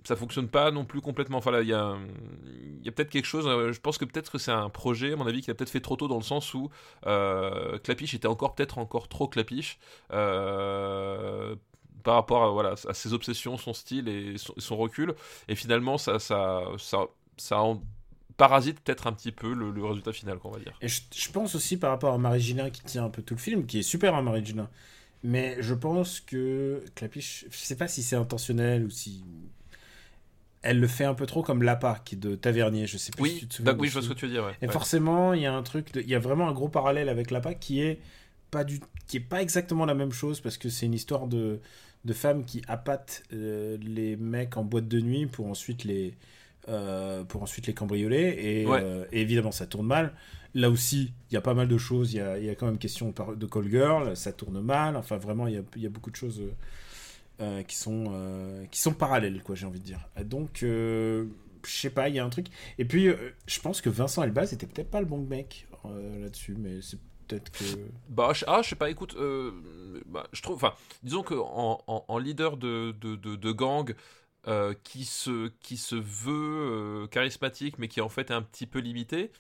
ça 0.03 0.15
fonctionne 0.15 0.47
pas 0.47 0.71
non 0.71 0.85
plus 0.85 1.01
complètement. 1.01 1.37
Enfin 1.37 1.59
il 1.61 1.67
y 1.67 1.73
a, 1.73 1.97
y 2.83 2.87
a 2.87 2.91
peut-être 2.91 3.09
quelque 3.09 3.25
chose. 3.25 3.45
Euh, 3.47 3.73
je 3.73 3.79
pense 3.79 3.97
que 3.97 4.05
peut-être 4.05 4.31
que 4.31 4.37
c'est 4.37 4.51
un 4.51 4.69
projet, 4.69 5.13
à 5.13 5.15
mon 5.15 5.27
avis, 5.27 5.41
qui 5.41 5.51
a 5.51 5.53
peut-être 5.53 5.69
fait 5.69 5.81
trop 5.81 5.95
tôt 5.95 6.07
dans 6.07 6.17
le 6.17 6.23
sens 6.23 6.53
où 6.53 6.69
euh, 7.05 7.77
Clapiche 7.79 8.13
était 8.13 8.27
encore 8.27 8.55
peut-être 8.55 8.77
encore 8.77 9.07
trop 9.07 9.27
Clapiche. 9.27 9.79
Euh, 10.11 11.55
par 12.03 12.15
rapport 12.15 12.43
à, 12.45 12.49
voilà, 12.51 12.75
à 12.87 12.93
ses 12.93 13.11
obsessions, 13.11 13.57
son 13.57 13.73
style 13.73 14.07
et 14.07 14.35
son, 14.37 14.77
recul. 14.77 15.13
Et 15.49 15.55
finalement, 15.55 15.97
ça, 15.97 16.19
ça, 16.19 16.61
ça, 16.77 17.07
ça 17.35 17.59
en 17.59 17.81
parasite 18.37 18.79
peut-être 18.79 19.07
un 19.07 19.11
petit 19.11 19.33
peu 19.33 19.53
le, 19.53 19.83
résultat 19.83 20.13
final, 20.13 20.37
qu'on 20.37 20.51
va 20.51 20.59
dire. 20.59 20.77
Et 20.81 20.87
je, 20.87 21.31
pense 21.33 21.53
aussi 21.55 21.75
par 21.75 21.89
rapport 21.89 22.13
à 22.13 22.17
Marie 22.17 22.39
Gina 22.39 22.69
qui 22.69 22.81
tient 22.83 23.03
un 23.03 23.09
peu 23.09 23.21
tout 23.23 23.33
le 23.33 23.39
film, 23.39 23.65
qui 23.65 23.79
est 23.79 23.83
super 23.83 24.13
à 24.13 24.19
hein, 24.19 24.21
Marie 24.21 24.45
Gina 24.45 24.69
Mais 25.23 25.57
je 25.59 25.73
pense 25.73 26.21
que 26.21 26.81
Clapiche, 26.95 27.45
je 27.49 27.57
sais 27.57 27.75
pas 27.75 27.89
si 27.89 28.03
c'est 28.03 28.15
intentionnel 28.15 28.85
ou 28.85 28.89
si 28.89 29.25
elle 30.67 30.79
le 30.79 30.87
fait 30.87 31.05
un 31.05 31.13
peu 31.13 31.25
trop 31.25 31.41
comme 31.43 31.63
Lapa 31.63 32.01
qui 32.05 32.15
est 32.15 32.17
de 32.17 32.35
Tavernier. 32.35 32.85
Je 32.87 32.97
sais 32.97 33.11
plus 33.11 33.21
Oui, 33.23 33.29
si 33.31 33.39
tu 33.39 33.47
te 33.47 33.53
souviens. 33.55 33.75
oui, 33.77 33.87
je 33.87 33.93
vois 33.93 34.01
ce- 34.01 34.09
que 34.09 34.13
tu 34.13 34.25
veux 34.25 34.31
dire. 34.31 34.43
ouais. 34.45 34.53
Et 34.61 34.67
Ouais. 34.67 34.71
forcément, 34.73 35.33
il 35.33 35.41
y 35.41 35.45
a 35.45 35.53
un 35.53 35.63
truc, 35.63 35.87
il 35.95 36.07
y 36.09 36.15
a 36.15 36.19
vraiment 36.19 36.47
un 36.47 36.53
gros 36.53 36.69
parallèle 36.69 37.09
avec 37.09 37.31
Lapa 37.31 37.53
qui 37.53 37.81
est 37.81 37.99
pas 38.51 38.63
du, 38.63 38.79
qui 39.07 39.17
est 39.17 39.21
pas 39.21 39.41
exactement 39.41 39.85
la 39.85 39.93
même 39.93 40.11
chose 40.11 40.39
parce 40.41 40.57
que 40.57 40.69
c'est 40.69 40.85
une 40.85 40.93
histoire 40.93 41.27
de 41.27 41.59
de 42.05 42.13
femmes 42.13 42.45
qui 42.45 42.61
appâtent 42.67 43.23
euh, 43.33 43.75
les 43.81 44.15
mecs 44.15 44.55
en 44.55 44.63
boîte 44.63 44.87
de 44.87 45.01
nuit 45.01 45.25
pour 45.25 45.47
ensuite 45.47 45.83
les 45.83 46.13
euh, 46.69 47.23
pour 47.23 47.41
ensuite 47.43 47.67
les 47.67 47.73
cambrioler 47.73 48.35
et, 48.39 48.65
Ouais. 48.65 48.79
euh, 48.83 49.05
et 49.11 49.21
évidemment 49.21 49.51
ça 49.51 49.65
tourne 49.67 49.87
mal. 49.87 50.13
Là 50.53 50.69
aussi, 50.69 51.11
il 51.29 51.33
y 51.33 51.37
a 51.37 51.41
pas 51.41 51.53
mal 51.53 51.67
de 51.67 51.77
choses. 51.77 52.13
Il 52.13 52.17
y 52.17 52.21
a, 52.21 52.37
y 52.39 52.49
a 52.49 52.55
quand 52.55 52.65
même 52.65 52.77
question 52.77 53.13
de 53.35 53.45
call 53.45 53.69
girl, 53.69 54.15
ça 54.17 54.31
tourne 54.33 54.59
mal. 54.61 54.95
Enfin, 54.95 55.17
vraiment, 55.17 55.47
il 55.47 55.53
y 55.55 55.57
a, 55.57 55.61
y 55.75 55.85
a 55.85 55.89
beaucoup 55.89 56.09
de 56.11 56.15
choses 56.15 56.41
euh, 57.39 57.61
qui 57.61 57.75
sont 57.75 58.05
euh, 58.09 58.65
qui 58.71 58.79
sont 58.79 58.93
parallèles, 58.93 59.43
quoi. 59.43 59.55
J'ai 59.55 59.67
envie 59.67 59.79
de 59.79 59.85
dire. 59.85 59.99
Donc, 60.23 60.63
euh, 60.63 61.25
je 61.65 61.71
sais 61.71 61.91
pas, 61.91 62.09
il 62.09 62.15
y 62.15 62.19
a 62.19 62.25
un 62.25 62.29
truc. 62.29 62.47
Et 62.79 62.85
puis, 62.85 63.09
je 63.45 63.59
pense 63.59 63.79
que 63.81 63.89
Vincent 63.89 64.23
Elbaz 64.23 64.53
était 64.53 64.65
peut-être 64.65 64.89
pas 64.89 65.01
le 65.01 65.05
bon 65.05 65.19
mec 65.19 65.67
là-dessus, 65.85 66.55
mais 66.57 66.81
c'est 66.81 66.99
peut-être 67.27 67.51
que. 67.51 67.63
Bah, 68.09 68.33
ah, 68.47 68.61
je 68.63 68.69
sais 68.69 68.75
pas, 68.75 68.89
écoute, 68.89 69.15
bah, 70.07 70.27
je 70.33 70.41
trouve, 70.41 70.55
enfin, 70.55 70.73
disons 71.03 71.21
que 71.21 71.35
en, 71.35 72.17
leader 72.17 72.57
de, 72.57 72.95
de, 72.99 73.15
de, 73.15 73.35
de 73.35 73.51
gang 73.51 73.93
qui, 74.83 75.05
se, 75.05 75.49
qui 75.59 75.77
se 75.77 75.95
veut 75.95 77.07
charismatique, 77.11 77.77
mais 77.77 77.87
qui 77.87 78.01
en 78.01 78.09
fait 78.09 78.31
est 78.31 78.33
un 78.33 78.41
petit 78.41 78.65
peu 78.65 78.79
limité, 78.79 79.31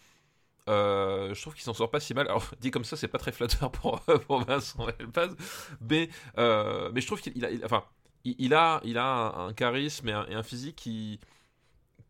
euh, 0.67 1.33
je 1.33 1.41
trouve 1.41 1.53
qu'il 1.53 1.63
s'en 1.63 1.73
sort 1.73 1.89
pas 1.91 1.99
si 1.99 2.13
mal. 2.13 2.27
Alors, 2.27 2.45
dit 2.59 2.71
comme 2.71 2.83
ça, 2.85 2.97
c'est 2.97 3.07
pas 3.07 3.17
très 3.19 3.31
flatteur 3.31 3.71
pour, 3.71 4.01
pour 4.27 4.41
Vincent 4.45 4.87
Elbaz, 4.99 5.35
mais, 5.81 6.09
euh, 6.37 6.89
mais 6.93 7.01
je 7.01 7.07
trouve 7.07 7.21
qu'il 7.21 7.43
a, 7.45 7.51
il- 7.51 7.63
enfin, 7.65 7.83
il, 8.25 8.35
il 8.39 8.53
a, 8.53 8.81
il 8.83 8.97
a 8.97 9.33
un, 9.37 9.53
charisme 9.53 10.09
et 10.09 10.13
un, 10.13 10.25
et 10.27 10.35
un 10.35 10.43
physique 10.43 10.75
qui, 10.75 11.19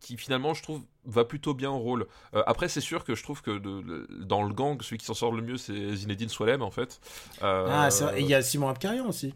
qui 0.00 0.16
finalement, 0.16 0.54
je 0.54 0.62
trouve, 0.62 0.82
va 1.04 1.24
plutôt 1.24 1.54
bien 1.54 1.70
au 1.70 1.78
rôle. 1.78 2.06
Euh, 2.34 2.42
après, 2.46 2.68
c'est 2.68 2.80
sûr 2.80 3.04
que 3.04 3.14
je 3.14 3.22
trouve 3.22 3.42
que 3.42 3.58
de- 3.58 4.06
dans 4.24 4.42
le 4.44 4.54
gang, 4.54 4.80
celui 4.82 4.98
qui 4.98 5.06
s'en 5.06 5.14
sort 5.14 5.32
le 5.32 5.42
mieux, 5.42 5.56
c'est 5.56 5.94
Zinedine 5.96 6.28
Swalem, 6.28 6.62
en 6.62 6.70
fait. 6.70 7.00
Euh, 7.42 7.66
Ah, 7.70 7.90
c'est 7.90 8.04
vrai. 8.04 8.20
Et 8.20 8.24
il 8.24 8.28
y 8.28 8.34
a 8.34 8.42
Simon 8.42 8.68
Abkarian 8.68 9.06
aussi, 9.08 9.34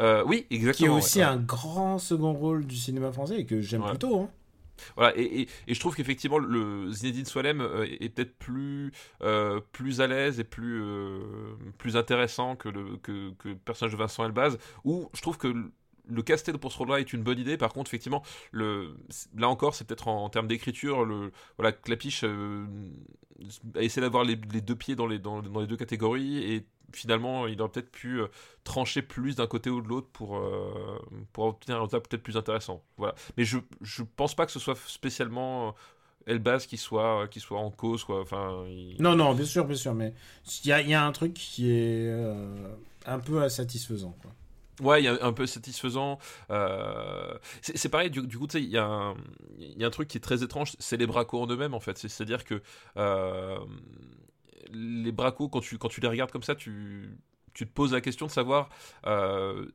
euh, 0.00 0.22
oui, 0.26 0.46
qui 0.48 0.54
est 0.54 0.56
exactement. 0.58 0.96
aussi 0.96 1.18
ouais. 1.18 1.24
un 1.24 1.36
grand 1.36 1.98
second 1.98 2.32
rôle 2.32 2.66
du 2.66 2.76
cinéma 2.76 3.12
français 3.12 3.40
et 3.40 3.46
que 3.46 3.60
j'aime 3.60 3.82
Ouais. 3.82 3.90
plutôt. 3.90 4.20
Hein. 4.22 4.30
Et, 5.16 5.48
je 5.68 5.80
trouve 5.80 5.94
qu'effectivement, 5.94 6.38
le 6.38 6.90
Zinedine 6.90 7.24
Swalem 7.24 7.60
euh, 7.60 7.86
est 8.00 8.08
peut-être 8.08 8.36
plus, 8.38 8.92
euh, 9.22 9.60
plus 9.72 10.00
à 10.00 10.06
l'aise 10.06 10.40
et 10.40 10.44
plus, 10.44 10.82
euh, 10.82 11.54
plus 11.78 11.96
intéressant 11.96 12.56
que 12.56 12.68
le, 12.68 12.98
personnage 13.64 13.92
de 13.92 13.98
Vincent 13.98 14.24
Elbaz, 14.24 14.58
où 14.84 15.08
je 15.14 15.22
trouve 15.22 15.38
que 15.38 15.48
le- 15.48 16.22
castel 16.22 16.58
pour 16.58 16.72
ce 16.72 16.78
rôle-là 16.78 17.00
est 17.00 17.12
une 17.12 17.22
bonne 17.22 17.38
idée. 17.38 17.56
Par 17.56 17.72
contre, 17.72 17.88
effectivement, 17.88 18.22
là 18.52 19.48
encore, 19.48 19.74
c'est 19.74 19.86
peut-être 19.86 20.08
en, 20.08 20.28
termes 20.28 20.48
d'écriture, 20.48 21.04
le, 21.04 21.32
voilà, 21.56 21.72
Clapiche 21.72 22.24
a 22.24 23.82
essayé 23.82 24.02
d'avoir 24.02 24.24
les, 24.24 24.36
deux 24.36 24.76
pieds 24.76 24.94
dans 24.94 25.06
les, 25.06 25.18
dans 25.18 25.40
les 25.40 25.66
deux 25.66 25.76
catégories 25.76 26.38
et 26.38 26.66
finalement, 26.96 27.46
il 27.46 27.60
aurait 27.60 27.70
peut-être 27.70 27.90
pu 27.90 28.20
euh, 28.20 28.26
trancher 28.64 29.02
plus 29.02 29.36
d'un 29.36 29.46
côté 29.46 29.70
ou 29.70 29.80
de 29.82 29.88
l'autre 29.88 30.08
pour, 30.12 30.36
euh, 30.36 30.98
pour 31.32 31.44
obtenir 31.46 31.76
un 31.78 31.80
résultat 31.80 32.00
peut-être 32.00 32.22
plus 32.22 32.36
intéressant. 32.36 32.82
Voilà. 32.96 33.14
Mais 33.36 33.44
je, 33.44 33.58
je 33.80 34.02
pense 34.16 34.34
pas 34.34 34.46
que 34.46 34.52
ce 34.52 34.58
soit 34.60 34.76
spécialement 34.86 35.68
euh, 35.68 35.72
Elbaz 36.26 36.66
qui 36.66 36.76
soit, 36.76 37.26
qui 37.28 37.40
soit 37.40 37.58
en 37.58 37.70
cause. 37.70 38.04
Quoi. 38.04 38.20
Enfin, 38.20 38.64
il- 38.68 38.96
Non, 39.00 39.16
non, 39.16 39.34
bien 39.34 39.44
sûr, 39.44 39.64
bien 39.64 39.76
sûr, 39.76 39.94
mais 39.94 40.14
il 40.64 40.68
y 40.68 40.72
a, 40.72 40.80
y 40.80 40.94
a 40.94 41.04
un 41.04 41.12
truc 41.12 41.34
qui 41.34 41.70
est 41.70 42.06
euh, 42.08 42.74
un 43.06 43.18
peu 43.18 43.42
insatisfaisant. 43.42 44.16
Quoi. 44.22 44.30
Ouais, 44.80 45.02
il 45.02 45.04
y 45.04 45.08
a 45.08 45.18
un 45.24 45.32
peu 45.32 45.46
satisfaisant. 45.46 46.18
Euh, 46.50 47.36
c'est 47.60 47.88
pareil, 47.90 48.10
du, 48.10 48.26
du 48.26 48.38
coup, 48.38 48.46
tu 48.46 48.58
sais, 48.58 48.62
il 48.64 48.70
y, 48.70 48.78
a 48.78 48.84
un- 48.86 49.14
il 49.58 49.78
y 49.78 49.84
a 49.84 49.86
un 49.86 49.90
truc 49.90 50.08
qui 50.08 50.16
est 50.16 50.20
très 50.20 50.42
étrange, 50.42 50.72
c'est 50.78 50.96
les 50.96 51.06
bracos 51.06 51.40
en 51.42 51.46
eux-mêmes, 51.46 51.74
en 51.74 51.80
fait. 51.80 51.98
C'est- 51.98 52.08
C'est-à-dire 52.08 52.44
que 52.44 52.62
euh, 52.96 53.58
les 54.72 55.12
bracos, 55.12 55.48
quand 55.48 55.60
tu, 55.60 55.78
quand 55.78 55.88
tu 55.88 56.00
les 56.00 56.08
regardes 56.08 56.30
comme 56.32 56.42
ça, 56.42 56.54
tu, 56.54 57.10
tu 57.54 57.66
te 57.66 57.72
poses 57.72 57.92
la 57.92 58.00
question 58.00 58.26
de 58.26 58.30
savoir. 58.32 58.70
euh, 59.06 59.66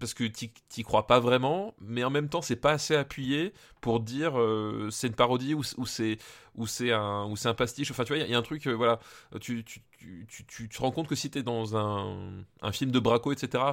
parce 0.00 0.14
que 0.14 0.24
t'y 0.24 0.82
crois 0.84 1.06
pas 1.06 1.20
vraiment, 1.20 1.74
mais 1.80 2.02
en 2.02 2.10
même 2.10 2.28
temps 2.28 2.42
c'est 2.42 2.56
pas 2.56 2.72
assez 2.72 2.96
appuyé 2.96 3.52
pour 3.82 4.00
dire 4.00 4.40
euh, 4.40 4.88
c'est 4.90 5.06
une 5.08 5.14
parodie 5.14 5.54
ou, 5.54 5.62
ou 5.76 5.86
c'est 5.86 6.18
ou 6.56 6.66
c'est 6.66 6.92
un 6.92 7.26
ou 7.26 7.36
c'est 7.36 7.48
un 7.48 7.54
pastiche. 7.54 7.90
Enfin 7.90 8.04
tu 8.04 8.08
vois 8.08 8.16
il 8.18 8.20
y, 8.20 8.24
a- 8.24 8.26
il 8.26 8.32
y 8.32 8.34
a 8.34 8.38
un 8.38 8.42
truc 8.42 8.66
euh, 8.66 8.72
voilà 8.72 8.98
tu, 9.40 9.62
tu, 9.64 9.80
tu, 9.98 10.26
tu, 10.28 10.46
tu 10.46 10.68
te 10.68 10.78
rends 10.80 10.90
compte 10.92 11.08
que 11.08 11.14
si 11.14 11.30
t'es 11.30 11.42
dans 11.42 11.76
un, 11.76 12.42
un 12.62 12.72
film 12.72 12.90
de 12.90 12.98
braco 13.00 13.32
etc 13.32 13.64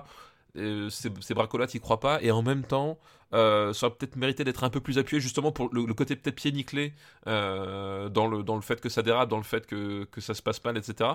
euh, 0.55 0.89
ces, 0.89 1.11
ces 1.21 1.33
bracos-là, 1.33 1.67
t'y 1.67 1.79
crois 1.79 1.99
pas, 1.99 2.21
et 2.21 2.31
en 2.31 2.41
même 2.41 2.63
temps, 2.63 2.97
euh, 3.33 3.73
ça 3.73 3.87
aurait 3.87 3.95
peut-être 3.95 4.15
mérité 4.15 4.43
d'être 4.43 4.63
un 4.63 4.69
peu 4.69 4.81
plus 4.81 4.97
appuyé, 4.97 5.21
justement 5.21 5.51
pour 5.51 5.69
le, 5.73 5.85
le 5.85 5.93
côté 5.93 6.15
peut-être 6.15 6.35
pied 6.35 6.51
nickelé 6.51 6.93
euh, 7.27 8.09
dans, 8.09 8.27
le, 8.27 8.43
dans 8.43 8.55
le 8.55 8.61
fait 8.61 8.81
que 8.81 8.89
ça 8.89 9.01
dérape, 9.01 9.29
dans 9.29 9.37
le 9.37 9.43
fait 9.43 9.65
que, 9.67 10.05
que 10.05 10.21
ça 10.21 10.33
se 10.33 10.41
passe 10.41 10.63
mal, 10.63 10.77
etc. 10.77 11.11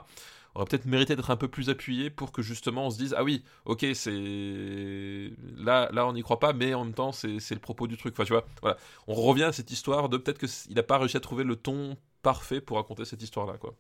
Aurait 0.55 0.67
peut-être 0.67 0.87
mérité 0.87 1.17
d'être 1.17 1.31
un 1.31 1.37
peu 1.37 1.49
plus 1.49 1.69
appuyé 1.69 2.11
pour 2.11 2.31
que 2.31 2.41
justement 2.41 2.87
on 2.87 2.91
se 2.91 2.99
dise 2.99 3.15
ah 3.19 3.25
oui, 3.25 3.43
ok, 3.65 3.85
c'est 3.95 5.33
là, 5.57 5.89
là 5.93 6.07
on 6.07 6.13
n'y 6.13 6.23
croit 6.23 6.39
pas, 6.39 6.53
mais 6.53 6.75
en 6.75 6.85
même 6.85 6.95
temps 6.95 7.11
c'est 7.11 7.41
c'est 7.41 7.55
le 7.55 7.61
propos 7.61 7.89
du 7.89 7.97
truc. 7.97 8.15
Enfin, 8.15 8.25
tu 8.25 8.33
vois, 8.33 8.47
voilà, 8.63 8.77
on 9.09 9.15
revient 9.15 9.45
à 9.45 9.53
cette 9.53 9.73
histoire 9.73 10.09
de 10.09 10.17
peut-être 10.17 10.39
qu'il 10.39 10.77
n'a 10.77 10.85
pas 10.85 10.99
réussi 10.99 11.17
à 11.17 11.21
trouver 11.21 11.43
le 11.43 11.57
ton 11.57 11.97
parfait 12.23 12.61
pour 12.61 12.77
raconter 12.77 13.05
cette 13.05 13.23
histoire-là, 13.23 13.55
quoi. 13.59 13.75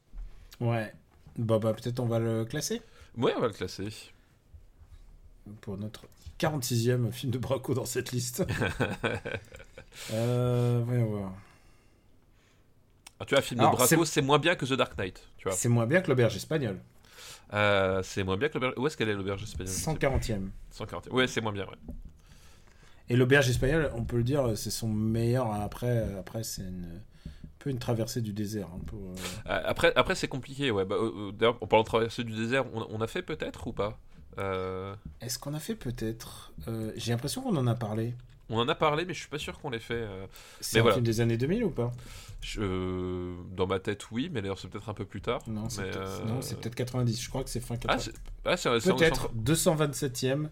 Ouais. 0.58 0.92
Bah, 1.38 1.60
bah 1.60 1.74
peut-être 1.74 2.00
on 2.00 2.06
va 2.06 2.18
le 2.18 2.44
classer? 2.44 2.82
Ouais, 3.16 3.32
on 3.36 3.40
va 3.40 3.46
le 3.46 3.52
classer. 3.52 3.88
Pour 5.60 5.76
notre 5.78 6.06
46e 6.38 7.10
film 7.12 7.32
de 7.32 7.38
Braco 7.38 7.74
dans 7.74 7.84
cette 7.84 8.12
liste. 8.12 8.44
euh, 10.12 10.82
voyons 10.84 11.06
voir. 11.06 11.32
Ah, 13.20 13.24
tu 13.24 13.34
vois, 13.34 13.42
film 13.42 13.60
Alors, 13.60 13.72
de 13.72 13.76
Braco, 13.76 14.04
c'est- 14.04 14.22
moins 14.22 14.38
bien 14.38 14.54
que 14.56 14.64
The 14.66 14.72
Dark 14.74 14.96
Knight, 14.98 15.22
tu 15.38 15.48
vois. 15.48 15.56
C'est 15.56 15.68
moins 15.68 15.86
bien 15.86 16.00
que 16.00 16.08
l'auberge 16.08 16.36
espagnole. 16.36 16.80
Euh, 17.52 18.02
c'est 18.02 18.24
moins 18.24 18.36
bien 18.36 18.48
que 18.48 18.54
l'auberge. 18.54 18.74
Où 18.76 18.86
est-ce 18.86 18.96
qu'elle 18.96 19.08
est 19.08 19.14
l'auberge 19.14 19.42
espagnole? 19.44 19.72
140e. 19.72 20.50
140. 20.70 21.08
Ouais, 21.12 21.26
c'est 21.28 21.40
moins 21.40 21.52
bien, 21.52 21.64
ouais. 21.66 21.94
Et 23.08 23.16
l'auberge 23.16 23.48
espagnole, 23.48 23.90
on 23.94 24.02
peut 24.04 24.16
le 24.16 24.24
dire, 24.24 24.56
c'est 24.56 24.70
son 24.70 24.88
meilleur. 24.88 25.52
Après, 25.52 26.08
après 26.18 26.42
c'est 26.42 26.62
une, 26.62 26.86
un 27.26 27.30
peu 27.58 27.70
une 27.70 27.78
traversée 27.78 28.22
du 28.22 28.32
désert. 28.32 28.66
hein, 28.74 28.80
pour, 28.86 28.98
euh, 29.10 29.14
Euh, 29.46 29.62
Après, 29.66 29.92
après 29.94 30.14
c'est 30.16 30.26
compliqué, 30.28 30.70
ouais. 30.70 30.84
Bah, 30.84 30.96
euh, 30.98 31.30
D'ailleurs, 31.32 31.58
en 31.62 31.66
parlant 31.66 31.82
de 31.82 31.88
traverser 31.88 32.24
du 32.24 32.32
désert, 32.34 32.64
on, 32.74 32.84
on 32.90 33.00
a 33.00 33.06
fait 33.06 33.22
peut-être 33.22 33.66
ou 33.68 33.72
pas? 33.72 33.98
Euh, 34.38 34.94
Est-ce 35.20 35.38
qu'on 35.38 35.54
a 35.54 35.60
fait 35.60 35.74
peut-être 35.74 36.52
euh, 36.68 36.92
J'ai 36.96 37.12
l'impression 37.12 37.42
qu'on 37.42 37.56
en 37.56 37.66
a 37.66 37.74
parlé. 37.74 38.14
On 38.50 38.58
en 38.58 38.68
a 38.68 38.74
parlé, 38.74 39.04
mais 39.06 39.14
je 39.14 39.20
suis 39.20 39.28
pas 39.28 39.38
sûr 39.38 39.58
qu'on 39.58 39.70
l'ait 39.70 39.78
fait. 39.78 39.94
euh, 39.94 40.26
C'est 40.60 40.78
un 40.78 40.82
voilà. 40.82 40.94
film 40.96 41.04
des 41.06 41.20
années 41.20 41.36
2000 41.38 41.64
ou 41.64 41.70
pas? 41.70 41.92
Je- 42.42 43.32
dans 43.56 43.66
ma 43.66 43.78
tête, 43.80 44.10
oui, 44.10 44.28
mais 44.30 44.42
d'ailleurs, 44.42 44.58
c'est 44.58 44.68
peut-être 44.68 44.88
un 44.90 44.94
peu 44.94 45.06
plus 45.06 45.22
tard. 45.22 45.40
Non, 45.46 45.70
c'est 45.70 45.82
peut-être 45.84 45.96
euh, 45.96 46.24
non, 46.26 46.42
c'est 46.42 46.60
peut-être 46.60 46.74
90. 46.74 47.22
Je 47.22 47.28
crois 47.30 47.42
que 47.42 47.48
c'est 47.48 47.60
fin 47.60 47.74
Ah, 47.76 47.96
90. 47.96 48.04
c'est 48.04 48.12
ah, 48.44 48.56
c'est- 48.56 48.94
peut-être 48.94 49.30
227e 49.34 50.50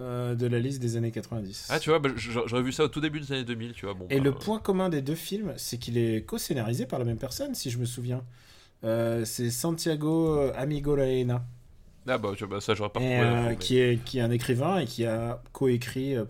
euh, 0.00 0.34
de 0.34 0.46
la 0.48 0.58
liste 0.58 0.80
des 0.80 0.96
années 0.96 1.12
90. 1.12 1.68
Ah, 1.70 1.78
tu 1.78 1.90
vois, 1.90 2.00
bah, 2.00 2.08
j'aurais 2.16 2.62
vu 2.62 2.72
ça 2.72 2.84
au 2.84 2.88
tout 2.88 3.00
début 3.00 3.20
des 3.20 3.30
années 3.32 3.44
2000, 3.44 3.72
tu 3.74 3.84
vois. 3.86 3.94
Bon, 3.94 4.06
Et 4.10 4.18
bah, 4.18 4.24
le 4.24 4.32
point 4.32 4.58
commun 4.58 4.88
des 4.88 5.02
deux 5.02 5.14
films, 5.14 5.52
c'est 5.56 5.78
qu'il 5.78 5.98
est 5.98 6.24
co-scénarisé 6.26 6.86
par 6.86 6.98
la 6.98 7.04
même 7.04 7.18
personne, 7.18 7.54
si 7.54 7.70
je 7.70 7.78
me 7.78 7.84
souviens. 7.84 8.24
C'est 8.82 9.50
Santiago 9.50 10.36
euh, 10.36 10.52
Amigoraena, 10.56 11.44
Ah, 12.08 12.18
bah, 12.18 12.32
bah, 12.48 12.60
ça, 12.60 12.74
j'aurais 12.74 12.90
pas 12.90 13.00
et, 13.00 13.20
euh, 13.20 13.48
mais- 13.50 13.56
qui, 13.56 13.78
est, 13.78 14.02
qui 14.04 14.18
est 14.18 14.22
un 14.22 14.30
écrivain 14.30 14.78
et 14.80 14.86
qui 14.86 15.04
a 15.04 15.42
coécrit 15.52 16.16
euh, 16.16 16.24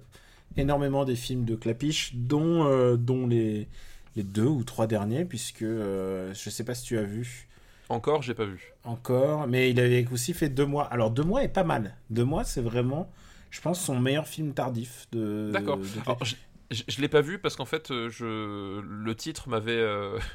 énormément 0.57 1.05
des 1.05 1.17
films 1.17 1.45
de 1.45 1.55
Clapiche, 1.55 2.13
dont, 2.15 2.67
euh, 2.67 2.97
dont 2.97 3.27
les, 3.27 3.69
les 4.17 4.23
deux 4.23 4.47
ou 4.47 4.65
trois 4.65 4.87
derniers, 4.87 5.25
puisque 5.25 5.63
je 5.65 6.33
sais 6.35 6.65
pas 6.65 6.75
si 6.75 6.85
tu 6.85 6.99
as 6.99 7.03
vu 7.05 7.49
Encore, 7.89 8.23
j'ai 8.23 8.35
pas 8.35 8.45
vu. 8.45 8.73
encore, 8.85 9.47
mais 9.47 9.71
il 9.71 9.79
avait 9.81 10.07
aussi 10.13 10.35
fait 10.35 10.49
Deux 10.49 10.67
mois. 10.67 10.85
Alors 10.87 11.11
Deux 11.11 11.23
mois 11.25 11.43
est 11.45 11.49
pas 11.49 11.65
mal. 11.65 11.97
Deux 12.11 12.25
mois, 12.25 12.45
c'est 12.45 12.61
vraiment, 12.63 13.11
je 13.51 13.61
pense, 13.61 13.81
son 13.81 13.99
meilleur 13.99 14.27
film 14.27 14.53
tardif 14.53 15.07
de. 15.13 15.51
D'accord. 15.53 15.79
je, 16.23 16.35
je, 16.89 17.01
l'ai 17.01 17.09
pas 17.09 17.21
vu 17.21 17.39
parce 17.39 17.57
qu'en 17.57 17.65
fait, 17.65 17.89
je, 18.09 18.81
le 18.81 19.15
titre 19.15 19.49
m'avait. 19.49 19.85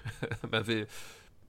m'avait. 0.51 0.87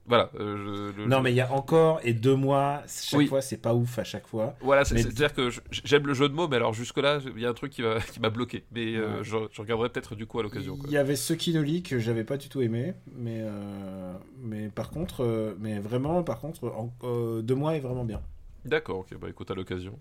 Voilà. 0.07 0.31
euh, 0.39 0.91
je- 0.95 0.97
le- 1.01 1.05
Non, 1.07 1.17
je- 1.17 1.23
mais 1.23 1.31
il 1.33 1.35
y 1.35 1.41
a 1.41 1.51
encore 1.51 1.99
et 2.03 2.13
deux 2.13 2.35
mois. 2.35 2.81
Chaque 2.87 3.19
Oui. 3.19 3.27
fois, 3.27 3.41
c'est 3.41 3.57
pas 3.57 3.73
ouf 3.75 3.99
à 3.99 4.03
chaque 4.03 4.25
fois. 4.25 4.55
Voilà, 4.61 4.83
Mais- 4.91 5.01
c'est-à-dire 5.01 5.33
que 5.33 5.49
j'aime 5.69 6.07
le 6.07 6.13
jeu 6.13 6.29
de 6.29 6.33
mots, 6.33 6.47
mais 6.47 6.55
alors 6.55 6.73
jusque-là, 6.73 7.19
il 7.35 7.41
y 7.41 7.45
a 7.45 7.49
un 7.49 7.53
truc 7.53 7.73
qui 7.73 7.81
m'a 8.21 8.29
bloqué. 8.29 8.63
Mais 8.71 8.95
euh, 8.95 9.21
je, 9.23 9.35
je 9.51 9.61
regarderai 9.61 9.89
peut-être 9.89 10.15
du 10.15 10.25
coup 10.25 10.39
à 10.39 10.43
l'occasion. 10.43 10.77
Il 10.85 10.91
y 10.91 10.97
avait 10.97 11.15
ce 11.17 11.33
Kinoli 11.33 11.83
que 11.83 11.99
j'avais 11.99 12.23
pas 12.23 12.37
du 12.37 12.47
tout 12.49 12.61
aimé, 12.61 12.93
mais 13.15 13.39
euh, 13.41 14.13
mais 14.41 14.69
par 14.69 14.89
contre, 14.91 15.55
mais 15.59 15.79
vraiment, 15.79 16.23
par 16.23 16.39
contre, 16.39 16.65
en, 16.69 16.93
deux 17.41 17.55
mois 17.55 17.75
est 17.75 17.81
vraiment 17.81 18.05
bien. 18.05 18.21
D'accord, 18.65 18.99
ok, 18.99 19.17
bah 19.19 19.29
écoute, 19.29 19.51
à 19.51 19.55
l'occasion. 19.55 19.99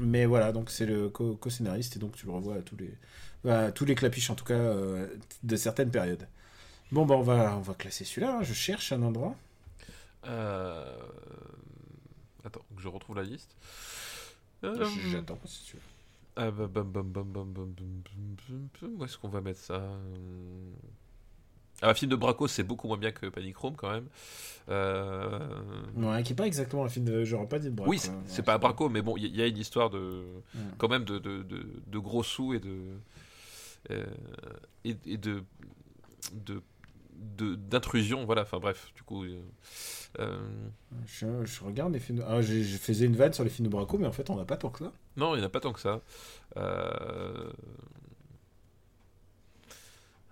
Mais 0.00 0.26
voilà, 0.26 0.52
donc 0.52 0.70
c'est 0.70 0.86
le 0.86 1.08
co- 1.08 1.34
co-scénariste 1.34 1.96
et 1.96 1.98
donc 1.98 2.14
tu 2.14 2.26
le 2.26 2.32
revois 2.32 2.54
à 2.56 2.60
tous 2.62 2.76
les 2.76 2.94
à 3.50 3.72
tous 3.72 3.84
les 3.84 3.94
clapiches 3.94 4.30
en 4.30 4.34
tout 4.34 4.44
cas 4.44 4.74
de 5.42 5.56
certaines 5.56 5.90
périodes. 5.90 6.26
Bon 6.90 7.04
bah 7.04 7.16
on 7.16 7.22
va 7.22 7.56
on 7.56 7.60
va 7.60 7.74
classer 7.74 8.04
celui-là. 8.04 8.38
hein. 8.38 8.42
Je 8.42 8.54
cherche 8.54 8.92
un 8.92 9.02
endroit. 9.02 9.34
Euh, 10.26 10.96
Attends, 12.44 12.62
que 12.76 12.82
je 12.82 12.88
retrouve 12.88 13.16
la 13.16 13.22
liste. 13.24 13.54
Euh, 14.64 14.84
J'attends, 15.10 15.38
si 15.44 15.64
tu 15.64 15.76
veux. 15.76 15.82
ah, 16.36 16.50
bah, 16.50 16.66
bam, 16.66 16.90
bam, 16.90 17.02
bam, 17.08 17.24
bam, 17.24 17.24
bam, 17.52 17.52
bam, 17.52 17.72
bam, 17.72 18.02
bam, 18.48 18.68
bam. 18.80 18.90
Où 19.00 19.04
est-ce 19.04 19.18
qu'on 19.18 19.28
va 19.28 19.40
mettre 19.40 19.60
ça 19.60 19.76
Hum. 19.76 20.72
Ah, 21.80 21.90
un 21.90 21.94
film 21.94 22.10
de 22.10 22.16
Braco, 22.16 22.48
c'est 22.48 22.64
beaucoup 22.64 22.88
moins 22.88 22.96
bien 22.96 23.12
que 23.12 23.26
Panic 23.26 23.56
Room 23.56 23.76
quand 23.76 23.90
même. 23.92 24.08
Euh, 24.68 25.38
Ouais, 25.94 26.24
qui 26.24 26.32
est 26.32 26.36
pas 26.36 26.46
exactement 26.48 26.84
un 26.84 26.88
film 26.88 27.04
de. 27.04 27.24
J'aurais 27.24 27.46
pas 27.46 27.60
dit 27.60 27.66
de 27.66 27.74
Braco. 27.74 27.90
Oui, 27.90 27.98
c'est 28.00 28.10
hein. 28.10 28.20
c'est 28.26 28.42
pas 28.42 28.58
Braco, 28.58 28.88
mais 28.88 29.00
bon, 29.02 29.16
il 29.16 29.26
y, 29.26 29.38
y 29.38 29.42
a 29.42 29.46
une 29.46 29.58
histoire 29.58 29.88
de, 29.90 30.24
Ouais. 30.56 30.60
quand 30.78 30.88
même 30.88 31.04
de, 31.04 31.18
de, 31.20 31.42
de, 31.44 31.66
de 31.86 31.98
gros 32.00 32.24
sous 32.24 32.52
et 32.54 32.58
de 32.58 32.82
euh, 33.92 34.04
et, 34.84 34.96
et 35.06 35.16
de 35.18 35.44
de 36.32 36.54
de- 36.54 36.62
d'intrusion, 37.18 38.24
voilà. 38.24 38.42
Enfin 38.42 38.58
bref, 38.58 38.92
du 38.94 39.02
coup. 39.02 39.24
euh, 39.24 39.40
euh, 40.18 40.38
Je, 41.06 41.44
je 41.44 41.64
regarde 41.64 41.92
les 41.92 42.00
films. 42.00 42.24
Ah, 42.26 42.40
je 42.42 42.62
faisais 42.78 43.06
une 43.06 43.16
vanne 43.16 43.32
sur 43.32 43.44
les 43.44 43.50
films 43.50 43.68
de 43.68 43.72
Braco, 43.72 43.98
mais 43.98 44.06
en 44.06 44.12
fait, 44.12 44.30
on 44.30 44.36
n'a 44.36 44.44
pas 44.44 44.56
tant 44.56 44.70
que 44.70 44.78
ça. 44.80 44.92
non, 45.16 45.34
il 45.34 45.38
n'y 45.38 45.44
en 45.44 45.46
a 45.46 45.50
pas 45.50 45.60
tant 45.60 45.72
que 45.72 45.80
ça. 45.80 46.00
Euh, 46.56 47.50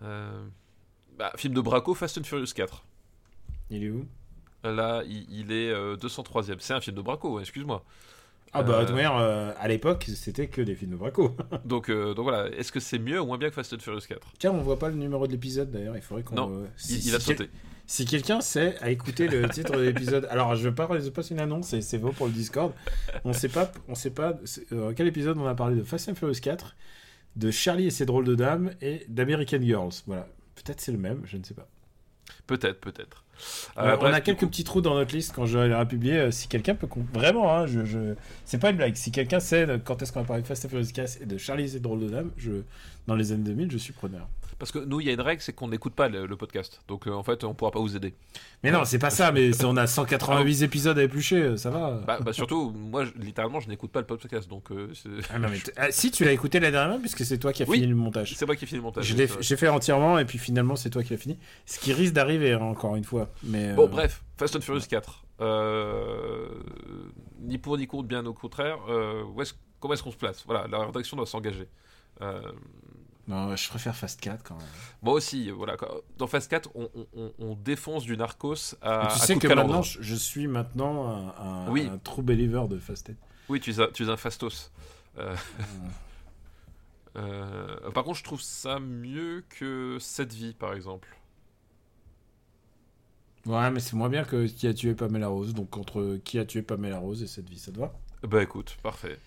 euh, 0.03 0.47
bah, 1.19 1.33
film 1.37 1.55
de 1.55 1.61
Braco, 1.61 1.95
Fast 1.95 2.19
and 2.19 2.25
Furious 2.25 2.53
4. 2.55 2.85
Il 3.71 3.85
est 3.85 3.91
où? 3.91 4.07
Là, 4.63 5.03
il, 5.07 5.27
il 5.31 5.53
est 5.53 5.71
euh, 5.71 5.97
203ème. 5.97 6.57
C'est 6.61 6.75
un 6.75 6.81
film 6.81 6.97
de 6.97 7.03
Braco, 7.03 7.41
excuse-moi. 7.41 7.85
Ah, 8.53 8.63
bah, 8.63 8.81
Euh, 8.81 8.85
de 8.87 8.93
manière, 8.93 9.17
euh, 9.17 9.53
à 9.59 9.69
l'époque, 9.69 10.07
c'était 10.15 10.47
que 10.49 10.63
des 10.63 10.75
films 10.75 10.93
de 10.93 10.97
Braco. 10.97 11.37
Donc, 11.65 11.91
euh, 11.91 12.15
donc 12.15 12.23
voilà, 12.25 12.49
est-ce 12.57 12.73
que 12.73 12.81
c'est 12.81 12.99
mieux 12.99 13.21
ou 13.21 13.27
moins 13.27 13.39
bien 13.39 13.49
que 13.49 13.55
Fast 13.55 13.73
and 13.75 13.79
Furious 13.81 14.01
4 14.09 14.33
Tiens, 14.39 14.53
on 14.53 14.63
voit 14.63 14.79
pas 14.79 14.89
le 14.89 14.95
numéro 14.97 15.27
de 15.27 15.33
l'épisode 15.33 15.71
d'ailleurs. 15.71 15.97
Il 15.97 16.03
faudrait 16.03 16.23
qu'on. 16.23 16.35
Non, 16.37 16.53
euh, 16.53 16.67
il, 16.79 16.81
si- 17.01 17.09
il 17.09 17.15
a 17.15 17.21
si 17.21 17.27
quel- 17.27 17.37
sauté. 17.39 17.51
Si 17.89 18.05
quelqu'un 18.05 18.41
sait 18.41 18.77
à 18.81 18.91
écouter 18.91 19.29
le 19.29 19.49
titre 19.49 19.77
de 19.77 19.83
l'épisode, 19.83 20.27
alors 20.31 20.57
je 20.57 20.69
pas, 20.69 20.89
je 20.99 21.09
passe 21.09 21.31
une 21.31 21.39
annonce 21.39 21.73
et 21.73 21.83
c'est 21.83 21.99
beau 21.99 22.11
pour 22.11 22.27
le 22.27 22.33
Discord. 22.33 22.73
On 23.25 23.33
sait 23.33 23.49
pas, 23.49 23.71
on 23.89 23.95
sait 23.95 24.11
pas 24.11 24.35
quel 24.97 25.07
épisode 25.07 25.39
on 25.39 25.47
a 25.47 25.55
parlé 25.55 25.77
de 25.77 25.85
Fast 25.85 26.09
and 26.09 26.17
Furious 26.17 26.41
4, 26.43 26.75
de 27.37 27.51
Charlie 27.53 27.87
et 27.87 27.91
ses 27.91 28.05
drôles 28.05 28.25
de 28.25 28.35
dames 28.35 28.73
et 28.81 29.05
d'American 29.09 29.61
Girls. 29.63 29.93
Voilà, 30.09 30.27
peut-être 30.57 30.81
c'est 30.81 30.91
le 30.91 30.99
même, 30.99 31.21
je 31.27 31.37
ne 31.37 31.45
sais 31.45 31.55
pas. 31.55 31.69
Peut-être, 32.47 32.81
peut-être. 32.81 33.23
Euh, 33.77 33.83
Euh, 33.83 33.95
on 33.97 33.99
bref, 33.99 34.15
a 34.15 34.21
quelques 34.21 34.39
coup- 34.41 34.47
petits 34.49 34.65
trous 34.65 34.81
dans 34.81 34.95
notre 34.95 35.15
liste 35.15 35.33
quand 35.35 35.45
je 35.47 35.59
l'aurai 35.59 35.87
publié. 35.87 36.17
euh, 36.19 36.31
si 36.31 36.49
quelqu'un 36.49 36.75
peut 36.75 36.89
vraiment, 37.13 37.55
hein, 37.55 37.67
je, 37.67 37.85
je... 37.85 38.15
c'est 38.45 38.59
pas 38.59 38.71
une 38.71 38.77
blague. 38.77 38.95
Si 38.95 39.11
quelqu'un 39.13 39.41
sait 39.41 39.67
quand 39.85 40.01
est-ce 40.01 40.13
qu'on 40.13 40.21
va 40.21 40.27
parler 40.27 40.43
de 40.43 40.47
Fast 40.47 40.65
and 40.65 40.69
Furious 40.71 40.87
4 40.95 41.19
et 41.23 41.27
de 41.27 41.37
Charlie 41.37 41.65
et 41.65 41.69
ses 41.69 41.81
drôles 41.81 42.01
de 42.01 42.09
dames, 42.09 42.31
je... 42.39 42.63
dans 43.07 43.15
les 43.15 43.33
années 43.33 43.43
2000, 43.45 43.71
je 43.71 43.77
suis 43.79 43.93
preneur. 43.93 44.27
Parce 44.59 44.73
que 44.73 44.79
nous, 44.79 45.01
il 45.01 45.07
y 45.07 45.11
a 45.11 45.13
une 45.13 45.21
règle, 45.21 45.43
c'est 45.43 45.53
qu'on 45.53 45.69
n'écoute 45.69 45.95
pas 45.95 46.09
le, 46.09 46.25
le 46.27 46.37
podcast. 46.37 46.81
Donc, 46.89 47.07
euh, 47.07 47.13
en 47.13 47.23
fait, 47.23 47.45
on 47.45 47.53
pourra 47.55 47.71
pas 47.73 47.79
vous 47.79 47.95
aider. 47.95 48.15
Mais 48.63 48.71
non, 48.71 48.87
c'est 48.87 48.99
pas 48.99 49.11
ça. 49.11 49.31
Mais 49.31 49.51
on 49.65 49.77
a 49.77 49.87
188 49.87 50.63
épisodes 50.63 50.99
à 50.99 51.03
éplucher, 51.03 51.37
euh, 51.43 51.57
ça 51.59 51.69
va. 51.71 51.91
Bah, 52.07 52.19
bah, 52.23 52.33
surtout, 52.33 52.71
moi, 52.71 53.05
je- 53.05 53.13
littéralement, 53.23 53.61
je 53.61 53.69
n'écoute 53.69 53.91
pas 53.93 54.01
le 54.01 54.07
podcast. 54.07 54.49
Donc, 54.49 54.71
euh, 54.73 54.89
Ah 55.31 55.39
non, 55.39 55.49
mais 55.51 55.59
t- 55.59 55.73
ah, 55.77 55.91
si 55.91 56.11
tu 56.11 56.25
l'as 56.25 56.33
écouté 56.33 56.59
la 56.59 56.71
dernière 56.71 56.99
puisque 56.99 57.25
c'est 57.25 57.39
toi 57.39 57.53
qui 57.53 57.65
as 57.65 57.69
Oui. 57.69 57.77
fini 57.81 57.89
le 57.89 57.95
montage. 57.97 58.35
c'est 58.35 58.47
moi 58.47 58.57
qui 58.57 58.65
finis 58.65 58.79
le 58.79 58.85
montage. 58.85 59.05
J'ai 59.05 59.57
fait 59.57 59.69
entièrement 59.69 60.19
et 60.19 60.25
puis 60.25 60.39
finalement 60.39 60.75
c'est 60.75 60.89
toi 60.91 61.03
qui 61.03 61.11
l'as 61.11 61.19
fini. 61.19 61.39
Ce 61.67 61.79
qui 61.79 61.93
risque 61.93 62.15
d'arriver 62.15 62.53
hein, 62.55 62.61
encore 62.61 62.97
une 62.97 63.05
fois. 63.05 63.29
Mais 63.43 63.75
Bon, 63.75 63.85
euh, 63.85 63.89
bref, 63.89 64.23
Fast 64.39 64.57
and 64.57 64.61
Furious 64.63 64.87
4. 64.89 65.23
Euh, 65.43 66.49
ni 67.41 67.59
pour 67.59 67.77
ni 67.77 67.87
contre, 67.87 68.09
bien 68.09 68.25
au 68.27 68.33
contraire. 68.33 68.79
Euh, 68.89 69.23
où 69.23 69.43
comment 69.81 69.95
est-ce 69.95 70.03
qu'on 70.03 70.11
se 70.13 70.17
place? 70.17 70.43
Voilà, 70.47 70.67
la 70.67 70.87
rédaction 70.87 71.17
doit 71.17 71.27
s'engager. 71.27 71.69
Euh, 72.23 72.41
non, 73.29 73.57
je 73.57 73.69
préfère 73.69 73.95
Fast 73.97 74.21
4 74.21 74.43
quand 74.45 74.57
même. 74.57 74.67
moi 75.03 75.15
aussi, 75.15 75.51
voilà. 75.51 75.77
Dans 76.19 76.27
Fast 76.27 76.49
4, 76.51 76.71
on, 76.75 76.89
on- 76.95 77.07
on- 77.17 77.33
on 77.39 77.55
défonce 77.57 78.05
du 78.05 78.17
narcos 78.17 78.77
à. 78.83 79.05
Et 79.05 79.09
tu 79.09 79.15
à 79.15 79.27
sais 79.27 79.37
que 79.37 79.49
maintenant 79.49 79.83
je, 79.83 80.01
je 80.03 80.15
suis 80.15 80.47
maintenant 80.47 81.07
un, 81.09 81.67
un- 81.67 81.71
Oui. 81.71 81.89
un 81.93 81.99
true 81.99 82.23
believer 82.23 82.69
de 82.69 82.79
Fast 82.79 83.07
4. 83.09 83.17
Oui, 83.49 83.61
tu 83.61 83.71
es 83.73 83.81
un, 83.81 83.89
tu 83.93 84.05
es 84.05 84.09
un 84.09 84.17
fastos. 84.17 84.71
Euh, 85.19 85.35
euh, 87.17 87.91
par 87.93 88.05
contre, 88.05 88.19
je 88.19 88.25
trouve 88.25 88.41
ça 88.43 88.79
mieux 88.79 89.45
que 89.49 89.97
Cette 90.01 90.33
vie, 90.33 90.53
par 90.55 90.73
exemple. 90.75 91.09
Ouais, 93.47 93.71
mais 93.71 93.79
c'est 93.81 93.95
moins 93.95 94.09
bien 94.09 94.25
que 94.25 94.47
qui 94.47 94.67
a 94.67 94.75
tué 94.75 94.95
Pamela 94.95 95.29
Rose. 95.29 95.55
Donc 95.55 95.77
entre 95.77 96.19
qui 96.25 96.39
a 96.39 96.45
tué 96.45 96.63
Pamela 96.63 96.99
Rose 96.99 97.23
et 97.23 97.27
cette 97.29 97.49
vie, 97.49 97.59
ça 97.59 97.71
te 97.73 97.79
va? 97.79 97.93
Bah 98.23 98.43
écoute, 98.43 98.77
parfait. 98.83 99.19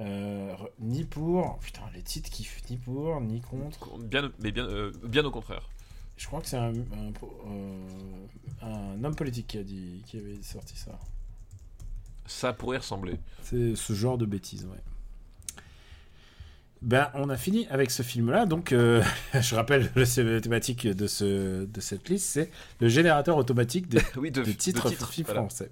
Euh, 0.00 0.54
Ni 0.78 1.04
pour. 1.04 1.58
Putain, 1.58 1.82
les 1.94 2.02
titres 2.02 2.30
qui 2.30 2.48
ni 2.70 2.76
pour 2.76 3.20
ni 3.20 3.40
contre. 3.40 3.98
Bien, 3.98 4.30
mais 4.40 4.52
bien, 4.52 4.64
euh, 4.66 4.92
bien 5.04 5.24
au 5.24 5.30
contraire. 5.30 5.68
Je 6.16 6.26
crois 6.26 6.40
que 6.40 6.48
c'est 6.48 6.56
un, 6.56 6.72
un, 6.72 7.12
euh, 7.46 7.84
un 8.62 9.04
homme 9.04 9.14
politique 9.14 9.46
qui 9.48 9.58
a 9.58 9.62
dit 9.62 10.02
qui 10.06 10.18
avait 10.18 10.42
sorti 10.42 10.76
ça. 10.76 10.98
Ça 12.26 12.52
pourrait 12.52 12.78
ressembler. 12.78 13.18
C'est 13.42 13.74
ce 13.76 13.92
genre 13.92 14.18
de 14.18 14.26
bêtises, 14.26 14.64
ouais. 14.66 14.78
Ben, 16.82 17.10
on 17.14 17.28
a 17.28 17.36
fini 17.36 17.66
avec 17.68 17.90
ce 17.90 18.02
film-là. 18.02 18.46
Donc, 18.46 18.72
euh, 18.72 19.02
je 19.40 19.54
rappelle 19.54 19.90
le 19.94 20.40
thématique 20.40 20.86
de, 20.86 21.06
ce, 21.06 21.64
de 21.64 21.80
cette 21.80 22.08
liste, 22.08 22.26
c'est 22.26 22.50
le 22.80 22.88
générateur 22.88 23.36
automatique 23.36 23.88
des, 23.88 24.00
oui, 24.16 24.30
de, 24.30 24.42
des 24.42 24.52
de 24.52 24.56
titres, 24.56 24.88
films 25.10 25.26
voilà. 25.26 25.40
français. 25.42 25.70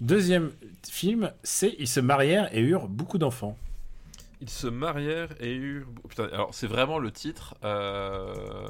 Deuxième 0.00 0.52
film, 0.88 1.32
c'est 1.42 1.74
Ils 1.78 1.88
se 1.88 2.00
marièrent 2.00 2.54
et 2.54 2.60
eurent 2.60 2.88
beaucoup 2.88 3.18
d'enfants. 3.18 3.56
Ils 4.40 4.50
se 4.50 4.66
marièrent 4.66 5.30
et 5.40 5.52
eurent. 5.54 5.86
oh, 6.02 6.08
Putain, 6.08 6.24
alors 6.32 6.54
c'est 6.54 6.66
vraiment 6.66 6.98
le 6.98 7.10
titre. 7.10 7.54
euh, 7.64 8.66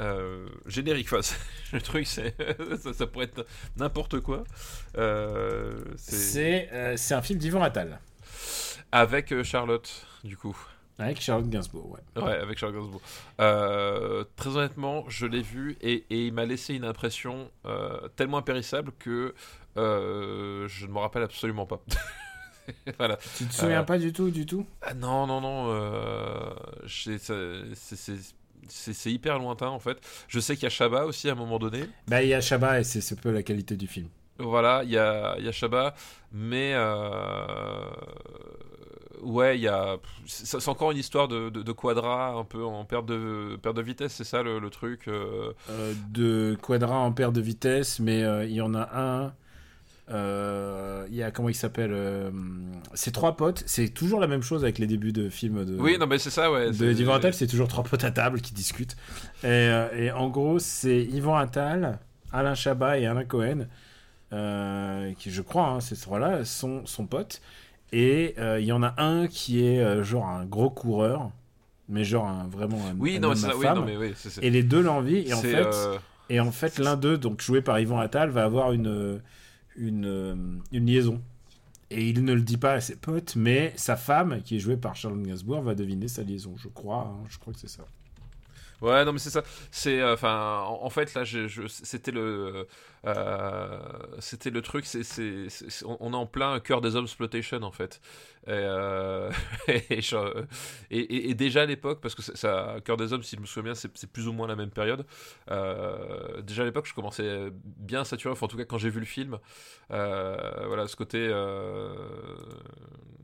euh, 0.00 0.46
générique, 0.66 1.08
c'est- 1.22 1.36
le 1.72 1.80
truc, 1.80 2.06
c'est 2.06 2.34
ça, 2.82 2.92
ça 2.92 3.06
pourrait 3.06 3.26
être 3.26 3.46
n'importe 3.76 4.20
quoi. 4.20 4.44
Euh, 4.96 5.84
c'est 5.96 6.16
C'est 6.16 6.68
euh, 6.72 6.96
un 7.18 7.22
film 7.22 7.38
d'Yvan 7.38 7.62
Attal 7.62 8.00
avec 8.92 9.42
Charlotte, 9.42 10.06
du 10.22 10.36
coup. 10.36 10.56
avec 10.98 11.20
Charlotte 11.20 11.48
Gainsbourg. 11.48 11.90
Ouais. 12.16 12.22
Ouais, 12.22 12.36
avec 12.38 12.58
Charles 12.58 12.74
Gainsbourg. 12.74 13.02
Très 14.36 14.56
honnêtement, 14.56 15.04
je 15.08 15.26
l'ai 15.26 15.42
vu 15.42 15.76
et, 15.80 16.04
et 16.10 16.26
il 16.26 16.32
m'a 16.32 16.44
laissé 16.44 16.74
une 16.74 16.84
impression 16.84 17.50
tellement 18.16 18.38
impérissable 18.38 18.92
que 18.98 19.34
euh, 19.76 20.66
je 20.68 20.86
ne 20.86 20.92
me 20.92 20.98
rappelle 20.98 21.22
absolument 21.22 21.66
pas. 21.66 21.80
voilà. 22.98 23.18
Tu 23.36 23.44
te 23.46 23.52
souviens 23.54 23.80
Euh, 23.80 23.84
pas 23.84 23.98
du 23.98 24.12
tout, 24.12 24.30
du 24.30 24.46
tout 24.46 24.66
Ah 24.82 24.94
non, 24.94 25.26
non, 25.26 25.40
non. 25.40 25.66
euh, 25.68 26.50
c'est- 26.86 27.18
hyper 29.12 29.38
lointain 29.38 29.68
en 29.68 29.78
fait. 29.78 29.98
Je 30.28 30.40
sais 30.40 30.54
qu'il 30.54 30.64
y 30.64 30.66
a 30.66 30.70
Shabba 30.70 31.04
aussi 31.04 31.28
à 31.28 31.32
un 31.32 31.36
moment 31.36 31.58
donné. 31.58 31.84
Bah, 32.08 32.22
il 32.22 32.28
y 32.28 32.34
a 32.34 32.40
Shabba 32.40 32.80
et 32.80 32.84
c'est 32.84 33.20
peu 33.20 33.30
la 33.30 33.42
qualité 33.42 33.76
du 33.76 33.86
film. 33.86 34.08
Voilà, 34.38 34.82
il 34.84 34.90
y 34.90 34.98
a, 34.98 35.36
il 35.38 35.44
y 35.44 35.48
a 35.48 35.52
Shabba, 35.52 35.94
mais 36.32 36.74
ouais, 39.22 39.56
il 39.58 39.62
y 39.62 39.68
a. 39.68 39.96
C'est 40.26 40.68
encore 40.68 40.90
une 40.92 40.98
histoire 40.98 41.28
de, 41.28 41.50
de, 41.50 41.62
de 41.62 41.72
quadra 41.72 42.30
un 42.30 42.44
peu 42.44 42.64
en 42.64 42.84
perte 42.84 43.06
de, 43.06 43.56
perte 43.62 43.76
de 43.76 43.82
vitesse, 43.82 44.12
c'est 44.14 44.24
ça 44.24 44.42
le, 44.42 44.58
le 44.58 44.70
truc. 44.70 45.08
euh, 45.08 45.52
Euh, 45.70 45.94
de 46.10 46.56
Quadra 46.60 46.98
en 46.98 47.12
perte 47.12 47.32
de 47.34 47.40
vitesse, 47.40 48.00
mais 48.00 48.22
euh, 48.22 48.44
il 48.44 48.52
y 48.54 48.60
en 48.60 48.74
a 48.74 48.88
un. 48.98 49.34
Euh, 50.10 51.06
Il 51.08 51.14
y 51.16 51.22
a 51.22 51.30
comment 51.30 51.48
il 51.48 51.54
s'appelle 51.54 51.92
euh, 51.92 52.30
C'est 52.94 53.12
trois 53.12 53.36
potes. 53.36 53.62
C'est 53.66 53.88
toujours 53.88 54.20
la 54.20 54.26
même 54.26 54.42
chose 54.42 54.62
avec 54.64 54.78
les 54.78 54.86
débuts 54.86 55.12
de 55.12 55.28
films 55.28 55.64
de. 55.64 55.76
Oui, 55.78 55.96
non, 55.98 56.06
mais 56.06 56.18
c'est 56.18 56.30
ça, 56.30 56.50
ouais. 56.52 56.70
de 56.70 56.92
d'Yvan 56.92 57.14
Attal, 57.14 57.34
c'est 57.34 57.46
toujours 57.46 57.68
trois 57.68 57.84
potes 57.84 58.04
à 58.04 58.10
table 58.10 58.40
qui 58.40 58.52
discutent. 58.54 58.96
Et, 59.42 59.46
euh, 59.46 59.88
et 59.96 60.10
en 60.12 60.28
gros, 60.28 60.58
c'est 60.58 61.02
Yvan 61.04 61.36
Attal, 61.36 61.98
Alain 62.32 62.54
Chabat 62.54 62.98
et 62.98 63.06
Alain 63.06 63.24
Cohen, 63.24 63.66
qui 65.18 65.30
je 65.30 65.42
crois, 65.42 65.68
hein, 65.68 65.80
ces 65.80 65.96
trois-là, 65.96 66.44
sont, 66.44 66.84
sont 66.86 67.06
potes. 67.06 67.40
Et 67.92 68.34
euh, 68.38 68.58
il 68.60 68.66
y 68.66 68.72
en 68.72 68.82
a 68.82 68.94
un 69.00 69.28
qui 69.28 69.64
est 69.64 70.02
genre 70.02 70.26
un 70.26 70.44
gros 70.44 70.68
coureur, 70.70 71.30
mais 71.88 72.02
genre 72.04 72.26
un, 72.26 72.46
vraiment 72.48 72.78
un, 72.90 72.96
Oui, 72.98 73.16
un 73.16 73.20
non, 73.20 73.34
ça, 73.36 73.56
oui, 73.56 73.66
non, 73.66 73.84
mais 73.84 73.96
oui, 73.96 74.12
c'est. 74.16 74.30
c'est- 74.30 74.42
Et 74.44 74.50
les 74.50 74.62
deux 74.62 74.82
l'envient. 74.82 75.22
Et 75.24 75.32
en 75.32 75.40
fait, 75.40 75.54
euh, 75.54 75.96
et 76.28 76.40
en 76.40 76.50
fait, 76.50 76.78
l'un 76.78 76.96
d'eux, 76.96 77.18
donc 77.18 77.40
joué 77.40 77.60
par 77.60 77.78
Yvan 77.78 78.00
Attal, 78.00 78.30
va 78.30 78.44
avoir 78.44 78.72
une, 78.72 79.20
une, 79.76 80.06
euh, 80.06 80.34
une 80.72 80.86
liaison. 80.86 81.22
Et 81.90 82.08
il 82.08 82.24
ne 82.24 82.32
le 82.32 82.42
dit 82.42 82.56
pas 82.56 82.72
à 82.72 82.80
ses 82.80 82.96
potes, 82.96 83.36
mais 83.36 83.72
sa 83.76 83.96
femme, 83.96 84.42
qui 84.42 84.56
est 84.56 84.58
jouée 84.58 84.76
par 84.76 84.96
Charlotte 84.96 85.22
Gainsbourg, 85.22 85.62
va 85.62 85.74
deviner 85.74 86.08
sa 86.08 86.22
liaison. 86.22 86.56
Je 86.56 86.68
crois, 86.68 87.06
hein, 87.08 87.24
je 87.28 87.38
crois 87.38 87.52
que 87.52 87.60
c'est 87.60 87.68
ça. 87.68 87.86
Ouais, 88.84 89.02
non, 89.06 89.12
mais 89.14 89.18
c'est 89.18 89.30
ça. 89.30 89.42
C'est, 89.70 89.98
euh, 90.00 90.12
enfin, 90.12 90.62
en, 90.68 90.90
fait, 90.90 91.14
là, 91.14 91.22
c'était 91.68 92.10
le, 92.10 92.66
euh, 93.06 93.78
c'était 94.18 94.50
le 94.50 94.60
truc. 94.60 94.84
C'est, 94.84 95.00
on 95.86 96.12
est 96.12 96.16
en 96.16 96.26
plein 96.26 96.60
cœur 96.60 96.82
des 96.82 96.94
hommes 96.94 97.04
exploitation, 97.06 97.62
en 97.62 97.70
fait. 97.72 98.00
Et, 98.46 98.50
euh, 98.50 99.30
et, 100.90 101.34
déjà 101.34 101.62
à 101.62 101.66
l'époque, 101.66 102.00
parce 102.02 102.14
que 102.14 102.20
ça- 102.22 102.76
cœur 102.84 102.98
des 102.98 103.14
hommes, 103.14 103.22
si 103.22 103.36
je 103.36 103.40
me 103.40 103.46
souviens 103.46 103.72
bien, 103.72 103.74
c'est, 103.74 104.06
plus 104.12 104.28
ou 104.28 104.32
moins 104.34 104.46
la 104.48 104.56
même 104.56 104.70
période. 104.70 105.06
déjà 106.42 106.62
à 106.62 106.64
l'époque, 106.66 106.86
je 106.86 106.94
commençais 106.94 107.48
bien 107.78 108.02
à 108.02 108.04
saturer. 108.04 108.32
Enfin, 108.32 108.44
en 108.46 108.48
tout 108.48 108.58
cas, 108.58 108.64
quand 108.66 108.78
j'ai 108.78 108.90
vu 108.90 109.00
le 109.00 109.06
film, 109.06 109.38
voilà, 109.88 110.86
ce 110.88 110.96
côté. 110.96 111.28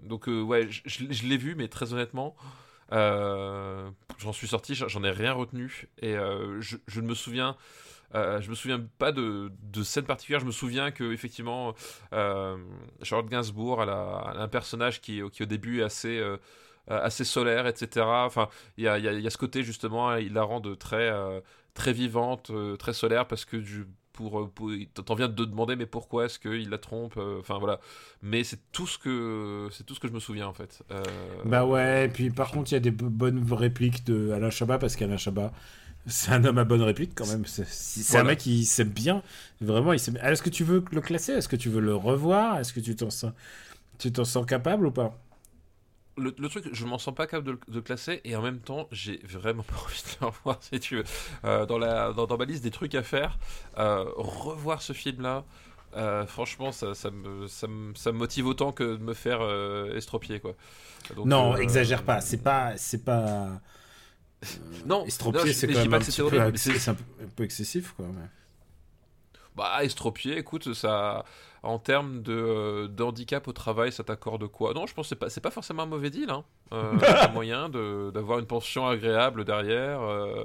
donc, 0.03 0.27
ouais, 0.27 0.69
je 0.71 1.27
l'ai 1.27 1.37
vu, 1.37 1.55
mais 1.55 1.69
très 1.69 1.93
honnêtement. 1.93 2.35
Euh, 2.93 3.91
j'en 4.19 4.33
suis 4.33 4.49
sorti, 4.49 4.75
j'en 4.75 5.05
ai 5.05 5.11
rien 5.11 5.33
retenu 5.33 5.89
et 6.01 6.17
euh, 6.17 6.61
je, 6.61 6.77
ne 7.01 7.07
me 7.07 7.15
souviens 7.15 7.57
Euh, 8.17 8.41
je 8.41 8.51
me 8.51 8.57
souviens 8.57 8.85
pas 8.99 9.13
de, 9.13 9.53
de 9.63 9.83
scène 9.85 10.05
particulière. 10.05 10.41
Je 10.41 10.47
me 10.47 10.51
souviens 10.51 10.91
que 10.91 11.13
effectivement, 11.13 11.75
Charlotte 12.11 13.31
Gainsbourg, 13.31 13.83
a, 13.83 14.35
un 14.37 14.49
personnage 14.49 15.01
qui, 15.01 15.23
qui 15.33 15.45
au 15.45 15.47
début 15.47 15.81
est 15.81 15.85
assez 15.85 16.21
assez 16.89 17.25
solaire, 17.25 17.69
etc. 17.69 18.05
Enfin, 18.27 18.49
il 18.77 18.85
y 18.85 18.89
a, 18.89 18.99
y, 18.99 19.23
y 19.23 19.27
a, 19.27 19.31
ce 19.31 19.39
côté 19.39 19.63
justement, 19.63 20.17
il 20.17 20.33
la 20.33 20.43
rend 20.43 20.59
de 20.61 20.75
très 20.75 21.13
très 21.75 21.93
vivante, 21.93 22.51
très 22.81 22.93
solaire 22.95 23.27
parce 23.29 23.45
que 23.45 23.57
du 23.57 23.87
pour, 24.29 24.51
pour 24.51 24.71
t'en 25.05 25.15
viens 25.15 25.29
de 25.29 25.35
te 25.35 25.49
demander 25.49 25.77
mais 25.77 25.87
pourquoi 25.87 26.27
est-ce 26.27 26.39
qu'il 26.39 26.69
la 26.69 26.79
trompe 26.79 27.19
enfin 27.39 27.59
voilà 27.59 27.81
mais 28.23 28.45
c'est 28.45 28.59
tout 28.73 28.87
ce 28.87 28.99
que 28.99 29.69
c'est 29.73 29.85
tout 29.85 29.95
ce 29.95 30.01
que 30.01 30.09
je 30.09 30.13
me 30.13 30.21
souviens 30.21 30.47
en 30.47 30.53
fait 30.53 30.83
euh... 30.91 31.03
bah 31.45 31.65
ouais 31.65 32.07
et 32.07 32.09
puis 32.09 32.31
par 32.31 32.51
contre 32.51 32.71
il 32.71 32.75
y 32.75 32.77
a 32.77 32.81
des 32.81 32.91
bonnes 32.91 33.45
répliques 33.53 34.05
de 34.05 34.31
Alain 34.31 34.51
Chabat 34.51 34.79
parce 34.79 34.97
qu'Alain 34.97 35.17
Chabat 35.17 35.53
c'est 36.07 36.33
un 36.33 36.45
homme 36.45 36.59
à 36.59 36.65
bonne 36.65 36.83
réplique 36.83 37.13
quand 37.15 37.27
même. 37.27 37.45
C'est 37.47 37.67
voilà. 38.09 38.25
un 38.25 38.29
mec 38.29 38.39
qui 38.39 38.65
s'aime 38.65 38.89
bien. 38.89 39.23
Vraiment, 39.61 39.93
il 39.93 40.01
s'aime. 40.01 40.19
Est-ce 40.23 40.43
que 40.43 40.51
tu 40.51 40.65
veux 40.65 40.85
le 40.91 41.01
classer? 41.01 41.33
Est-ce 41.33 41.49
que 41.49 41.57
tu 41.57 41.69
veux 41.69 41.81
le 41.81 41.95
revoir? 41.95 42.59
Est-ce 42.59 42.73
que 42.73 42.81
tu 42.81 42.97
t'en 42.97 43.11
sens, 43.11 43.33
tu 43.99 44.11
t'en 44.11 44.25
sens 44.25 44.47
capable 44.47 44.87
ou 44.87 44.91
pas? 44.91 45.19
Le, 46.17 46.35
le, 46.37 46.49
truc, 46.49 46.69
je 46.73 46.85
m'en 46.85 46.99
sens 46.99 47.15
pas 47.15 47.27
capable 47.27 47.59
de, 47.69 47.81
classer 47.81 48.21
et 48.25 48.37
en 48.37 48.43
même 48.43 48.61
temps, 48.61 48.89
j'ai 48.93 49.21
vraiment 49.25 49.63
pas 49.69 49.77
envie 49.77 50.03
de 50.03 50.17
le 50.21 50.27
revoir 50.27 50.59
si 50.61 50.81
tu 50.81 50.97
veux. 50.97 51.05
Euh, 51.45 51.67
dans, 51.67 51.79
la, 51.79 52.13
dans, 52.13 52.27
dans, 52.27 52.37
ma 52.37 52.45
liste 52.45 52.63
des 52.63 52.71
trucs 52.71 52.95
à 52.95 53.03
faire, 53.03 53.39
euh, 53.79 54.05
revoir 54.17 54.83
ce 54.83 54.93
film-là, 54.93 55.45
euh, 55.97 56.27
franchement, 56.27 56.73
ça, 56.73 56.95
ça, 56.95 57.11
me, 57.11 57.47
ça, 57.49 57.67
me, 57.67 57.95
ça, 57.95 58.13
me, 58.13 58.19
motive 58.19 58.47
autant 58.47 58.73
que 58.73 58.97
de 58.97 59.03
me 59.03 59.15
faire 59.15 59.41
estropier 59.95 60.41
quoi. 60.41 60.55
Donc, 61.17 61.27
non, 61.27 61.57
exagère 61.57 62.05
pas. 62.05 62.21
C'est 62.21 62.43
pas, 62.43 62.77
c'est 62.77 63.05
pas. 63.05 63.61
non, 64.87 65.05
estropier, 65.07 65.53
c'est 65.53 65.67
quand 65.67 65.81
même 65.81 65.95
un, 65.95 65.99
petit 65.99 66.21
peu, 66.21 66.27
un, 66.41 66.51
peu, 66.51 66.93
un 67.23 67.29
peu 67.35 67.45
excessif 67.45 67.93
quoi. 67.93 68.07
Mais... 68.07 68.27
Bah, 69.57 69.83
estropier, 69.83 70.39
écoute, 70.39 70.73
ça 70.75 71.25
en 71.63 71.79
termes 71.79 72.23
de, 72.23 72.87
de, 72.87 73.03
handicap 73.03 73.47
au 73.47 73.53
travail, 73.53 73.93
ça 73.93 74.03
t'accorde 74.03 74.47
quoi? 74.47 74.73
Non, 74.73 74.87
je 74.87 74.95
pense 74.95 75.07
que 75.07 75.09
c'est 75.11 75.17
pas, 75.17 75.29
c'est 75.29 75.43
pas 75.43 75.51
forcément 75.51 75.83
un 75.83 75.87
mauvais 75.87 76.09
deal. 76.09 76.31
Hein. 76.31 76.45
Euh, 76.73 76.93
moyen 77.35 77.69
de, 77.69 78.11
d'avoir 78.13 78.39
une 78.39 78.47
pension 78.47 78.87
agréable 78.87 79.45
derrière, 79.45 80.01
euh, 80.01 80.45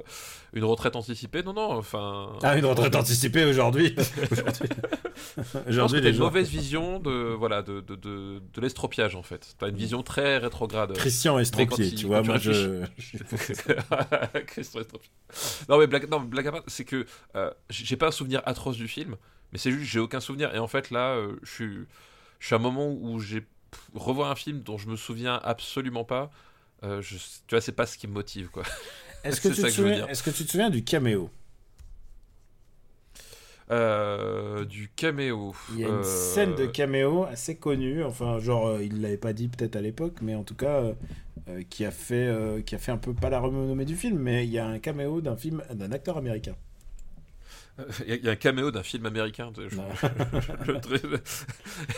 une 0.52 0.64
retraite 0.64 0.94
anticipée. 0.94 1.42
Non, 1.42 1.54
non, 1.54 1.72
enfin. 1.72 2.32
Ah, 2.42 2.58
une 2.58 2.66
retraite 2.66 2.94
anticipée 2.96 3.44
aujourd'hui. 3.46 3.94
aujourd'hui, 5.38 5.68
aujourd'hui 5.68 6.02
t'as 6.02 6.10
une 6.10 6.18
mauvaise 6.18 6.48
vision 6.48 6.98
de, 6.98 7.34
voilà, 7.38 7.62
de, 7.62 7.80
de, 7.80 7.94
de, 7.94 8.42
de 8.52 8.60
l'estropiage 8.60 9.16
en 9.16 9.22
fait. 9.22 9.54
T'as 9.58 9.68
une 9.68 9.76
vision 9.76 10.02
très 10.02 10.36
rétrograde. 10.36 10.92
Christian 10.92 11.38
Estropié, 11.38 11.94
tu 11.94 12.06
vois, 12.06 12.22
moi 12.22 12.36
je. 12.36 12.82
Christian 14.46 14.80
Estropié. 14.80 15.10
Non, 15.70 15.78
mais 15.78 15.86
blague, 15.86 16.10
non, 16.10 16.20
blague 16.20 16.48
à 16.48 16.52
part, 16.52 16.62
c'est 16.66 16.84
que 16.84 17.06
euh, 17.36 17.50
j'ai 17.70 17.96
pas 17.96 18.08
un 18.08 18.12
souvenir 18.12 18.42
atroce 18.44 18.76
du 18.76 18.88
film 18.88 19.16
mais 19.52 19.58
c'est 19.58 19.70
juste 19.70 19.90
j'ai 19.90 20.00
aucun 20.00 20.20
souvenir 20.20 20.54
et 20.54 20.58
en 20.58 20.68
fait 20.68 20.90
là 20.90 21.14
euh, 21.14 21.36
je 21.42 21.50
suis 21.50 21.78
je 22.38 22.46
suis 22.46 22.54
à 22.54 22.58
un 22.58 22.60
moment 22.60 22.90
où 22.90 23.18
j'ai 23.20 23.44
revoir 23.94 24.30
un 24.30 24.34
film 24.34 24.60
dont 24.60 24.78
je 24.78 24.88
me 24.88 24.96
souviens 24.96 25.40
absolument 25.42 26.04
pas 26.04 26.30
euh, 26.82 27.00
je, 27.02 27.16
tu 27.16 27.22
vois 27.50 27.60
c'est 27.60 27.72
pas 27.72 27.86
ce 27.86 27.98
qui 27.98 28.06
me 28.06 28.12
motive 28.12 28.48
quoi 28.48 28.64
est-ce 29.24 29.40
que, 29.42 29.48
tu 29.48 29.62
te 29.62 29.68
souviens, 29.68 30.06
est-ce 30.08 30.22
que 30.22 30.30
tu 30.30 30.44
te 30.44 30.50
souviens 30.50 30.70
du 30.70 30.84
caméo? 30.84 31.30
Euh, 33.68 34.64
du 34.64 34.88
caméo. 34.94 35.52
Il 35.72 35.80
y 35.80 35.84
a 35.84 35.88
une 35.88 36.04
scène 36.04 36.54
de 36.54 36.66
caméo 36.66 37.24
assez 37.24 37.56
connue, 37.56 38.04
enfin 38.04 38.38
genre 38.38 38.80
il 38.80 39.00
l'avait 39.00 39.16
pas 39.16 39.32
dit 39.32 39.48
peut-être 39.48 39.74
à 39.74 39.80
l'époque, 39.80 40.18
mais 40.22 40.36
en 40.36 40.44
tout 40.44 40.54
cas 40.54 40.84
qui 41.68 41.84
a 41.84 41.90
fait 41.90 42.62
qui 42.64 42.76
a 42.76 42.78
fait 42.78 42.92
un 42.92 42.96
peu 42.96 43.12
pas 43.12 43.28
la 43.28 43.40
renommée 43.40 43.84
du 43.84 43.96
film, 43.96 44.18
mais 44.18 44.46
il 44.46 44.52
y 44.52 44.60
a 44.60 44.66
un 44.66 44.78
caméo 44.78 45.20
d'un 45.20 45.36
film 45.36 45.64
d'un 45.74 45.90
acteur 45.90 46.16
américain. 46.16 46.54
Il 48.06 48.24
y, 48.24 48.28
a 48.28 48.32
un 48.32 48.36
caméo 48.36 48.70
d'un 48.70 48.82
film 48.82 49.06
américain. 49.06 49.50
De, 49.50 49.68
je, 49.68 49.76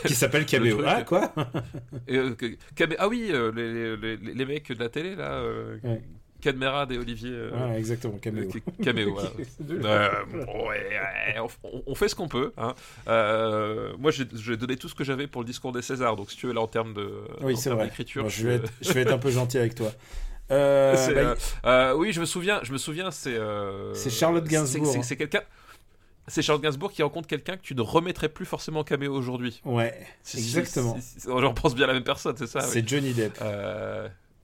qui 0.07 0.15
s'appelle 0.15 0.45
Caméo. 0.47 0.83
Ah, 0.85 1.03
quoi 1.03 1.33
euh, 2.11 2.35
camé... 2.75 2.97
Ah 2.99 3.09
oui, 3.09 3.29
euh, 3.31 3.53
les, 3.55 3.97
les, 3.97 4.35
les, 4.35 4.45
mecs 4.45 4.73
de 4.73 4.83
la 4.83 4.89
télé, 4.89 5.15
là. 5.15 5.35
Euh, 5.35 5.79
ouais. 5.85 6.03
Cadmerade 6.41 6.93
et 6.93 6.99
Olivier. 6.99 7.33
Euh, 7.33 7.51
ah, 7.55 7.79
exactement, 7.79 8.17
caméo. 8.19 8.49
caméo, 8.83 9.15
voilà. 9.61 10.25
ouais, 10.31 11.39
on, 11.41 11.83
on, 11.87 11.95
fait 11.95 12.09
ce 12.09 12.15
qu'on 12.15 12.29
peut. 12.29 12.53
Hein. 12.57 12.75
moi, 13.99 14.11
j'ai 14.13 14.57
donné 14.57 14.77
tout 14.77 14.89
ce 14.89 14.95
que 14.95 15.05
j'avais 15.05 15.27
pour 15.27 15.43
le 15.43 15.47
discours 15.47 15.73
des 15.73 15.83
Césars, 15.83 16.17
donc 16.17 16.31
si 16.31 16.37
tu 16.37 16.47
veux, 16.47 16.53
là, 16.53 16.61
en 16.61 16.69
termes 16.69 16.95
d'écriture. 16.95 18.25
Oui, 18.25 18.31
je, 18.31 18.47
vais 18.47 18.55
être, 18.57 18.73
je 18.81 18.93
vais 18.93 19.01
être 19.03 19.13
un 19.13 19.19
peu 19.19 19.31
gentil 19.33 19.59
avec 19.59 19.75
toi. 19.75 19.93
Euh, 20.51 20.95
bah, 21.15 21.35
euh, 21.67 21.95
oui, 21.95 22.13
je 22.13 22.21
me 22.21 22.25
souviens, 22.25 22.61
je 22.63 22.73
me 22.73 22.79
souviens, 22.79 23.11
c'est. 23.11 23.37
Euh, 23.37 23.93
c'est 23.95 24.11
Charlotte 24.11 24.47
Gainsbourg. 24.47 25.05
C'est 25.05 25.17
quelqu'un. 25.17 25.43
C'est 26.29 26.43
Charlotte 26.43 26.63
Gainsbourg 26.63 26.93
qui 26.93 27.03
rencontre 27.03 27.27
quelqu'un 27.27 27.57
que 27.57 27.63
tu 27.63 27.75
ne 27.75 27.81
remettrais 27.81 28.29
plus 28.29 28.47
forcément 28.47 28.81
en 28.81 28.85
caméo 28.85 29.15
aujourd'hui. 29.15 29.61
Ouais, 29.65 29.95
exactement. 30.35 30.97
J'en 31.27 31.55
pense 31.55 31.75
bien 31.75 31.85
à 31.85 31.89
la 31.89 31.95
même 31.95 32.05
personne, 32.05 32.37
c'est 32.37 32.47
ça 32.47 32.61
C'est 32.61 32.81
oui. 32.81 32.85
Johnny 32.87 33.13
Depp. 33.13 33.39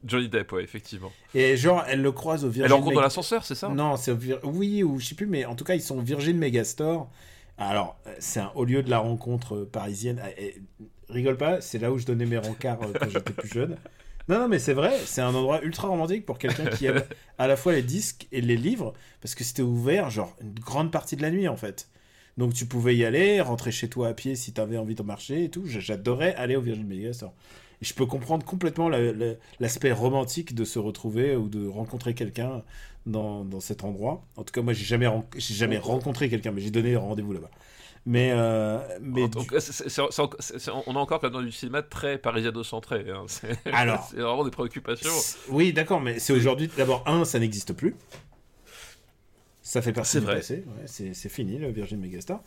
Johnny 0.05 0.29
Depp, 0.29 0.53
ouais, 0.53 0.63
effectivement. 0.63 1.11
Et 1.35 1.57
genre, 1.57 1.85
elle 1.89 2.03
le 2.03 2.13
croise 2.13 2.45
au 2.45 2.49
Virgin. 2.49 2.65
Elle 2.65 2.73
rencontre 2.73 2.97
dans 2.97 3.01
l'ascenseur, 3.01 3.45
c'est 3.45 3.55
ça? 3.55 3.69
Non, 3.69 3.97
c'est 3.97 4.13
oui 4.43 4.83
ou 4.83 5.01
je 5.01 5.07
sais 5.07 5.15
plus, 5.15 5.27
mais 5.27 5.45
en 5.45 5.55
tout 5.55 5.65
cas, 5.65 5.75
ils 5.75 5.83
sont 5.83 5.99
au 5.99 6.03
Virgin 6.03 6.37
Megastore. 6.37 7.11
Alors, 7.57 7.97
c'est 8.19 8.41
un 8.41 8.51
haut 8.55 8.65
lieu 8.65 8.83
de 8.83 8.91
la 8.91 8.99
rencontre 8.99 9.59
parisienne. 9.65 10.21
Et, 10.39 10.57
rigole 11.09 11.37
pas, 11.37 11.61
c'est 11.61 11.79
là 11.79 11.93
où 11.93 11.99
je 11.99 12.07
donnais 12.07 12.27
mes 12.27 12.39
rencarts 12.39 12.79
quand 12.79 13.09
j'étais 13.09 13.33
plus 13.33 13.49
jeune. 13.49 13.77
Non, 14.29 14.39
non, 14.39 14.49
mais 14.49 14.59
c'est 14.59 14.73
vrai, 14.73 14.99
c'est 15.05 15.21
un 15.21 15.35
endroit 15.35 15.63
ultra 15.63 15.89
romantique 15.89 16.25
pour 16.25 16.39
quelqu'un 16.39 16.67
qui 16.67 16.87
aime 16.87 17.03
à 17.39 17.47
la 17.47 17.57
fois 17.57 17.73
les 17.73 17.83
disques 17.83 18.27
et 18.33 18.41
les 18.41 18.57
livres, 18.57 18.95
parce 19.21 19.35
que 19.35 19.45
c'était 19.45 19.63
ouvert, 19.63 20.09
genre, 20.09 20.35
une 20.41 20.55
grande 20.55 20.91
partie 20.91 21.17
de 21.17 21.23
la 21.23 21.31
nuit, 21.31 21.47
en 21.47 21.57
fait. 21.57 21.89
Donc 22.37 22.55
tu 22.55 22.67
pouvais 22.67 22.97
y 22.97 23.05
aller, 23.05 23.41
rentrer 23.41 23.71
chez 23.71 23.89
toi 23.89 24.09
à 24.09 24.15
pied 24.15 24.35
si 24.35 24.53
t'avais 24.53 24.77
envie 24.77 24.95
de 24.95 25.03
marcher 25.03 25.45
et 25.45 25.51
tout. 25.51 25.65
J'adorais 25.67 26.35
aller 26.35 26.57
au 26.57 26.61
Virgin 26.61 26.87
Megastore. 26.87 27.33
Et 27.83 27.85
je 27.85 27.95
peux 27.95 28.07
comprendre 28.07 28.45
complètement 28.45 28.89
l'aspect 28.89 29.89
la, 29.89 29.95
la, 29.95 30.01
romantique 30.01 30.55
de 30.55 30.65
se 30.65 30.79
retrouver 30.79 31.37
ou 31.37 31.49
de 31.49 31.67
rencontrer 31.67 32.15
quelqu'un 32.15 32.63
dans, 33.07 33.45
dans, 33.45 33.61
cet 33.61 33.85
endroit. 33.85 34.25
En 34.37 34.43
tout 34.43 34.53
cas, 34.53 34.63
moi, 34.63 34.73
j'ai 34.73 34.85
jamais, 34.85 35.09
jamais 35.37 35.79
rencontré 35.79 36.29
quelqu'un, 36.29 36.53
mais 36.53 36.61
j'ai 36.61 36.71
donné 36.71 36.97
rendez-vous 36.97 37.33
là-bas. 37.33 37.51
Mais, 38.07 38.33
euh, 38.35 38.79
mais 39.01 39.29
donc, 39.29 39.53
du... 39.53 39.61
c 39.61 39.71
est, 39.71 39.89
c 39.89 40.03
est, 40.03 40.59
c 40.59 40.71
on 40.87 40.95
est 40.95 40.99
encore 40.99 41.21
dans 41.31 41.41
du 41.41 41.53
cinéma 41.53 41.83
très 41.83 42.19
parisiano-centré. 42.19 43.07
Hein. 43.09 43.25
Alors, 43.73 44.07
c'est 44.11 44.17
vraiment 44.17 44.45
des 44.45 44.51
préoccupations. 44.51 45.11
Oui, 45.49 45.73
d'accord, 45.73 46.01
mais 46.01 46.19
c'est 46.19 46.35
aujourd'hui. 46.35 46.69
D'abord, 46.77 47.03
un, 47.07 47.25
ça 47.25 47.39
n'existe 47.39 47.73
plus. 47.73 47.97
Ça 49.63 49.81
fait 49.81 49.95
partie 49.95 50.21
du 50.21 50.27
passé. 50.27 50.65
Ouais, 50.67 50.87
c'est 50.87 51.29
fini 51.31 51.57
le 51.57 51.71
Virgin 51.71 51.99
Megastore. 51.99 52.43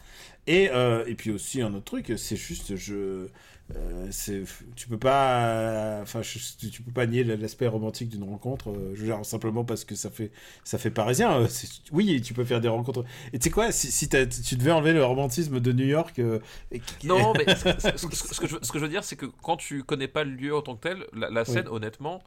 Et, 0.46 0.70
euh, 0.70 1.04
et 1.08 1.16
puis 1.16 1.32
aussi 1.32 1.64
un 1.64 1.74
autre 1.74 1.86
truc, 1.86 2.14
c'est 2.16 2.36
juste 2.36 2.76
je 2.76 3.28
euh, 3.76 4.08
c'est 4.12 4.44
tu 4.78 4.88
peux 4.88 4.98
pas 4.98 6.00
enfin 6.02 6.22
tu 6.22 6.82
peux 6.84 6.92
pas 6.94 7.06
nier 7.06 7.26
l'aspect 7.26 7.68
romantique 7.68 8.08
d'une 8.08 8.24
rencontre 8.24 8.70
euh, 8.70 8.94
je 8.96 9.02
veux 9.02 9.08
dire 9.08 9.26
simplement 9.26 9.66
parce 9.66 9.84
que 9.84 9.94
ça 9.94 10.10
fait 10.10 10.32
ça 10.64 10.78
fait 10.78 10.90
parisien 10.90 11.42
euh, 11.42 11.48
oui 11.92 12.22
tu 12.22 12.34
peux 12.34 12.46
faire 12.46 12.62
des 12.62 12.70
rencontres 12.70 13.04
et 13.34 13.40
tu 13.40 13.44
sais 13.44 13.50
quoi 13.50 13.74
si, 13.74 13.92
si 13.92 14.08
tu 14.08 14.56
devais 14.56 14.72
enlever 14.72 14.94
le 14.94 15.04
romantisme 15.04 15.60
de 15.60 15.74
New 15.74 15.86
York 15.86 16.18
et... 16.18 16.82
non 17.04 17.34
mais 17.34 17.46
ce, 17.56 17.98
ce, 17.98 17.98
ce, 17.98 18.40
que 18.40 18.48
je, 18.48 18.56
ce 18.62 18.72
que 18.72 18.80
je 18.80 18.84
veux 18.86 18.90
dire 18.90 19.04
c'est 19.04 19.18
que 19.18 19.26
quand 19.26 19.58
tu 19.58 19.84
connais 19.84 20.08
pas 20.08 20.24
le 20.24 20.32
lieu 20.32 20.56
en 20.56 20.62
tant 20.62 20.78
que 20.78 20.88
tel 20.88 21.06
la, 21.12 21.30
la 21.30 21.44
scène 21.44 21.68
oui. 21.68 21.76
honnêtement 21.76 22.24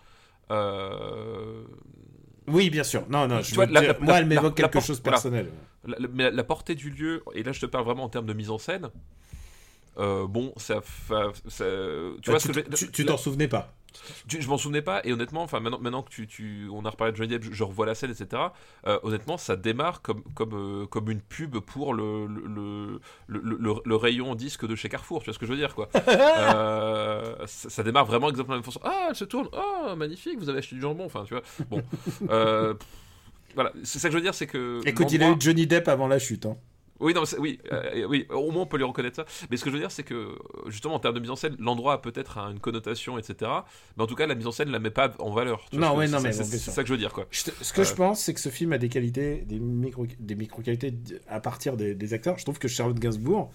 oui, 2.49 2.70
bien 2.70 2.82
sûr. 2.82 3.05
Non, 3.09 3.28
non. 3.28 3.43
Je 3.43 3.55
vois, 3.55 3.66
la, 3.66 3.80
dire, 3.80 3.93
la, 3.99 4.05
moi, 4.05 4.18
elle 4.18 4.26
m'évoque 4.26 4.57
quelque 4.57 4.80
chose 4.80 4.99
de 4.99 5.09
personnel. 5.09 5.49
Voilà. 5.84 6.09
Mais 6.12 6.30
la, 6.30 6.45
portée 6.45 6.74
du 6.74 6.91
lieu, 6.91 7.22
et 7.34 7.43
là, 7.43 7.53
je 7.53 7.61
te 7.61 7.66
parle 7.66 7.84
vraiment 7.84 8.05
en 8.05 8.09
termes 8.09 8.26
de 8.26 8.32
mise 8.32 8.51
en 8.51 8.59
scène. 8.59 8.91
Euh, 10.01 10.26
bon, 10.26 10.53
ça, 10.57 10.80
ça, 11.09 11.32
ça 11.46 11.64
tu 12.22 12.30
bah, 12.30 12.38
vois, 12.38 12.38
tu, 12.38 12.53
que 12.53 12.74
tu, 12.74 12.90
tu 12.90 13.05
t'en 13.05 13.16
souvenais 13.16 13.48
pas. 13.48 13.74
Je, 14.28 14.40
je 14.40 14.48
m'en 14.48 14.59
souvenais 14.59 14.82
pas 14.82 15.01
et 15.05 15.12
honnêtement, 15.12 15.42
enfin 15.42 15.61
maintenant, 15.61 15.78
maintenant 15.80 16.03
que 16.03 16.11
tu, 16.11 16.26
tu, 16.26 16.68
on 16.72 16.84
a 16.84 16.90
reparlé 16.90 17.12
de 17.12 17.16
Johnny 17.16 17.30
Depp, 17.30 17.44
je, 17.44 17.53
je 17.53 17.64
revois 17.64 17.86
la 17.86 17.94
scène, 17.94 18.11
etc. 18.11 18.42
Euh, 18.86 18.98
honnêtement, 19.03 19.36
ça 19.36 19.57
démarre 19.57 20.03
comme 20.03 20.22
comme 20.34 20.55
euh, 20.55 20.86
comme 20.86 21.11
une 21.11 21.20
pub 21.20 21.59
pour 21.59 21.94
le 21.94 22.26
le, 22.26 23.01
le, 23.26 23.40
le, 23.40 23.74
le, 23.84 23.96
rayon 23.96 24.34
disque 24.34 24.66
de 24.66 24.74
chez 24.74 24.88
Carrefour. 24.88 25.20
Tu 25.20 25.26
vois 25.26 25.34
ce 25.34 25.38
que 25.38 25.46
je 25.46 25.53
veux 25.53 25.59
dire, 25.59 25.74
quoi 25.74 25.88
euh, 26.09 27.34
ça, 27.46 27.70
ça, 27.70 27.82
démarre 27.82 28.07
vraiment 28.07 28.28
exactement 28.30 28.55
la 28.55 28.61
même 28.61 28.64
façon. 28.64 28.80
Ah, 28.84 29.09
elle 29.11 29.16
se 29.16 29.24
tourne. 29.24 29.48
Oh, 29.53 29.94
magnifique, 29.96 30.38
vous 30.38 30.49
avez 30.49 30.58
acheté 30.58 30.76
du 30.76 30.80
jambon. 30.80 31.07
Enfin, 31.07 31.25
tu 31.25 31.34
vois. 31.34 31.42
Bon. 31.68 31.83
voilà, 33.54 33.72
c'est 33.83 33.99
ça 33.99 34.08
que 34.08 34.12
je 34.12 34.18
veux 34.18 34.22
dire, 34.22 34.34
c'est 34.34 34.46
que. 34.46 34.80
Écoute, 34.87 35.12
il 35.12 35.22
a 35.22 35.30
eu 35.30 35.37
Johnny 35.38 35.66
Depp 35.66 35.88
avant 35.88 36.07
la 36.07 36.18
chute. 36.18 36.46
Hein. 36.46 36.57
Oui, 37.01 37.14
non, 37.14 37.22
oui, 37.39 37.59
euh, 37.72 38.05
oui, 38.07 38.27
au 38.31 38.51
moins 38.51 38.63
on 38.63 38.67
peut 38.67 38.77
lui 38.77 38.85
reconnaître 38.85 39.17
ça. 39.17 39.25
Mais 39.51 39.57
ce 39.57 39.64
que 39.64 39.71
je 39.71 39.75
veux 39.75 39.81
dire, 39.81 39.91
c'est 39.91 40.03
que 40.03 40.39
justement 40.67 40.95
en 40.95 40.99
termes 40.99 41.14
de 41.14 41.21
mise 41.21 41.31
en 41.31 41.37
scène, 41.37 41.57
l'endroit 41.59 41.95
a 41.95 41.99
peut-être 41.99 42.39
une 42.39 42.61
connotation, 42.61 43.18
etc. 43.18 43.51
Mais 43.97 44.03
en 44.03 44.07
tout 44.07 44.14
cas, 44.14 44.27
la 44.27 44.35
mise 44.35 44.47
en 44.47 44.53
scène 44.53 44.68
ne 44.68 44.72
la 44.72 44.79
met 44.79 44.91
pas 44.91 45.13
en 45.18 45.31
valeur. 45.31 45.67
Non, 45.72 45.97
ouais, 45.97 46.09
non, 46.09 46.21
mais 46.21 46.33
c'est 46.33 46.45
ça 46.45 46.83
que 46.83 46.89
je 46.89 46.93
veux 46.93 46.99
dire, 46.99 47.13
quoi. 47.13 47.27
Je 47.31 47.41
ce 47.61 47.72
que 47.72 47.81
euh... 47.81 47.85
je 47.85 47.95
pense, 47.95 48.21
c'est 48.21 48.35
que 48.35 48.41
ce 48.41 48.49
film 48.49 48.72
a 48.72 48.79
des 48.79 48.89
qualités, 48.89 49.45
des 49.47 49.59
micro, 49.59 50.07
des 50.18 50.35
micro 50.35 50.63
qualités 50.63 50.95
à 51.29 51.41
partir 51.41 51.77
des, 51.77 51.95
des 51.95 52.14
acteurs. 52.14 52.39
Je 52.39 52.45
trouve 52.45 52.59
que 52.59 52.68
Charlotte 52.68 52.99
Gainsbourg. 52.99 53.51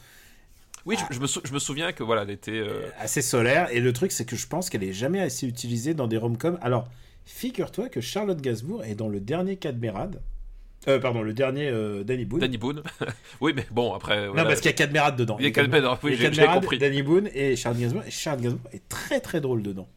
Oui, 0.86 0.98
je, 0.98 1.16
je, 1.16 1.20
me 1.20 1.28
je, 1.28 1.54
me 1.54 1.60
souviens 1.60 1.92
que 1.94 2.04
voilà, 2.04 2.24
elle 2.24 2.30
était 2.30 2.52
euh... 2.52 2.90
assez 3.00 3.22
solaire. 3.22 3.70
Et 3.72 3.80
le 3.80 3.94
truc, 3.94 4.12
c'est 4.12 4.26
que 4.26 4.36
je 4.36 4.48
pense 4.48 4.70
qu'elle 4.70 4.84
est 4.84 4.94
jamais 4.94 5.20
assez 5.20 5.48
utilisée 5.48 5.94
dans 5.94 6.08
des 6.08 6.18
rom-coms. 6.18 6.60
Alors, 6.62 6.88
figure-toi 7.26 7.90
que 7.90 8.02
Charlotte 8.02 8.40
Gainsbourg 8.40 8.84
est 8.84 8.96
dans 8.96 9.08
le 9.08 9.20
dernier 9.20 9.58
Cadmerade. 9.58 10.22
Euh, 10.88 11.00
pardon, 11.00 11.22
le 11.22 11.34
dernier, 11.34 11.68
euh, 11.68 12.04
Danny 12.04 12.26
Boone. 12.26 12.42
Danny 12.42 12.58
Boone. 12.58 12.84
oui, 13.42 13.54
mais 13.56 13.66
bon, 13.72 13.94
après. 13.94 14.28
Non, 14.28 14.36
parce 14.36 14.62
qu'il 14.62 14.70
y 14.70 14.74
a 14.74 14.78
Cadmerade 14.78 15.16
dedans. 15.16 15.38
Il 15.40 15.46
y 15.46 15.48
a 15.48 15.52
Cadmerade, 15.52 15.98
oui, 16.04 16.14
Il 16.14 16.22
y 16.22 16.26
a 16.26 16.32
j'ai 16.32 16.46
compris. 16.46 16.78
Danny 16.78 17.02
Boone 17.02 17.30
et 17.34 17.56
Charles 17.56 17.78
Gainsbourg. 17.78 18.04
Et 18.08 18.12
Charles 18.12 18.42
Gainsbourg 18.42 18.70
est 18.74 18.88
très 18.88 19.20
très 19.20 19.42
drôle 19.42 19.64
dedans. 19.64 19.88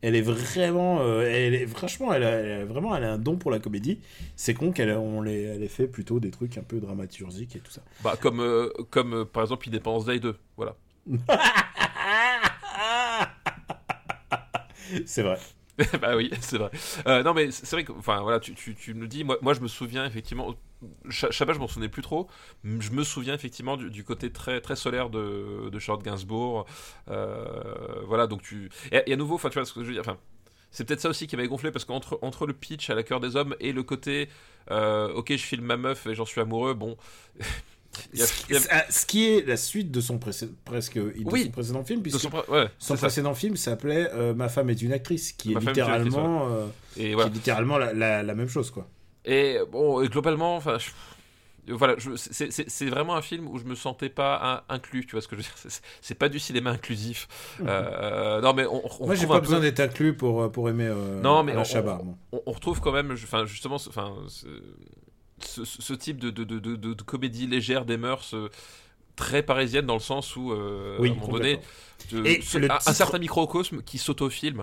Elle 0.00 0.14
est 0.14 0.22
vraiment, 0.22 1.00
euh, 1.00 1.22
elle 1.28 1.54
est, 1.54 1.66
franchement, 1.66 2.12
elle 2.12 2.22
a, 2.22 2.30
elle 2.30 2.60
a 2.60 2.64
vraiment, 2.64 2.94
elle 2.94 3.02
a 3.02 3.14
un 3.14 3.18
don 3.18 3.36
pour 3.36 3.50
la 3.50 3.58
comédie. 3.58 3.98
C'est 4.36 4.54
con 4.54 4.70
qu'elle 4.70 4.92
on 4.92 5.22
les, 5.22 5.42
elle 5.42 5.62
ait 5.62 5.68
fait 5.68 5.88
plutôt 5.88 6.20
des 6.20 6.30
trucs 6.30 6.56
un 6.56 6.62
peu 6.62 6.78
dramaturgiques 6.78 7.56
et 7.56 7.58
tout 7.58 7.72
ça. 7.72 7.80
Bah, 8.04 8.16
comme, 8.20 8.70
comme 8.90 9.24
par 9.24 9.42
exemple 9.42 9.68
Independence 9.68 10.04
Day 10.04 10.20
2. 10.20 10.36
Voilà. 10.56 10.76
C'est 15.04 15.22
vrai. 15.22 15.38
bah 16.00 16.16
oui, 16.16 16.30
c'est 16.40 16.58
vrai. 16.58 16.70
Euh, 17.06 17.22
non, 17.22 17.34
mais 17.34 17.50
c'est 17.52 17.70
vrai 17.70 17.84
que, 17.84 17.92
enfin, 17.92 18.20
voilà, 18.22 18.40
tu, 18.40 18.54
tu, 18.54 18.74
tu 18.74 18.94
me 18.94 19.06
dis. 19.06 19.22
Moi, 19.24 19.38
moi, 19.42 19.54
je 19.54 19.60
me 19.60 19.68
souviens 19.68 20.04
effectivement. 20.06 20.54
Cha- 21.08 21.30
Chabat, 21.30 21.52
je 21.52 21.58
m'en 21.58 21.68
souvenais 21.68 21.88
plus 21.88 22.02
trop. 22.02 22.28
Je 22.64 22.90
me 22.90 23.04
souviens 23.04 23.34
effectivement 23.34 23.76
du, 23.76 23.90
du 23.90 24.02
côté 24.04 24.32
très, 24.32 24.60
très 24.60 24.76
solaire 24.76 25.08
de, 25.10 25.68
de 25.70 25.78
Charlotte 25.78 26.04
Gainsbourg. 26.04 26.66
Euh, 27.08 28.02
voilà, 28.06 28.26
donc 28.26 28.42
tu. 28.42 28.70
Et, 28.90 29.02
et 29.06 29.12
à 29.12 29.16
nouveau, 29.16 29.36
enfin, 29.36 29.50
tu 29.50 29.54
vois 29.58 29.64
ce 29.64 29.72
que 29.72 29.82
je 29.82 29.86
veux 29.86 29.92
dire. 29.92 30.02
Enfin, 30.02 30.18
c'est 30.72 30.84
peut-être 30.86 31.00
ça 31.00 31.08
aussi 31.10 31.26
qui 31.28 31.36
m'avait 31.36 31.48
gonflé 31.48 31.70
parce 31.70 31.84
qu'entre 31.84 32.18
entre 32.22 32.46
le 32.46 32.52
pitch 32.52 32.90
à 32.90 32.94
la 32.94 33.02
cœur 33.04 33.20
des 33.20 33.36
hommes 33.36 33.54
et 33.60 33.72
le 33.72 33.82
côté, 33.84 34.28
euh, 34.70 35.12
ok, 35.14 35.30
je 35.32 35.36
filme 35.38 35.64
ma 35.64 35.76
meuf 35.76 36.06
et 36.06 36.14
j'en 36.14 36.24
suis 36.26 36.40
amoureux. 36.40 36.74
Bon. 36.74 36.96
il 38.12 38.20
y 38.20 38.22
a- 38.22 38.26
il 38.48 38.54
y 38.54 38.58
a- 38.58 38.90
Ce- 38.90 39.06
qui 39.06 39.26
est 39.26 39.46
la 39.46 39.56
suite 39.56 39.90
de 39.90 40.00
son 40.00 40.18
précé- 40.18 40.50
presque 40.64 40.94
de 40.96 41.12
Oui. 41.26 41.44
son 41.46 41.50
précédent 41.50 41.84
film, 41.84 42.02
puisque 42.02 42.20
son 42.20 42.30
ouais, 42.48 42.68
précédent 42.96 43.34
film 43.34 43.56
s'appelait 43.56 44.08
euh, 44.12 44.34
Ma 44.34 44.48
femme 44.48 44.70
est 44.70 44.80
une 44.82 44.92
actrice, 44.92 45.32
qui 45.32 45.52
est 45.52 45.54
Ma 45.54 45.60
femme 45.60 45.70
est 45.70 45.78
une 45.78 45.82
actrice, 45.82 46.04
littéralement, 46.04 46.48
euh, 46.50 46.66
qui 46.94 47.02
est 47.12 47.28
littéralement 47.32 47.78
la, 47.78 47.92
la- 47.92 48.22
la 48.22 48.34
même 48.34 48.48
chose, 48.48 48.70
quoi. 48.70 48.86
Et 49.24 49.58
bon, 49.70 50.00
et 50.02 50.08
globalement, 50.08 50.56
enfin, 50.56 50.78
je- 50.78 50.90
voilà, 51.74 51.96
c'est- 52.16 52.86
vraiment 52.88 53.14
un 53.14 53.20
film 53.20 53.46
où 53.46 53.58
je 53.58 53.64
me 53.64 53.74
sentais 53.74 54.08
pas 54.08 54.62
un- 54.70 54.74
inclus, 54.74 55.04
tu 55.04 55.12
vois 55.12 55.20
ce 55.20 55.28
que 55.28 55.36
je 55.36 55.42
veux 55.42 55.46
dire? 55.48 55.80
C'est- 56.00 56.14
pas 56.14 56.28
du 56.30 56.38
cinéma 56.38 56.70
inclusif. 56.70 57.28
Euh, 57.66 58.40
non, 58.40 58.54
mais 58.54 58.64
on, 58.64 58.80
on 59.02 59.06
Moi, 59.06 59.14
j'ai 59.16 59.26
pas 59.26 59.40
besoin 59.40 59.60
d'être 59.60 59.80
inclus 59.80 60.14
pour, 60.16 60.42
euh, 60.44 60.48
pour 60.48 60.68
aimer 60.70 60.86
euh, 60.86 61.20
Non, 61.20 61.42
mais 61.42 61.54
on- 61.56 61.64
Chabat. 61.64 62.00
on, 62.32 62.40
on 62.46 62.52
retrouve 62.52 62.80
quand 62.80 62.92
même, 62.92 63.10
enfin, 63.12 63.44
justement, 63.44 63.74
enfin, 63.76 64.14
ce, 65.44 65.92
type 65.94 66.18
de, 66.18 66.30
de, 66.30 66.44
de, 66.44 66.58
de- 66.76 67.02
comédie 67.02 67.46
légère 67.46 67.84
des 67.84 67.96
mœurs. 67.96 68.34
euh, 68.34 68.48
Très 69.16 69.42
parisienne 69.42 69.84
dans 69.84 69.94
le 69.94 70.00
sens 70.00 70.36
où, 70.36 70.52
euh, 70.52 70.96
Oui, 71.00 71.08
à 71.08 71.12
un 71.12 71.16
moment 71.16 71.32
donné, 71.32 71.58
Et 72.24 72.40
ce- 72.40 72.58
un, 72.70 72.92
certain 72.92 73.18
microcosme 73.18 73.82
qui 73.82 73.98
s'autofilme. 73.98 74.62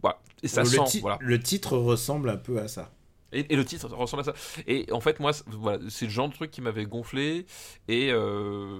Voilà. 0.00 0.20
Et 0.44 0.48
ça 0.48 0.62
le, 0.62 0.68
sent, 0.68 0.84
ti- 0.86 1.00
voilà. 1.00 1.18
le 1.20 1.40
titre 1.40 1.76
ressemble 1.76 2.30
un 2.30 2.36
peu 2.36 2.58
à 2.60 2.68
ça. 2.68 2.92
Et, 3.32 3.52
et 3.52 3.56
le 3.56 3.64
titre 3.64 3.88
ressemble 3.88 4.20
à 4.20 4.24
ça. 4.26 4.34
Et 4.68 4.86
en 4.92 5.00
fait, 5.00 5.18
moi, 5.18 5.32
c'est- 5.32 5.42
voilà, 5.48 5.80
c'est 5.88 6.04
le 6.04 6.10
genre 6.12 6.28
de 6.28 6.34
truc 6.34 6.52
qui 6.52 6.60
m'avait 6.62 6.84
gonflé 6.86 7.46
et, 7.88 8.10
euh, 8.12 8.78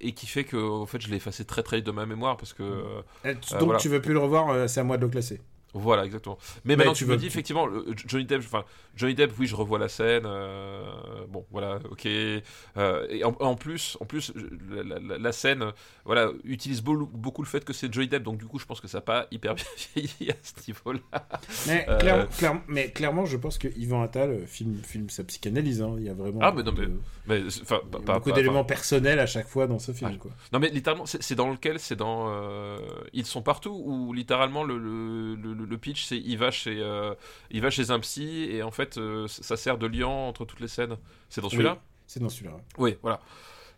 et 0.00 0.12
qui 0.12 0.26
fait 0.26 0.44
que 0.44 0.56
en 0.56 0.86
fait, 0.86 1.00
je 1.02 1.10
l'ai 1.10 1.16
effacé 1.16 1.44
très 1.44 1.62
très 1.62 1.76
vite 1.76 1.86
de 1.86 1.92
ma 1.92 2.06
mémoire 2.06 2.38
parce 2.38 2.54
que. 2.54 2.62
euh, 2.62 3.02
tu- 3.42 3.52
Donc 3.52 3.64
voilà. 3.64 3.78
tu 3.78 3.88
veux 3.90 4.00
plus 4.00 4.14
le 4.14 4.20
revoir, 4.20 4.68
c'est 4.70 4.80
à 4.80 4.84
moi 4.84 4.96
de 4.96 5.02
le 5.02 5.10
classer. 5.10 5.40
Voilà, 5.74 6.04
exactement. 6.04 6.38
Mais, 6.64 6.76
Mais 6.76 6.76
maintenant, 6.76 6.92
tu 6.92 7.06
me 7.06 7.16
dis 7.16 7.26
effectivement, 7.26 7.66
Johnny 8.06 8.24
Depp, 8.24 8.40
enfin, 8.44 8.64
Johnny 8.94 9.14
Depp, 9.14 9.32
oui, 9.38 9.46
je 9.46 9.54
revois 9.56 9.78
la 9.78 9.88
scène. 9.88 10.24
euh, 10.26 10.82
bon, 11.28 11.46
voilà, 11.50 11.78
ok. 11.90 12.06
Euh, 12.06 13.06
et 13.08 13.24
en, 13.24 13.34
en 13.40 13.54
plus, 13.54 13.96
en 14.00 14.04
plus, 14.04 14.32
la, 14.70 14.98
la- 14.98 15.18
la 15.18 15.32
scène, 15.32 15.64
voilà, 16.04 16.30
utilise 16.44 16.82
beau- 16.82 17.06
beaucoup 17.12 17.42
le 17.42 17.48
fait 17.48 17.64
que 17.64 17.72
c'est 17.72 17.92
Johnny 17.92 18.08
Depp, 18.08 18.22
donc 18.22 18.38
du 18.38 18.46
coup, 18.46 18.58
je 18.58 18.66
pense 18.66 18.80
que 18.80 18.88
ça 18.88 18.98
n'a 18.98 19.02
pas 19.02 19.26
hyper 19.30 19.54
bien 19.56 19.64
vieilli 19.94 20.30
à 20.30 20.34
ce 20.42 20.52
niveau-là. 20.68 21.00
Mais, 21.66 21.86
Euh, 21.88 21.98
clairement, 21.98 22.26
clairement- 22.38 22.62
mais 22.68 22.90
clairement, 22.90 23.24
je 23.24 23.36
pense 23.36 23.58
que 23.58 23.68
Yvan 23.76 24.02
Attal 24.02 24.46
filme, 24.46 24.76
filme 24.82 25.08
sa 25.10 25.24
psychanalyse. 25.24 25.80
hein. 25.82 25.94
Il 25.98 26.04
y 26.04 26.08
a 26.08 26.14
vraiment 26.14 26.40
Ah, 26.42 26.52
mais 26.52 26.62
non, 26.62 26.72
beaucoup 26.72 26.80
mais- 27.26 27.38
de- 27.38 27.44
Mais 27.44 27.62
enfin, 27.62 27.80
il 27.82 27.86
y 27.88 27.90
pas- 27.90 27.98
a 27.98 28.02
pas- 28.02 28.14
beaucoup 28.18 28.32
d'éléments 28.32 28.64
personnels 28.64 29.18
à 29.20 29.26
chaque 29.26 29.46
fois 29.48 29.66
dans 29.66 29.78
ce 29.78 29.92
film. 29.92 30.10
Ah, 30.14 30.18
quoi. 30.18 30.30
Non 30.52 30.58
mais 30.58 30.68
littéralement, 30.68 31.06
c'est 31.06 31.34
dans 31.34 31.50
lequel 31.50 31.78
C'est 31.78 31.96
dans 31.96 32.30
Ils 33.12 33.26
sont 33.26 33.42
partout 33.42 33.70
ou 33.84 34.12
littéralement 34.12 34.64
le, 34.64 34.78
le, 34.78 35.34
le, 35.36 35.61
le 35.64 35.78
pitch 35.78 36.04
c'est 36.04 36.18
il 36.18 36.38
va 36.38 36.50
chez 36.50 36.80
euh, 36.80 37.14
il 37.50 37.60
va 37.60 37.70
chez 37.70 37.90
un 37.90 38.00
psy 38.00 38.46
et 38.50 38.62
en 38.62 38.70
fait 38.70 38.98
euh, 38.98 39.26
ça 39.28 39.56
sert 39.56 39.78
de 39.78 39.86
lien 39.86 40.06
entre 40.08 40.44
toutes 40.44 40.60
les 40.60 40.68
scènes. 40.68 40.96
C'est 41.28 41.40
dans 41.40 41.48
celui-là? 41.48 41.80
C'est 42.06 42.20
dans 42.20 42.28
celui-là. 42.28 42.56
Oui, 42.78 42.96
voilà. 43.02 43.20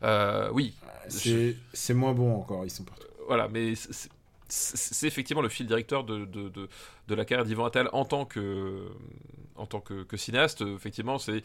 Euh, 0.02 0.50
oui, 0.52 0.74
C'est 1.08 1.94
moins 1.94 2.12
bon 2.12 2.34
encore, 2.36 2.64
ils 2.64 2.70
sont 2.70 2.84
partout. 2.84 3.06
voilà, 3.26 3.48
mais 3.48 3.74
c'est- 3.74 4.10
effectivement 5.06 5.40
le 5.42 5.48
fil 5.48 5.66
directeur 5.66 6.04
de, 6.04 6.24
de, 6.26 6.48
de, 6.48 6.68
de 7.08 7.14
la 7.14 7.24
carrière 7.24 7.44
d'Yvan 7.46 7.64
Attal 7.66 7.88
en 7.92 8.04
tant 8.04 8.24
que 8.26 8.86
en 9.56 9.66
tant 9.66 9.80
que, 9.80 10.02
que 10.02 10.16
cinéaste. 10.16 10.62
Effectivement, 10.62 11.18
c'est 11.18 11.42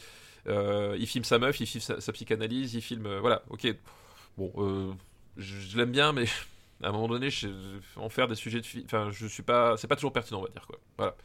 euh, 0.48 0.96
il 1.00 1.08
filme 1.08 1.24
sa 1.24 1.40
meuf, 1.40 1.60
il 1.60 1.68
filme 1.68 1.82
sa, 1.82 2.02
sa 2.02 2.12
psychanalyse, 2.12 2.74
il 2.74 2.82
filme 2.82 3.06
euh, 3.06 3.20
voilà, 3.20 3.44
ok. 3.50 3.68
Bon, 4.38 4.52
euh, 4.58 4.92
je, 5.38 5.56
je 5.60 5.78
l'aime 5.78 5.92
bien, 5.92 6.12
mais 6.12 6.26
à 6.84 6.90
un 6.90 6.92
moment 6.92 7.08
donné, 7.08 7.30
je, 7.30 7.48
en 7.96 8.10
faire 8.10 8.28
des 8.28 8.36
sujets 8.36 8.62
de 8.62 8.66
film, 8.66 8.86
enfin, 8.86 9.10
je 9.12 9.28
suis 9.28 9.44
pas, 9.44 9.76
c'est 9.78 9.88
pas 9.88 9.96
toujours 9.96 10.14
pertinent, 10.14 10.40
on 10.40 10.44
va 10.44 10.50
dire 10.50 10.66
quoi. 10.66 10.80
Voilà. 10.98 11.16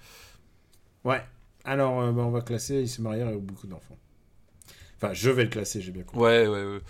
Ouais. 1.05 1.22
Alors, 1.64 2.01
euh, 2.01 2.12
bah, 2.12 2.22
on 2.22 2.31
va 2.31 2.40
classer 2.43 2.81
Il 2.81 2.89
se 2.89 3.01
marièrent 3.01 3.28
et 3.28 3.36
beaucoup 3.36 3.66
d'enfants. 3.66 3.98
Enfin, 4.97 5.12
je 5.12 5.31
vais 5.31 5.44
le 5.44 5.51
classer, 5.51 5.81
j'ai 5.81 5.93
bien 5.93 6.02
compris. 6.02 6.20
Ouais, 6.20 6.47
ouais, 6.47 6.64
ouais. 6.64 6.81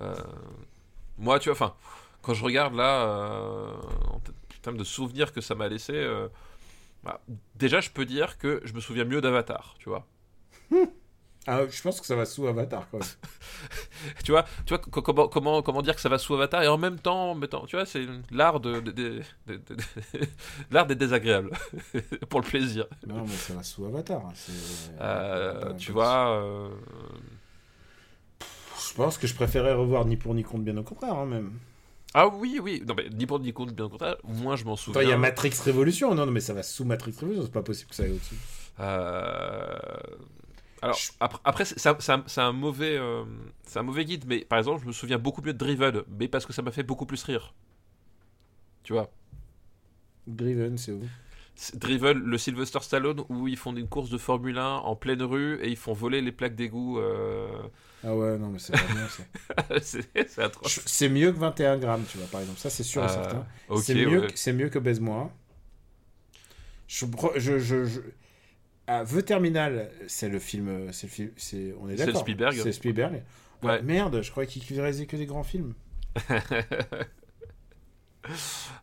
Euh, 0.00 0.14
moi, 1.18 1.38
tu 1.38 1.48
vois, 1.48 1.54
enfin, 1.54 1.74
quand 2.22 2.34
je 2.34 2.44
regarde 2.44 2.74
là, 2.74 3.04
euh, 3.06 3.72
en 4.08 4.20
termes 4.62 4.76
de 4.76 4.84
souvenirs 4.84 5.32
que 5.32 5.40
ça 5.40 5.54
m'a 5.54 5.68
laissé, 5.68 6.06
bah, 7.02 7.20
déjà, 7.54 7.80
je 7.80 7.90
peux 7.90 8.04
dire 8.04 8.38
que 8.38 8.60
je 8.64 8.72
me 8.72 8.80
souviens 8.80 9.04
mieux 9.04 9.20
d'Avatar, 9.20 9.76
tu 9.78 9.88
vois. 9.88 10.06
Ah, 11.48 11.60
je 11.70 11.80
pense 11.82 12.00
que 12.00 12.06
ça 12.06 12.16
va 12.16 12.24
sous 12.26 12.46
Avatar 12.46 12.86
quand 12.90 12.98
même. 12.98 13.08
tu 14.24 14.32
vois, 14.32 14.44
tu 14.64 14.70
vois 14.74 14.78
co- 14.78 15.00
comment, 15.02 15.28
comment, 15.28 15.62
comment 15.62 15.82
dire 15.82 15.94
que 15.94 16.00
ça 16.00 16.08
va 16.08 16.18
sous 16.18 16.34
Avatar 16.34 16.62
et 16.62 16.68
en 16.68 16.76
même 16.78 16.98
temps, 16.98 17.36
tu 17.66 17.76
vois, 17.76 17.86
c'est 17.86 18.04
l'art 18.32 18.58
de, 18.60 18.80
de- 18.80 18.90
de- 18.90 19.22
de- 19.46 19.56
de- 19.56 19.74
de- 19.74 20.26
l'art 20.70 20.86
d'être 20.86 20.98
désagréable 20.98 21.50
pour 22.28 22.40
le 22.40 22.46
plaisir. 22.46 22.86
non, 23.06 23.24
mais 23.24 23.34
ça 23.34 23.54
va 23.54 23.62
sous 23.62 23.84
Avatar. 23.84 24.22
hein, 24.26 24.32
Euh, 25.00 25.60
Pas- 25.66 25.74
tu 25.74 25.92
vois, 25.92 26.30
euh, 26.42 26.68
Je 28.88 28.94
pense 28.94 29.18
que 29.18 29.26
je 29.26 29.34
préférais 29.34 29.72
revoir 29.74 30.04
ni 30.04 30.16
pour 30.16 30.34
ni 30.34 30.42
contre, 30.42 30.62
bien 30.64 30.76
au 30.76 30.82
contraire, 30.82 31.14
hein, 31.14 31.26
même. 31.26 31.52
ah 32.14 32.28
oui, 32.28 32.58
oui, 32.62 32.82
non 32.86 32.94
mais 32.96 33.08
ni 33.10 33.26
pour 33.26 33.40
ni 33.40 33.52
contre, 33.52 33.72
bien 33.72 33.84
au 33.86 33.88
contraire, 33.88 34.16
moins 34.24 34.56
je 34.56 34.64
m'en 34.64 34.76
souviens. 34.76 35.02
il 35.02 35.08
y 35.08 35.12
a 35.12 35.16
Matrix 35.18 35.52
Révolution. 35.64 36.14
Non, 36.14 36.26
non, 36.26 36.32
mais 36.32 36.40
ça 36.40 36.54
va 36.54 36.62
sous 36.62 36.84
Matrix 36.84 37.12
Révolution. 37.20 37.44
C'est 37.44 37.52
pas 37.52 37.62
possible 37.62 37.90
que 37.90 37.96
ça 37.96 38.02
aille 38.04 38.12
au-dessus. 38.12 38.36
Euh, 38.80 39.74
Alors, 40.82 40.98
après, 41.44 41.64
c'est 41.64 41.86
un, 42.40 42.52
mauvais, 42.52 42.96
euh, 42.98 43.24
c'est 43.66 43.78
un 43.78 43.82
mauvais 43.82 44.04
guide, 44.04 44.24
mais 44.26 44.44
par 44.44 44.58
exemple, 44.58 44.82
je 44.82 44.86
me 44.86 44.92
souviens 44.92 45.18
beaucoup 45.18 45.42
mieux 45.42 45.52
de 45.52 45.58
Driven, 45.58 46.02
mais 46.08 46.28
parce 46.28 46.46
que 46.46 46.52
ça 46.52 46.62
m'a 46.62 46.70
fait 46.70 46.82
beaucoup 46.82 47.06
plus 47.06 47.22
rire. 47.24 47.54
Tu 48.82 48.92
vois, 48.92 49.10
Driven, 50.26 50.78
c'est 50.78 50.92
où? 50.92 51.10
Driven, 51.74 52.18
le 52.18 52.38
Sylvester 52.38 52.80
Stallone, 52.82 53.22
où 53.30 53.48
ils 53.48 53.56
font 53.56 53.74
une 53.74 53.88
course 53.88 54.10
de 54.10 54.18
Formule 54.18 54.58
1 54.58 54.76
en 54.76 54.94
pleine 54.94 55.22
rue 55.22 55.58
et 55.62 55.68
ils 55.70 55.76
font 55.76 55.92
voler 55.94 56.20
les 56.20 56.32
plaques 56.32 56.54
d'égout. 56.54 56.98
euh, 56.98 57.48
Ah 58.02 58.14
ouais, 58.16 58.38
non, 58.38 58.48
mais 58.50 58.58
c'est 58.58 58.72
pas 58.78 58.88
bien 58.88 59.08
ça. 59.08 59.24
c'est 59.82 60.06
c'est 60.28 60.42
atroce. 60.42 60.72
Je- 60.74 60.80
C'est 60.86 61.08
mieux 61.08 61.32
que 61.32 61.38
21 61.38 61.78
grammes, 61.78 62.04
tu 62.06 62.18
vois, 62.18 62.26
par 62.26 62.40
exemple. 62.40 62.58
Ça, 62.58 62.70
c'est 62.70 62.82
sûr 62.82 63.04
et 63.04 63.08
Euh, 63.08 63.08
certain. 63.08 63.46
ok, 63.68 63.84
c'est 63.84 63.94
mieux, 63.94 64.20
ouais. 64.20 64.26
que- 64.28 64.38
c'est 64.38 64.52
mieux 64.52 64.68
que 64.68 64.78
Baise-moi. 64.78 65.32
Je, 66.88 67.06
pro- 67.06 67.32
je, 67.36 67.58
je, 67.58 67.84
je- 67.84 68.00
Ah, 68.88 69.04
The 69.04 69.24
Terminal, 69.24 69.90
c'est 70.06 70.28
le 70.28 70.38
film. 70.38 70.92
C'est 70.92 71.06
le 71.08 71.12
film. 71.12 71.30
C'est, 71.36 71.74
on 71.80 71.88
est 71.88 71.96
C'est 71.96 72.06
d'accord. 72.06 72.20
Spielberg. 72.22 72.54
C'est 72.62 72.72
Spielberg. 72.72 73.22
Ouais, 73.62 73.68
Ouais. 73.70 73.82
Merde, 73.82 74.20
je 74.22 74.30
croyais 74.30 74.48
qu'il 74.48 74.80
réalisait 74.80 75.06
que 75.06 75.16
des 75.16 75.26
grands 75.26 75.42
films. 75.44 75.74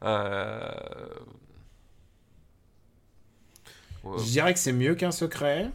Euh, 0.04 1.10
ouais. 4.04 4.18
Je 4.18 4.24
dirais 4.24 4.54
que 4.54 4.60
c'est 4.60 4.74
mieux 4.74 4.96
qu'un 4.96 5.12
secret. 5.12 5.72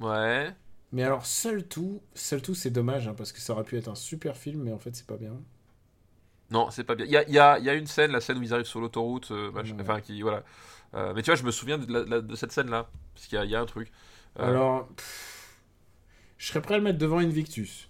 Ouais. 0.00 0.50
Mais 0.92 1.02
alors, 1.02 1.26
seul 1.26 1.66
tout, 1.66 2.02
seul 2.14 2.42
tout, 2.42 2.54
c'est 2.54 2.70
dommage, 2.70 3.08
hein, 3.08 3.14
parce 3.16 3.32
que 3.32 3.40
ça 3.40 3.52
aurait 3.52 3.64
pu 3.64 3.76
être 3.76 3.88
un 3.88 3.94
super 3.94 4.36
film, 4.36 4.62
mais 4.62 4.72
en 4.72 4.78
fait, 4.78 4.94
c'est 4.94 5.06
pas 5.06 5.16
bien. 5.16 5.34
Non, 6.50 6.70
c'est 6.70 6.84
pas 6.84 6.94
bien. 6.94 7.06
Il 7.06 7.10
y 7.12 7.16
a, 7.16 7.28
y 7.28 7.38
a- 7.38 7.58
y 7.58 7.68
a 7.68 7.74
une 7.74 7.86
scène, 7.88 8.12
la 8.12 8.20
scène 8.20 8.38
où 8.38 8.42
ils 8.42 8.52
arrivent 8.54 8.66
sur 8.66 8.80
l'autoroute, 8.80 9.30
euh, 9.32 9.50
Ouais. 9.50 9.62
enfin, 9.80 10.00
qui, 10.00 10.22
voilà. 10.22 10.44
Euh, 10.96 11.12
mais 11.14 11.22
tu 11.22 11.30
vois, 11.30 11.36
je 11.36 11.44
me 11.44 11.50
souviens 11.50 11.78
de, 11.78 11.92
la- 11.92 12.04
la- 12.04 12.20
de 12.20 12.34
cette 12.36 12.52
scène-là, 12.52 12.88
parce 13.14 13.26
qu'il 13.26 13.36
y, 13.36 13.40
a- 13.40 13.44
il 13.44 13.50
y 13.50 13.54
a 13.54 13.60
un 13.60 13.66
truc. 13.66 13.92
Euh, 14.40 14.48
Alors, 14.48 14.88
pff, 14.88 15.56
je 16.38 16.46
serais 16.48 16.62
prêt 16.62 16.74
à 16.74 16.78
le 16.78 16.84
mettre 16.84 16.98
devant 16.98 17.18
Invictus. 17.18 17.88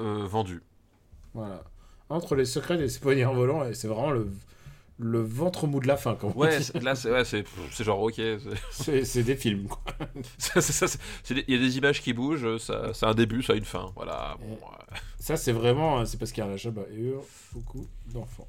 euh, 0.00 0.26
vendu. 0.26 0.62
Voilà. 1.34 1.64
Entre 2.08 2.34
les 2.36 2.44
secrets 2.44 2.80
et 2.82 2.88
ses 2.88 3.00
poignets 3.00 3.24
en 3.24 3.34
volant, 3.34 3.64
et 3.64 3.74
c'est 3.74 3.88
vraiment 3.88 4.10
le, 4.10 4.30
le 4.98 5.20
ventre 5.20 5.66
mou 5.66 5.80
de 5.80 5.86
la 5.88 5.96
fin. 5.96 6.14
Quand 6.14 6.34
Ouais, 6.36 6.60
c'est- 6.60 6.82
là, 6.82 6.94
c'est 6.94 7.10
ouais, 7.10 7.24
c'est 7.24 7.44
c'est 7.72 7.84
genre, 7.84 8.00
ok. 8.00 8.14
c'est- 8.16 8.38
c'est 8.70 9.04
c'est 9.04 9.22
des 9.22 9.36
films, 9.36 9.68
quoi. 9.68 9.82
c'est- 10.38 10.60
c'est- 10.60 10.86
c'est- 10.86 11.00
c'est 11.24 11.34
des- 11.34 11.44
Il 11.48 11.54
y 11.56 11.58
a 11.58 11.60
des 11.66 11.76
images 11.78 12.00
qui 12.02 12.12
bougent, 12.12 12.58
ça, 12.58 12.92
a 13.02 13.06
un 13.10 13.14
début, 13.14 13.42
ça 13.42 13.54
a 13.54 13.56
une 13.56 13.64
fin. 13.64 13.92
Voilà. 13.96 14.36
Bon, 14.40 14.58
euh, 14.92 14.96
Ça, 15.18 15.36
c'est 15.36 15.52
vraiment. 15.52 16.04
C'est 16.06 16.18
parce 16.18 16.30
qu'il 16.32 16.44
y 16.44 16.46
a 16.46 16.50
un 16.50 16.56
Chabat 16.56 16.82
et 16.92 17.00
eux, 17.08 17.18
beaucoup 17.52 17.86
d'enfants. 18.12 18.48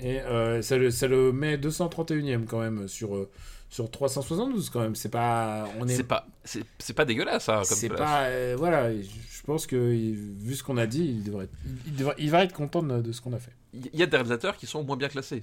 Et 0.00 0.20
euh, 0.20 0.62
ça, 0.62 0.76
le, 0.76 0.90
ça 0.90 1.08
le 1.08 1.32
met 1.32 1.56
231ème 1.56 2.44
quand 2.44 2.60
même 2.60 2.86
sur, 2.88 3.16
euh, 3.16 3.28
sur 3.68 3.90
372 3.90 4.70
quand 4.70 4.80
même. 4.80 4.94
C'est 4.94 5.08
pas. 5.08 5.68
On 5.80 5.88
est, 5.88 5.96
C'est 5.96 6.04
pas, 6.04 6.26
c'est 6.44 6.62
c'est 6.78 6.92
pas 6.94 7.04
dégueulasse, 7.04 7.48
hein, 7.48 7.62
comme 7.68 7.76
c'est 7.76 7.88
place. 7.88 8.00
pas. 8.00 8.24
euh, 8.26 8.54
voilà, 8.56 8.92
je 8.94 9.42
pense 9.44 9.66
que 9.66 9.76
vu 9.76 10.54
ce 10.54 10.62
qu'on 10.62 10.76
a 10.76 10.86
dit, 10.86 11.04
il, 11.04 11.24
devrait, 11.24 11.44
être- 11.46 11.54
il, 11.86 11.96
devrait- 11.96 12.14
il 12.18 12.30
va 12.30 12.44
être 12.44 12.52
content 12.54 12.82
de, 12.82 13.00
de 13.02 13.12
ce 13.12 13.20
qu'on 13.20 13.32
a 13.32 13.38
fait. 13.38 13.52
Il 13.74 13.88
y 13.98 14.02
a 14.02 14.06
des 14.06 14.16
réalisateurs 14.16 14.56
qui 14.56 14.66
sont 14.66 14.84
moins 14.84 14.96
bien 14.96 15.08
classés. 15.08 15.42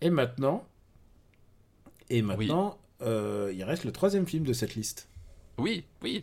Et 0.00 0.10
maintenant. 0.10 0.64
Et 2.10 2.22
maintenant, 2.22 2.78
il 3.00 3.64
reste 3.64 3.84
le 3.84 3.92
troisième 3.92 4.26
film 4.26 4.44
de 4.44 4.52
cette 4.52 4.74
liste. 4.74 5.08
Oui, 5.58 5.84
oui. 6.02 6.22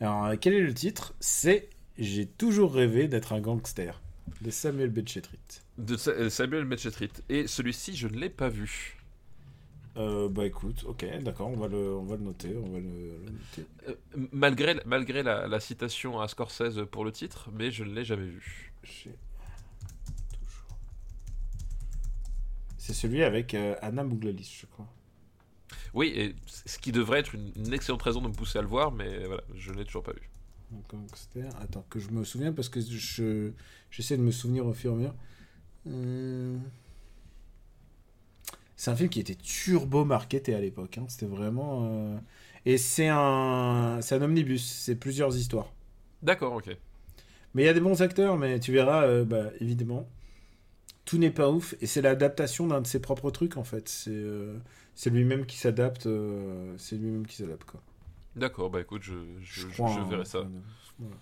Alors, 0.00 0.32
quel 0.40 0.54
est 0.54 0.60
le 0.60 0.72
titre? 0.74 1.14
C'est 1.20 1.68
J'ai 1.98 2.26
toujours 2.26 2.72
rêvé 2.74 3.08
d'être 3.08 3.32
un 3.32 3.40
gangster 3.40 4.00
de 4.40 4.50
Samuel 4.50 4.90
Becketrit. 4.90 5.38
De 5.78 5.96
Sa- 5.96 6.10
euh, 6.12 6.30
Samuel 6.30 6.64
Metchetrit. 6.64 7.10
Et 7.28 7.46
celui-ci, 7.46 7.96
je 7.96 8.08
ne 8.08 8.16
l'ai 8.18 8.30
pas 8.30 8.48
vu. 8.48 8.96
Euh, 9.96 10.28
bah 10.28 10.46
écoute, 10.46 10.84
ok, 10.86 11.04
d'accord, 11.22 11.48
on 11.48 11.56
va 11.56 11.66
le, 11.66 11.94
on 11.96 12.04
va 12.04 12.16
le 12.16 12.22
noter, 12.22 12.56
on 12.56 12.70
va 12.70 12.78
le, 12.78 13.18
le 13.24 13.30
noter. 13.32 13.66
Euh, 13.88 13.94
malgré 14.32 14.76
malgré 14.86 15.22
la, 15.24 15.48
la 15.48 15.58
citation 15.60 16.20
à 16.20 16.28
Scorsese 16.28 16.86
pour 16.90 17.04
le 17.04 17.10
titre, 17.10 17.50
mais 17.52 17.72
je 17.72 17.82
ne 17.82 17.92
l'ai 17.92 18.04
jamais 18.04 18.28
vu. 18.28 18.72
C'est 22.78 22.94
celui 22.94 23.22
avec 23.24 23.54
euh, 23.54 23.74
Anna 23.82 24.04
Mouglalis, 24.04 24.58
je 24.60 24.66
crois. 24.66 24.86
Oui, 25.92 26.12
et 26.14 26.36
ce 26.46 26.78
qui 26.78 26.92
devrait 26.92 27.18
être 27.20 27.34
une, 27.34 27.52
une 27.56 27.72
excellente 27.72 28.02
raison 28.02 28.20
de 28.22 28.28
me 28.28 28.32
pousser 28.32 28.58
à 28.58 28.62
le 28.62 28.68
voir, 28.68 28.92
mais 28.92 29.26
voilà, 29.26 29.42
je 29.56 29.72
ne 29.72 29.78
l'ai 29.78 29.84
toujours 29.84 30.04
pas 30.04 30.12
vu. 30.12 30.30
Un 30.72 30.82
Gangster. 30.88 31.50
Attends, 31.60 31.84
que 31.90 31.98
je 31.98 32.10
me 32.10 32.24
souviens 32.24 32.52
parce 32.52 32.68
que 32.68 32.80
je 32.80 33.52
j'essaie 33.90 34.16
de 34.16 34.22
me 34.22 34.30
souvenir 34.30 34.66
au 34.66 34.72
fur 34.72 34.92
et 34.92 34.94
à 34.94 34.96
mesure. 34.98 35.14
Euh, 35.88 36.58
C'est 38.76 38.90
un 38.90 38.96
film 38.96 39.08
qui 39.10 39.20
était 39.20 39.34
turbo 39.34 40.04
marketé 40.04 40.54
à 40.54 40.60
l'époque. 40.60 40.98
hein. 40.98 41.04
C'était 41.08 41.26
vraiment. 41.26 41.86
euh, 41.90 42.18
Et 42.66 42.78
c'est 42.78 43.08
un, 43.08 43.98
c'est 44.00 44.14
un 44.16 44.22
omnibus. 44.22 44.64
C'est 44.64 44.96
plusieurs 44.96 45.36
histoires. 45.36 45.72
D'accord, 46.22 46.54
ok. 46.54 46.76
Mais 47.54 47.62
il 47.62 47.66
y 47.66 47.68
a 47.68 47.72
des 47.74 47.80
bons 47.80 48.02
acteurs, 48.02 48.36
mais 48.38 48.60
tu 48.60 48.72
verras, 48.72 49.04
euh, 49.06 49.24
bah, 49.24 49.50
évidemment, 49.60 50.08
tout 51.04 51.18
n'est 51.18 51.30
pas 51.30 51.50
ouf. 51.50 51.74
Et 51.82 51.86
c'est 51.86 52.02
l'adaptation 52.02 52.66
d'un 52.68 52.80
de 52.82 52.86
ses 52.88 53.00
propres 53.00 53.30
trucs, 53.30 53.56
en 53.56 53.64
fait. 53.64 53.88
C'est 53.88 54.10
euh, 54.12 54.58
c'est 54.94 55.10
lui-même 55.10 55.46
qui 55.46 55.58
s'adapte. 55.58 56.08
c'est 56.78 56.96
lui-même 56.96 57.26
qui 57.26 57.36
s'adapte, 57.36 57.64
quoi. 57.64 57.82
D'accord, 58.40 58.70
bah 58.70 58.80
écoute, 58.80 59.02
je, 59.02 59.12
je, 59.40 59.60
Je 59.60 59.60
je- 59.68 59.72
crois, 59.74 59.92
je 59.94 60.00
hein, 60.00 60.08
verrai 60.08 60.24
ça. 60.24 60.46
voilà. 60.98 61.16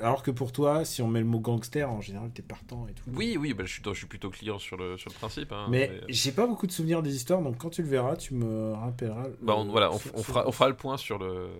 Alors 0.00 0.22
que 0.24 0.30
pour 0.32 0.50
toi, 0.50 0.84
si 0.84 1.00
on 1.00 1.06
met 1.08 1.20
le 1.20 1.26
mot 1.26 1.38
gangster, 1.38 1.88
en 1.90 2.00
général, 2.00 2.30
t'es 2.32 2.42
partant 2.42 2.88
et 2.88 2.92
tout. 2.92 3.04
Oui, 3.14 3.36
oui, 3.38 3.54
bah, 3.54 3.64
je, 3.64 3.72
suis, 3.72 3.82
je 3.84 3.92
suis 3.92 4.06
plutôt 4.06 4.30
client 4.30 4.58
sur 4.58 4.76
le, 4.76 4.96
sur 4.96 5.10
le 5.10 5.14
principe. 5.14 5.52
hein, 5.52 5.66
Mais 5.70 5.90
mais- 5.92 6.12
j'ai 6.12 6.32
pas 6.32 6.46
beaucoup 6.46 6.66
de 6.66 6.72
souvenirs 6.72 7.02
des 7.02 7.14
histoires, 7.14 7.40
donc 7.40 7.56
quand 7.58 7.70
tu 7.70 7.82
le 7.82 7.88
verras, 7.88 8.16
tu 8.16 8.34
me 8.34 8.72
rappelleras. 8.72 9.26
Bah, 9.40 9.54
on, 9.56 9.66
euh, 9.66 9.70
voilà, 9.70 9.92
on, 9.92 9.98
fera, 9.98 10.48
on 10.48 10.50
fera 10.52 10.68
le 10.68 10.74
point 10.76 10.96
sur 10.96 11.18
le, 11.18 11.50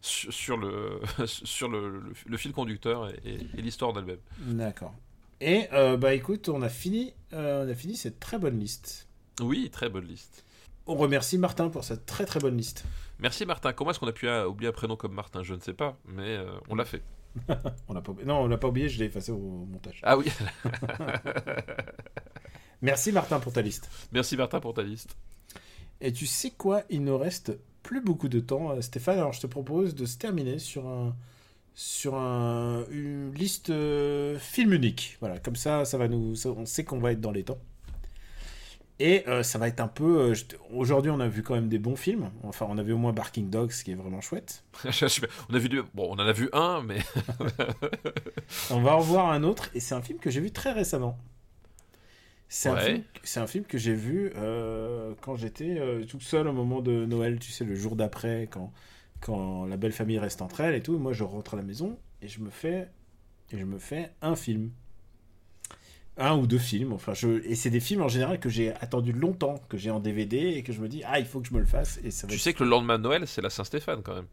sur, 0.00 0.32
sur 0.32 0.56
le, 0.56 1.00
sur 1.26 1.68
le, 1.68 1.88
le, 1.90 2.12
le 2.26 2.36
fil 2.36 2.52
conducteur 2.52 3.08
et, 3.10 3.20
et- 3.24 3.58
et 3.58 3.62
l'histoire 3.62 3.92
d'elle-même. 3.92 4.18
D'accord. 4.38 4.94
Et 5.40 5.68
euh, 5.72 5.96
bah 5.96 6.14
écoute, 6.14 6.48
on 6.48 6.62
a 6.62 6.68
fini, 6.68 7.12
euh, 7.32 7.64
on 7.66 7.70
a 7.70 7.74
fini 7.74 7.96
cette 7.96 8.18
très 8.18 8.38
bonne 8.38 8.58
liste. 8.58 9.06
Oui, 9.40 9.68
très 9.70 9.88
bonne 9.88 10.06
liste. 10.06 10.44
On 10.86 10.94
remercie 10.96 11.38
Martin 11.38 11.68
pour 11.68 11.84
cette 11.84 12.06
très 12.06 12.24
très 12.24 12.40
bonne 12.40 12.56
liste. 12.56 12.84
Merci 13.18 13.46
Martin. 13.46 13.72
Comment 13.72 13.90
est-ce 13.90 14.00
qu'on 14.00 14.08
a 14.08 14.12
pu 14.12 14.28
euh, 14.28 14.46
oublier 14.48 14.68
un 14.68 14.72
prénom 14.72 14.96
comme 14.96 15.14
Martin? 15.14 15.42
Je 15.42 15.54
ne 15.54 15.60
sais 15.60 15.72
pas, 15.74 15.96
mais 16.06 16.36
euh, 16.36 16.50
on 16.68 16.74
l'a 16.74 16.84
fait. 16.84 17.02
On 17.88 17.94
pas, 18.00 18.12
oublié- 18.12 18.26
non, 18.26 18.42
on 18.42 18.46
l'a 18.46 18.58
pas 18.58 18.68
oublié, 18.68 18.88
je 18.88 18.98
l'ai 19.00 19.06
effacé 19.06 19.32
au 19.32 19.38
montage. 19.38 20.00
Ah 20.04 20.16
oui, 20.16 20.26
Merci 22.82 23.12
Martin 23.12 23.40
pour 23.40 23.52
ta 23.52 23.62
liste. 23.62 23.88
merci 24.12 24.36
Martin 24.36 24.60
pour 24.60 24.74
ta 24.74 24.82
liste. 24.82 25.16
Et 26.00 26.12
tu 26.12 26.26
sais 26.26 26.50
quoi? 26.50 26.82
Il 26.90 27.04
ne 27.04 27.12
reste 27.12 27.56
plus 27.82 28.00
beaucoup 28.00 28.28
de 28.28 28.40
temps, 28.40 28.72
euh, 28.72 28.80
Stéphane. 28.82 29.18
Alors 29.18 29.32
je 29.32 29.40
te 29.40 29.46
propose 29.46 29.94
de 29.94 30.04
se 30.06 30.18
terminer 30.18 30.58
sur 30.58 30.86
un 30.86 31.14
sur 31.76 32.14
un, 32.14 32.84
une 32.90 33.32
liste 33.34 33.70
euh, 33.70 34.38
film 34.38 34.72
unique. 34.72 35.16
Voilà, 35.20 35.40
comme 35.40 35.56
ça, 35.56 35.84
ça 35.84 35.98
va 35.98 36.06
nous, 36.06 36.36
ça- 36.36 36.50
on 36.50 36.66
sait 36.66 36.84
qu'on 36.84 36.98
va 37.00 37.10
être 37.12 37.20
dans 37.20 37.32
les 37.32 37.42
temps. 37.42 37.58
Et 39.00 39.24
euh, 39.28 39.42
ça 39.42 39.58
va 39.58 39.66
être 39.68 39.80
un 39.80 39.88
peu. 39.88 40.30
euh, 40.32 40.34
Aujourd'hui, 40.72 41.10
on 41.10 41.18
a 41.20 41.26
vu 41.28 41.42
quand 41.42 41.54
même 41.54 41.68
des 41.68 41.78
bons 41.80 41.96
films. 41.96 42.30
Enfin, 42.44 42.66
on 42.68 42.78
a 42.78 42.82
vu 42.82 42.92
au 42.92 42.98
moins 42.98 43.12
Barking 43.12 43.50
Dogs, 43.50 43.72
qui 43.72 43.90
est 43.90 43.94
vraiment 43.96 44.20
chouette. 44.20 44.64
On 45.50 45.54
a 45.54 45.58
vu 45.58 45.68
deux- 45.68 45.84
bon, 45.94 46.08
on 46.10 46.14
en 46.14 46.18
a 46.26 46.32
vu 46.32 46.48
un, 46.52 46.80
mais 46.82 46.98
On 48.70 48.80
va 48.82 48.94
en 48.96 49.00
voir 49.00 49.30
un 49.30 49.42
autre, 49.42 49.70
et 49.74 49.80
c'est 49.80 49.94
un 49.94 50.02
film 50.02 50.18
que 50.18 50.30
j'ai 50.30 50.40
vu 50.40 50.50
très 50.50 50.72
récemment. 50.72 51.18
C'est 52.48 52.68
un, 52.68 52.74
Ouais. 52.74 52.84
film- 52.84 53.04
c'est 53.24 53.40
un 53.40 53.46
film 53.46 53.64
que 53.64 53.78
j'ai 53.78 53.94
vu 53.94 54.30
euh, 54.36 55.14
quand 55.22 55.34
j'étais 55.36 55.80
tout 56.06 56.20
seul 56.20 56.46
au 56.46 56.52
moment 56.52 56.80
de 56.82 57.04
Noël, 57.04 57.38
tu 57.38 57.50
sais, 57.50 57.64
le 57.64 57.74
jour 57.74 57.96
d'après, 57.96 58.48
quand, 58.50 58.72
quand 59.20 59.64
la 59.66 59.76
belle 59.76 59.92
famille 59.92 60.18
reste 60.18 60.42
entre 60.42 60.60
elles 60.60 60.74
et 60.74 60.82
tout. 60.82 60.98
Moi, 60.98 61.12
je 61.12 61.24
rentre 61.24 61.54
à 61.54 61.56
la 61.56 61.62
maison 61.62 61.98
et 62.22 62.28
je 62.28 62.40
me 62.40 62.50
fais, 62.50 62.88
et 63.52 63.58
je 63.58 63.64
me 63.64 63.78
fais 63.78 64.12
un 64.22 64.36
film. 64.36 64.70
Un 66.16 66.36
ou 66.36 66.46
deux 66.46 66.58
films, 66.58 66.92
enfin, 66.92 67.12
je, 67.12 67.42
et 67.44 67.56
c'est 67.56 67.70
des 67.70 67.80
films 67.80 68.02
en 68.02 68.08
général 68.08 68.38
que 68.38 68.48
j'ai 68.48 68.72
attendu 68.76 69.12
longtemps, 69.12 69.56
que 69.68 69.76
j'ai 69.76 69.90
en 69.90 69.98
DVD 69.98 70.36
et 70.50 70.62
que 70.62 70.72
je 70.72 70.80
me 70.80 70.88
dis, 70.88 71.02
ah, 71.04 71.18
il 71.18 71.26
faut 71.26 71.40
que 71.40 71.48
je 71.48 71.54
me 71.54 71.58
le 71.58 71.66
fasse. 71.66 71.98
Et 72.04 72.12
ça 72.12 72.26
va 72.26 72.30
tu 72.30 72.36
être- 72.36 72.42
sais 72.42 72.52
que 72.54 72.62
le 72.62 72.70
lendemain 72.70 72.98
de 72.98 73.02
Noël, 73.02 73.26
c'est 73.26 73.42
la 73.42 73.50
Saint-Stéphane 73.50 74.02
quand 74.04 74.14
même. 74.14 74.26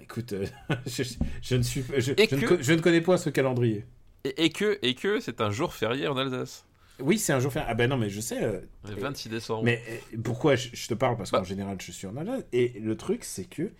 Écoute, 0.00 0.32
euh, 0.32 0.46
je, 0.86 1.02
je 1.42 1.56
ne 1.56 1.62
suis, 1.62 1.84
je, 1.98 2.12
ne 2.12 2.14
que- 2.26 2.46
co- 2.46 2.56
je 2.62 2.72
ne 2.72 2.80
connais 2.80 3.02
pas 3.02 3.18
ce 3.18 3.28
calendrier. 3.30 3.84
Et, 4.24 4.44
et 4.46 4.50
que, 4.50 4.78
et 4.82 4.94
que 4.94 5.20
c'est 5.20 5.40
un 5.42 5.50
jour 5.50 5.74
férié 5.74 6.08
en 6.08 6.16
Alsace. 6.16 6.64
Oui, 6.98 7.18
c'est 7.18 7.32
un 7.32 7.40
jour 7.40 7.52
férié. 7.52 7.68
Ah 7.70 7.74
ben 7.74 7.88
non, 7.88 7.96
mais 7.96 8.10
je 8.10 8.20
sais. 8.20 8.42
euh, 8.42 8.60
Le 8.88 8.94
26 8.94 9.28
décembre. 9.28 9.64
Mais 9.64 9.82
euh, 9.88 10.16
pourquoi 10.24 10.56
je, 10.56 10.68
je 10.72 10.88
te 10.88 10.94
parle? 10.94 11.16
Parce 11.16 11.30
Bah. 11.30 11.38
qu'en 11.38 11.44
général, 11.44 11.76
je 11.80 11.92
suis 11.92 12.06
en 12.06 12.16
Alsace. 12.16 12.42
Et 12.52 12.78
le 12.80 12.96
truc, 12.96 13.24
c'est 13.24 13.44
que 13.44 13.70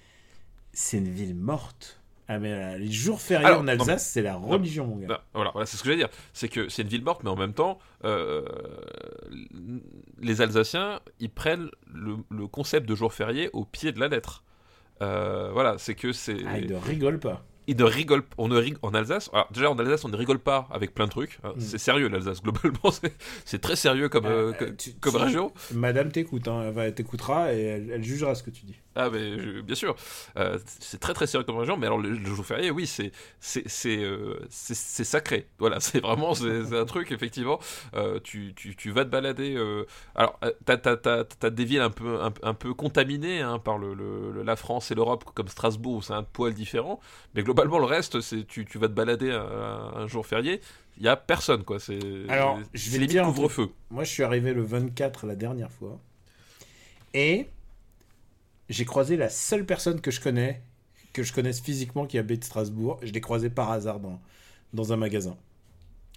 c'est 0.73 0.99
une 0.99 1.11
ville 1.11 1.35
morte. 1.35 2.00
Ah, 2.33 2.39
mais 2.39 2.53
euh, 2.53 2.79
les 2.79 2.93
jours 2.93 3.21
fériés 3.21 3.45
Alors, 3.49 3.63
en 3.63 3.67
Alsace, 3.67 3.89
mais- 3.89 3.99
c'est 3.99 4.23
la 4.23 4.37
religion, 4.37 4.87
mon 4.87 4.95
gars. 4.99 5.09
Non, 5.09 5.17
voilà, 5.35 5.51
voilà, 5.51 5.67
c'est 5.67 5.77
ce 5.77 5.83
que 5.83 5.89
j'allais 5.89 5.99
dire. 5.99 6.11
C'est 6.33 6.49
que 6.49 6.69
c'est 6.69 6.83
une 6.83 6.89
ville 6.89 7.03
morte, 7.03 7.25
mais 7.25 7.31
en 7.31 7.35
même 7.35 7.55
temps, 7.55 7.81
euh, 8.05 8.45
les 10.21 10.41
Alsaciens, 10.41 11.01
ils 11.19 11.29
prennent 11.31 11.71
le, 11.93 12.19
le 12.31 12.47
concept 12.47 12.89
de 12.89 12.95
jour 12.95 13.13
férié 13.13 13.51
au 13.53 13.65
pied 13.65 13.91
de 13.91 13.99
la 13.99 14.07
lettre. 14.07 14.45
Euh, 15.03 15.51
voilà, 15.53 15.77
c'est 15.79 15.97
que 15.97 16.13
c'est. 16.13 16.37
Ah, 16.47 16.59
ils 16.59 16.71
ne 16.71 16.77
rigolent 16.77 17.19
pas. 17.19 17.43
Ils 17.67 17.77
ne 17.77 17.85
rigolent 17.85 18.25
on 18.39 18.49
ne 18.49 18.59
rig- 18.59 18.77
En 18.83 18.95
Alsace, 18.95 19.31
alors, 19.33 19.49
déjà 19.53 19.71
en 19.71 19.79
Alsace, 19.79 20.05
on 20.05 20.09
ne 20.09 20.17
rigole 20.17 20.39
pas 20.41 20.67
avec 20.73 20.93
plein 20.95 21.05
de 21.07 21.11
trucs. 21.11 21.39
hein. 21.45 21.53
Mm. 21.57 21.61
C'est 21.61 21.79
sérieux 21.79 22.09
l'Alsace, 22.09 22.43
globalement. 22.43 22.91
c'est- 23.45 23.59
très 23.61 23.77
sérieux 23.77 24.09
comme, 24.09 24.27
Ah, 24.27 24.31
euh, 24.31 24.53
euh, 24.63 24.73
tu- 24.77 24.93
comme 24.95 25.13
tu- 25.15 25.19
région. 25.19 25.53
Madame 25.73 26.11
t'écoute, 26.11 26.49
hein, 26.49 26.73
elle 26.77 26.95
t'écoutera 26.95 27.53
et 27.55 27.61
elle, 27.63 27.91
elle 27.91 28.05
jugera 28.05 28.35
ce 28.35 28.43
que 28.43 28.51
tu 28.51 28.65
dis. 28.65 28.75
Ah, 28.97 29.09
mais 29.11 29.39
je- 29.39 29.61
bien 29.61 29.75
sûr. 29.77 29.95
Euh, 30.37 30.59
c'est 30.81 30.99
très 30.99 31.15
très 31.15 31.27
sérieux 31.27 31.45
comme 31.45 31.59
région, 31.59 31.77
mais 31.77 31.87
alors 31.87 31.99
le, 31.99 32.11
le 32.11 32.25
jour 32.35 32.45
férié, 32.45 32.71
oui, 32.73 32.87
c'est 32.89 33.13
c'est 33.39 33.63
euh, 34.03 34.35
sacré. 34.51 35.47
Voilà, 35.59 35.79
c'est 35.81 36.01
vraiment 36.01 36.35
c'est 36.35 36.75
un 36.77 36.85
truc 36.87 37.13
effectivement. 37.13 37.61
Euh, 37.95 38.19
tu, 38.23 38.53
tu, 38.57 38.75
tu 38.75 38.91
vas 38.91 39.05
te 39.05 39.11
balader. 39.11 39.55
euh, 39.57 39.85
alors, 40.15 40.39
t'as 40.65 40.77
t'as 40.77 40.97
t'as 40.97 41.25
t'as 41.25 41.51
des 41.51 41.65
villes 41.65 41.81
un 41.81 41.91
peu 41.91 42.21
un, 42.21 42.33
un 42.43 42.55
peu 42.55 42.75
contaminées 42.75 43.41
hein, 43.43 43.59
par 43.59 43.79
le, 43.79 43.95
la 44.43 44.57
France 44.57 44.91
et 44.91 44.95
l'Europe, 44.95 45.25
comme 45.35 45.49
Strasbourg, 45.49 45.97
où 45.97 46.03
c'est 46.03 46.13
un 46.15 46.23
poil 46.25 46.53
différent. 46.55 47.01
Mais 47.35 47.43
globalement, 47.51 47.79
le 47.81 47.87
reste, 47.87 48.21
c'est 48.21 48.47
tu, 48.47 48.65
tu 48.65 48.79
vas 48.79 48.87
te 48.87 48.93
balader 48.93 49.33
un, 49.33 49.93
un 49.97 50.07
jour 50.07 50.25
férié. 50.25 50.61
Il 50.99 51.03
y 51.03 51.09
a 51.09 51.17
personne 51.17 51.65
quoi. 51.65 51.81
C'est 51.81 51.99
Alors, 52.29 52.61
je 52.75 52.85
vais 52.85 52.91
te 52.91 52.95
limite 52.97 53.11
dire 53.11 53.25
couvre-feu. 53.25 53.71
Moi, 53.91 54.05
je 54.05 54.11
suis 54.11 54.23
arrivé 54.23 54.53
le 54.53 54.63
24 54.63 55.27
la 55.27 55.35
dernière 55.35 55.73
fois. 55.73 55.99
Et 57.13 57.47
j'ai 58.69 58.85
croisé 58.85 59.17
la 59.17 59.29
seule 59.29 59.67
personne 59.67 60.01
que 60.01 60.13
je 60.13 60.21
connais, 60.21 60.63
que 61.13 61.25
je 61.25 61.33
connaisse 61.33 61.61
physiquement 61.61 62.07
qui 62.07 62.19
habite 62.19 62.45
Strasbourg. 62.45 63.01
Je 63.03 63.11
l'ai 63.11 63.21
croisé 63.21 63.51
par 63.51 63.71
hasard 63.73 63.99
dans, 63.99 64.21
dans 64.73 64.93
un 64.93 64.97
magasin. 64.97 65.37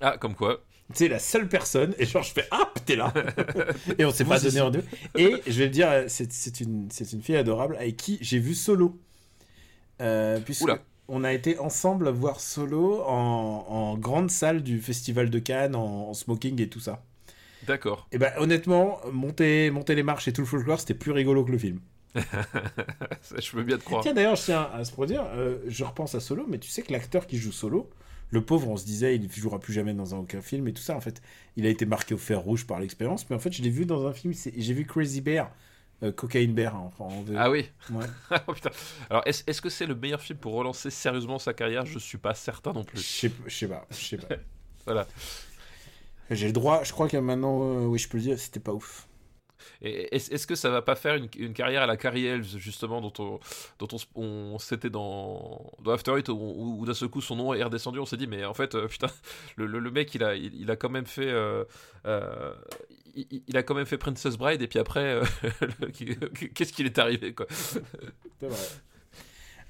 Ah, 0.02 0.18
comme 0.18 0.36
quoi. 0.36 0.62
C'est 0.94 1.08
la 1.08 1.18
seule 1.18 1.48
personne, 1.48 1.96
et 1.98 2.06
genre 2.06 2.24
je 2.24 2.34
fais 2.34 2.46
Ah, 2.52 2.72
t'es 2.86 2.96
là 2.96 3.12
Et 3.98 4.06
on 4.06 4.12
s'est 4.12 4.26
pas 4.26 4.40
donné 4.40 4.62
en 4.62 4.70
deux. 4.70 4.84
Et 5.16 5.42
je 5.48 5.58
vais 5.58 5.66
le 5.66 5.72
dire, 5.72 5.90
c'est 6.10 6.60
une, 6.60 6.90
c'est 6.92 7.12
une 7.14 7.24
fille 7.24 7.38
adorable 7.38 7.78
avec 7.78 7.98
qui 7.98 8.20
j'ai 8.22 8.38
vu 8.38 8.54
Solo. 8.54 9.00
Euh, 10.02 10.40
puisque 10.40 10.64
Oula. 10.64 10.80
On 11.08 11.24
a 11.24 11.34
été 11.34 11.60
ensemble 11.60 12.10
voir 12.10 12.40
Solo 12.40 13.02
en, 13.04 13.66
en 13.68 13.98
grande 13.98 14.32
salle 14.32 14.64
du 14.64 14.80
Festival 14.80 15.30
de 15.30 15.40
Cannes, 15.40 15.76
en, 15.76 16.10
en 16.10 16.14
smoking 16.14 16.62
et 16.62 16.70
tout 16.70 16.80
ça. 16.80 17.04
D'accord. 17.64 18.08
Et 18.12 18.18
ben 18.18 18.32
honnêtement, 18.38 19.00
monter, 19.12 19.72
monter 19.72 19.96
les 19.96 20.04
marches 20.04 20.28
et 20.28 20.34
tout 20.34 20.42
le 20.42 20.48
folklore, 20.48 20.80
c'était 20.80 20.94
plus 20.94 21.12
rigolo 21.12 21.46
que 21.46 21.52
le 21.52 21.58
film. 21.58 21.80
Ça, 23.22 23.36
Je 23.40 23.56
veux 23.56 23.64
bien 23.64 23.78
te 23.78 23.84
croire. 23.84 24.04
Tiens, 24.04 24.14
d'ailleurs, 24.14 24.36
je 24.36 24.44
tiens 24.44 24.70
à 24.74 24.84
se 24.84 24.92
produire, 24.92 25.26
euh, 25.34 25.58
je 25.68 25.84
repense 25.84 26.14
à 26.16 26.20
Solo, 26.20 26.46
mais 26.48 26.60
tu 26.60 26.70
sais 26.70 26.82
que 26.84 26.92
l'acteur 26.92 27.26
qui 27.26 27.38
joue 27.38 27.52
Solo, 27.52 27.90
le 28.30 28.44
pauvre, 28.44 28.70
on 28.70 28.78
se 28.78 28.86
disait, 28.86 29.16
il 29.16 29.24
ne 29.24 29.30
jouera 29.30 29.60
plus 29.60 29.74
jamais 29.74 29.94
dans 29.94 30.16
un 30.16 30.20
aucun 30.20 30.42
film 30.42 30.68
et 30.68 30.74
tout 30.74 30.82
ça. 30.82 30.96
En 30.96 31.02
fait, 31.02 31.22
il 31.56 31.66
a 31.66 31.70
été 31.70 31.86
marqué 31.86 32.14
au 32.14 32.18
fer 32.18 32.40
rouge 32.40 32.66
par 32.68 32.80
l'expérience, 32.80 33.30
mais 33.30 33.36
en 33.36 33.40
fait, 33.40 33.52
je 33.52 33.62
l'ai 33.62 33.70
vu 33.70 33.86
dans 33.86 34.06
un 34.08 34.14
film, 34.14 34.34
j'ai 34.34 34.74
vu 34.74 34.86
Crazy 34.86 35.22
Bear, 35.22 35.52
Cocaine 36.12 36.54
Bear, 36.54 36.76
hein, 36.76 36.92
en. 37.00 37.24
Ah 37.36 37.50
oui. 37.50 37.70
Ouais. 37.92 38.06
Oh. 38.48 38.54
Alors, 39.10 39.24
est-ce 39.26 39.62
que 39.62 39.70
c'est 39.70 39.86
le 39.86 39.96
meilleur 39.96 40.22
film 40.22 40.38
pour 40.40 40.54
relancer 40.54 40.90
sérieusement 40.90 41.40
sa 41.40 41.54
carrière? 41.54 41.86
Je 41.86 42.00
suis 42.00 42.18
pas 42.18 42.34
certain 42.34 42.74
non 42.74 42.84
plus. 42.84 43.00
je 43.00 43.30
sais 43.50 43.68
pas, 43.68 43.86
je 43.92 43.96
sais 43.96 44.18
pas. 44.18 44.36
Voilà. 44.86 45.08
J'ai 46.30 46.48
le 46.48 46.54
droit, 46.54 46.84
je 46.84 46.92
crois 46.92 47.08
que 47.08 47.18
maintenant, 47.18 47.62
euh, 47.64 47.86
oui, 47.86 48.00
je 48.00 48.10
peux 48.10 48.18
le 48.18 48.24
dire, 48.24 48.40
c'était 48.40 48.60
pas 48.60 48.74
ouf. 48.74 49.08
Est-ce 49.82 50.46
que 50.48 50.56
ça 50.56 50.70
va 50.70 50.82
pas 50.82 50.96
faire 50.96 51.16
une, 51.16 51.28
une 51.38 51.54
carrière 51.54 51.82
à 51.84 51.86
la 51.86 51.96
Carrie 51.98 52.26
Elves, 52.26 52.58
justement, 52.58 53.00
dont 53.02 53.14
on, 53.20 53.40
dont 53.80 53.88
on, 54.16 54.22
on 54.54 54.60
s'était 54.60 54.90
dans, 54.90 55.72
dans 55.82 55.92
After 55.92 56.18
Eight, 56.18 56.30
où, 56.30 56.34
où- 56.34 56.78
où 56.80 56.86
d'un 56.86 56.94
seul 56.94 57.10
coup 57.10 57.22
son 57.22 57.36
nom 57.36 57.54
est 57.54 57.64
redescendu, 57.64 58.00
on 58.00 58.06
s'est 58.06 58.18
dit, 58.18 58.28
mais 58.28 58.44
en 58.46 58.54
fait, 58.54 58.76
euh, 58.76 58.88
putain, 58.88 59.08
le, 59.58 59.66
le- 59.66 59.80
le 59.80 59.92
mec, 59.92 60.14
il 60.16 60.24
a, 60.24 60.36
il, 60.36 60.54
il 60.56 60.72
a 60.72 60.76
quand 60.76 60.90
même 60.90 61.06
fait. 61.06 61.28
euh, 61.30 61.64
euh, 62.06 62.54
il, 63.16 63.58
a 63.58 63.64
quand 63.64 63.76
même 63.76 63.86
fait 63.86 63.98
Princess 63.98 64.38
Bride, 64.38 64.62
et 64.62 64.68
puis 64.68 64.80
après, 64.80 65.22
euh, 65.22 65.24
qu'est-ce 66.54 66.74
qu'il 66.74 66.86
est 66.86 66.98
arrivé, 67.00 67.34
quoi 67.34 67.46
C'est 67.50 67.80
vrai. 68.42 68.58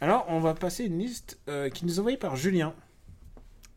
Alors, 0.02 0.26
on 0.28 0.40
va 0.40 0.53
passer 0.53 0.86
une 0.86 0.99
liste 0.99 1.40
euh, 1.49 1.70
qui 1.70 1.86
nous 1.86 1.95
est 1.95 1.99
envoyée 1.99 2.18
par 2.18 2.36
Julien. 2.36 2.74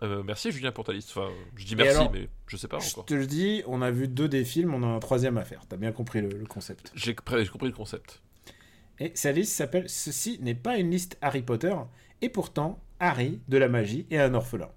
Euh, 0.02 0.22
Merci 0.22 0.50
Julien 0.50 0.72
pour 0.72 0.84
ta 0.84 0.92
liste. 0.92 1.10
Enfin, 1.16 1.30
je 1.56 1.64
dis 1.64 1.74
merci, 1.76 1.96
alors, 1.96 2.12
mais 2.12 2.28
je 2.48 2.56
sais 2.56 2.68
pas 2.68 2.78
Je 2.80 2.90
encore. 2.90 3.06
te 3.06 3.14
le 3.14 3.26
dis, 3.26 3.62
on 3.66 3.80
a 3.80 3.90
vu 3.90 4.08
deux 4.08 4.28
des 4.28 4.44
films, 4.44 4.74
on 4.74 4.82
en 4.82 4.92
a 4.92 4.96
un 4.96 4.98
troisième 4.98 5.38
à 5.38 5.44
faire. 5.44 5.62
T'as 5.68 5.76
bien 5.76 5.92
compris 5.92 6.20
le, 6.20 6.28
le 6.28 6.46
concept. 6.46 6.92
J'ai 6.94 7.14
compris 7.14 7.68
le 7.68 7.72
concept. 7.72 8.20
Et 8.98 9.12
sa 9.14 9.32
liste 9.32 9.52
s'appelle 9.54 9.88
Ceci 9.88 10.38
n'est 10.42 10.54
pas 10.54 10.76
une 10.78 10.90
liste 10.90 11.16
Harry 11.22 11.42
Potter, 11.42 11.74
et 12.22 12.28
pourtant, 12.28 12.82
Harry, 13.00 13.40
de 13.48 13.58
la 13.58 13.68
magie 13.68 14.06
et 14.10 14.18
un 14.18 14.34
orphelin. 14.34 14.70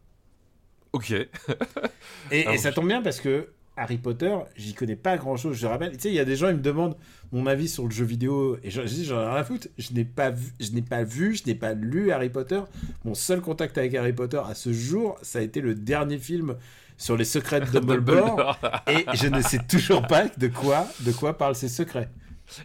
Ok. 0.94 1.12
Et, 2.32 2.46
Ah, 2.48 2.54
et 2.54 2.58
ça 2.58 2.72
tombe 2.72 2.88
bien 2.88 3.02
parce 3.02 3.20
que 3.22 3.50
Harry 3.80 3.98
Potter, 3.98 4.36
j'y 4.58 4.74
connais 4.74 4.96
pas 4.98 5.18
grand 5.18 5.38
chose. 5.38 5.56
Je 5.56 5.66
rappelle, 5.66 5.94
tu 5.94 6.00
sais, 6.00 6.10
il 6.10 6.16
y 6.16 6.20
a 6.20 6.26
des 6.26 6.36
gens, 6.36 6.50
ils 6.50 6.58
me 6.58 6.62
demandent 6.62 6.98
mon 7.32 7.48
avis 7.48 7.70
sur 7.70 7.86
le 7.86 7.92
jeu 7.92 8.06
vidéo, 8.06 8.58
et 8.64 8.70
je 8.70 8.82
je 8.82 8.94
dis, 8.94 9.06
j'en 9.06 9.22
ai 9.22 9.26
rien 9.26 9.36
à 9.36 9.44
foutre. 9.44 9.68
Je 9.78 9.94
n'ai 9.94 10.04
pas 10.04 10.32
vu, 10.32 10.52
je 10.60 10.72
n'ai 10.72 10.82
pas 10.82 11.04
vu, 11.04 11.36
je 11.36 11.44
n'ai 11.46 11.56
pas 11.56 11.74
lu 11.74 12.12
Harry 12.12 12.30
Potter. 12.30 12.62
Mon 13.06 13.14
seul 13.14 13.40
contact 13.42 13.78
avec 13.78 13.96
Harry 13.96 14.14
Potter 14.14 14.42
à 14.46 14.54
ce 14.54 14.74
jour, 14.74 15.18
ça 15.22 15.40
a 15.40 15.42
été 15.42 15.62
le 15.62 15.76
dernier 15.76 16.18
film 16.18 16.56
sur 16.98 17.16
les 17.16 17.26
secrets 17.26 17.62
de 17.62 17.66
Dumbledore, 17.72 18.60
et 18.88 19.06
je 19.14 19.28
ne 19.28 19.42
sais 19.42 19.60
toujours 19.60 20.06
pas 20.06 20.28
de 20.28 20.48
quoi, 20.48 20.86
de 21.02 21.12
quoi 21.12 21.38
parlent 21.38 21.56
ces 21.56 21.70
secrets. 21.70 22.10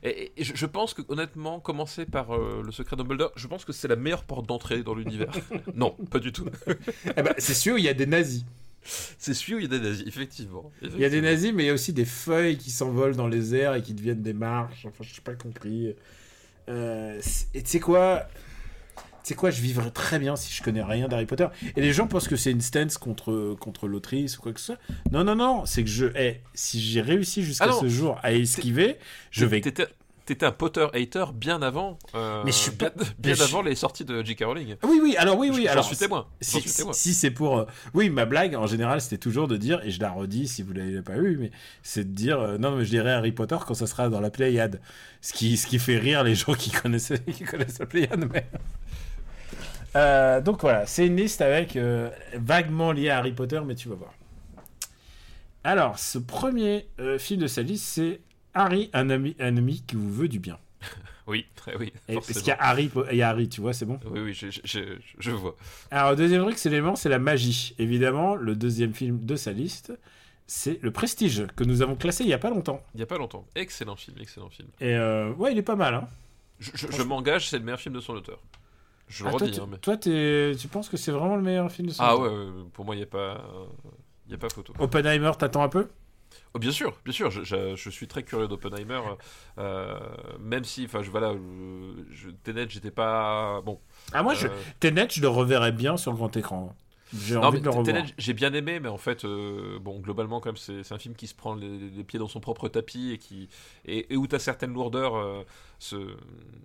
Et, 0.02 0.32
et 0.36 0.44
je 0.44 0.54
je 0.56 0.66
pense 0.66 0.94
que 0.94 1.02
honnêtement, 1.08 1.60
commencer 1.60 2.06
par 2.06 2.34
euh, 2.34 2.62
le 2.64 2.72
secret 2.72 2.96
Dumbledore, 2.96 3.32
je 3.36 3.46
pense 3.46 3.64
que 3.64 3.72
c'est 3.72 3.86
la 3.86 3.96
meilleure 3.96 4.24
porte 4.24 4.46
d'entrée 4.46 4.82
dans 4.82 4.94
l'univers. 4.94 5.32
non, 5.74 5.94
pas 6.10 6.18
du 6.18 6.32
tout. 6.32 6.46
Eh 7.16 7.22
ben, 7.22 7.34
c'est 7.38 7.54
sûr, 7.54 7.78
il 7.78 7.84
y 7.84 7.88
a 7.88 7.94
des 7.94 8.06
nazis. 8.06 8.44
C'est 9.18 9.34
celui 9.34 9.54
où 9.54 9.58
il 9.58 9.62
y 9.62 9.74
a 9.74 9.78
des 9.78 9.80
nazis, 9.80 10.06
effectivement. 10.06 10.70
Il 10.82 10.98
y 10.98 11.04
a 11.04 11.08
des 11.08 11.20
nazis, 11.20 11.52
mais 11.52 11.64
il 11.64 11.66
y 11.66 11.70
a 11.70 11.74
aussi 11.74 11.92
des 11.92 12.04
feuilles 12.04 12.58
qui 12.58 12.70
s'envolent 12.70 13.16
dans 13.16 13.28
les 13.28 13.54
airs 13.54 13.74
et 13.74 13.82
qui 13.82 13.94
deviennent 13.94 14.22
des 14.22 14.34
marches. 14.34 14.86
Enfin, 14.86 15.02
je 15.02 15.12
n'ai 15.14 15.24
pas 15.24 15.34
compris. 15.34 15.94
Euh, 16.68 17.20
et 17.54 17.62
tu 17.62 17.70
sais 17.70 17.80
quoi? 17.80 18.26
Tu 18.96 19.28
sais 19.30 19.34
quoi, 19.34 19.48
je 19.48 19.62
vivrais 19.62 19.90
très 19.90 20.18
bien 20.18 20.36
si 20.36 20.52
je 20.52 20.62
connais 20.62 20.82
rien 20.82 21.08
d'Harry 21.08 21.24
Potter. 21.24 21.46
Et 21.76 21.80
les 21.80 21.94
gens 21.94 22.06
pensent 22.06 22.28
que 22.28 22.36
c'est 22.36 22.50
une 22.50 22.60
stance 22.60 22.98
contre, 22.98 23.56
contre 23.58 23.88
l'autrice 23.88 24.36
ou 24.36 24.42
quoi 24.42 24.52
que 24.52 24.60
ce 24.60 24.66
soit. 24.66 24.78
Non, 25.10 25.24
non, 25.24 25.34
non, 25.34 25.64
c'est 25.64 25.82
que 25.82 25.88
je. 25.88 26.06
si 26.52 26.78
j'ai 26.78 27.00
réussi 27.00 27.42
jusqu'à 27.42 27.68
Ah 27.70 27.72
ce 27.72 27.88
jour 27.88 28.18
à 28.22 28.34
esquiver, 28.34 28.98
je 29.30 29.46
vais. 29.46 29.62
T'étais 30.26 30.46
un 30.46 30.52
Potter 30.52 30.86
hater 30.94 31.26
bien 31.34 31.60
avant. 31.60 31.98
euh, 32.14 32.42
Mais 32.46 32.50
je 32.52 32.56
suis 32.56 32.70
pas- 32.70 32.90
bien, 33.18 33.34
je- 33.34 33.42
avant 33.42 33.60
les 33.60 33.74
sorties 33.74 34.04
de 34.06 34.22
J.K. 34.24 34.44
Rowling. 34.44 34.76
Oui, 34.82 34.98
oui, 35.02 35.16
alors 35.18 35.36
oui, 35.38 35.50
oui. 35.52 35.64
J'en 35.66 35.72
alors, 35.72 35.84
suis 35.84 35.96
témoin. 35.96 36.26
Si, 36.40 36.62
si- 36.62 36.82
si 36.92 37.12
c'est 37.14 37.30
pour. 37.30 37.58
euh, 37.58 37.64
Oui, 37.92 38.08
ma 38.08 38.24
blague, 38.24 38.54
en 38.54 38.66
général, 38.66 39.00
c'était 39.02 39.18
toujours 39.18 39.48
de 39.48 39.56
dire, 39.58 39.80
et 39.84 39.90
je 39.90 40.00
la 40.00 40.10
redis 40.10 40.48
si 40.48 40.62
vous 40.62 40.72
ne 40.72 40.78
l'avez 40.78 41.02
pas 41.02 41.16
eu, 41.16 41.36
mais 41.36 41.50
c'est 41.82 42.04
de 42.04 42.14
dire 42.14 42.40
euh, 42.40 42.56
non, 42.56 42.70
mais 42.76 42.84
je 42.86 42.90
dirais 42.90 43.12
Harry 43.12 43.32
Potter 43.32 43.58
quand 43.66 43.74
ça 43.74 43.86
sera 43.86 44.08
dans 44.08 44.20
la 44.20 44.30
Pléiade. 44.30 44.80
Ce 45.20 45.32
qui, 45.34 45.56
ce 45.58 45.66
qui 45.66 45.78
fait 45.78 45.98
rire 45.98 46.24
les 46.24 46.34
gens 46.34 46.54
qui 46.54 46.70
connaissent, 46.70 47.12
qui 47.32 47.44
connaissent 47.44 47.78
la 47.78 47.86
Pléiade. 47.86 48.26
Mais... 48.32 48.46
Euh, 49.96 50.40
donc 50.40 50.60
voilà, 50.62 50.86
c'est 50.86 51.06
une 51.06 51.16
liste 51.16 51.40
avec 51.40 51.76
euh, 51.76 52.08
vaguement 52.34 52.92
lié 52.92 53.10
à 53.10 53.18
Harry 53.18 53.32
Potter, 53.32 53.60
mais 53.64 53.74
tu 53.74 53.88
vas 53.88 53.94
voir. 53.94 54.12
Alors, 55.62 55.98
ce 55.98 56.18
premier 56.18 56.86
euh, 56.98 57.18
film 57.18 57.40
de 57.42 57.46
sa 57.46 57.62
liste, 57.62 57.84
c'est 57.86 58.20
Harry, 58.54 58.90
un 58.92 59.10
ami, 59.10 59.36
un 59.40 59.56
ami 59.56 59.82
qui 59.86 59.96
vous 59.96 60.10
veut 60.12 60.28
du 60.28 60.38
bien. 60.38 60.58
Oui, 61.26 61.46
très 61.56 61.74
oui. 61.76 61.90
Et, 62.10 62.14
parce 62.16 62.26
qu'il 62.34 62.48
y 62.48 62.50
a 62.50 62.56
Harry, 62.60 62.90
il 63.10 63.16
y 63.16 63.22
a 63.22 63.30
Harry, 63.30 63.48
tu 63.48 63.62
vois, 63.62 63.72
c'est 63.72 63.86
bon? 63.86 63.98
Oui, 64.10 64.20
oui, 64.20 64.34
je, 64.34 64.50
je- 64.50 64.60
je- 64.64 64.98
je 65.18 65.30
vois. 65.30 65.56
Alors, 65.90 66.10
le 66.10 66.16
deuxième 66.16 66.42
truc, 66.42 66.58
c'est 66.58 66.68
l'élément, 66.68 66.96
c'est 66.96 67.08
la 67.08 67.18
magie. 67.18 67.74
Évidemment, 67.78 68.34
le 68.36 68.54
deuxième 68.54 68.92
film 68.92 69.24
de 69.24 69.34
sa 69.34 69.52
liste, 69.52 69.98
c'est 70.46 70.78
Le 70.82 70.90
Prestige, 70.90 71.46
que 71.56 71.64
nous 71.64 71.80
avons 71.80 71.96
classé 71.96 72.24
il 72.24 72.28
y 72.28 72.34
a 72.34 72.38
pas 72.38 72.50
longtemps. 72.50 72.82
Il 72.92 72.98
n'y 72.98 73.04
a 73.04 73.06
pas 73.06 73.16
longtemps. 73.16 73.46
Excellent 73.54 73.96
film, 73.96 74.18
excellent 74.20 74.50
film. 74.50 74.68
Et 74.80 74.94
euh, 74.94 75.32
ouais, 75.32 75.52
il 75.52 75.56
est 75.58 75.62
pas 75.62 75.76
mal. 75.76 75.94
Hein. 75.94 76.08
Je, 76.60 77.02
m'engage, 77.02 77.48
c'est 77.48 77.58
le 77.58 77.64
meilleur 77.64 77.80
film 77.80 77.94
de 77.94 78.00
son 78.00 78.12
auteur. 78.12 78.38
Je 79.08 79.24
le 79.24 79.30
Ah, 79.30 79.32
toi, 79.32 79.46
redis. 79.46 79.56
tu- 79.56 79.60
hein, 79.62 79.68
mais- 79.70 79.78
toi, 79.78 79.96
tu 79.96 80.68
penses 80.70 80.90
que 80.90 80.98
c'est 80.98 81.10
vraiment 81.10 81.36
le 81.36 81.42
meilleur 81.42 81.72
film 81.72 81.88
de 81.88 81.94
son 81.94 82.02
Ah 82.04 82.16
auteur? 82.16 82.32
ouais, 82.34 82.38
ouais, 82.38 82.64
pour 82.74 82.84
moi, 82.84 82.94
il 82.94 82.98
n'y 82.98 83.04
a 83.04 83.06
pas. 83.06 83.42
Il 84.26 84.32
y 84.32 84.34
a 84.34 84.38
pas 84.38 84.50
photo. 84.50 84.74
Oppenheimer, 84.78 85.32
t'attends 85.38 85.62
un 85.62 85.70
peu? 85.70 85.88
Oh, 86.54 86.58
bien 86.58 86.70
sûr, 86.72 86.98
bien 87.04 87.12
sûr, 87.12 87.30
je, 87.30 87.42
je- 87.44 87.74
je 87.76 87.90
suis 87.90 88.06
très 88.06 88.22
curieux 88.22 88.48
d'Oppenheimer, 88.48 89.00
euh, 89.58 89.98
même 90.40 90.64
si, 90.64 90.84
enfin, 90.84 91.02
je, 91.02 91.10
voilà, 91.10 91.30
euh, 91.30 91.94
je, 92.10 92.30
Tenet, 92.30 92.66
j'étais 92.68 92.90
pas 92.90 93.60
bon. 93.62 93.80
Ah, 94.12 94.22
moi, 94.22 94.34
je... 94.34 94.46
euh, 94.46 94.62
Tenet, 94.80 95.08
je 95.10 95.20
le 95.20 95.28
reverrais 95.28 95.72
bien 95.72 95.96
sur 95.96 96.10
le 96.12 96.16
grand 96.16 96.36
écran. 96.36 96.74
J'ai 97.12 97.36
envie 97.36 97.60
de 97.60 97.64
le 97.64 97.70
revoir. 97.70 98.04
J'ai 98.18 98.32
bien 98.32 98.52
aimé, 98.54 98.80
mais 98.80 98.88
en 98.88 98.96
fait, 98.98 99.24
euh, 99.24 99.78
bon, 99.78 100.00
globalement, 100.00 100.40
quand 100.40 100.56
c'est 100.58 100.90
un 100.92 100.98
film 100.98 101.14
qui 101.14 101.26
se 101.28 101.34
prend 101.34 101.54
les, 101.54 101.78
les 101.78 102.02
pieds 102.04 102.18
dans 102.18 102.26
son 102.28 102.40
propre 102.40 102.68
tapis 102.68 103.12
et 103.12 103.18
qui 103.18 103.48
et, 103.84 104.12
et 104.12 104.16
où 104.16 104.26
t'as 104.26 104.40
certaines 104.40 104.72
lourdeurs, 104.72 105.14
euh, 105.16 105.42
ce, 105.84 106.16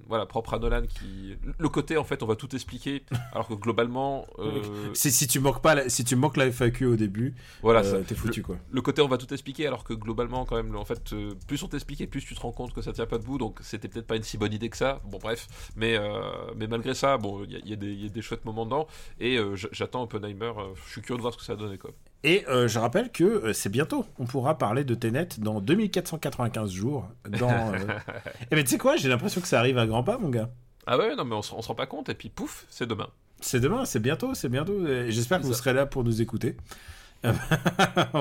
voilà, 0.08 0.26
propre 0.26 0.54
à 0.56 0.60
Nolan, 0.60 0.84
qui 0.88 1.36
le 1.58 1.70
côté, 1.70 1.98
en 1.98 2.04
fait, 2.04 2.24
on 2.24 2.26
va 2.26 2.36
tout 2.36 2.54
expliquer, 2.56 3.04
alors 3.34 3.48
que 3.48 3.54
globalement, 3.54 4.26
euh, 4.40 4.62
Si, 4.94 5.12
si 5.12 5.28
tu 5.28 5.40
manques 5.40 5.62
pas, 5.62 5.76
la- 5.76 5.90
si 5.90 6.04
tu 6.04 6.16
manques 6.16 6.38
la 6.38 6.48
FAQ 6.52 6.86
au 6.86 6.96
début, 6.96 7.36
voilà, 7.62 7.82
euh, 7.82 8.04
t'es 8.08 8.16
foutu 8.16 8.42
quoi. 8.42 8.58
le 8.72 8.82
côté 8.82 9.02
on 9.02 9.08
va 9.08 9.18
tout 9.18 9.32
expliquer 9.34 9.68
alors 9.68 9.84
que 9.84 9.94
globalement 9.94 10.46
quand 10.46 10.56
même 10.56 10.76
en 10.76 10.86
fait 10.86 11.14
euh, 11.14 11.34
plus 11.48 11.62
on 11.64 11.68
t'explique 11.68 12.10
plus 12.10 12.24
tu 12.26 12.34
te 12.36 12.40
rends 12.40 12.52
compte 12.52 12.74
que 12.74 12.82
ça 12.82 12.92
tient 12.94 13.06
pas 13.06 13.18
debout 13.18 13.38
donc 13.38 13.60
c'était 13.62 13.88
peut-être 13.88 14.08
pas 14.08 14.16
une 14.16 14.24
si 14.24 14.38
bonne 14.38 14.54
idée 14.54 14.70
que 14.70 14.78
ça 14.78 15.02
bon 15.06 15.18
bref 15.20 15.48
mais 15.76 15.96
euh, 15.98 16.20
mais 16.56 16.68
malgré 16.68 16.94
ça 16.94 17.18
bon 17.18 17.44
il 17.44 17.52
y, 17.52 17.56
a- 17.56 17.60
y 17.60 17.74
a 17.74 17.86
y 18.04 18.06
a 18.06 18.10
des 18.10 18.22
chouettes 18.22 18.46
moments 18.46 18.66
dedans 18.66 18.88
et 19.20 19.38
j'attends 19.72 20.04
Oppenheimer 20.04 20.52
je 20.86 20.92
suis 20.92 21.02
curieux 21.02 21.18
de 21.18 21.22
voir 21.22 21.34
ce 21.34 21.38
que 21.40 21.44
ça 21.44 21.56
donner 21.56 21.78
quoi 21.78 21.92
Et 22.24 22.46
euh, 22.50 22.68
je 22.68 22.80
rappelle 22.80 23.12
que 23.12 23.24
euh, 23.24 23.54
c'est 23.54 23.70
bientôt. 23.70 24.06
On 24.20 24.26
pourra 24.26 24.58
parler 24.58 24.84
de 24.84 24.94
Tenet 24.94 25.28
dans 25.38 25.62
2495 25.62 26.72
jours. 26.72 27.08
Dans, 27.30 27.50
euh... 27.74 27.78
Eh 28.52 28.56
ben 28.56 28.64
tu 28.64 28.72
sais 28.72 28.78
quoi, 28.78 28.98
j'ai 28.98 29.08
l'impression 29.10 29.40
que 29.42 29.48
ça 29.48 29.60
arrive 29.60 29.78
à 29.78 29.88
grands 29.88 30.04
pas, 30.04 30.18
mon 30.18 30.30
gars. 30.30 30.50
ah 30.86 30.98
ouais 30.98 31.16
non 31.16 31.24
mais 31.26 31.36
on 31.36 31.42
se, 31.42 31.54
on 31.54 31.62
se 31.62 31.68
rend 31.70 31.76
pas 31.76 31.86
compte 31.88 32.10
et 32.10 32.14
puis 32.16 32.30
pouf 32.30 32.66
c'est 32.70 32.88
demain 32.88 33.08
C'est 33.40 33.60
demain, 33.62 33.86
c'est 33.86 34.00
bientôt, 34.02 34.34
c'est 34.34 34.50
bientôt. 34.50 34.86
Et 34.86 35.12
J'espère 35.12 35.40
que 35.40 35.46
vous 35.46 35.54
serez 35.54 35.72
là 35.74 35.86
pour 35.86 36.04
nous 36.04 36.22
écouter. 36.22 36.58
on, 37.24 37.32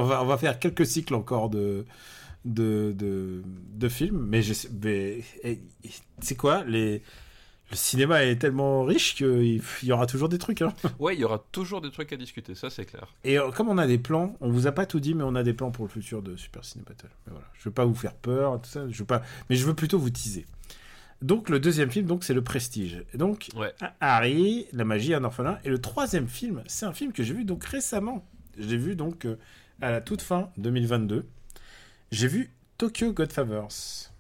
va, 0.03 0.23
on 0.23 0.27
va 0.27 0.39
faire 0.39 0.59
quelques 0.59 0.87
cycles 0.87 1.15
encore 1.15 1.51
de, 1.51 1.85
de, 2.45 2.93
de, 2.97 3.43
de 3.45 3.89
films. 3.89 4.25
Mais, 4.29 4.43
je 4.43 4.53
sais- 4.53 4.71
mais 4.83 5.19
et- 5.43 5.61
et 5.85 5.91
c'est 6.21 6.37
quoi 6.37 6.63
les... 6.65 7.03
Le 7.71 7.77
cinéma 7.77 8.25
est 8.25 8.37
tellement 8.37 8.85
riche 8.85 9.15
qu'il 9.15 9.63
il 9.83 9.89
y 9.89 9.93
aura 9.93 10.07
toujours 10.07 10.29
des 10.31 10.39
trucs. 10.39 10.63
hein. 10.63 10.73
ouais 10.99 11.15
il 11.15 11.21
y 11.21 11.25
aura 11.25 11.45
toujours 11.53 11.81
des 11.83 11.91
trucs 11.91 12.13
à 12.13 12.17
discuter 12.17 12.55
ça 12.55 12.71
c'est 12.71 12.87
clair 12.87 13.13
Et 13.25 13.39
euh, 13.39 13.51
comme 13.51 13.69
on 13.69 13.77
a 13.79 13.87
des 13.87 13.99
plans, 13.99 14.37
on 14.41 14.51
vous 14.51 14.67
a 14.67 14.73
pas 14.73 14.87
tout 14.87 15.01
dit, 15.01 15.15
mais 15.15 15.23
on 15.25 15.35
a 15.35 15.43
des 15.43 15.53
plans 15.53 15.71
pour 15.71 15.85
le 15.85 15.91
futur 15.91 16.23
de 16.23 16.35
Super 16.37 16.65
Ciné 16.65 16.83
Battle. 16.87 17.11
Mais 17.27 17.33
voilà, 17.33 17.47
je 17.55 17.65
veux 17.65 17.75
pas 17.75 17.85
vous 17.85 17.95
faire 17.95 18.15
peur, 18.15 18.61
tout 18.63 18.71
ça. 18.71 18.89
Je 18.89 18.99
veux 18.99 19.05
pas, 19.05 19.23
mais 19.51 19.57
je 19.57 19.67
veux 19.67 19.75
plutôt 19.75 19.99
vous 19.99 20.11
teaser. 20.11 20.47
Donc 21.21 21.49
le 21.51 21.59
deuxième 21.61 21.91
film, 21.91 22.07
donc 22.07 22.23
c'est 22.25 22.33
le 22.35 22.43
Prestige. 22.45 23.05
Et 23.13 23.19
donc 23.19 23.49
ouais 23.57 23.75
Harry, 24.01 24.67
la 24.73 24.85
magie, 24.85 25.13
un 25.15 25.25
orphelin. 25.25 25.59
Et 25.65 25.69
le 25.69 25.79
troisième 25.81 26.29
film, 26.29 26.63
c'est 26.69 26.87
un 26.87 26.93
film 26.93 27.13
que 27.13 27.23
j'ai 27.23 27.35
vu 27.35 27.45
donc 27.45 27.65
récemment. 27.65 28.25
Je 28.57 28.67
l'ai 28.69 28.77
vu 28.79 28.97
donc 28.97 29.25
euh, 29.25 29.37
à 29.83 29.91
la 29.91 30.01
toute 30.01 30.23
fin 30.23 30.51
2022. 30.59 31.27
J'ai 32.13 32.29
vu 32.29 32.51
Tokyo 32.79 33.13
Godfathers. 33.13 34.11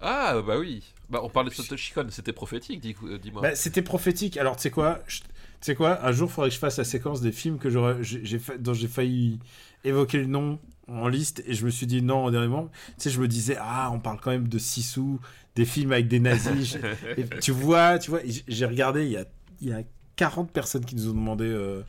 ah 0.00 0.40
bah 0.46 0.56
oui 0.58 0.94
bah 1.10 1.20
on 1.22 1.28
parlait 1.28 1.50
de 1.50 1.54
Satoshi 1.54 1.92
Kon 1.92 2.06
c'était 2.10 2.32
prophétique 2.32 2.80
dis- 2.80 2.96
euh, 3.04 3.18
dis-moi 3.18 3.42
Bah, 3.42 3.54
c'était 3.54 3.82
prophétique. 3.82 4.36
Alors, 4.36 4.56
tu 4.56 4.62
sais 4.62 4.70
quoi 4.70 5.00
Tu 5.06 5.20
sais 5.60 5.74
quoi 5.74 6.04
Un 6.04 6.12
jour, 6.12 6.28
il 6.28 6.32
faudrait 6.32 6.48
que 6.50 6.54
je 6.54 6.58
fasse 6.60 6.78
la 6.78 6.84
séquence 6.84 7.20
des 7.20 7.32
films 7.32 7.58
que 7.58 7.70
j'ai, 7.70 8.40
dont 8.58 8.74
j'ai 8.74 8.88
failli 8.88 9.38
évoquer 9.84 10.18
le 10.18 10.26
nom 10.26 10.58
en 10.88 11.08
liste 11.08 11.42
et 11.46 11.54
je 11.54 11.64
me 11.64 11.70
suis 11.70 11.86
dit 11.86 12.02
non 12.02 12.24
au 12.24 12.30
dernier 12.30 12.48
moment. 12.48 12.70
Tu 12.98 13.04
sais, 13.04 13.10
je 13.10 13.20
me 13.20 13.28
disais, 13.28 13.56
ah, 13.60 13.90
on 13.92 13.98
parle 14.00 14.18
quand 14.20 14.30
même 14.30 14.48
de 14.48 14.58
Sisu, 14.58 15.18
des 15.54 15.64
films 15.64 15.92
avec 15.92 16.08
des 16.08 16.20
nazis. 16.20 16.76
Et 17.16 17.24
tu 17.40 17.50
vois, 17.52 17.98
tu 17.98 18.10
vois, 18.10 18.20
j'ai 18.48 18.66
regardé, 18.66 19.04
il 19.04 19.12
y 19.12 19.16
a, 19.16 19.24
il 19.60 19.68
y 19.68 19.72
a 19.72 19.82
40 20.16 20.50
personnes 20.50 20.84
qui 20.84 20.94
nous 20.96 21.08
ont 21.08 21.14
demandé 21.14 21.44
euh, 21.44 21.82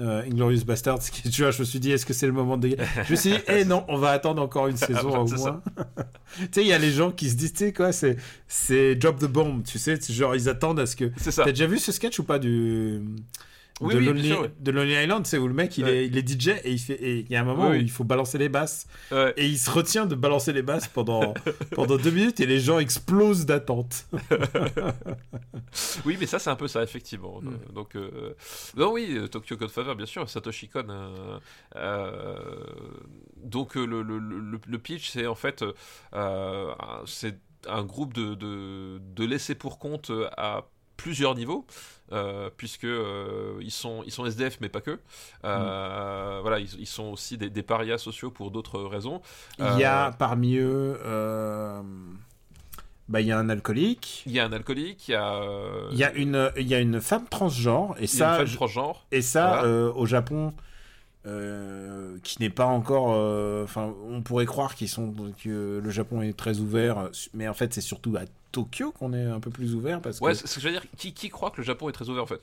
euh, 0.00 0.22
Inglorious 0.22 0.64
Bastards. 0.64 0.98
qui- 1.00 1.30
Tu 1.30 1.42
vois, 1.42 1.50
je 1.50 1.60
me 1.60 1.64
suis 1.64 1.78
dit, 1.78 1.90
est-ce 1.92 2.06
que 2.06 2.12
c'est 2.14 2.26
le 2.26 2.32
moment 2.32 2.56
de. 2.56 2.68
Je 3.06 3.10
me 3.10 3.16
suis 3.16 3.30
dit, 3.30 3.38
eh 3.48 3.64
non, 3.64 3.84
on 3.88 3.98
va 3.98 4.10
attendre 4.10 4.40
encore 4.42 4.66
une 4.68 4.76
saison 4.76 5.10
au 5.20 5.26
moins. 5.28 5.62
tu 6.38 6.48
sais, 6.52 6.60
il 6.62 6.66
y 6.66 6.72
a 6.72 6.78
les 6.78 6.90
gens 6.92 7.10
qui 7.10 7.28
se 7.30 7.34
disent, 7.36 7.52
tu 7.52 7.58
sais 7.66 7.72
quoi, 7.72 7.92
c'est, 7.92 8.16
c'est 8.48 8.94
Drop 8.96 9.18
the 9.18 9.26
Bomb, 9.26 9.62
tu 9.62 9.78
sais, 9.78 9.98
genre 10.10 10.34
ils 10.34 10.48
attendent 10.48 10.80
à 10.80 10.86
ce 10.86 10.96
que. 10.96 11.12
c'est 11.18 11.30
ça 11.30 11.44
T'as 11.44 11.50
déjà 11.52 11.66
vu 11.66 11.78
ce 11.78 11.92
sketch 11.92 12.18
ou 12.18 12.24
pas 12.24 12.38
du. 12.38 13.00
Oui, 13.80 13.94
de, 13.94 13.98
oui, 14.00 14.06
Lonely, 14.06 14.28
sûr, 14.28 14.40
oui. 14.42 14.48
de 14.58 14.70
Lonely 14.70 14.92
Island, 15.02 15.26
c'est 15.26 15.38
où 15.38 15.48
le 15.48 15.54
mec 15.54 15.78
il, 15.78 15.84
Ouais. 15.84 16.04
est, 16.04 16.06
il 16.08 16.18
est 16.18 16.28
DJ 16.28 16.48
et 16.64 16.70
il 16.72 16.78
fait 16.78 16.94
et 17.02 17.20
il 17.20 17.30
y 17.30 17.36
a 17.36 17.40
un 17.40 17.44
moment 17.44 17.70
où 17.70 17.74
il 17.74 17.90
faut 17.90 18.04
balancer 18.04 18.36
les 18.38 18.48
basses 18.50 18.86
Ouais. 19.10 19.32
et 19.36 19.46
il 19.46 19.58
se 19.58 19.70
retient 19.70 20.04
de 20.06 20.14
balancer 20.14 20.52
les 20.52 20.62
basses 20.62 20.86
pendant 20.88 21.32
pendant 21.74 21.96
deux 21.96 22.10
minutes 22.10 22.40
et 22.40 22.46
les 22.46 22.60
gens 22.60 22.78
explosent 22.78 23.46
d'attente. 23.46 24.06
Oui, 26.04 26.16
mais 26.18 26.26
ça, 26.26 26.38
c'est 26.38 26.50
un 26.50 26.56
peu 26.56 26.68
ça, 26.68 26.82
effectivement. 26.82 27.40
Mm. 27.40 27.48
Euh, 27.48 27.72
Donc, 27.72 27.96
euh, 27.96 28.34
non, 28.76 28.92
oui, 28.92 29.06
euh, 29.16 29.28
Tokyo 29.28 29.56
Godfather, 29.56 29.94
bien 29.94 30.06
sûr, 30.06 30.28
Satoshi 30.28 30.68
Kon. 30.68 30.86
euh, 30.88 31.38
euh, 31.76 32.36
donc 33.36 33.74
le, 33.76 33.86
le, 33.86 34.18
le, 34.18 34.58
le, 34.66 34.78
pitch, 34.78 35.10
c'est 35.10 35.26
en 35.26 35.34
fait 35.34 35.64
c'est 37.06 37.38
un 37.68 37.84
groupe 37.84 38.14
de, 38.14 38.34
de, 38.34 38.98
de 39.14 39.24
laissés 39.24 39.54
pour 39.54 39.78
compte 39.78 40.10
à 40.36 40.66
plusieurs 41.00 41.34
niveaux. 41.34 41.64
Euh, 42.12 42.50
puisque 42.56 42.86
euh, 42.86 43.56
ils 43.60 43.70
sont 43.70 44.02
ils 44.04 44.10
sont 44.10 44.26
SDF 44.26 44.58
mais 44.60 44.68
pas 44.68 44.80
que. 44.80 44.98
Euh, 45.44 46.38
mm. 46.38 46.42
Voilà, 46.42 46.58
ils, 46.58 46.86
sont 46.86 47.04
aussi 47.04 47.38
des, 47.38 47.50
des, 47.50 47.62
parias 47.62 47.98
sociaux 47.98 48.32
pour 48.32 48.50
d'autres 48.50 48.80
raisons. 48.80 49.22
Il 49.60 49.78
y 49.78 49.84
a 49.84 50.10
parmi 50.18 50.56
eux. 50.56 50.98
Bah, 53.08 53.20
il 53.20 53.26
y 53.26 53.32
a 53.32 53.38
un 53.38 53.48
alcoolique. 53.48 54.22
Il 54.26 54.32
y 54.32 54.40
a 54.40 54.44
un 54.44 54.52
alcoolique, 54.52 55.08
il 55.08 55.12
y 55.12 55.14
a. 55.14 55.40
Il 55.92 55.98
y 55.98 56.04
a 56.04 56.12
une, 56.12 56.50
il 56.56 56.66
y 56.66 56.74
a 56.74 56.80
une 56.80 57.00
femme 57.00 57.26
transgenre 57.28 57.94
et 58.00 58.08
ça. 58.08 58.40
Une 58.40 58.46
femme 58.46 58.56
transgenre. 58.56 59.06
Et 59.12 59.22
ça, 59.22 59.64
au 59.64 60.06
Japon, 60.06 60.52
qui 61.24 62.40
n'est 62.40 62.50
pas 62.50 62.66
encore. 62.66 63.08
Enfin, 63.64 63.94
on 64.08 64.22
pourrait 64.22 64.46
croire 64.46 64.74
qu'ils 64.74 64.88
sont 64.88 65.14
que 65.42 65.80
le 65.82 65.90
Japon 65.90 66.22
est 66.22 66.36
très 66.36 66.58
ouvert, 66.58 67.10
mais 67.34 67.48
en 67.48 67.54
fait, 67.54 67.74
c'est 67.74 67.80
surtout 67.80 68.16
à 68.16 68.22
Tokyo 68.52 68.92
qu'on 68.92 69.12
est 69.12 69.24
un 69.24 69.40
peu 69.40 69.50
plus 69.50 69.74
ouvert 69.74 70.00
parce 70.00 70.20
ouais, 70.20 70.34
c'est 70.34 70.46
ce 70.46 70.56
que 70.56 70.60
je 70.60 70.66
veux 70.66 70.72
dire. 70.72 70.82
Qui, 70.96 71.12
qui, 71.12 71.28
croit 71.28 71.50
que 71.50 71.58
le 71.58 71.62
Japon 71.62 71.88
est 71.88 71.92
très 71.92 72.08
ouvert 72.08 72.24
en 72.24 72.26
fait 72.26 72.40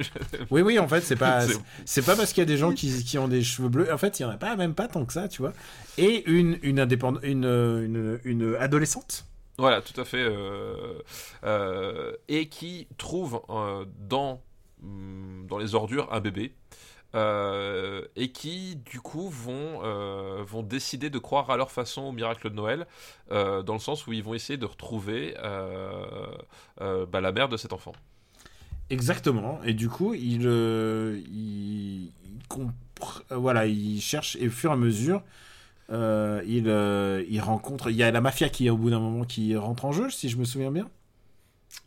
Oui, 0.50 0.62
oui, 0.62 0.78
en 0.78 0.88
fait, 0.88 1.02
c'est 1.02 1.16
pas 1.16 1.44
c'est 1.84 2.04
pas 2.04 2.16
parce 2.16 2.32
qu'il 2.32 2.40
y 2.40 2.42
a 2.42 2.46
des 2.46 2.56
gens 2.56 2.72
qui, 2.72 3.04
qui, 3.04 3.18
ont 3.18 3.28
des 3.28 3.42
cheveux 3.42 3.68
bleus. 3.68 3.92
En 3.92 3.98
fait, 3.98 4.18
il 4.18 4.22
y 4.22 4.24
en 4.24 4.30
a 4.30 4.36
pas 4.36 4.56
même 4.56 4.74
pas 4.74 4.88
tant 4.88 5.04
que 5.04 5.12
ça, 5.12 5.28
tu 5.28 5.42
vois. 5.42 5.52
Et 5.98 6.28
une 6.30 6.58
une 6.62 6.80
indépendante, 6.80 7.22
une, 7.24 7.44
une, 7.44 8.20
une 8.24 8.56
adolescente. 8.58 9.26
Voilà, 9.58 9.82
tout 9.82 9.98
à 10.00 10.04
fait. 10.04 10.22
Euh, 10.22 11.02
euh, 11.44 12.16
et 12.28 12.48
qui 12.48 12.88
trouve 12.96 13.42
euh, 13.50 13.84
dans 13.98 14.42
mm, 14.82 15.46
dans 15.46 15.58
les 15.58 15.74
ordures 15.74 16.10
un 16.12 16.20
bébé. 16.20 16.54
Euh, 17.16 18.04
et 18.14 18.30
qui 18.30 18.76
du 18.76 19.00
coup 19.00 19.28
vont, 19.28 19.80
euh, 19.82 20.44
vont 20.46 20.62
décider 20.62 21.10
de 21.10 21.18
croire 21.18 21.50
à 21.50 21.56
leur 21.56 21.72
façon 21.72 22.02
au 22.02 22.12
miracle 22.12 22.48
de 22.48 22.54
Noël, 22.54 22.86
euh, 23.32 23.62
dans 23.62 23.72
le 23.72 23.80
sens 23.80 24.06
où 24.06 24.12
ils 24.12 24.22
vont 24.22 24.34
essayer 24.34 24.56
de 24.56 24.66
retrouver 24.66 25.34
bah, 26.78 27.20
la 27.20 27.32
mère 27.32 27.48
de 27.48 27.56
cet 27.56 27.72
enfant. 27.72 27.92
Exactement, 28.90 29.60
et 29.64 29.74
du 29.74 29.88
coup 29.88 30.14
il, 30.14 30.44
il, 30.44 32.12
voilà, 33.30 33.66
il 33.66 34.00
cherche 34.00 34.36
et 34.36 34.46
au 34.46 34.50
fur 34.50 34.70
et 34.70 34.74
à 34.74 34.76
mesure 34.76 35.22
il, 35.90 36.68
il 37.28 37.40
rencontre, 37.40 37.90
il 37.90 37.96
y 37.96 38.04
a 38.04 38.10
la 38.12 38.20
mafia 38.20 38.48
qui 38.48 38.70
au 38.70 38.76
bout 38.76 38.90
d'un 38.90 39.00
moment 39.00 39.24
qui 39.24 39.56
rentre 39.56 39.84
en 39.84 39.92
jeu, 39.92 40.10
si 40.10 40.28
je 40.28 40.36
me 40.36 40.44
souviens 40.44 40.70
bien. 40.70 40.88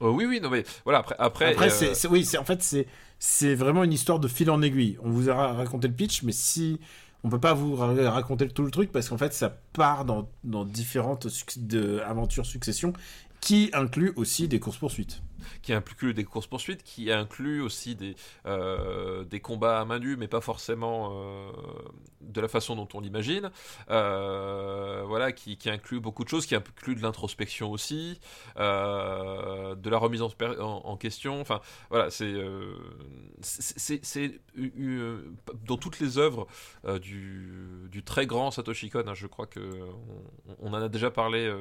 oui, 0.02 0.26
oui, 0.26 0.42
non 0.42 0.50
mais 0.50 0.66
voilà 0.84 1.00
après, 1.00 1.16
après, 1.18 1.52
après 1.52 1.70
c'est, 1.70 2.08
oui, 2.08 2.26
c'est 2.26 2.38
en 2.38 2.46
fait 2.46 2.62
c'est 2.62 2.88
c'est 3.26 3.56
vraiment 3.56 3.86
une 3.86 3.94
histoire 3.94 4.20
de 4.20 4.28
fil 4.28 4.52
en 4.52 4.62
aiguille. 4.62 4.98
On 5.02 5.10
vous 5.10 5.30
a 5.30 5.54
raconté 5.54 5.88
le 5.88 5.94
pitch, 5.94 6.24
mais 6.24 6.34
si 6.34 6.82
on 7.24 7.30
peut 7.30 7.40
pas 7.40 7.54
vous 7.54 7.74
raconter 7.74 8.50
tout 8.50 8.64
le 8.64 8.70
truc 8.70 8.92
parce 8.92 9.08
qu'en 9.08 9.18
fait 9.18 9.34
ça 9.34 9.62
part 9.72 10.04
dans, 10.04 10.28
différentes 10.66 11.28
aventures 12.06 12.46
succession 12.46 12.92
qui 13.40 13.70
inclut 13.72 14.12
aussi 14.18 14.50
des 14.50 14.60
courses 14.60 14.76
poursuites 14.76 15.22
qui 15.62 15.74
inclut 15.74 16.14
des 16.14 16.24
courses-poursuites, 16.24 16.84
qui 16.84 17.12
inclut 17.12 17.62
aussi 17.62 17.96
des, 17.96 18.16
euh, 18.46 19.24
des 19.24 19.40
combats 19.40 19.80
à 19.80 19.86
main 19.86 20.00
nue, 20.00 20.16
mais 20.16 20.28
pas 20.28 20.42
forcément 20.42 21.12
euh, 21.14 21.52
de 22.22 22.42
la 22.42 22.48
façon 22.48 22.76
dont 22.76 22.88
on 22.94 23.00
l'imagine. 23.00 23.52
Euh, 23.90 25.04
voilà, 25.06 25.32
qui, 25.32 25.58
qui, 25.58 25.70
inclut 25.70 26.00
beaucoup 26.00 26.24
de 26.24 26.30
choses, 26.30 26.46
qui 26.46 26.56
inclut 26.56 26.96
de 26.96 27.02
l'introspection 27.02 27.72
aussi, 27.72 28.20
de 28.58 29.90
la 29.90 29.98
remise 29.98 30.22
en, 30.22 30.98
question. 30.98 31.42
Enfin, 31.42 31.62
voilà, 31.90 32.10
c'est 32.10 32.34
c'est 33.42 34.40
dans 35.66 35.78
toutes 35.78 36.00
les 36.00 36.18
œuvres 36.18 36.48
du, 37.02 37.88
du, 37.90 38.04
très 38.04 38.26
grand 38.26 38.52
Satoshi 38.52 38.90
Kon. 38.90 39.04
Hein, 39.08 39.14
je 39.14 39.28
crois 39.28 39.48
que 39.48 39.60
on, 40.62 40.74
en 40.74 40.82
a 40.82 40.90
déjà 40.90 41.12
parlé 41.12 41.52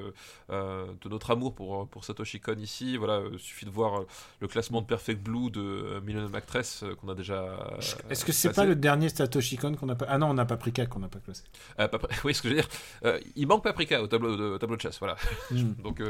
de 0.51 1.09
notre 1.09 1.31
amour 1.31 1.55
pour, 1.55 1.89
pour 1.89 2.05
Satoshi 2.05 2.41
Kon 2.41 2.59
ici. 2.59 2.97
Voilà, 2.97 3.23
il 3.33 3.39
suffit 3.39 3.65
de 3.65 3.71
voir 3.73 4.01
euh, 4.01 4.07
le 4.41 4.49
classement 4.49 4.81
de 4.81 4.87
Perfect 4.87 5.23
Blue 5.23 5.51
de 5.51 5.61
euh, 5.61 6.01
Millennium 6.01 6.35
Actress 6.35 6.83
euh, 6.83 6.95
qu'on 6.95 7.09
a 7.09 7.15
déjà. 7.15 7.77
Est-ce 8.11 8.25
que 8.25 8.33
c'est 8.33 8.53
pas 8.53 8.65
le 8.65 8.75
dernier 8.75 9.09
Satoshi 9.09 9.57
Kon 9.57 9.75
qu'on 9.75 9.89
a 9.89 9.95
pas 9.95 10.07
Ah 10.09 10.19
non, 10.19 10.31
on 10.31 10.39
a 10.39 10.45
Paprika 10.45 10.87
qu'on 10.87 11.01
n'a 11.01 11.09
pas 11.09 11.19
classé. 11.19 11.43
oui, 12.25 12.35
ce 12.35 12.43
que 12.43 12.49
je 12.49 12.55
veux 12.55 12.61
dire, 12.61 13.21
il 13.37 13.47
manque 13.47 13.65
Paprika 13.65 14.03
au 14.03 14.07
tableau 14.07 14.37
de, 14.37 14.59
tableau 14.59 14.77
de 14.77 14.81
chasse, 14.81 14.99
voilà. 14.99 15.17
Hmm. 15.51 15.73
Donc 15.83 16.01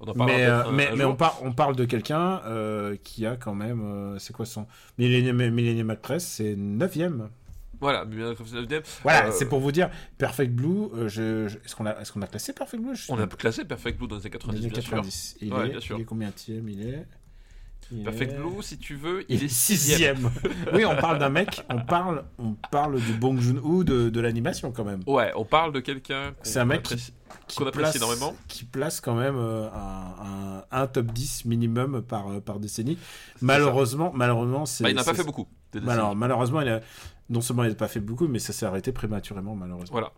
on 0.00 0.08
en 0.08 0.14
parle. 0.14 0.30
Mais, 0.72 0.94
mais, 0.94 1.04
on, 1.04 1.16
on, 1.42 1.52
parle 1.52 1.76
de 1.76 1.84
quelqu'un 1.84 2.40
qui 3.02 3.26
a 3.26 3.36
quand 3.36 3.54
même, 3.54 4.16
c'est 4.18 4.34
quoi 4.34 4.46
son 4.46 4.66
Millennium, 4.98 5.50
Millennium 5.50 5.90
Actress, 5.90 6.26
c'est 6.26 6.54
9ème. 6.54 7.28
Voilà, 7.82 8.06
voilà 9.02 9.32
c'est 9.32 9.48
pour 9.48 9.60
vous 9.60 9.72
dire, 9.72 9.90
Perfect 10.16 10.52
Blue, 10.52 10.88
je, 11.08 11.46
est-ce 11.46 11.76
qu'on 11.76 11.84
a, 11.84 12.00
est 12.00 12.10
qu'on 12.10 12.22
a 12.22 12.26
classé 12.26 12.52
Perfect 12.52 12.82
Blue? 12.82 12.96
On 13.08 13.18
a 13.18 13.26
classé 13.26 13.64
Perfect 13.64 13.98
Blue 13.98 14.08
dans 14.08 14.18
les 14.18 14.30
90, 14.30 14.68
bien 14.68 14.80
sûr. 14.80 15.02
Il, 15.40 15.52
est, 15.52 15.90
il 15.90 16.00
est 16.00 16.04
combien 16.04 16.32
Il 16.48 16.86
est... 16.86 17.06
Perfect 18.04 18.36
Blue, 18.36 18.62
si 18.62 18.78
tu 18.78 18.94
veux, 18.94 19.24
il, 19.28 19.44
est 19.44 19.48
sixième. 19.48 20.30
oui, 20.72 20.84
on 20.84 20.96
parle 20.96 21.18
d'un 21.18 21.28
mec, 21.28 21.62
on 21.68 21.80
parle, 21.80 22.24
on 22.38 22.54
parle 22.70 23.00
du 23.00 23.12
Bong 23.12 23.38
Joon-ho 23.38 23.84
de, 23.84 24.08
de 24.08 24.20
l'animation 24.20 24.72
quand 24.72 24.84
même. 24.84 25.02
Ouais, 25.06 25.32
on 25.36 25.44
parle 25.44 25.72
de 25.72 25.80
quelqu'un. 25.80 26.34
C'est 26.42 26.58
un 26.58 26.64
mec 26.64 26.88
qu'on 27.54 27.66
apprécie 27.66 27.98
énormément. 27.98 28.34
Qui 28.48 28.64
place 28.64 29.00
quand 29.00 29.14
même 29.14 29.36
euh, 29.36 29.68
un, 29.74 30.64
un, 30.70 30.86
top 30.86 31.06
10 31.12 31.44
minimum 31.44 32.02
par, 32.02 32.28
euh, 32.28 32.40
par 32.40 32.60
décennie. 32.60 32.98
Malheureusement, 33.40 34.12
malheureusement, 34.14 34.64
c'est. 34.64 34.84
Bah, 34.84 34.90
il 34.90 34.96
n'a 34.96 35.04
pas 35.04 35.14
fait 35.14 35.24
beaucoup. 35.24 35.46
Alors, 35.86 36.14
malheureusement, 36.14 36.60
il 36.60 36.68
a, 36.68 36.80
non 37.32 37.40
seulement 37.40 37.64
il 37.64 37.70
n'a 37.70 37.74
pas 37.74 37.88
fait 37.88 38.00
beaucoup, 38.00 38.28
mais 38.28 38.38
ça 38.38 38.52
s'est 38.52 38.66
arrêté 38.66 38.92
prématurément, 38.92 39.56
malheureusement. 39.56 39.92
Voilà. 39.92 40.12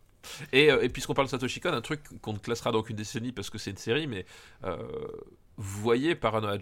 Et, 0.52 0.70
euh, 0.70 0.88
puisqu'on 0.88 1.14
parle 1.14 1.28
de 1.28 1.30
Satoshi 1.30 1.60
Kon, 1.60 1.72
un 1.72 1.80
truc 1.80 2.00
qu'on 2.20 2.32
ne 2.32 2.38
classera 2.38 2.72
dans 2.72 2.82
une 2.82 2.96
décennie 2.96 3.32
parce 3.32 3.50
que 3.50 3.58
c'est 3.58 3.70
une 3.70 3.76
série, 3.76 4.06
mais 4.06 4.26
euh, 4.64 4.76
vous 5.56 5.80
voyez 5.82 6.14
Paranoia, 6.14 6.58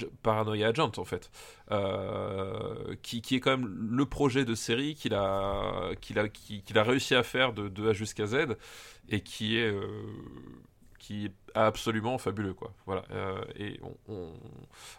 Agent 0.67 0.93
en 0.99 1.05
fait, 1.05 1.31
euh, 1.71 2.95
qui, 3.03 3.19
est 3.19 3.41
quand 3.41 3.57
même 3.57 3.89
le 3.91 4.05
projet 4.05 4.45
de 4.45 4.55
série 4.55 4.95
qu'il 4.95 5.15
a, 5.15 5.95
qu'il 6.01 6.19
a, 6.19 6.29
qu'il 6.29 6.79
a 6.79 6.83
réussi 6.83 7.15
à 7.15 7.23
faire 7.23 7.53
de 7.53 7.89
A 7.89 7.93
jusqu'à 7.93 8.27
Z 8.27 8.57
et 9.09 9.21
qui 9.21 9.57
est 9.57 9.75
qui 11.03 11.27
est 11.27 11.33
absolument 11.55 12.17
fabuleux 12.17 12.55
quoi. 12.55 12.73
Voilà 12.87 13.03
euh, 13.11 13.43
et 13.57 13.81
on, 14.09 14.31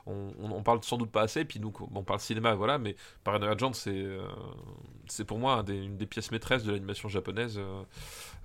on, 0.05 0.33
on, 0.37 0.61
parle 0.61 0.83
sans 0.83 0.97
doute 0.97 1.11
pas 1.11 1.21
assez 1.21 1.45
puis 1.45 1.61
nous 1.61 1.71
on 1.95 2.03
parle 2.03 2.19
cinéma 2.19 2.53
voilà 2.55 2.77
mais 2.77 2.97
Paranoia 3.23 3.51
Agent 3.51 3.71
c'est 3.71 3.89
euh, 3.93 4.27
c'est 5.07 5.23
pour 5.23 5.39
moi 5.39 5.63
une 5.67 5.95
des 5.95 6.05
pièces 6.05 6.31
maîtresses 6.31 6.65
de 6.65 6.73
l'animation 6.73 7.07
japonaise 7.07 7.59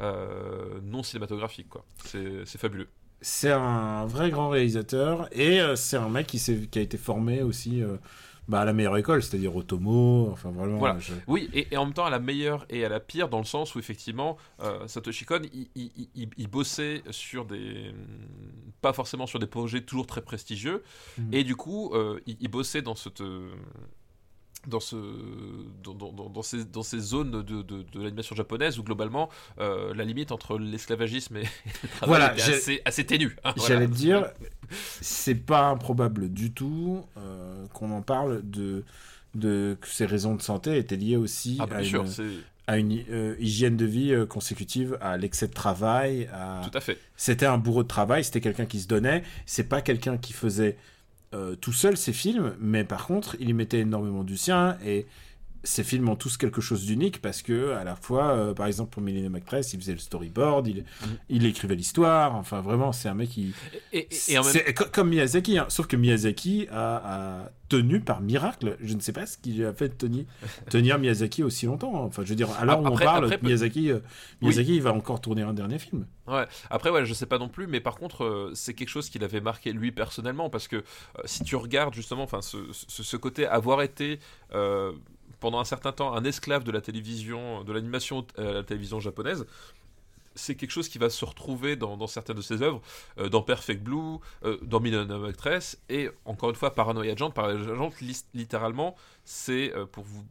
euh, 0.00 0.80
non 0.84 1.02
cinématographique 1.02 1.68
quoi. 1.68 1.84
C'est 2.04 2.58
fabuleux. 2.58 2.88
C'est 3.20 3.50
un 3.50 4.06
vrai 4.06 4.30
grand 4.30 4.50
réalisateur 4.50 5.28
et 5.32 5.60
c'est 5.74 5.96
un 5.96 6.08
mec 6.08 6.28
qui, 6.28 6.68
qui 6.68 6.78
a 6.78 6.82
été 6.82 6.96
formé 6.96 7.42
aussi 7.42 7.82
bah, 8.48 8.62
à 8.62 8.64
la 8.64 8.72
meilleure 8.72 8.96
école, 8.96 9.22
c'est-à-dire 9.22 9.54
Otomo, 9.54 10.30
enfin 10.32 10.50
vraiment. 10.50 10.78
Voilà. 10.78 10.96
Oui, 11.26 11.50
et, 11.52 11.76
en 11.76 11.84
même 11.84 11.94
temps 11.94 12.06
à 12.06 12.10
la 12.10 12.18
meilleure 12.18 12.64
et 12.70 12.84
à 12.84 12.88
la 12.88 12.98
pire, 12.98 13.28
dans 13.28 13.38
le 13.38 13.44
sens 13.44 13.74
où 13.74 13.78
effectivement, 13.78 14.38
euh, 14.60 14.88
Satoshi 14.88 15.26
Kon, 15.26 15.42
il, 15.52 16.48
bossait 16.48 17.02
sur 17.10 17.44
des. 17.44 17.92
pas 18.80 18.94
forcément 18.94 19.26
sur 19.26 19.38
des 19.38 19.46
projets 19.46 19.82
toujours 19.82 20.06
très 20.06 20.22
prestigieux, 20.22 20.82
mm. 21.18 21.34
et 21.34 21.44
du 21.44 21.56
coup, 21.56 21.90
euh, 21.92 22.20
il, 22.26 22.48
bossait 22.48 22.80
dans 22.80 22.94
cette 22.94 23.22
dans, 24.66 24.80
ce, 24.80 24.96
dans, 25.82 25.94
dans, 25.94 26.12
dans, 26.12 26.42
ces, 26.42 26.64
dans 26.64 26.82
ces 26.82 26.98
zones 26.98 27.42
de, 27.42 27.62
de, 27.62 27.82
de 27.82 28.02
l'animation 28.02 28.34
japonaise 28.34 28.78
où 28.78 28.82
globalement 28.82 29.28
euh, 29.58 29.94
la 29.94 30.04
limite 30.04 30.32
entre 30.32 30.58
l'esclavagisme 30.58 31.36
et, 31.36 31.42
le 31.82 31.88
travail 31.88 32.08
voilà, 32.08 32.32
était 32.32 32.54
assez, 32.54 32.82
assez 32.84 33.04
ténue. 33.04 33.36
Hein, 33.44 33.54
J'allais 33.66 33.86
te 33.86 33.92
dire, 33.92 34.30
c'est 35.00 35.34
pas 35.34 35.66
improbable 35.68 36.32
du 36.32 36.52
tout 36.52 37.04
euh, 37.16 37.66
qu'on 37.72 37.90
en 37.92 38.02
parle 38.02 38.42
de, 38.44 38.84
de 39.34 39.76
que 39.80 39.88
ces 39.88 40.06
raisons 40.06 40.34
de 40.34 40.42
santé 40.42 40.76
étaient 40.76 40.96
liées 40.96 41.16
aussi 41.16 41.58
ah, 41.60 41.66
à, 41.70 41.82
une, 41.82 42.04
à, 42.66 42.78
une, 42.78 43.04
euh, 43.10 43.36
hygiène 43.38 43.76
de 43.76 43.86
vie 43.86 44.14
consécutive 44.28 44.98
à 45.00 45.16
l'excès 45.16 45.46
de 45.46 45.54
travail. 45.54 46.28
À... 46.32 46.62
Tout 46.68 46.76
à 46.76 46.80
fait. 46.80 46.98
C'était 47.16 47.46
un 47.46 47.58
bourreau 47.58 47.84
de 47.84 47.88
travail, 47.88 48.24
c'était 48.24 48.40
quelqu'un 48.40 48.66
qui 48.66 48.80
se 48.80 48.88
donnait. 48.88 49.22
C'est 49.46 49.68
pas 49.68 49.82
quelqu'un 49.82 50.18
qui 50.18 50.32
faisait 50.32 50.76
tout 51.60 51.72
seul 51.72 51.96
ses 51.96 52.12
films, 52.12 52.54
mais 52.58 52.84
par 52.84 53.06
contre, 53.06 53.36
il 53.38 53.50
y 53.50 53.52
mettait 53.52 53.80
énormément 53.80 54.24
du 54.24 54.36
sien 54.36 54.78
et 54.84 55.06
ces 55.64 55.84
films 55.84 56.08
ont 56.08 56.16
tous 56.16 56.36
quelque 56.36 56.60
chose 56.60 56.84
d'unique 56.84 57.20
parce 57.20 57.42
que 57.42 57.72
à 57.72 57.84
la 57.84 57.96
fois, 57.96 58.30
euh, 58.30 58.54
par 58.54 58.66
exemple 58.66 58.90
pour 58.90 59.02
Millennium 59.02 59.34
Actress, 59.34 59.72
il 59.72 59.80
faisait 59.80 59.92
le 59.92 59.98
storyboard, 59.98 60.66
il, 60.66 60.82
mm. 60.82 61.06
il 61.28 61.46
écrivait 61.46 61.74
l'histoire. 61.74 62.34
Enfin, 62.36 62.60
vraiment, 62.60 62.92
c'est 62.92 63.08
un 63.08 63.14
mec 63.14 63.30
qui, 63.30 63.52
et, 63.92 64.08
comme 64.92 65.10
Miyazaki, 65.10 65.58
hein. 65.58 65.66
sauf 65.68 65.86
que 65.86 65.96
Miyazaki 65.96 66.68
a, 66.70 67.50
tenu 67.68 68.00
par 68.00 68.22
miracle. 68.22 68.76
Je 68.80 68.94
ne 68.94 69.00
sais 69.00 69.12
pas 69.12 69.26
ce 69.26 69.36
qui 69.36 69.62
a 69.62 69.74
fait 69.74 69.90
tenir, 69.90 70.24
tenir 70.70 70.98
Miyazaki 70.98 71.42
aussi 71.42 71.66
longtemps. 71.66 71.94
Hein. 71.96 72.06
Enfin, 72.06 72.22
je 72.24 72.30
veux 72.30 72.36
dire, 72.36 72.50
alors 72.58 72.80
on 72.80 72.96
parle, 72.96 73.36
Miyazaki, 73.42 73.90
euh, 73.90 74.00
Miyazaki, 74.40 74.76
il 74.76 74.82
va 74.82 74.92
encore 74.92 75.20
tourner 75.20 75.42
un 75.42 75.52
dernier 75.52 75.78
film. 75.78 76.06
Ouais. 76.26 76.44
Après, 76.70 76.90
ouais, 76.90 77.04
je 77.04 77.14
sais 77.14 77.26
pas 77.26 77.38
non 77.38 77.48
plus, 77.48 77.66
mais 77.66 77.80
par 77.80 77.96
contre, 77.96 78.24
euh, 78.24 78.52
c'est 78.54 78.74
quelque 78.74 78.88
chose 78.88 79.10
qu'il 79.10 79.24
avait 79.24 79.40
marqué 79.40 79.72
lui 79.72 79.92
personnellement 79.92 80.50
parce 80.50 80.68
que 80.68 80.82
si 81.24 81.44
tu 81.44 81.56
regardes 81.56 81.94
justement, 81.94 82.22
enfin, 82.22 82.42
ce, 82.42 82.58
ce, 82.72 83.16
côté 83.16 83.46
avoir 83.46 83.82
été 83.82 84.20
pendant 85.40 85.60
un 85.60 85.64
certain 85.64 85.92
temps 85.92 86.14
un 86.14 86.24
esclave 86.24 86.64
de 86.64 86.72
la 86.72 86.80
télévision, 86.80 87.64
de 87.64 87.72
l'animation 87.72 88.26
à 88.36 88.42
la 88.42 88.62
télévision 88.62 89.00
japonaise, 89.00 89.46
c'est 90.38 90.54
quelque 90.54 90.70
chose 90.70 90.88
qui 90.88 90.98
va 90.98 91.10
se 91.10 91.24
retrouver 91.24 91.76
dans, 91.76 92.06
certaines 92.06 92.36
de 92.36 92.42
ses 92.42 92.62
œuvres, 92.62 92.80
euh, 93.18 93.28
dans 93.28 93.42
Perfect 93.42 93.82
Blue, 93.82 94.18
euh, 94.44 94.56
dans 94.62 94.80
Millionaire 94.80 95.22
Actress, 95.24 95.78
et 95.88 96.08
encore 96.24 96.50
une 96.50 96.56
fois, 96.56 96.74
Paranoia 96.74 97.12
Agent. 97.12 97.30
Paranoia 97.32 97.72
Agent, 97.72 97.90
littéralement, 98.34 98.94
c'est, 99.24 99.74
euh, 99.74 99.84
pour 99.84 100.04
vous 100.04 100.24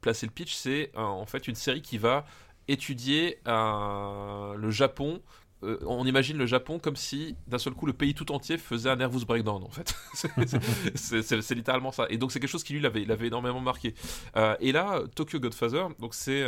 placer 0.00 0.26
le 0.26 0.32
pitch, 0.32 0.54
c'est 0.54 0.92
en 0.94 1.26
fait 1.26 1.48
une 1.48 1.56
série 1.56 1.82
qui 1.82 1.98
va 1.98 2.26
étudier 2.68 3.40
le 3.46 4.70
Japon 4.70 5.20
euh, 5.62 5.78
on 5.86 6.04
imagine 6.04 6.36
le 6.36 6.44
Japon 6.44 6.78
comme 6.78 6.96
si 6.96 7.34
d'un 7.46 7.56
seul 7.58 7.72
coup 7.72 7.86
le 7.86 7.94
pays 7.94 8.12
tout 8.14 8.30
entier 8.30 8.58
faisait 8.58 8.90
un 8.90 8.96
nervous 8.96 9.24
breakdown 9.24 9.62
en 9.64 9.70
fait. 9.70 9.94
c'est 10.94 11.54
littéralement 11.54 11.92
ça. 11.92 12.06
Et 12.10 12.18
donc 12.18 12.30
c'est 12.30 12.40
quelque 12.40 12.50
chose 12.50 12.64
qui 12.64 12.74
lui 12.74 12.80
l'avait 12.80 13.26
énormément 13.26 13.60
marqué. 13.60 13.94
Euh, 14.36 14.54
et 14.60 14.72
là, 14.72 15.00
Tokyo 15.14 15.40
Godfather, 15.40 15.86
donc 15.98 16.14
c'est 16.14 16.46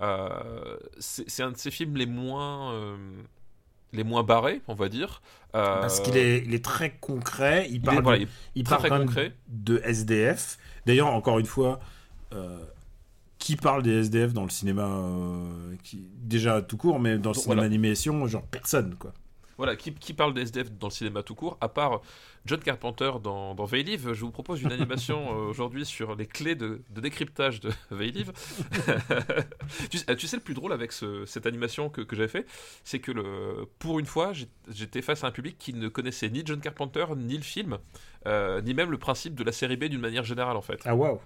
euh, 0.00 0.76
c'est 0.98 1.42
un 1.42 1.52
de 1.52 1.56
ses 1.56 1.70
films 1.70 1.96
les 1.96 2.06
moins 2.06 2.74
les 3.92 4.04
moins 4.04 4.24
barrés, 4.24 4.60
on 4.66 4.74
va 4.74 4.88
dire. 4.88 5.22
Parce 5.52 6.00
qu'il 6.00 6.16
est, 6.16 6.44
il 6.44 6.52
est, 6.52 6.64
très 6.64 6.90
concret. 6.98 7.68
Il 7.70 7.80
parle, 7.80 8.26
il, 8.54 8.64
parle 8.64 8.80
très, 8.80 8.88
concret. 8.90 9.32
de 9.48 9.80
SDF. 9.84 10.58
D'ailleurs, 10.84 11.08
encore 11.08 11.38
une 11.38 11.46
fois, 11.46 11.78
qui 13.38 13.56
parle 13.56 13.82
des 13.82 14.00
SDF 14.00 14.32
dans 14.32 14.44
le 14.44 14.50
cinéma 14.50 14.86
euh, 14.86 15.74
qui, 15.82 16.08
déjà 16.16 16.60
tout 16.62 16.76
court 16.76 16.98
mais 17.00 17.18
dans 17.18 17.30
le 17.30 17.38
cinéma 17.38 17.62
animation 17.62 18.26
genre 18.26 18.46
personne 18.46 18.96
quoi. 18.96 19.12
Voilà 19.56 19.74
qui, 19.74 19.92
qui, 19.92 20.14
parle 20.14 20.34
des 20.34 20.42
SDF 20.42 20.70
dans 20.70 20.86
le 20.86 20.92
cinéma 20.92 21.24
tout 21.24 21.34
court 21.34 21.58
à 21.60 21.68
part 21.68 22.00
John 22.46 22.60
Carpenter 22.60 23.10
dans, 23.20 23.56
dans 23.56 23.64
Veilive. 23.64 24.12
Je 24.12 24.24
vous 24.24 24.30
propose 24.30 24.62
une 24.62 24.70
animation 24.70 25.32
euh, 25.32 25.50
aujourd'hui 25.50 25.84
sur 25.84 26.14
les 26.14 26.26
clés 26.26 26.54
de, 26.54 26.80
de 26.90 27.00
décryptage 27.00 27.58
de 27.60 27.72
Veilive. 27.90 28.32
Tu, 29.90 29.98
tu, 30.16 30.26
sais 30.26 30.36
le 30.36 30.42
plus 30.42 30.54
drôle 30.54 30.72
avec 30.72 30.92
ce, 30.92 31.24
cette 31.26 31.46
animation 31.46 31.90
que, 31.90 32.00
que 32.00 32.16
j'avais 32.16 32.28
fait 32.28 32.46
c'est 32.84 33.00
que 33.00 33.12
le, 33.12 33.66
pour 33.78 33.98
une 33.98 34.06
fois 34.06 34.32
j'étais 34.68 35.02
face 35.02 35.24
à 35.24 35.26
un 35.26 35.30
public 35.30 35.56
qui 35.58 35.74
ne 35.74 35.88
connaissait 35.88 36.30
ni 36.30 36.42
John 36.44 36.60
Carpenter 36.60 37.04
ni 37.16 37.36
le 37.36 37.42
film 37.42 37.78
euh, 38.26 38.60
ni 38.62 38.74
même 38.74 38.90
le 38.90 38.98
principe 38.98 39.34
de 39.34 39.44
la 39.44 39.52
série 39.52 39.76
B 39.76 39.84
d'une 39.84 40.00
manière 40.00 40.24
générale 40.24 40.56
en 40.56 40.62
fait. 40.62 40.80
Ah 40.84 40.94
waouh. 40.94 41.20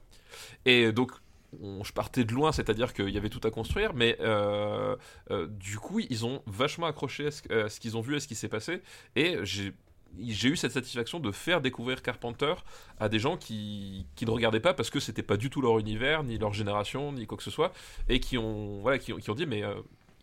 Et 0.64 0.92
donc 0.92 1.12
je 1.60 1.92
partais 1.92 2.24
de 2.24 2.32
loin, 2.32 2.52
c'est-à-dire 2.52 2.92
qu'il 2.92 3.10
y 3.10 3.16
avait 3.16 3.28
tout 3.28 3.40
à 3.44 3.50
construire, 3.50 3.94
mais 3.94 4.16
euh, 4.20 4.96
euh, 5.30 5.46
du 5.48 5.78
coup, 5.78 6.00
ils 6.00 6.24
ont 6.24 6.42
vachement 6.46 6.86
accroché 6.86 7.26
à 7.26 7.68
ce, 7.68 7.80
qu'ils 7.80 7.96
ont 7.96 8.00
vu, 8.00 8.16
à 8.16 8.20
ce 8.20 8.28
qui 8.28 8.34
s'est 8.34 8.48
passé, 8.48 8.82
et 9.16 9.38
j'ai 9.44 10.48
eu 10.48 10.56
cette 10.56 10.72
satisfaction 10.72 11.20
de 11.20 11.30
faire 11.30 11.60
découvrir 11.60 12.02
Carpenter 12.02 12.54
à 12.98 13.08
des 13.08 13.18
gens 13.18 13.36
qui, 13.36 14.06
qui 14.14 14.24
ne 14.26 14.30
regardaient 14.30 14.60
pas 14.60 14.74
parce 14.74 14.90
que 14.90 15.00
c'était 15.00 15.22
pas 15.22 15.36
du 15.36 15.50
tout 15.50 15.60
leur 15.60 15.78
univers, 15.78 16.22
ni 16.22 16.38
leur 16.38 16.52
génération, 16.52 17.12
ni 17.12 17.26
quoi 17.26 17.36
que 17.36 17.44
ce 17.44 17.50
soit, 17.50 17.72
et 18.08 18.20
qui 18.20 18.38
ont, 18.38 18.80
voilà, 18.80 18.98
qui, 18.98 19.12
ont 19.12 19.34
dit 19.34 19.46
mais 19.46 19.62
euh, 19.62 19.74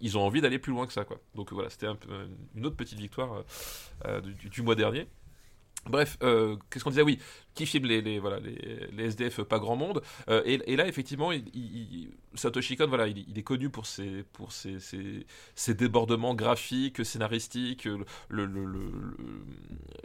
ils 0.01 0.17
ont 0.17 0.21
envie 0.21 0.41
d'aller 0.41 0.59
plus 0.59 0.71
loin 0.71 0.87
que 0.87 0.93
ça. 0.93 1.03
Quoi. 1.03 1.19
Donc 1.35 1.51
voilà, 1.51 1.69
c'était 1.69 1.87
une 2.55 2.65
autre 2.65 2.77
petite 2.77 2.99
victoire 2.99 3.43
du, 4.23 4.61
mois 4.61 4.75
dernier. 4.75 5.07
Bref, 5.85 6.17
euh, 6.23 6.57
qu'est-ce 6.69 6.83
qu'on 6.83 6.89
disait? 6.89 7.01
Oui, 7.01 7.19
qui 7.55 7.65
filme 7.65 7.85
les, 7.85 8.01
les, 8.01 8.19
voilà, 8.19 8.39
les, 8.39 9.05
SDF, 9.05 9.41
pas 9.43 9.59
grand 9.59 9.75
monde. 9.75 10.01
Euh, 10.29 10.41
et, 10.45 10.75
là, 10.75 10.87
effectivement, 10.87 11.31
il, 11.31 12.11
Satoshi 12.35 12.75
Kon, 12.75 12.87
voilà, 12.87 13.07
il, 13.07 13.37
est 13.37 13.43
connu 13.43 13.69
pour 13.69 13.85
ses, 13.85 14.23
pour 14.33 14.51
ses, 14.51 14.77
ses, 15.55 15.73
débordements 15.73 16.35
graphiques, 16.35 17.05
scénaristiques, 17.05 17.85
le, 17.85 18.05
le, 18.29 18.45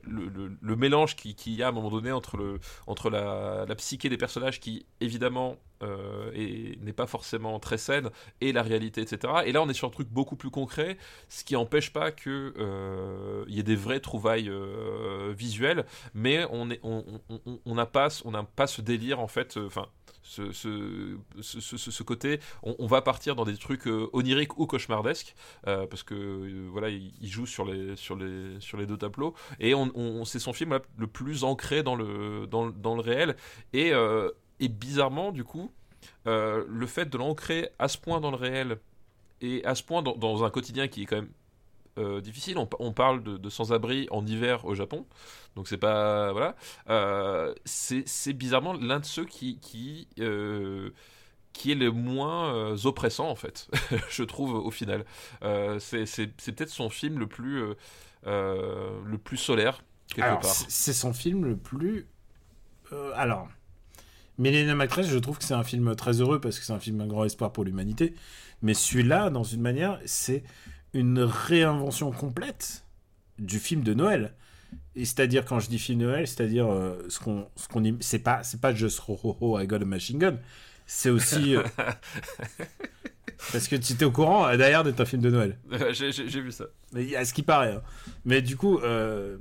le, 0.03 0.57
le 0.61 0.77
mélange 0.77 1.17
qu'il 1.17 1.35
qui 1.35 1.55
y 1.55 1.63
a 1.63 1.67
à 1.67 1.69
un 1.69 1.73
moment 1.73 1.91
donné 1.91 2.13
entre, 2.13 2.37
le, 2.37 2.61
entre 2.87 3.11
la, 3.11 3.67
la 3.69 3.75
psyché 3.75 4.09
des 4.09 4.17
personnages 4.17 4.61
qui, 4.61 4.87
évidemment, 5.01 5.59
euh, 5.85 6.31
et 6.35 6.79
n'est 6.83 6.93
pas 6.93 7.07
forcément 7.07 7.59
très 7.59 7.79
saine, 7.79 8.11
et 8.41 8.53
la 8.53 8.63
réalité, 8.63 9.01
etc. 9.01 9.33
Et 9.47 9.53
là, 9.53 9.63
on 9.63 9.69
est 9.69 9.75
sur 9.75 9.89
un 9.89 9.91
truc 9.91 10.09
beaucoup 10.09 10.37
plus 10.37 10.51
concret, 10.51 10.97
ce 11.29 11.45
qui 11.45 11.55
n'empêche 11.55 11.93
pas 11.93 12.11
qu'il 12.11 12.53
euh, 12.59 13.45
y 13.49 13.61
ait 13.61 13.65
des 13.65 13.77
vraies 13.77 14.01
trouvailles 14.01 14.49
euh, 14.49 15.33
visuelles, 15.37 15.85
mais 16.15 16.47
on 16.51 16.67
n'a 16.67 16.75
on, 16.83 17.05
on, 17.29 17.59
on 17.65 17.87
pas, 17.87 18.09
ce 18.11 18.81
délire, 18.81 19.21
en 19.21 19.29
fait, 19.29 19.57
enfin, 19.59 19.87
ce, 20.23 22.03
côté, 22.03 22.41
on, 22.63 22.87
va 22.87 23.03
partir 23.03 23.37
dans 23.37 23.45
des 23.45 23.57
trucs 23.57 23.87
oniriques 23.87 24.59
ou 24.59 24.67
cauchemardesques, 24.67 25.35
parce 25.65 26.03
que 26.03 26.69
voilà, 26.71 26.89
il, 26.89 27.29
joue 27.29 27.47
sur 27.47 27.65
les, 27.65 27.95
sur, 27.97 28.17
les, 28.17 28.59
sur 28.61 28.79
les 28.79 28.87
deux 28.87 28.97
tableaux, 28.97 29.35
et 29.61 29.75
c'est 30.25 30.39
son 30.39 30.53
film 30.53 30.79
le 30.97 31.07
plus 31.07 31.45
ancré 31.45 31.83
dans 31.83 31.95
le, 31.95 32.47
dans 32.47 32.95
le 32.95 33.01
réel, 33.01 33.37
et 33.73 33.93
et 34.61 34.69
bizarrement, 34.69 35.33
du 35.33 35.45
coup, 35.45 35.71
euh, 36.27 36.65
le 36.69 36.87
fait 36.87 37.07
de 37.07 37.19
l'ancrer 37.19 37.71
à 37.79 37.89
ce 37.89 37.99
point 37.99 38.21
dans 38.21 38.31
le 38.31 38.37
réel 38.37 38.79
et 39.41 39.65
à 39.65 39.75
ce 39.75 39.83
point 39.83 40.03
dans, 40.03 40.45
un 40.45 40.51
quotidien 40.51 40.89
qui 40.89 41.03
est 41.03 41.07
quand 41.07 41.17
même 41.17 41.33
euh, 41.99 42.21
difficile. 42.21 42.57
On, 42.59 42.93
parle 42.93 43.23
de, 43.23 43.51
sans-abri 43.51 44.09
en 44.11 44.27
hiver 44.27 44.65
au 44.65 44.75
Japon, 44.75 45.07
donc 45.55 45.69
c'est 45.69 45.79
pas 45.79 46.33
voilà. 46.33 46.57
Euh, 46.89 47.55
c'est 47.65 48.33
bizarrement 48.33 48.73
l'un 48.75 49.01
de 49.01 49.05
ceux 49.05 49.25
qui 49.25 49.59
qui 49.59 50.09
qui 51.53 51.71
est 51.71 51.77
le 51.77 51.93
moins 51.93 52.75
oppressant 52.85 53.29
en 53.29 53.37
fait, 53.37 53.71
je 54.09 54.25
trouve 54.25 54.55
au 54.55 54.71
final. 54.71 55.05
c'est 55.79 56.27
peut-être 56.27 56.71
son 56.71 56.91
film 56.91 57.19
le 57.19 57.27
plus 57.27 57.75
le 58.25 59.17
plus 59.23 59.37
solaire 59.37 59.83
quelque 60.09 60.41
part. 60.41 60.45
C'est 60.45 60.93
son 60.93 61.13
film 61.13 61.45
le 61.45 61.57
plus 61.57 62.07
alors 63.15 63.49
Millennium 64.39 64.81
Actress, 64.81 65.09
je 65.09 65.19
trouve 65.19 65.39
que 65.39 65.45
c'est 65.45 65.55
un 65.55 65.63
film 65.63 65.95
très 65.95 66.21
heureux 66.21 66.41
parce 66.41 66.59
que 66.59 66.65
c'est 66.65 66.73
un 66.73 66.81
film 66.81 67.01
un 67.01 67.07
grand 67.07 67.25
espoir 67.25 67.53
pour 67.53 67.65
l'humanité. 67.65 68.15
Mais 68.63 68.75
celui-là, 68.75 69.31
dans 69.31 69.45
une 69.45 69.61
manière, 69.61 70.01
c'est 70.05 70.43
une 70.93 71.21
réinvention 71.21 72.11
complète 72.11 72.85
du 73.39 73.59
film 73.59 73.83
de 73.83 73.95
Noël. 73.95 74.35
Et 74.97 75.05
c'est-à-dire, 75.05 75.45
quand 75.45 75.61
je 75.61 75.69
dis 75.69 75.79
film 75.79 75.99
de 76.01 76.07
Noël, 76.07 76.27
c'est-à-dire 76.27 76.71
euh, 76.71 77.05
ce 77.09 77.19
qu'on, 77.19 77.47
ce 77.57 77.69
qu'on, 77.69 77.97
c'est 78.01 78.21
pas, 78.21 78.43
c'est 78.43 78.61
pas 78.61 78.75
just 78.75 79.01
ho 79.07 79.19
ho 79.23 79.37
ho, 79.41 79.59
I 79.59 79.67
got 79.67 79.77
a 79.77 79.85
machine 79.85 80.19
gun. 80.19 80.39
C'est 80.87 81.11
aussi. 81.11 81.57
Euh, 81.57 81.63
parce 83.53 83.69
que 83.69 83.77
tu 83.77 83.95
étais 83.95 84.05
au 84.05 84.13
courant, 84.13 84.47
euh, 84.47 84.57
d'ailleurs, 84.57 84.85
d'être 84.85 85.01
un 85.01 85.05
film 85.05 85.23
de 85.23 85.31
Noël. 85.31 85.59
j'ai, 85.93 86.11
vu 86.11 86.53
ça. 86.53 86.67
Mais, 86.93 87.15
à 87.17 87.25
ce 87.25 87.35
qui 87.35 87.43
paraît. 87.43 87.75
Hein. 87.75 87.83
Mais 88.25 88.43
du 88.43 88.57
coup, 88.57 88.81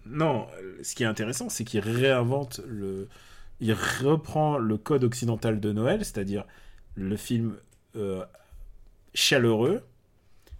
non, 0.05 0.47
ce 0.81 0.95
qui 0.95 1.03
est 1.03 1.07
intéressant, 1.07 1.49
c'est 1.49 1.63
qu'il 1.63 1.81
réinvente 1.81 2.61
le, 2.67 3.07
il 3.63 3.73
reprend 3.73 4.57
le 4.57 4.77
code 4.77 5.05
occidental 5.05 5.61
de 5.61 5.71
Noël, 5.71 5.99
c'est-à-dire 5.99 6.43
le 6.95 7.15
film 7.15 7.55
euh, 7.95 8.25
chaleureux 9.13 9.81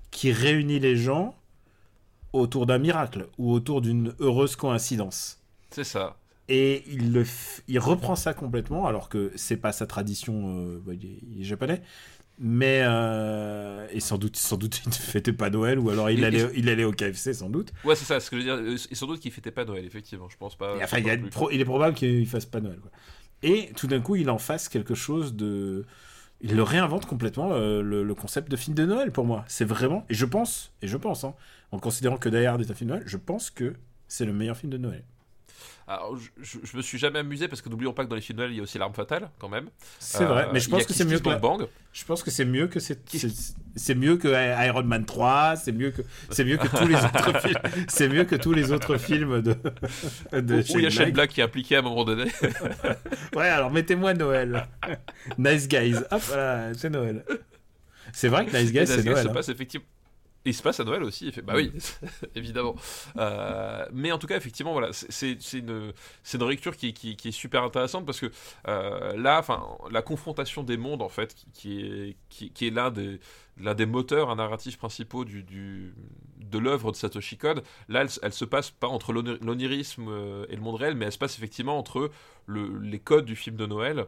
qui 0.10 0.32
réunit 0.32 0.80
les 0.80 0.96
gens 0.96 1.36
autour 2.32 2.66
d'un 2.66 2.78
miracle 2.78 3.28
ou 3.38 3.52
autour 3.52 3.82
d'une 3.82 4.16
heureuse 4.20 4.56
coïncidence. 4.56 5.42
C'est 5.70 5.84
ça. 5.84 6.16
Et 6.48 6.84
il, 6.88 7.12
le 7.12 7.26
il 7.68 7.78
reprend 7.78 8.16
ça 8.16 8.34
complètement, 8.34 8.88
alors 8.88 9.10
que 9.10 9.34
c'est 9.36 9.58
pas 9.58 9.74
sa 9.74 9.86
tradition, 9.86 10.56
euh, 10.58 10.82
bah, 10.86 10.94
il, 10.94 11.42
est, 11.42 11.44
japonais, 11.44 11.82
mais 12.46 12.82
euh, 12.84 13.88
et 13.92 14.02
sans 14.02 14.18
doute, 14.18 14.36
sans 14.36 14.58
doute, 14.58 14.82
il 14.86 14.90
ne 14.90 14.94
fêtait 14.94 15.32
pas 15.32 15.50
Noël 15.50 15.80
ou 15.80 15.90
alors 15.90 16.10
il 16.10 16.26
allait, 16.26 16.46
il 16.56 16.68
allait 16.68 16.84
au 16.84 16.92
KFC 16.92 17.34
sans 17.34 17.50
doute. 17.50 17.72
Ouais, 17.86 17.96
c'est 17.96 18.04
ça. 18.04 18.20
Ce 18.20 18.30
que 18.30 18.38
je 18.38 18.46
veux 18.46 18.66
dire, 18.66 18.78
et 18.92 18.96
sans 18.96 19.08
doute 19.08 19.22
qu'il 19.22 19.32
fêtait 19.32 19.52
pas 19.52 19.64
Noël, 19.64 19.86
effectivement. 19.86 20.28
Je 20.30 20.36
pense 20.36 20.58
pas. 20.58 20.76
enfin, 20.84 20.98
il, 21.00 21.62
est 21.62 21.66
probable 21.66 21.96
qu'il 21.96 22.28
fasse 22.28 22.46
pas 22.46 22.60
Noël. 22.60 22.80
Quoi. 22.80 22.92
Et 23.44 23.72
tout 23.78 23.88
d'un 23.88 24.02
coup, 24.02 24.18
il 24.18 24.30
en 24.30 24.40
fasse 24.40 24.68
quelque 24.68 24.94
chose 24.94 25.36
de, 25.36 25.86
il 26.42 26.54
le 26.56 26.64
réinvente 26.64 27.06
complètement 27.06 27.54
euh, 27.54 27.82
le, 27.82 28.14
concept 28.14 28.52
de 28.52 28.58
film 28.58 28.76
de 28.76 28.86
Noël 28.86 29.12
pour 29.14 29.26
moi. 29.26 29.46
C'est 29.48 29.66
vraiment, 29.66 30.06
et 30.10 30.14
je 30.14 30.26
pense, 30.26 30.74
et 30.82 30.88
je 30.88 30.98
pense, 30.98 31.24
hein, 31.24 31.36
en 31.72 31.80
considérant 31.80 32.18
que 32.18 32.28
Die 32.28 32.46
Hard 32.46 32.60
est 32.60 32.70
un 32.70 32.74
film 32.74 32.90
de 32.90 32.96
Noël, 32.96 33.08
je 33.08 33.18
pense 33.18 33.50
que 33.50 33.74
c'est 34.10 34.26
le 34.26 34.34
meilleur 34.34 34.58
film 34.58 34.72
de 34.72 34.78
Noël. 34.78 35.06
Alors, 35.86 36.18
je, 36.18 36.58
je, 36.64 36.78
me 36.78 36.82
suis 36.82 36.98
jamais 36.98 37.20
amusé 37.20 37.50
parce 37.50 37.62
que 37.62 37.68
n'oublions 37.68 37.92
pas 37.92 38.06
que 38.06 38.10
dans 38.10 38.16
les 38.16 38.22
films 38.22 38.38
de 38.38 38.44
Noël, 38.44 38.54
il 38.54 38.58
y 38.58 38.60
a 38.62 38.64
aussi 38.64 38.78
l'arme 38.78 38.94
fatale 38.94 39.30
quand 39.38 39.50
même. 39.50 39.70
C'est 40.00 40.24
vrai, 40.24 40.48
mais 40.54 40.62
je 40.62 40.70
pense 40.70 40.86
que 40.86 40.94
c'est 40.94 41.04
mieux 41.04 41.20
que 41.20 41.40
Bang. 41.40 41.68
Je 41.92 42.06
pense 42.06 42.24
que 42.24 42.32
c'est 42.32 42.46
mieux 42.46 42.68
que 42.68 42.80
c'est 42.80 43.00
c'est 43.76 43.96
mieux 43.96 44.18
que 44.18 44.30
Iron 44.66 44.84
Man 44.84 45.06
3, 45.06 45.58
c'est 45.58 45.74
mieux 45.74 45.92
que 45.92 46.02
c'est 46.30 46.46
mieux 46.46 46.58
que 46.58 46.68
tous 46.68 46.88
les 46.88 46.96
autres 46.96 47.40
films, 47.42 47.86
c'est 47.90 48.08
mieux 48.08 48.24
que 48.24 48.36
tous 48.36 48.54
les 48.54 48.72
autres 48.72 48.98
films 48.98 49.42
de, 49.42 49.56
de 50.32 50.56
où, 50.74 50.78
il 50.78 50.84
y 50.84 50.86
a 50.86 50.90
Shane 50.90 51.12
Black 51.12 51.32
qui 51.32 51.42
est 51.42 51.44
impliqué 51.44 51.76
à 51.76 51.80
un 51.80 51.84
moment 51.84 52.06
donné. 52.06 52.32
ouais, 53.36 53.50
alors 53.50 53.72
mettez-moi 53.72 54.14
Noël. 54.14 54.68
nice 55.38 55.68
Guys. 55.68 55.98
Hop, 56.12 56.22
voilà, 56.28 56.74
c'est 56.76 56.90
Noël. 56.90 57.26
C'est 58.14 58.30
vrai 58.30 58.46
que 58.46 58.56
Nice 58.56 58.72
Guys, 58.72 58.88
c'est 58.88 59.04
Noël. 59.04 59.24
Se 59.24 59.30
hein. 59.30 59.34
passe 59.34 59.50
effectivement 60.46 60.52
il 60.52 60.54
se 60.54 60.62
passe 60.62 60.80
à 60.80 60.84
Noël 60.84 61.04
aussi, 61.04 61.28
il 61.28 61.32
fait, 61.32 61.42
bah 61.42 61.54
oui, 61.56 61.72
évidemment. 62.36 62.76
Euh, 63.18 63.86
mais 63.94 64.12
en 64.12 64.18
tout 64.18 64.28
cas, 64.28 64.36
effectivement, 64.36 64.74
voilà, 64.74 64.90
c'est 64.92 65.38
une, 65.54 65.94
une 66.34 66.50
lecture 66.50 66.76
qui, 66.76 66.94
qui, 66.94 67.16
qui, 67.16 67.30
est 67.30 67.32
super 67.32 67.64
intéressante 67.64 68.06
parce 68.06 68.20
que 68.20 68.32
euh, 68.68 69.16
là, 69.16 69.40
enfin, 69.40 69.66
la 69.92 70.02
confrontation 70.02 70.64
des 70.64 70.78
mondes, 70.78 71.02
en 71.02 71.10
fait, 71.10 71.36
qui, 71.54 71.82
est, 71.82 72.18
qui, 72.30 72.52
qui 72.52 72.68
est 72.68 72.72
l'un 72.72 72.92
des, 72.92 73.20
l'un 73.58 73.74
des 73.74 73.86
moteurs 73.86 74.30
un 74.30 74.36
narratif 74.36 74.78
principaux 74.78 75.26
du, 75.26 75.44
du 75.44 75.94
de 76.38 76.60
l'œuvre 76.60 76.92
de 76.92 76.98
Satoshi 76.98 77.38
Kon, 77.38 77.56
là, 77.88 78.02
elle, 78.02 78.10
elle, 78.22 78.34
se 78.34 78.46
passe 78.46 78.70
pas 78.70 78.88
entre 78.88 79.14
l'onirisme 79.14 80.08
euh, 80.10 80.46
et 80.50 80.56
le 80.56 80.62
monde 80.62 80.76
réel, 80.76 80.96
mais 80.96 81.06
elle 81.06 81.12
se 81.12 81.18
passe 81.18 81.38
effectivement 81.38 81.78
entre 81.78 82.12
le, 82.46 82.78
les 82.80 83.00
codes 83.00 83.26
du 83.26 83.36
film 83.36 83.56
de 83.56 83.66
Noël 83.66 84.06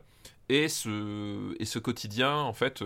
et 0.49 0.67
ce, 0.67 1.55
et 1.59 1.65
ce 1.65 1.79
quotidien, 1.79 2.35
en 2.35 2.53
fait, 2.53 2.83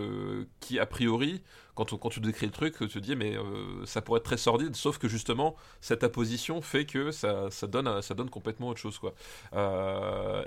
qui, 0.60 0.78
a 0.78 0.86
priori, 0.86 1.42
quand, 1.74 2.10
tu 2.10 2.20
décris 2.20 2.46
le 2.46 2.52
truc, 2.52 2.76
tu 2.78 2.88
te 2.88 2.98
dis 2.98 3.16
mais 3.16 3.36
ça 3.84 4.02
pourrait 4.02 4.18
être 4.18 4.24
très 4.24 4.36
sordide, 4.36 4.74
sauf 4.76 4.98
que 4.98 5.08
justement 5.08 5.56
cette 5.80 6.04
apposition 6.04 6.60
fait 6.60 6.84
que 6.84 7.10
ça, 7.10 7.48
donne 7.68 8.30
complètement 8.30 8.68
autre 8.68 8.80
chose 8.80 8.98
quoi. 8.98 9.14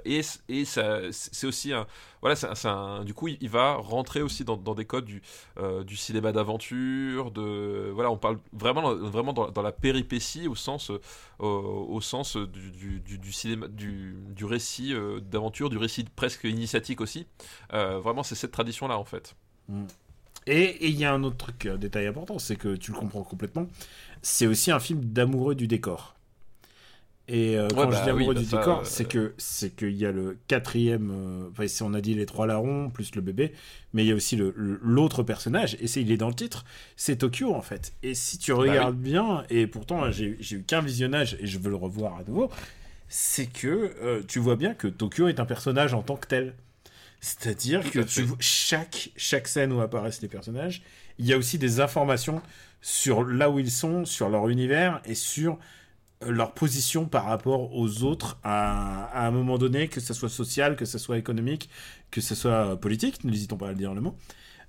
et 0.05 0.21
et 0.49 0.65
c'est 0.65 1.47
aussi 1.47 1.73
un 1.73 1.87
voilà 2.21 2.35
du 3.03 3.13
coup 3.13 3.27
il, 3.27 3.49
va 3.49 3.75
rentrer 3.75 4.21
aussi 4.21 4.43
dans, 4.45 4.57
des 4.57 4.85
codes 4.85 5.05
du 5.05 5.21
du 5.85 5.95
cinéma 5.95 6.31
d'aventure, 6.31 7.31
voilà 7.93 8.11
on 8.11 8.17
parle 8.17 8.39
vraiment 8.53 8.93
vraiment 8.95 9.33
dans, 9.33 9.61
la 9.61 9.71
péripétie 9.71 10.47
au 10.47 10.55
sens 10.55 10.91
du, 11.39 13.31
cinéma 13.31 13.67
du, 13.67 14.45
récit 14.45 14.93
d'aventure, 15.21 15.69
du 15.69 15.77
récit 15.77 16.05
presque 16.15 16.43
initiatique 16.43 17.01
aussi. 17.01 17.27
vraiment 17.69 18.23
c'est 18.23 18.35
cette 18.35 18.51
tradition 18.51 18.87
là 18.87 18.97
en 18.97 19.05
fait. 19.05 19.35
Mm. 19.69 19.85
Et 20.47 20.87
il 20.87 20.95
y 20.95 21.05
a 21.05 21.13
un 21.13 21.23
autre 21.23 21.37
truc, 21.37 21.65
un 21.65 21.77
détail 21.77 22.07
important, 22.07 22.39
c'est 22.39 22.55
que 22.55 22.75
tu 22.75 22.91
le 22.91 22.97
comprends 22.97 23.23
complètement. 23.23 23.67
C'est 24.21 24.47
aussi 24.47 24.71
un 24.71 24.79
film 24.79 25.03
d'amoureux 25.03 25.55
du 25.55 25.67
décor. 25.67 26.15
Et 27.29 27.57
euh, 27.57 27.69
quand 27.69 27.89
je 27.89 27.97
dis 27.97 28.05
bah 28.05 28.11
amoureux 28.11 28.35
du 28.35 28.43
bah 28.45 28.57
décor, 28.57 28.79
euh, 28.79 28.83
c'est 28.83 29.07
que 29.07 29.33
c'est 29.37 29.73
qu'il 29.73 29.95
y 29.95 30.05
a 30.05 30.11
le 30.11 30.37
quatrième. 30.47 31.09
Euh, 31.11 31.49
enfin, 31.51 31.67
si 31.67 31.81
on 31.81 31.93
a 31.93 32.01
dit 32.01 32.15
les 32.15 32.25
trois 32.25 32.45
larrons 32.47 32.89
plus 32.89 33.15
le 33.15 33.21
bébé, 33.21 33.53
mais 33.93 34.03
il 34.03 34.09
y 34.09 34.11
a 34.11 34.15
aussi 34.15 34.37
l'autre 34.37 35.23
personnage. 35.23 35.77
Et 35.79 35.87
c'est 35.87 36.01
il 36.01 36.11
est 36.11 36.17
dans 36.17 36.27
le 36.27 36.33
titre. 36.33 36.65
C'est 36.97 37.17
Tokyo 37.17 37.53
en 37.53 37.61
fait. 37.61 37.93
Et 38.03 38.13
si 38.13 38.37
tu 38.37 38.51
bah 38.51 38.57
regardes 38.57 38.97
bien, 38.97 39.45
et 39.49 39.67
pourtant 39.67 40.11
j'ai 40.11 40.37
eu 40.51 40.63
qu'un 40.67 40.81
visionnage 40.81 41.37
et 41.39 41.47
je 41.47 41.59
veux 41.59 41.69
le 41.69 41.77
revoir 41.77 42.17
à 42.17 42.23
nouveau, 42.27 42.49
c'est 43.07 43.47
que 43.47 44.21
tu 44.27 44.39
vois 44.39 44.57
bien 44.57 44.73
que 44.73 44.87
Tokyo 44.87 45.29
est 45.29 45.39
un 45.39 45.45
personnage 45.45 45.93
en 45.93 46.01
tant 46.01 46.17
que 46.17 46.27
tel. 46.27 46.53
C'est-à-dire 47.23 47.89
que 47.89 47.99
tu 47.99 48.25
chaque, 48.39 49.11
chaque 49.15 49.47
scène 49.47 49.71
où 49.71 49.79
apparaissent 49.79 50.21
les 50.21 50.27
personnages, 50.27 50.83
il 51.19 51.25
y 51.25 51.31
a 51.31 51.37
aussi 51.37 51.57
des 51.57 51.79
informations 51.79 52.41
sur 52.81 53.23
là 53.23 53.49
où 53.49 53.59
ils 53.59 53.71
sont, 53.71 54.03
sur 54.03 54.27
leur 54.27 54.49
univers 54.49 55.01
et 55.05 55.15
sur 55.15 55.57
euh, 56.23 56.31
leur 56.31 56.53
position 56.53 57.05
par 57.05 57.23
rapport 57.23 57.73
aux 57.73 58.03
autres 58.03 58.37
à, 58.43 59.05
à 59.05 59.25
un 59.25 59.31
moment 59.31 59.57
donné, 59.57 59.87
que 59.87 60.01
ce 60.01 60.13
soit 60.13 60.27
social, 60.27 60.75
que 60.75 60.83
ce 60.83 60.97
soit 60.97 61.17
économique, 61.17 61.69
que 62.11 62.19
ce 62.19 62.35
soit 62.35 62.77
politique, 62.77 63.23
n'hésitons 63.23 63.55
pas 63.55 63.69
à 63.69 63.71
le 63.71 63.77
dire 63.77 63.93
le 63.93 64.01
mot. 64.01 64.17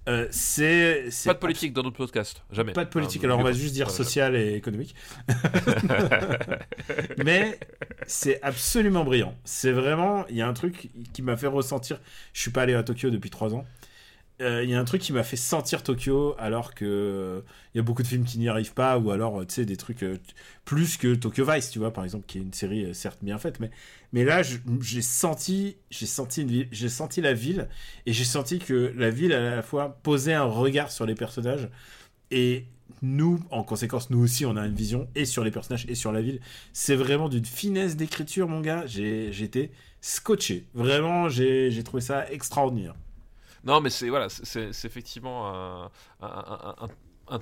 Euh, 0.08 0.28
c'est 0.30 1.10
pas 1.24 1.34
de 1.34 1.38
politique 1.38 1.72
dans 1.72 1.82
notre 1.82 1.96
podcast, 1.96 2.42
jamais. 2.50 2.72
Pas 2.72 2.84
de 2.84 2.90
politique. 2.90 3.22
Ah, 3.24 3.26
alors 3.26 3.38
on 3.38 3.42
va 3.42 3.52
juste 3.52 3.72
dire 3.72 3.90
social 3.90 4.36
et 4.36 4.54
économique. 4.54 4.94
Mais 7.24 7.58
c'est 8.06 8.42
absolument 8.42 9.04
brillant. 9.04 9.34
C'est 9.44 9.72
vraiment, 9.72 10.26
il 10.28 10.36
y 10.36 10.42
a 10.42 10.48
un 10.48 10.52
truc 10.52 10.90
qui 11.12 11.22
m'a 11.22 11.36
fait 11.36 11.46
ressentir. 11.46 12.00
Je 12.32 12.40
suis 12.40 12.50
pas 12.50 12.62
allé 12.62 12.74
à 12.74 12.82
Tokyo 12.82 13.10
depuis 13.10 13.30
trois 13.30 13.54
ans. 13.54 13.64
Euh, 14.44 14.62
il 14.62 14.70
y 14.70 14.74
a 14.74 14.80
un 14.80 14.84
truc 14.84 15.00
qui 15.00 15.12
m'a 15.12 15.22
fait 15.22 15.36
sentir 15.36 15.82
Tokyo 15.82 16.34
alors 16.38 16.74
que 16.74 17.42
il 17.74 17.78
y 17.78 17.80
a 17.80 17.82
beaucoup 17.82 18.02
de 18.02 18.06
films 18.06 18.24
qui 18.24 18.38
n'y 18.38 18.48
arrivent 18.48 18.74
pas 18.74 18.98
ou 18.98 19.10
alors 19.10 19.46
tu 19.46 19.54
sais 19.54 19.64
des 19.64 19.76
trucs 19.76 20.02
euh, 20.02 20.18
plus 20.64 20.96
que 20.98 21.14
Tokyo 21.14 21.44
Vice 21.50 21.70
tu 21.70 21.78
vois 21.78 21.92
par 21.92 22.04
exemple 22.04 22.26
qui 22.26 22.38
est 22.38 22.42
une 22.42 22.52
série 22.52 22.84
euh, 22.84 22.92
certes 22.92 23.18
bien 23.22 23.38
faite 23.38 23.58
mais 23.58 23.70
mais 24.12 24.24
là 24.24 24.42
j'ai 24.42 25.02
senti 25.02 25.76
j'ai 25.90 26.06
senti 26.06 26.68
j'ai 26.70 26.88
senti 26.88 27.20
la 27.22 27.32
ville 27.32 27.68
et 28.06 28.12
j'ai 28.12 28.24
senti 28.24 28.58
que 28.58 28.92
la 28.96 29.10
ville 29.10 29.32
à 29.32 29.56
la 29.56 29.62
fois 29.62 29.98
posait 30.02 30.34
un 30.34 30.44
regard 30.44 30.90
sur 30.92 31.06
les 31.06 31.14
personnages 31.14 31.70
et 32.30 32.66
nous, 33.02 33.40
en 33.50 33.62
conséquence, 33.62 34.10
nous 34.10 34.22
aussi, 34.22 34.46
on 34.46 34.56
a 34.56 34.66
une 34.66 34.74
vision 34.74 35.08
et 35.14 35.24
sur 35.26 35.44
les 35.44 35.50
personnages 35.50 35.84
et 35.88 35.94
sur 35.94 36.10
la 36.10 36.22
ville. 36.22 36.40
C'est 36.72 36.96
vraiment 36.96 37.28
d'une 37.28 37.44
finesse 37.44 37.96
d'écriture, 37.96 38.48
mon 38.48 38.60
gars. 38.60 38.84
J'ai 38.86 39.28
été 39.42 39.72
scotché. 40.00 40.66
Vraiment, 40.74 41.28
j'ai 41.28 41.82
trouvé 41.84 42.00
ça 42.02 42.30
extraordinaire. 42.30 42.94
Non, 43.64 43.80
mais 43.80 43.90
c'est 43.90 44.08
voilà, 44.08 44.28
c'est 44.28 44.84
effectivement 44.84 45.90
un, 46.20 47.38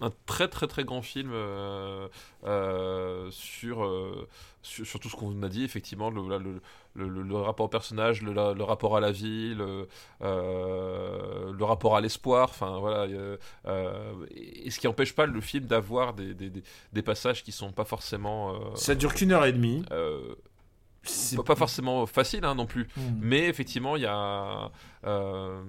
un, 0.00 0.10
très 0.26 0.48
très 0.48 0.66
très 0.66 0.84
grand 0.84 1.02
film 1.02 1.30
euh, 1.32 2.08
euh, 2.44 3.30
sur, 3.30 3.84
euh, 3.84 4.28
sur, 4.62 4.86
sur, 4.86 5.00
tout 5.00 5.08
ce 5.08 5.16
qu'on 5.16 5.42
a 5.42 5.48
dit, 5.48 5.64
effectivement, 5.64 6.10
le, 6.10 6.38
le, 6.38 6.60
le, 6.94 7.22
le 7.22 7.36
rapport 7.36 7.66
au 7.66 7.68
personnage, 7.68 8.22
le, 8.22 8.62
rapport 8.62 8.96
à 8.96 9.00
la 9.00 9.12
vie, 9.12 9.54
le, 9.54 9.86
rapport 11.60 11.96
à 11.96 12.00
l'espoir, 12.00 12.50
enfin 12.50 12.78
voilà, 12.78 13.06
et 14.34 14.70
ce 14.70 14.78
qui 14.78 14.86
n'empêche 14.86 15.14
pas 15.14 15.26
le 15.26 15.40
film 15.40 15.64
d'avoir 15.64 16.14
des, 16.14 16.34
des, 16.34 16.50
des, 16.92 17.02
passages 17.02 17.42
qui 17.42 17.52
sont 17.52 17.72
pas 17.72 17.84
forcément... 17.84 18.74
Ça 18.76 18.94
dure 18.94 19.14
qu'une 19.14 19.32
heure 19.32 19.46
et 19.46 19.52
demie 19.52 19.84
c'est 21.04 21.42
pas 21.44 21.56
forcément 21.56 22.06
facile 22.06 22.44
hein, 22.44 22.54
non 22.54 22.66
plus. 22.66 22.88
Hmm. 22.96 23.18
Mais 23.20 23.46
effectivement, 23.48 23.96
il 23.96 24.02
y 24.02 24.06
a. 24.06 24.70
Euh, 25.04 25.62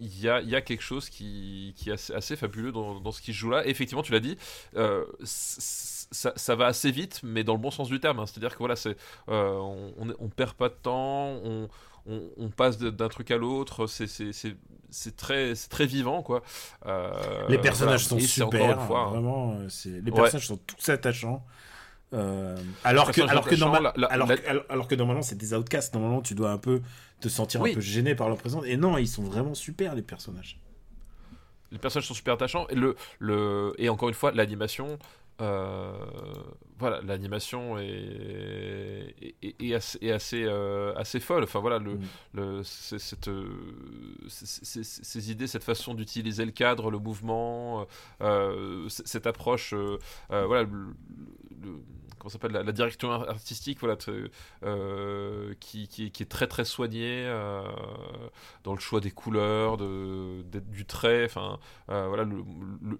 il 0.00 0.20
y, 0.20 0.28
a, 0.28 0.40
il 0.40 0.48
y 0.48 0.56
a 0.56 0.60
quelque 0.60 0.82
chose 0.82 1.08
qui, 1.08 1.72
qui 1.76 1.90
est 1.90 2.10
assez, 2.10 2.34
fabuleux 2.34 2.72
dans, 2.72 2.98
dans, 2.98 3.12
ce 3.12 3.22
qui 3.22 3.32
se 3.32 3.38
joue 3.38 3.50
là. 3.50 3.64
effectivement, 3.64 4.02
tu 4.02 4.10
l'as 4.10 4.18
dit, 4.18 4.36
euh, 4.74 5.04
ça, 5.22 6.32
ça, 6.34 6.56
va 6.56 6.66
assez 6.66 6.90
vite, 6.90 7.20
mais 7.22 7.44
dans 7.44 7.52
le 7.52 7.60
bon 7.60 7.70
sens 7.70 7.88
du 7.88 8.00
terme. 8.00 8.18
Hein. 8.18 8.26
C'est-à-dire 8.26 8.54
que 8.54 8.58
voilà, 8.58 8.74
c'est, 8.74 8.96
euh, 9.28 9.56
on, 9.56 10.12
on, 10.18 10.28
perd 10.28 10.54
pas 10.54 10.68
de 10.68 10.74
temps, 10.74 11.38
on, 11.44 11.68
on, 12.06 12.50
passe 12.50 12.78
d'un 12.78 13.08
truc 13.08 13.30
à 13.30 13.36
l'autre, 13.36 13.86
c'est, 13.86 14.08
c'est, 14.08 15.16
très, 15.16 15.54
très 15.54 15.86
vivant. 15.86 16.22
quoi. 16.22 16.42
les 17.48 17.58
personnages 17.58 18.06
sont 18.06 18.18
super, 18.18 18.82
fois, 18.82 19.00
hein. 19.00 19.10
vraiment, 19.10 19.58
les 19.84 20.10
personnages 20.10 20.48
sont 20.48 20.58
tous 20.58 20.88
attachants. 20.88 21.44
Euh, 22.12 22.56
alors, 22.84 23.10
que, 23.10 23.22
alors, 23.22 23.44
que 23.44 23.54
alors, 24.10 24.30
alors, 24.68 24.88
que 24.88 24.94
normalement 24.94 25.22
c'est 25.22 25.36
des 25.36 25.52
outcasts, 25.54 25.94
normalement 25.94 26.22
tu 26.22 26.34
dois 26.34 26.50
un 26.50 26.58
peu 26.58 26.80
te 27.20 27.28
sentir 27.28 27.62
un 27.62 27.72
peu 27.72 27.80
gêné 27.80 28.14
par 28.14 28.28
leur 28.28 28.38
présence. 28.38 28.64
Et 28.66 28.76
non, 28.76 28.98
ils 28.98 29.08
sont 29.08 29.22
vraiment 29.22 29.54
super 29.54 29.94
les 29.94 30.02
personnages. 30.02 30.60
Les 31.72 31.78
personnages 31.78 32.06
sont 32.06 32.14
super 32.14 32.34
attachants. 32.34 32.68
Et, 32.68 32.76
le, 32.76 32.94
le, 33.18 33.74
et 33.78 33.88
encore 33.88 34.08
une 34.08 34.14
fois, 34.14 34.30
l'animation, 34.30 34.98
euh, 35.40 35.92
voilà, 36.78 37.00
l'animation 37.00 37.78
est, 37.78 39.34
est, 39.42 39.74
assez, 39.74 40.12
assez, 40.12 40.44
euh, 40.44 40.94
assez, 40.94 41.18
folle. 41.18 41.42
Enfin 41.42 41.58
voilà, 41.58 41.78
le, 41.80 41.94
mm. 41.94 42.00
le 42.34 42.62
cette, 42.62 43.30
ces 44.28 45.30
idées, 45.32 45.48
cette 45.48 45.64
façon 45.64 45.94
d'utiliser 45.94 46.44
le 46.44 46.52
cadre, 46.52 46.92
le 46.92 46.98
mouvement, 47.00 47.86
cette 48.88 49.26
approche, 49.26 49.74
voilà, 50.28 50.62
le, 50.62 50.94
s'appelle 52.28 52.52
la, 52.52 52.72
direction 52.72 53.10
artistique 53.12 53.80
voilà 53.80 53.96
euh, 54.62 55.54
qui, 55.60 55.88
qui, 55.88 56.04
est 56.06 56.30
très 56.30 56.46
très 56.46 56.64
soignée 56.64 57.24
euh, 57.26 57.62
dans 58.62 58.72
le 58.72 58.80
choix 58.80 59.00
des 59.00 59.10
couleurs 59.10 59.76
de, 59.76 60.42
du 60.42 60.86
trait 60.86 61.24
enfin 61.24 61.58
euh, 61.90 62.06
voilà 62.08 62.24
le, 62.24 62.44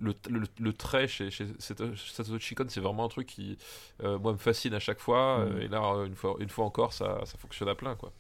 le, 0.00 0.14
le, 0.58 0.72
trait 0.72 1.08
chez, 1.08 1.30
chez 1.30 1.46
Satoshi 1.58 2.54
c'est 2.68 2.80
vraiment 2.80 3.04
un 3.04 3.08
truc 3.08 3.26
qui 3.26 3.58
moi 4.02 4.32
me 4.32 4.38
fascine 4.38 4.74
à 4.74 4.80
chaque 4.80 5.00
fois 5.00 5.44
mm. 5.44 5.60
et 5.60 5.68
là 5.68 5.80
une 6.06 6.14
fois 6.14 6.36
une 6.38 6.50
fois 6.50 6.64
encore 6.64 6.92
ça, 6.92 7.20
ça 7.24 7.38
fonctionne 7.38 7.68
à 7.68 7.74
plein 7.74 7.94
quoi 7.94 8.12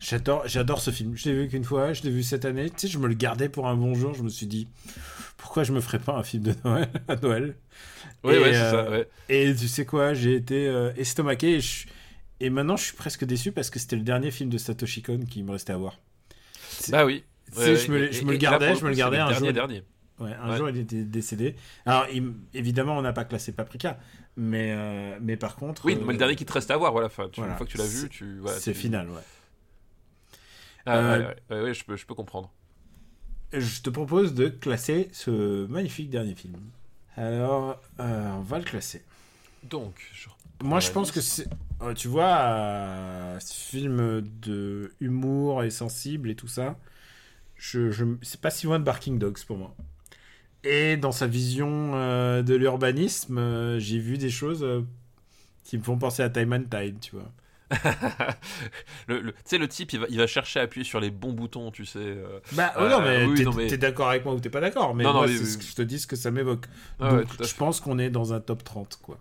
J'adore, 0.00 0.42
j'adore 0.46 0.80
ce 0.80 0.90
film. 0.90 1.16
Je 1.16 1.30
l'ai 1.30 1.34
vu 1.34 1.48
qu'une 1.48 1.64
fois, 1.64 1.92
je 1.94 2.02
l'ai 2.02 2.10
vu 2.10 2.22
cette 2.22 2.44
année. 2.44 2.68
Tu 2.68 2.80
sais, 2.80 2.88
je 2.88 2.98
me 2.98 3.08
le 3.08 3.14
gardais 3.14 3.48
pour 3.48 3.68
un 3.68 3.74
bon 3.74 3.94
jour. 3.94 4.12
Je 4.12 4.22
me 4.22 4.28
suis 4.28 4.46
dit, 4.46 4.68
pourquoi 5.38 5.64
je 5.64 5.72
me 5.72 5.80
ferais 5.80 5.98
pas 5.98 6.12
un 6.12 6.22
film 6.22 6.42
de 6.42 6.54
Noël 6.64 6.88
à 7.08 7.16
Noël 7.16 7.56
Oui, 8.22 8.34
ouais, 8.34 8.52
c'est 8.52 8.70
ça. 8.70 8.80
Euh, 8.80 9.04
et 9.30 9.54
tu 9.54 9.66
sais 9.66 9.86
quoi, 9.86 10.12
j'ai 10.12 10.34
été 10.34 10.66
euh, 10.66 10.92
estomaqué. 10.96 11.58
Et, 12.40 12.50
maintenant, 12.50 12.76
je 12.76 12.84
suis 12.84 12.96
presque 12.96 13.24
déçu 13.24 13.52
parce 13.52 13.70
que 13.70 13.78
c'était 13.78 13.96
le 13.96 14.02
dernier 14.02 14.30
film 14.30 14.50
de 14.50 14.58
Satoshi 14.58 15.00
Kon 15.00 15.20
qui 15.20 15.42
me 15.42 15.52
restait 15.52 15.72
à 15.72 15.78
voir. 15.78 15.98
Bah 16.90 17.06
oui. 17.06 17.24
je, 17.56 17.90
me, 17.90 18.12
je 18.12 18.24
me 18.24 18.32
le 18.32 18.38
gardais, 18.38 18.74
je 18.74 18.84
me 18.84 18.90
le 18.90 18.96
gardais 18.96 19.18
un 19.18 19.28
dernier, 19.28 19.46
jour. 19.46 19.52
Dernier. 19.54 19.82
Ouais, 20.20 20.32
un 20.40 20.56
jour, 20.56 20.68
il 20.68 20.78
était 20.78 21.02
décédé. 21.02 21.56
Alors, 21.86 22.06
évidemment, 22.52 22.98
on 22.98 23.02
n'a 23.02 23.12
pas 23.12 23.24
classé 23.24 23.52
Paprika, 23.52 23.98
mais, 24.36 24.72
euh, 24.76 25.18
mais 25.20 25.36
par 25.36 25.56
contre. 25.56 25.86
Oui, 25.86 25.96
mais 26.04 26.12
le 26.12 26.18
dernier 26.18 26.36
qui 26.36 26.44
te 26.44 26.52
reste 26.52 26.70
à 26.70 26.76
voir, 26.76 26.92
voilà. 26.92 27.08
Une 27.08 27.54
fois 27.56 27.66
que 27.66 27.70
tu 27.70 27.78
l'as 27.78 27.86
vu, 27.86 28.08
tu. 28.10 28.40
c'est 28.58 28.74
final, 28.74 29.08
ouais. 29.08 29.20
Ah, 30.86 31.34
ouais, 31.50 31.74
je, 31.74 31.84
peux, 31.84 31.96
je 31.96 32.06
peux 32.06 32.14
comprendre. 32.14 32.52
Je 33.52 33.80
te 33.80 33.90
propose 33.90 34.34
de 34.34 34.48
classer 34.48 35.08
ce 35.12 35.66
magnifique 35.66 36.10
dernier 36.10 36.34
film. 36.34 36.60
Alors, 37.16 37.80
euh, 38.00 38.32
on 38.32 38.40
va 38.40 38.58
le 38.58 38.64
classer. 38.64 39.02
Donc, 39.62 39.94
moi 40.62 40.80
je 40.80 40.90
pense 40.90 41.12
que 41.12 41.20
c'est. 41.20 41.48
Euh, 41.80 41.94
tu 41.94 42.08
vois, 42.08 42.36
euh, 42.38 43.38
ce 43.40 43.54
film 43.54 44.22
de 44.42 44.92
humour 45.00 45.62
et 45.62 45.70
sensible 45.70 46.30
et 46.30 46.34
tout 46.34 46.48
ça, 46.48 46.76
je, 47.56 47.90
je... 47.90 48.04
c'est 48.22 48.40
pas 48.40 48.50
si 48.50 48.66
loin 48.66 48.78
de 48.78 48.84
Barking 48.84 49.18
Dogs 49.18 49.42
pour 49.46 49.56
moi. 49.56 49.74
Et 50.64 50.96
dans 50.96 51.12
sa 51.12 51.26
vision 51.26 51.92
de 51.92 52.54
l'urbanisme, 52.54 53.78
j'ai 53.78 53.98
vu 53.98 54.16
des 54.16 54.30
choses 54.30 54.66
qui 55.62 55.76
me 55.76 55.82
font 55.82 55.98
penser 55.98 56.22
à 56.22 56.30
Time 56.30 56.54
and 56.54 56.64
Tide, 56.70 57.00
tu 57.00 57.16
vois. 57.16 57.30
le, 59.08 59.32
tu 59.32 59.38
sais, 59.44 59.58
le 59.58 59.68
type, 59.68 59.92
il 59.92 60.00
va, 60.00 60.06
il 60.08 60.18
va, 60.18 60.26
chercher 60.26 60.60
à 60.60 60.64
appuyer 60.64 60.84
sur 60.84 61.00
les 61.00 61.10
bons 61.10 61.32
boutons, 61.32 61.70
tu 61.70 61.86
sais. 61.86 61.98
Euh. 61.98 62.40
Bah, 62.52 62.72
oh 62.76 62.88
non, 62.88 63.00
mais 63.00 63.26
euh, 63.26 63.68
t'es 63.68 63.78
d'accord 63.78 64.10
avec 64.10 64.24
moi 64.24 64.34
ou 64.34 64.40
t'es 64.40 64.50
pas 64.50 64.60
d'accord. 64.60 64.94
Mais 64.94 65.04
moi, 65.04 65.26
c'est 65.28 65.44
ce 65.44 65.58
que 65.58 65.64
je 65.64 65.74
te 65.74 65.82
dis, 65.82 65.98
ce 65.98 66.06
que 66.06 66.16
ça 66.16 66.30
m'évoque. 66.30 66.66
Ah 67.00 67.20
je 67.40 67.54
pense 67.54 67.80
qu'on 67.80 67.98
est 67.98 68.10
dans 68.10 68.32
un 68.32 68.40
top 68.40 68.64
30, 68.64 68.98
quoi. 69.02 69.18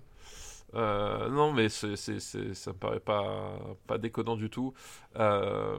Euh, 0.75 1.29
non, 1.29 1.53
mais 1.53 1.69
ça 1.69 1.87
me 1.87 2.73
paraît 2.73 2.99
pas, 2.99 3.59
pas 3.87 3.97
déconnant 3.97 4.35
du 4.35 4.49
tout. 4.49 4.73
Euh... 5.17 5.77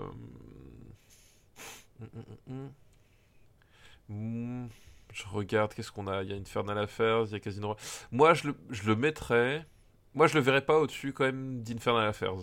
je 4.09 5.27
regarde, 5.33 5.75
qu'est-ce 5.75 5.93
qu'on 5.93 6.07
a? 6.07 6.23
Il 6.23 6.31
y 6.31 6.33
a 6.33 6.37
Infernal 6.37 6.79
Affairs, 6.79 7.25
il 7.27 7.33
y 7.33 7.35
a 7.35 7.41
Casino. 7.41 7.77
Moi, 8.11 8.35
je 8.35 8.49
le, 8.49 8.57
je 8.71 8.85
le 8.85 8.97
mettrais. 8.97 9.67
Moi, 10.15 10.27
je 10.29 10.35
le 10.35 10.41
verrais 10.41 10.61
pas 10.61 10.79
au-dessus 10.79 11.13
quand 11.13 11.25
même 11.25 11.63
d'Infernal 11.63 12.07
Affairs. 12.09 12.35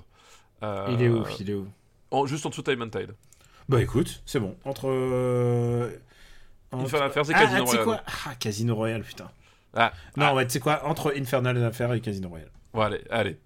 Euh, 0.64 0.88
Il 0.92 1.02
est 1.02 1.10
où 1.10 1.24
Il 1.40 1.50
est 1.50 1.54
où 1.54 1.68
en- 2.12 2.26
Juste 2.26 2.46
en 2.46 2.50
dessous 2.50 2.62
de 2.62 2.72
Time 2.72 2.82
and 2.84 2.90
Tide. 2.90 3.14
Bah 3.70 3.82
écoute, 3.82 4.22
c'est 4.26 4.40
bon. 4.40 4.56
Entre. 4.66 4.88
euh, 4.90 5.90
entre- 6.72 6.84
Infernal 6.86 7.10
Affairs 7.10 7.30
et 7.30 7.34
Ah, 7.36 7.40
Casino 7.42 7.62
ah, 7.62 7.66
Royale. 7.66 7.84
quoi? 7.86 8.02
Ah, 8.28 8.36
Casino 8.36 8.76
Royale, 8.76 9.04
putain. 9.04 9.32
Ah, 9.74 9.94
Non, 10.18 10.26
ah, 10.28 10.34
ouais, 10.36 10.46
tu 10.46 10.52
sais 10.54 10.60
quoi? 10.60 10.86
Entre 10.86 11.14
Infernal 11.18 11.64
Affair 11.64 11.94
et 11.94 12.02
Casino 12.02 12.28
Royale. 12.30 12.52
bon, 12.74 12.82
allez, 12.82 13.02
allez. 13.10 13.38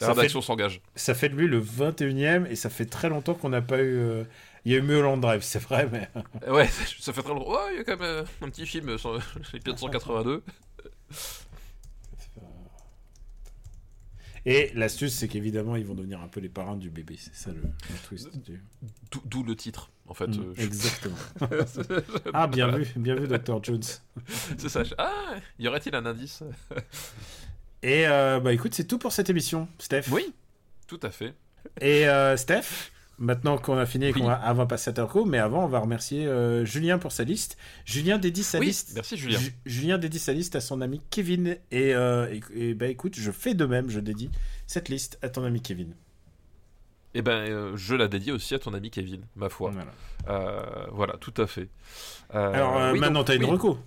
La 0.00 0.06
Ça 0.06 0.12
rédaction 0.14 0.40
s'engage. 0.40 0.80
Ça 0.94 1.14
fait 1.14 1.28
de 1.28 1.34
lui 1.34 1.46
le 1.46 1.60
21ème 1.60 2.46
et 2.46 2.56
ça 2.56 2.70
fait 2.70 2.86
très 2.86 3.08
longtemps 3.10 3.34
qu'on 3.34 3.50
n'a 3.50 3.60
pas 3.60 3.78
eu. 3.78 3.98
euh, 3.98 4.24
Il 4.64 4.72
y 4.72 4.74
a 4.74 4.78
eu 4.78 4.82
Mulholland 4.82 5.20
Drive, 5.20 5.42
c'est 5.42 5.58
vrai, 5.58 5.88
mais. 5.90 6.08
Ouais, 6.50 6.66
ça 7.00 7.12
fait 7.12 7.22
très 7.22 7.34
longtemps. 7.34 7.50
Ouais, 7.50 7.72
il 7.72 7.76
y 7.78 7.80
a 7.80 7.84
quand 7.84 7.98
même 7.98 8.24
un 8.42 8.48
petit 8.48 8.64
film, 8.66 8.86
l'épisode 8.88 9.78
182. 9.78 10.42
Et 14.46 14.70
l'astuce, 14.74 15.12
c'est 15.14 15.28
qu'évidemment, 15.28 15.76
ils 15.76 15.84
vont 15.84 15.94
devenir 15.94 16.20
un 16.22 16.28
peu 16.28 16.40
les 16.40 16.48
parrains 16.48 16.76
du 16.76 16.88
bébé. 16.90 17.16
C'est 17.18 17.34
ça 17.34 17.50
le, 17.50 17.60
le 17.62 17.98
twist. 18.08 18.28
du- 18.44 18.62
D'où- 19.26 19.42
le 19.42 19.54
titre, 19.56 19.90
en 20.06 20.14
fait. 20.14 20.28
Mm, 20.28 20.40
euh, 20.40 20.54
je- 20.56 20.62
Exactement. 20.64 21.16
Ah, 22.32 22.46
bien 22.46 22.68
vu, 22.76 22.86
bien 22.96 23.14
vu, 23.16 23.26
Dr. 23.28 23.62
Jones. 23.62 23.82
C'est 24.58 24.68
ça. 24.68 24.84
je- 24.84 24.94
Ah, 24.98 25.34
y 25.58 25.68
aurait-il 25.68 25.94
un 25.94 26.06
indice? 26.06 26.42
Et 27.82 28.06
euh, 28.06 28.40
bah 28.40 28.52
écoute, 28.52 28.74
c'est 28.74 28.84
tout 28.84 28.98
pour 28.98 29.12
cette 29.12 29.30
émission, 29.30 29.68
Steph. 29.78 30.04
Oui, 30.10 30.32
tout 30.86 31.00
à 31.02 31.10
fait. 31.10 31.34
Et 31.80 32.08
euh, 32.08 32.36
Steph, 32.36 32.90
maintenant 33.20 33.56
qu'on 33.58 33.76
a 33.76 33.86
fini 33.86 34.06
et 34.06 34.12
qu'on 34.12 34.20
Oui. 34.20 34.26
va, 34.26 34.52
va 34.52 34.66
passer 34.66 34.90
à 34.90 34.92
Turco, 34.92 35.24
mais 35.24 35.38
avant, 35.38 35.64
on 35.64 35.68
va 35.68 35.78
remercier 35.78 36.26
euh, 36.26 36.64
Julien 36.64 36.98
pour 36.98 37.12
sa 37.12 37.22
liste. 37.22 37.56
Julien 37.84 38.18
dédie 38.18 38.42
sa 38.42 38.58
Oui, 38.58 38.66
liste. 38.66 38.92
merci 38.96 39.16
Julien. 39.16 39.38
Ju- 39.38 39.54
Julien 39.66 39.98
dédie 39.98 40.18
sa 40.18 40.32
liste 40.32 40.56
à 40.56 40.60
son 40.60 40.80
ami 40.80 41.00
Kevin. 41.10 41.56
Et, 41.70 41.94
euh, 41.94 42.34
et, 42.56 42.70
et 42.70 42.74
bah 42.74 42.88
écoute, 42.88 43.14
je 43.16 43.30
fais 43.30 43.54
de 43.54 43.64
même, 43.66 43.88
je 43.90 44.00
dédie 44.00 44.30
cette 44.66 44.88
liste 44.88 45.18
à 45.22 45.28
ton 45.28 45.44
ami 45.44 45.60
Kevin. 45.62 45.94
Eh 47.14 47.22
ben, 47.22 47.32
euh, 47.32 47.76
je 47.76 47.94
la 47.94 48.08
dédie 48.08 48.32
aussi 48.32 48.54
à 48.54 48.58
ton 48.58 48.72
ami 48.72 48.90
Kevin, 48.90 49.22
ma 49.36 49.48
foi. 49.48 49.70
Voilà. 49.70 49.90
Euh, 50.28 50.86
voilà, 50.92 51.14
tout 51.18 51.34
à 51.38 51.46
fait. 51.46 51.68
Alors 52.30 52.92
oui, 52.92 52.98
maintenant, 53.00 53.24
t'as 53.24 53.36
une 53.36 53.44
oui. 53.44 53.50
reco. 53.50 53.78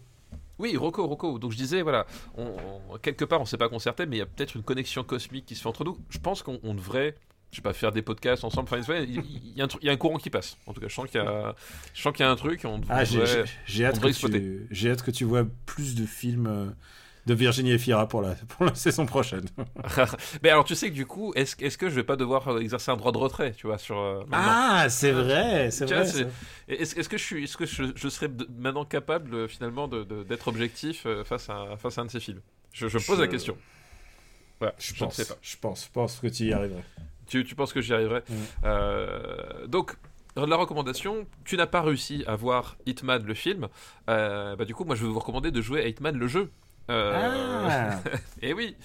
Oui, 0.60 0.78
Rocco, 0.78 1.06
Rocco. 1.08 1.40
Donc 1.40 1.52
je 1.52 1.58
disais, 1.58 1.82
voilà, 1.82 2.06
on, 2.38 2.54
on- 2.92 2.98
quelque 3.00 3.26
part 3.26 3.42
on 3.42 3.46
s'est 3.46 3.58
pas 3.58 3.70
concerté, 3.70 4.06
mais 4.06 4.18
il 4.18 4.20
y 4.20 4.22
a 4.22 4.26
peut-être 4.28 4.56
une 4.56 4.62
connexion 4.62 5.04
cosmique 5.04 5.46
qui 5.48 5.56
se 5.56 5.62
fait 5.62 5.68
entre 5.68 5.84
nous. 5.84 5.98
Je 6.10 6.20
pense 6.20 6.44
qu'on 6.44 6.60
on 6.64 6.74
devrait, 6.76 7.16
je 7.54 7.58
sais 7.58 7.62
pas, 7.62 7.72
faire 7.74 7.92
des 7.94 8.02
podcasts 8.02 8.44
ensemble. 8.44 8.68
Enfin, 8.72 8.98
il 9.00 9.14
y, 9.56 9.62
a 9.62 9.64
un 9.64 9.68
il 9.82 9.86
y 9.86 9.90
a 9.90 9.94
un 9.94 9.98
courant 9.98 10.18
qui 10.18 10.30
passe. 10.30 10.58
En 10.68 10.74
tout 10.74 10.82
cas, 10.82 10.88
je 10.90 10.94
sens 10.94 11.06
qu'il 11.10 11.22
y 11.22 11.24
a, 11.24 11.56
je 11.94 12.02
sens 12.02 12.12
qu'il 12.14 12.26
y 12.26 12.28
a 12.28 12.32
un 12.32 12.36
truc. 12.36 12.62
On, 12.66 12.82
Ah, 12.90 13.06
j'ai- 13.06 13.22
hâte, 13.86 14.00
que 14.00 14.02
tu- 14.02 14.08
exploiter. 14.10 14.60
j'ai 14.72 14.90
hâte 14.92 15.02
que 15.04 15.12
tu 15.12 15.24
vois 15.24 15.46
plus 15.66 15.96
de 15.96 16.06
films 16.06 16.48
euh, 16.48 16.66
de 17.26 17.34
Virginie 17.34 17.72
Efira 17.72 18.08
pour 18.10 18.22
la, 18.22 18.36
pour 18.36 18.66
la 18.66 18.76
saison 18.76 19.06
prochaine. 19.06 19.46
mais 20.44 20.50
alors, 20.50 20.66
tu 20.66 20.76
sais 20.76 20.90
que 20.90 20.96
du 20.96 21.06
coup, 21.06 21.32
est-ce 21.36 21.56
est-ce 21.64 21.78
que 21.78 21.88
je 21.90 21.96
vais 21.96 22.04
pas 22.04 22.16
devoir 22.18 22.48
euh, 22.50 22.60
exercer 22.60 22.92
un 22.92 22.98
droit 22.98 23.12
de 23.14 23.18
retrait, 23.18 23.54
tu 23.54 23.68
vois, 23.68 23.78
sur 23.78 23.98
euh, 23.98 24.24
Ah, 24.32 24.88
c'est 24.90 25.12
vrai, 25.12 25.72
c'est 25.72 25.86
vrai. 25.86 26.02
Est-ce 26.68 26.98
est-ce 27.00 27.08
que 27.10 27.18
je 27.18 27.24
suis, 27.24 27.44
est-ce 27.46 27.56
que 27.56 27.66
je, 27.66 27.84
je 27.96 28.10
serais 28.10 28.30
maintenant 28.58 28.84
capable 28.86 29.48
finalement 29.48 29.88
d'être 29.88 30.48
objectif 30.50 31.08
face 31.24 31.50
à 31.50 31.78
face 31.78 31.98
à 31.98 32.02
un 32.02 32.06
de 32.06 32.12
ces 32.12 32.20
films? 32.20 32.42
Je, 32.74 32.88
je 32.88 32.98
me 32.98 33.04
pose 33.06 33.18
Je- 33.18 33.22
la 33.22 33.28
question. 33.28 33.56
Voilà, 34.60 34.76
Je 34.80 34.94
pense, 34.96 35.18
ne 35.20 35.24
sais 35.24 35.34
pas. 35.34 35.40
je 35.42 35.58
pense, 35.58 35.86
je 35.86 35.90
pense 35.92 36.20
que 36.20 36.28
tu 36.28 36.46
y 36.46 36.54
arriverais. 36.54 36.84
Tu, 37.28 37.44
tu 37.44 37.56
penses 37.56 37.74
que 37.74 37.82
j'y 37.82 37.94
arriverai 37.94 38.20
Mm. 38.30 38.34
Euh, 38.66 39.68
Donc, 39.68 39.96
la 40.36 40.56
recommandation, 40.56 41.28
tu 41.46 41.58
n'as 41.58 41.68
pas 41.68 41.82
réussi 41.82 42.24
à 42.28 42.36
voir 42.36 42.76
Hitman 42.86 43.24
le 43.24 43.34
film. 43.34 43.68
Euh, 44.10 44.56
bah, 44.56 44.66
du 44.66 44.74
coup, 44.74 44.84
moi, 44.84 44.96
je 44.96 45.06
vais 45.06 45.12
vous 45.12 45.20
recommander 45.20 45.52
de 45.52 45.62
jouer 45.62 45.82
à 45.84 45.88
Hitman 45.88 46.18
le 46.18 46.28
jeu. 46.28 46.52
Euh, 46.90 47.14
Ah, 47.16 48.00
Et 48.42 48.54
oui, 48.54 48.76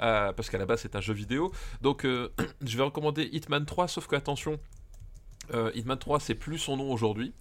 euh, 0.00 0.32
parce 0.32 0.48
qu'à 0.48 0.58
la 0.58 0.66
base 0.66 0.80
c'est 0.82 0.94
un 0.94 1.00
jeu 1.00 1.12
vidéo. 1.12 1.50
Donc 1.80 2.04
je 2.64 2.76
vais 2.76 2.82
recommander 2.84 3.28
Hitman 3.32 3.64
3, 3.64 3.88
sauf 3.88 4.06
que 4.06 4.14
attention, 4.14 4.60
Hitman 5.74 5.98
3 5.98 6.20
c'est 6.20 6.36
plus 6.36 6.58
son 6.58 6.76
nom 6.76 6.92
aujourd'hui, 6.92 7.32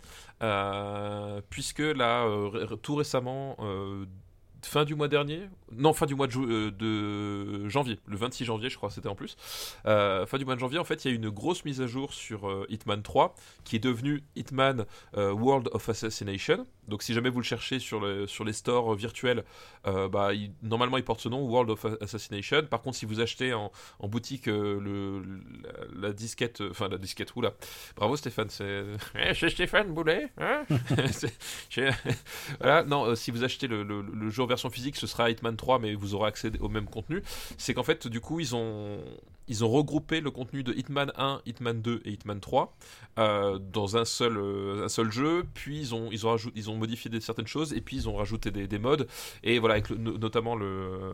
puisque 1.49 1.79
là, 1.79 2.25
tout 2.81 2.95
récemment, 2.95 3.57
fin 4.63 4.85
du 4.85 4.95
mois 4.95 5.07
dernier, 5.07 5.41
non 5.71 5.93
fin 5.93 6.05
du 6.05 6.15
mois 6.15 6.27
de, 6.27 6.37
euh, 6.37 6.71
de 6.71 7.67
janvier, 7.69 7.99
le 8.05 8.17
26 8.17 8.45
janvier 8.45 8.69
je 8.69 8.77
crois 8.77 8.89
c'était 8.89 9.09
en 9.09 9.15
plus, 9.15 9.35
euh, 9.85 10.25
fin 10.25 10.37
du 10.37 10.45
mois 10.45 10.55
de 10.55 10.59
janvier 10.59 10.79
en 10.79 10.83
fait 10.83 11.03
il 11.05 11.07
y 11.09 11.11
a 11.11 11.13
eu 11.13 11.17
une 11.17 11.29
grosse 11.29 11.65
mise 11.65 11.81
à 11.81 11.87
jour 11.87 12.13
sur 12.13 12.47
euh, 12.49 12.65
Hitman 12.69 13.01
3 13.03 13.35
qui 13.63 13.75
est 13.75 13.79
devenu 13.79 14.23
Hitman 14.35 14.85
euh, 15.17 15.31
World 15.31 15.69
of 15.73 15.87
Assassination. 15.89 16.65
Donc 16.87 17.03
si 17.03 17.13
jamais 17.13 17.29
vous 17.29 17.39
le 17.39 17.43
cherchez 17.43 17.79
sur, 17.79 17.99
le, 17.99 18.27
sur 18.27 18.45
les 18.45 18.53
stores 18.53 18.95
virtuels, 18.95 19.43
bah, 19.83 20.33
il- 20.33 20.51
normalement 20.63 20.95
il 20.97 21.03
porte 21.03 21.19
ce 21.19 21.27
nom, 21.27 21.41
World 21.43 21.69
of 21.71 21.85
Assassination. 21.99 22.63
Par 22.69 22.81
contre 22.81 22.95
si 22.97 23.05
vous 23.05 23.19
achetez 23.19 23.53
en, 23.53 23.71
en 23.99 24.07
boutique 24.07 24.45
le, 24.45 25.19
la, 25.63 26.07
la 26.07 26.13
disquette, 26.13 26.61
enfin 26.61 26.87
la 26.87 26.97
disquette, 26.97 27.35
oula, 27.35 27.53
bravo 27.97 28.15
Stéphane, 28.15 28.49
c'est 28.49 28.83
Eh, 29.19 29.33
c'est 29.33 29.49
Stéphane 29.49 29.93
Boulet, 29.93 30.29
hein? 30.37 30.63
Voilà, 32.59 32.83
non, 32.83 33.15
si 33.15 33.31
vous 33.31 33.43
achetez 33.43 33.67
le, 33.67 33.83
le- 33.83 34.01
le 34.01 34.29
jeu 34.29 34.43
en 34.43 34.47
version 34.47 34.69
physique, 34.69 34.95
ce 34.95 35.07
sera 35.07 35.29
Hitman 35.29 35.56
3, 35.57 35.79
mais 35.79 35.93
vous 35.95 36.15
aurez 36.15 36.27
accès 36.29 36.51
au 36.61 36.69
même 36.69 36.85
contenu. 36.85 37.21
C'est 37.57 37.73
qu'en 37.73 37.83
fait, 37.83 38.07
du 38.07 38.21
coup, 38.21 38.39
ils 38.39 38.55
ont, 38.55 38.99
ils 39.49 39.63
ont 39.65 39.69
regroupé 39.69 40.21
le 40.21 40.31
contenu 40.31 40.63
de 40.63 40.73
Hitman 40.73 41.11
1, 41.17 41.41
Hitman 41.45 41.81
2 41.81 42.01
et 42.05 42.11
Hitman 42.11 42.39
3 42.39 42.75
euh, 43.19 43.59
dans 43.59 43.97
un 43.97 44.05
seul, 44.05 44.37
euh, 44.37 44.85
un 44.85 44.89
seul 44.89 45.11
jeu. 45.11 45.43
Puis 45.53 45.79
ils 45.79 45.95
ont, 45.95 46.09
ils 46.11 46.25
ont, 46.27 46.35
ils 46.55 46.69
ont 46.69 46.75
modifié 46.75 47.09
certaines 47.19 47.47
choses 47.47 47.73
et 47.73 47.81
puis 47.81 47.95
ils 47.97 48.07
ont 48.09 48.15
rajouté 48.15 48.51
des, 48.51 48.67
des 48.67 48.79
modes. 48.79 49.07
Et 49.43 49.59
voilà, 49.59 49.75
avec 49.75 49.89
le- 49.89 49.97
no- 49.97 50.17
notamment 50.17 50.55
le, 50.55 51.13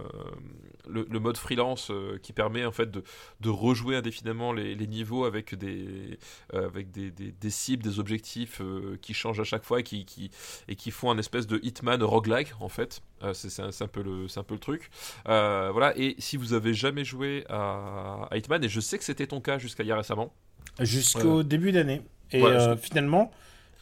le, 0.87 1.07
le 1.09 1.19
mode 1.19 1.37
freelance 1.37 1.89
euh, 1.91 2.19
qui 2.21 2.33
permet 2.33 2.65
en 2.65 2.71
fait 2.71 2.91
de, 2.91 3.03
de 3.41 3.49
rejouer 3.49 3.95
indéfiniment 3.95 4.53
les, 4.53 4.75
les 4.75 4.87
niveaux 4.87 5.25
avec 5.25 5.55
des, 5.55 6.17
euh, 6.53 6.65
avec 6.67 6.91
des, 6.91 7.11
des- 7.11 7.31
des 7.31 7.49
cibles, 7.49 7.83
des 7.83 7.99
objectifs 7.99 8.59
euh, 8.61 8.97
qui 9.01 9.13
changent 9.13 9.39
à 9.39 9.43
chaque 9.43 9.63
fois 9.63 9.79
et 9.79 9.83
qui, 9.83 10.05
qui, 10.05 10.31
et 10.67 10.75
qui 10.75 10.91
font 10.91 11.09
un 11.11 11.17
espèce 11.17 11.47
de 11.47 11.59
Hitman 11.63 12.01
roguelike 12.03 12.53
en 12.59 12.69
fait. 12.69 13.01
C'est 13.33 13.61
un, 13.61 13.69
un 13.79 13.87
peu 13.87 14.03
le, 14.03 14.27
c'est 14.27 14.39
un 14.39 14.43
peu 14.43 14.55
le 14.55 14.59
truc. 14.59 14.89
Voilà. 15.25 15.93
Et 15.97 16.15
si 16.19 16.35
vous 16.37 16.53
avez 16.53 16.73
jamais 16.73 17.05
joué 17.05 17.45
à, 17.49 18.27
à 18.29 18.37
Hitman, 18.37 18.61
et 18.63 18.69
je 18.69 18.79
sais 18.81 18.97
que 18.97 19.03
c'était 19.03 19.27
ton 19.27 19.39
cas 19.41 19.57
jusqu'à 19.57 19.83
il 19.83 19.87
y 19.87 19.91
a 19.91 19.97
récemment. 19.97 20.33
Jusqu'au 20.79 21.43
début 21.43 21.71
d'année. 21.71 22.01
Et 22.31 22.39
Voilà, 22.39 22.75
finalement, 22.77 23.31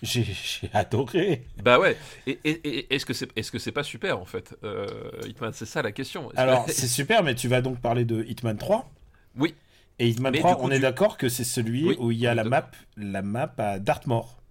j'ai 0.02 0.26
adoré. 0.74 1.46
Bah 1.64 1.80
ouais. 1.80 1.96
Et, 2.28 2.40
et- 2.44 2.50
et- 2.68 2.94
est-ce 2.96 3.06
que 3.06 3.14
c'est 3.14 3.30
est-ce 3.38 3.52
que 3.52 3.60
c'est 3.60 3.72
pas 3.72 3.84
super 3.84 4.20
en 4.20 4.26
fait 4.26 4.56
euh, 4.64 4.88
Hitman, 5.28 5.52
c'est 5.54 5.66
ça 5.66 5.82
la 5.82 5.92
question. 5.92 6.30
Que- 6.30 6.38
Alors, 6.40 6.66
c'est 6.70 6.88
super, 6.88 7.24
mais 7.24 7.36
tu 7.36 7.48
vas 7.48 7.62
donc 7.62 7.80
parler 7.80 8.06
de 8.06 8.24
Hitman 8.24 8.58
3. 8.58 8.90
oui. 9.38 9.54
Et 10.00 10.08
Hitman 10.10 10.32
Mais 10.32 10.40
3, 10.40 10.52
du 10.52 10.58
coup, 10.58 10.64
on 10.66 10.72
est 10.72 10.76
tu- 10.78 10.82
d'accord 10.82 11.16
que 11.18 11.30
c'est 11.30 11.44
celui 11.44 11.90
Oui, 11.90 11.96
où 12.00 12.12
il 12.12 12.18
y 12.18 12.26
a 12.26 12.32
est 12.32 12.36
la 12.36 12.44
map, 12.44 12.72
la 12.98 13.22
map 13.22 13.54
à 13.60 13.78
Dartmoor. 13.78 14.42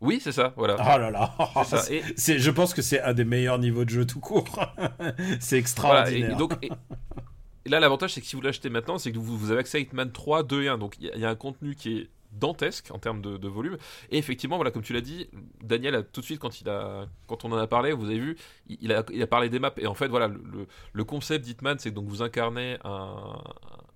Oui, 0.00 0.20
c'est 0.22 0.32
ça. 0.32 0.54
Voilà. 0.56 0.76
Oh 0.78 0.98
là 0.98 1.10
là. 1.10 1.34
Ça. 1.64 1.82
Et- 1.92 2.02
je 2.38 2.50
pense 2.50 2.72
que 2.72 2.80
c'est 2.82 3.02
un 3.02 3.12
des 3.12 3.24
meilleurs 3.24 3.58
niveaux 3.58 3.84
de 3.84 3.90
jeu 3.90 4.06
tout 4.06 4.20
court. 4.20 4.48
c'est 5.40 5.58
extraordinaire. 5.58 6.36
donc, 6.36 6.52
et- 6.62 6.70
là, 7.68 7.80
l'avantage, 7.80 8.14
c'est 8.14 8.20
que 8.22 8.26
si 8.26 8.36
vous 8.36 8.40
l'achetez 8.42 8.70
maintenant, 8.70 8.96
c'est 8.96 9.12
que 9.12 9.18
vous, 9.18 9.36
vous 9.36 9.50
avez 9.50 9.60
accès 9.60 9.76
à 9.78 9.80
Hitman 9.80 10.10
3, 10.10 10.42
2 10.44 10.62
et 10.62 10.68
1. 10.68 10.78
Donc, 10.78 10.94
il 11.00 11.06
y, 11.06 11.10
a- 11.10 11.14
il 11.16 11.20
y 11.20 11.24
a 11.26 11.28
un 11.30 11.34
contenu 11.34 11.74
qui 11.74 11.98
est 11.98 12.08
dantesque 12.32 12.90
en 12.92 12.98
termes 12.98 13.20
de, 13.22 13.36
de 13.36 13.48
volume. 13.48 13.76
Et 14.10 14.18
effectivement, 14.18 14.56
voilà, 14.56 14.70
comme 14.70 14.82
tu 14.82 14.92
l'as 14.92 15.00
dit, 15.00 15.28
Daniel 15.62 15.94
a 15.94 16.02
tout 16.02 16.20
de 16.20 16.24
suite, 16.26 16.38
quand, 16.38 16.60
il 16.60 16.68
a, 16.68 17.06
quand 17.26 17.44
on 17.44 17.52
en 17.52 17.56
a 17.56 17.66
parlé, 17.66 17.92
vous 17.92 18.06
avez 18.06 18.18
vu, 18.18 18.36
il, 18.68 18.92
a, 18.92 19.04
il 19.12 19.22
a 19.22 19.26
parlé 19.26 19.48
des 19.48 19.58
maps. 19.58 19.72
Et 19.78 19.86
en 19.86 19.94
fait, 19.94 20.08
voilà, 20.08 20.28
le, 20.28 20.66
le- 20.92 21.04
concept 21.04 21.44
d'Hitman, 21.44 21.78
c'est 21.78 21.90
que 21.90 21.94
donc 21.94 22.06
vous 22.08 22.22
incarnez 22.22 22.78
un, 22.84 23.42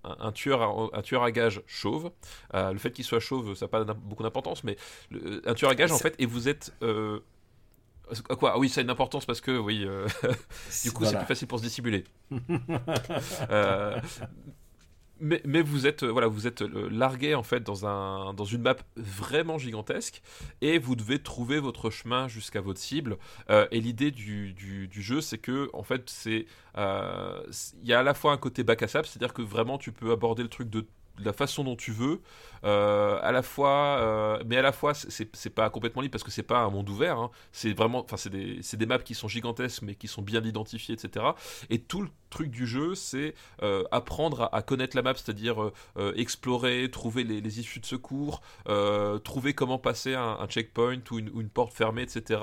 un, 0.04 0.16
un 0.18 0.32
tueur, 0.32 0.62
à, 0.62 0.98
un 0.98 1.02
tueur 1.02 1.22
à 1.22 1.30
gages 1.30 1.62
chauve. 1.66 2.10
Euh, 2.54 2.72
le 2.72 2.78
fait 2.78 2.90
qu'il 2.92 3.04
soit 3.04 3.20
chauve, 3.20 3.54
ça 3.54 3.66
n'a 3.66 3.68
pas 3.68 3.84
beaucoup 3.84 4.22
d'importance, 4.22 4.64
mais 4.64 4.76
le- 5.10 5.42
un 5.48 5.54
tueur 5.54 5.70
à 5.70 5.74
gages, 5.74 5.92
en 5.92 5.98
fait, 5.98 6.14
et 6.18 6.26
vous 6.26 6.48
êtes. 6.48 6.72
euh, 6.82 7.20
Quoi 8.38 8.52
Ah 8.54 8.59
Oui, 8.59 8.68
ça 8.68 8.80
a 8.80 8.84
une 8.84 8.90
importance 8.90 9.24
parce 9.24 9.40
que, 9.40 9.56
oui, 9.56 9.84
euh, 9.86 10.06
du 10.84 10.92
coup, 10.92 11.04
c'est 11.04 11.16
plus 11.16 11.26
facile 11.26 11.48
pour 11.48 11.59
se 11.59 11.64
dissimuler. 11.64 12.04
Euh, 13.50 13.98
mais, 15.23 15.62
vous 15.62 15.86
êtes, 15.86 16.03
euh, 16.03 16.11
voilà, 16.11 16.27
vous 16.27 16.47
êtes 16.47 16.62
euh, 16.62 16.89
largué 16.90 17.35
en 17.35 17.43
fait 17.43 17.61
dans, 17.62 17.86
un, 17.86 18.35
dans 18.35 18.44
une 18.44 18.62
map 18.62 18.77
vraiment 18.97 19.57
gigantesque 19.57 20.20
et 20.61 20.78
vous 20.78 20.97
devez 20.97 21.23
trouver 21.23 21.61
votre 21.61 21.90
chemin 21.90 22.28
jusqu'à 22.28 22.61
votre 22.61 22.81
cible. 22.81 23.19
Euh, 23.49 23.66
et 23.70 23.81
l'idée 23.81 24.11
du, 24.11 24.53
du, 24.53 25.03
jeu, 25.03 25.20
c'est 25.20 25.39
que 25.39 25.70
en 25.73 25.82
fait, 25.82 26.11
c'est 26.11 26.47
il 26.77 27.89
y 27.89 27.93
a 27.93 28.01
à 28.01 28.03
la 28.03 28.15
fois 28.15 28.32
un 28.32 28.36
côté 28.36 28.65
bac 28.65 28.82
à 28.82 28.89
sable, 28.89 29.07
c'est-à-dire 29.07 29.32
que 29.32 29.43
vraiment 29.43 29.78
tu 29.78 29.93
peux 29.93 30.11
aborder 30.11 30.43
le 30.43 30.49
truc 30.49 30.69
de 30.69 30.86
de 31.19 31.24
la 31.24 31.32
façon 31.32 31.65
dont 31.65 31.77
tu 31.77 31.93
veux. 31.93 32.20
Euh, 32.65 33.19
à 33.23 33.32
la 33.32 33.43
fois, 33.43 33.99
euh, 34.01 34.43
mais 34.47 34.57
à 34.57 34.62
la 34.62 34.73
fois, 34.73 34.94
c'est 34.94 35.51
pas 35.55 35.69
complètement 35.70 36.03
libre 36.03 36.12
parce 36.12 36.24
que 36.24 36.31
c'est 36.31 36.43
pas 36.43 36.61
un 36.61 36.70
monde 36.70 36.89
ouvert. 36.89 37.19
Hein. 37.19 37.31
C'est 37.53 37.73
vraiment, 37.73 38.05
enfin, 38.05 38.16
c'est 38.16 38.31
des, 38.31 38.61
des, 38.61 38.86
maps 38.86 38.99
qui 38.99 39.15
sont 39.15 39.28
gigantesques 39.28 39.82
mais 39.82 39.94
qui 39.94 40.09
sont 40.09 40.23
bien 40.23 40.43
identifiées, 40.43 40.94
etc. 40.94 41.27
Et 41.70 41.81
tout 41.81 42.03
le 42.03 42.09
truc 42.32 42.50
du 42.50 42.66
jeu, 42.66 42.94
c'est 42.94 43.34
euh, 43.62 43.84
apprendre 43.90 44.48
à, 44.52 44.62
connaître 44.62 44.96
la 44.96 45.02
map, 45.02 45.14
c'est-à-dire 45.14 45.70
explorer, 46.16 46.88
trouver 46.90 47.24
les, 47.24 47.60
issues 47.60 47.80
de 47.80 47.86
secours, 47.86 48.42
trouver 49.24 49.54
comment 49.54 49.78
passer 49.78 50.14
un, 50.14 50.46
checkpoint 50.48 51.00
ou 51.10 51.18
une, 51.18 51.48
porte 51.48 51.72
fermée, 51.72 52.02
etc. 52.02 52.40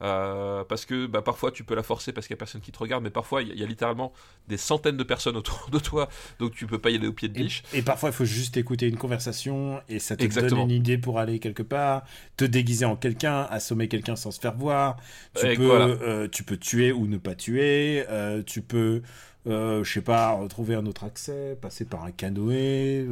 parce 0.00 0.84
que 0.84 1.06
bah, 1.06 1.22
parfois 1.22 1.50
tu 1.52 1.64
peux 1.64 1.74
la 1.74 1.82
forcer 1.82 2.12
parce 2.12 2.26
qu'il 2.26 2.34
y 2.34 2.38
a 2.38 2.42
personne 2.42 2.60
qui 2.60 2.72
te 2.72 2.78
regarde, 2.78 3.02
mais 3.02 3.10
parfois 3.10 3.42
il 3.42 3.58
y, 3.58 3.62
a 3.62 3.66
littéralement 3.66 4.12
des 4.48 4.56
centaines 4.56 4.96
de 4.96 5.04
personnes 5.04 5.36
autour 5.36 5.68
de 5.70 5.78
toi, 5.78 6.08
donc 6.38 6.52
tu 6.52 6.66
peux 6.66 6.78
pas 6.78 6.90
y 6.90 6.96
aller 6.96 7.08
au 7.08 7.12
pied 7.12 7.28
de 7.28 7.34
biche. 7.34 7.62
Et, 7.72 7.78
et 7.78 7.82
parfois 7.82 8.10
il 8.10 8.14
faut 8.14 8.24
juste 8.24 8.56
écouter 8.56 8.88
une 8.88 8.96
conversation 8.98 9.80
et 9.88 9.98
ça 9.98 10.16
te 10.16 10.24
donne 10.24 10.58
une 10.58 10.70
idée 10.70 10.98
pour 10.98 11.18
aller 11.18 11.38
quelque 11.38 11.62
part, 11.62 12.04
te 12.36 12.44
déguiser 12.44 12.84
en 12.84 12.96
quelqu'un, 12.96 13.42
assommer 13.50 13.88
quelqu'un 13.88 14.16
sans 14.16 14.30
se 14.30 14.40
faire 14.40 14.54
voir. 14.54 14.96
Tu, 15.36 15.56
peux, 15.56 15.70
euh, 15.70 16.28
tu 16.28 16.44
peux 16.44 16.56
tuer 16.56 16.92
ou 16.92 17.06
ne 17.06 17.18
pas 17.18 17.34
tuer. 17.34 18.04
Euh, 18.08 18.42
tu 18.42 18.62
peux, 18.62 18.78
euh, 18.78 19.00
je 19.48 19.84
sais 19.84 20.02
pas, 20.02 20.32
retrouver 20.32 20.74
un 20.74 20.86
autre 20.86 21.04
accès, 21.04 21.56
passer 21.60 21.84
par 21.84 22.04
un 22.04 22.10
canoë. 22.10 23.06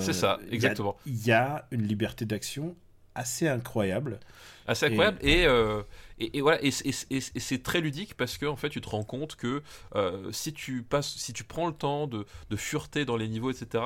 C'est 0.00 0.12
ça, 0.12 0.38
exactement. 0.50 0.96
Il 1.06 1.26
y, 1.26 1.32
a 1.32 1.66
une 1.70 1.86
liberté 1.86 2.24
d'action 2.24 2.74
assez 3.14 3.48
incroyable. 3.48 4.20
Assez 4.66 4.86
incroyable 4.86 5.18
et, 5.22 5.46
et, 6.18 6.40
voilà 6.40 6.58
et, 6.62 6.70
c'est 6.70 7.62
très 7.62 7.80
ludique 7.80 8.16
parce 8.16 8.36
que 8.36 8.46
en 8.46 8.56
fait 8.56 8.68
tu 8.68 8.80
te 8.80 8.88
rends 8.88 9.04
compte 9.04 9.36
que 9.36 9.62
si 10.32 10.52
tu 10.52 10.82
passes 10.82 11.14
si 11.16 11.32
tu 11.32 11.44
prends 11.44 11.66
le 11.66 11.74
temps 11.74 12.06
de, 12.06 12.26
de 12.50 12.56
fureter 12.56 13.04
dans 13.04 13.16
les 13.16 13.28
niveaux 13.28 13.50
etc 13.50 13.84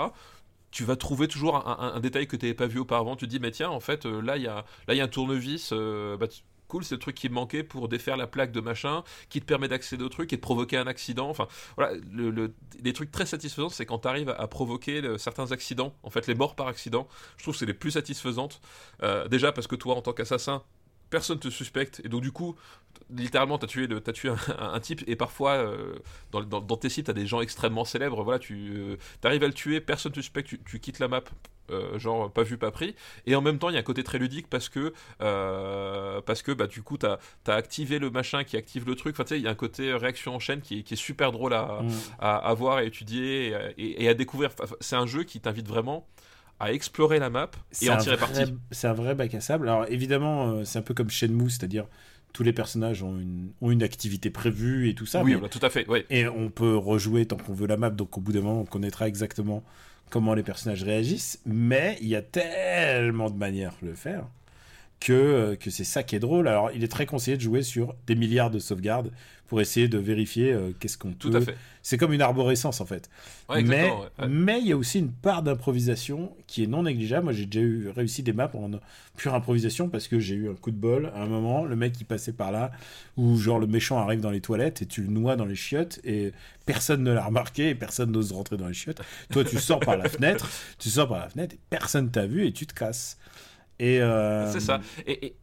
tu 0.70 0.85
vas 0.85 0.97
trouver 0.97 1.28
toujours 1.28 1.66
un, 1.69 1.99
détail 2.01 2.27
que 2.27 2.37
tu 2.37 2.47
n'avais 2.47 2.55
pas 2.55 2.66
vu 2.66 2.78
auparavant. 2.78 3.16
Tu 3.16 3.27
te 3.27 3.31
dis, 3.31 3.41
mais 3.41 3.51
tiens, 3.51 3.70
en 3.70 3.81
fait, 3.81 4.07
euh, 4.07 4.20
là, 4.20 4.37
il 4.37 4.45
y 4.45 4.47
a, 4.47 4.65
là, 4.87 4.95
y 4.95 5.01
a 5.01 5.05
un 5.05 5.09
tournevis. 5.09 5.70
Euh, 5.73 6.16
bah, 6.16 6.27
cool, 6.71 6.85
c'est 6.85 6.95
le 6.95 7.01
truc 7.01 7.15
qui 7.15 7.29
me 7.29 7.35
manquait 7.35 7.63
pour 7.63 7.89
défaire 7.89 8.17
la 8.17 8.27
plaque 8.27 8.53
de 8.53 8.61
machin, 8.61 9.05
qui 9.29 9.41
te 9.41 9.47
permet 9.47 9.69
d'accéder 9.69 10.05
au 10.05 10.09
truc 10.09 10.33
et 10.33 10.37
de 10.37 10.41
provoquer 10.41 10.77
un 10.79 10.87
accident. 10.87 11.29
Enfin, 11.29 11.47
voilà, 11.77 11.95
le, 12.11 12.55
les 12.83 12.93
trucs 12.93 13.11
très 13.11 13.27
satisfaisants, 13.27 13.69
c'est 13.69 13.87
quand 13.87 14.01
tu 14.01 14.09
arrives 14.09 14.31
à, 14.31 14.47
provoquer 14.47 15.03
certains 15.19 15.53
accidents, 15.53 15.95
en 16.03 16.11
fait, 16.11 16.27
les 16.27 16.35
morts 16.35 16.55
par 16.55 16.69
accident. 16.69 17.07
Je 17.37 17.43
trouve 17.43 17.55
que 17.55 17.59
c'est 17.59 17.67
les 17.67 17.75
plus 17.75 17.91
satisfaisantes. 17.93 18.61
Euh, 19.03 19.29
déjà 19.29 19.53
parce 19.53 19.67
que 19.67 19.77
toi, 19.77 19.97
en 19.97 20.03
tant 20.03 20.13
qu'assassin, 20.13 20.63
personne 21.11 21.39
te 21.39 21.49
suspecte 21.49 22.01
et 22.05 22.09
donc 22.09 22.23
du 22.23 22.31
coup 22.31 22.55
littéralement 23.11 23.59
t'as 23.59 23.67
tué 23.67 23.89
as 24.07 24.13
tué 24.13 24.31
un, 24.59 24.79
type 24.79 25.03
et 25.09 25.17
parfois 25.17 25.55
euh, 25.55 25.97
dans, 26.31 26.77
tes 26.77 26.89
sites 26.89 27.07
t'as 27.07 27.13
des 27.13 27.27
gens 27.27 27.41
extrêmement 27.41 27.85
célèbres 27.85 28.23
voilà 28.23 28.39
tu 28.39 28.71
euh, 28.77 28.97
arrives 29.25 29.43
à 29.43 29.49
le 29.49 29.53
tuer 29.53 29.81
personne 29.81 30.13
te 30.13 30.21
suspecte 30.21 30.55
tu, 30.65 30.79
quittes 30.79 31.01
la 31.01 31.09
map 31.09 31.25
euh, 31.71 31.99
genre 31.99 32.31
pas 32.33 32.43
vu 32.43 32.59
pas 32.59 32.71
pris 32.71 32.95
et 33.27 33.35
en 33.35 33.41
même 33.41 33.59
temps 33.59 33.69
il 33.69 33.75
y 33.75 33.77
a 33.77 33.81
un 33.81 33.85
côté 33.85 34.03
très 34.03 34.19
ludique 34.19 34.49
parce 34.49 34.69
que 34.69 34.93
parce 35.19 36.43
que 36.43 36.53
bah 36.53 36.67
du 36.67 36.83
coup 36.83 36.99
t'as 36.99 37.19
as 37.47 37.55
activé 37.55 37.99
le 37.99 38.11
machin 38.11 38.45
qui 38.45 38.57
active 38.57 38.87
le 38.87 38.95
truc 38.95 39.15
enfin 39.15 39.25
tu 39.25 39.35
sais 39.35 39.41
il 39.41 39.45
y 39.45 39.49
a 39.49 39.51
un 39.51 39.55
côté 39.55 39.93
réaction 39.93 40.35
en 40.35 40.39
chaîne 40.39 40.61
qui, 40.61 40.85
qui 40.85 40.95
est 40.95 40.97
super 40.97 41.33
drôle 41.33 41.55
à, 41.55 41.83
mm. 41.83 41.91
à, 42.21 42.55
voir 42.55 42.81
et 42.81 42.87
étudier 42.87 43.55
et, 43.77 44.05
et 44.05 44.09
à 44.09 44.15
découvrir 44.15 44.51
c'est 44.81 44.97
un 44.97 45.07
jeu 45.07 45.25
qui 45.25 45.41
t'invite 45.41 45.69
vraiment 45.69 46.07
à 46.61 46.73
explorer 46.73 47.19
la 47.19 47.31
map 47.31 47.51
et 47.81 47.91
en 47.91 47.97
tirer 47.97 48.19
parti. 48.19 48.55
C'est 48.71 48.87
un 48.87 48.93
vrai 48.93 49.15
bac 49.15 49.35
à 49.35 49.41
sable. 49.41 49.69
Alors 49.69 49.87
évidemment, 49.89 50.51
euh, 50.51 50.65
c'est 50.65 50.79
un 50.79 50.83
peu 50.83 50.95
comme 50.95 51.09
Shenmue, 51.09 51.49
c'est-à-dire 51.49 51.87
tous 52.33 52.43
les 52.43 52.53
personnages 52.53 53.03
ont 53.03 53.19
une, 53.19 53.51
ont 53.61 53.71
une 53.71 53.83
activité 53.83 54.31
prévue 54.31 54.89
et 54.89 54.95
tout 54.95 55.07
ça. 55.07 55.23
Oui, 55.25 55.37
tout 55.51 55.59
à 55.63 55.71
fait. 55.71 55.87
Et 56.11 56.29
on 56.29 56.51
peut 56.51 56.77
rejouer 56.77 57.27
tant 57.27 57.37
qu'on 57.37 57.55
veut 57.55 57.67
la 57.67 57.79
map, 57.79 57.91
donc 57.91 58.17
au 58.19 58.21
bout 58.21 58.33
d'un 58.33 58.43
moment, 58.43 58.61
on 58.61 58.67
connaîtra 58.67 59.09
exactement 59.09 59.65
comment 60.11 60.35
les 60.35 60.43
personnages 60.43 60.82
réagissent. 60.82 61.41
Mais 61.47 61.97
il 62.01 62.09
y 62.09 62.16
a 62.16 62.23
tellement 62.23 63.31
de 63.31 63.37
manières 63.37 63.74
de 63.81 63.89
le 63.89 63.95
faire 63.95 64.27
que, 65.01 65.12
euh, 65.12 65.56
que 65.56 65.70
c'est 65.70 65.85
ça 65.85 66.02
qui 66.02 66.14
est 66.14 66.20
drôle. 66.20 66.47
Alors, 66.47 66.70
il 66.72 66.85
est 66.85 66.89
très 66.89 67.06
conseillé 67.06 67.36
de 67.36 67.43
jouer 67.43 67.62
sur 67.62 67.94
des 68.06 68.14
milliards 68.14 68.51
de 68.51 68.59
sauvegardes 68.59 69.10
pour 69.47 69.60
essayer 69.60 69.89
de 69.89 69.98
vérifier 69.98 70.52
euh, 70.52 70.70
qu'est-ce 70.78 70.97
qu'on 70.97 71.10
peut. 71.10 71.31
Tout 71.31 71.36
à 71.36 71.40
fait. 71.40 71.56
C'est 71.82 71.97
comme 71.97 72.12
une 72.12 72.22
arborescence 72.22 72.81
en 72.81 72.86
fait. 72.86 73.10
mais 73.48 73.90
mais 74.28 74.60
il 74.60 74.68
y 74.68 74.72
a 74.72 74.77
aussi 74.77 75.01
une 75.01 75.10
part 75.10 75.43
d'improvisation 75.43 76.36
qui 76.47 76.62
est 76.62 76.66
non 76.68 76.85
négligeable. 76.85 77.24
Moi, 77.24 77.32
j'ai 77.32 77.47
déjà 77.47 77.64
eu 77.64 77.89
réussi 77.89 78.22
des 78.22 78.32
maps 78.32 78.51
en 78.55 78.70
pure 79.16 79.35
improvisation 79.35 79.89
parce 79.89 80.06
que 80.06 80.20
j'ai 80.20 80.36
eu 80.36 80.51
un 80.51 80.55
coup 80.55 80.70
de 80.70 80.77
bol 80.77 81.10
à 81.16 81.22
un 81.22 81.27
moment. 81.27 81.64
Le 81.64 81.74
mec 81.74 81.94
qui 81.94 82.05
passait 82.05 82.35
par 82.35 82.52
là, 82.52 82.70
ou 83.16 83.36
genre 83.39 83.59
le 83.59 83.66
méchant 83.66 83.98
arrive 83.98 84.20
dans 84.20 84.31
les 84.31 84.43
toilettes 84.43 84.82
et 84.82 84.86
tu 84.86 85.02
le 85.02 85.09
noies 85.09 85.35
dans 85.35 85.47
les 85.47 85.56
chiottes 85.56 85.98
et 86.05 86.32
personne 86.64 87.02
ne 87.02 87.12
l'a 87.12 87.24
remarqué 87.24 87.70
et 87.70 87.74
personne 87.74 88.12
n'ose 88.12 88.31
rentrer 88.31 88.56
dans 88.56 88.68
les 88.68 88.74
chiottes. 88.74 89.01
Toi, 89.32 89.43
tu 89.43 89.59
sors 89.59 89.81
par 89.81 89.97
la 89.97 90.09
fenêtre, 90.09 90.48
tu 90.78 90.90
sors 90.90 91.09
par 91.09 91.18
la 91.18 91.28
fenêtre 91.28 91.55
et 91.56 91.60
personne 91.70 92.10
t'a 92.10 92.27
vu 92.27 92.47
et 92.47 92.52
tu 92.52 92.66
te 92.66 92.74
casses. 92.74 93.18
Euh, 93.81 94.51
c'est 94.52 94.61
ça. 94.61 94.81
Et, 95.07 95.36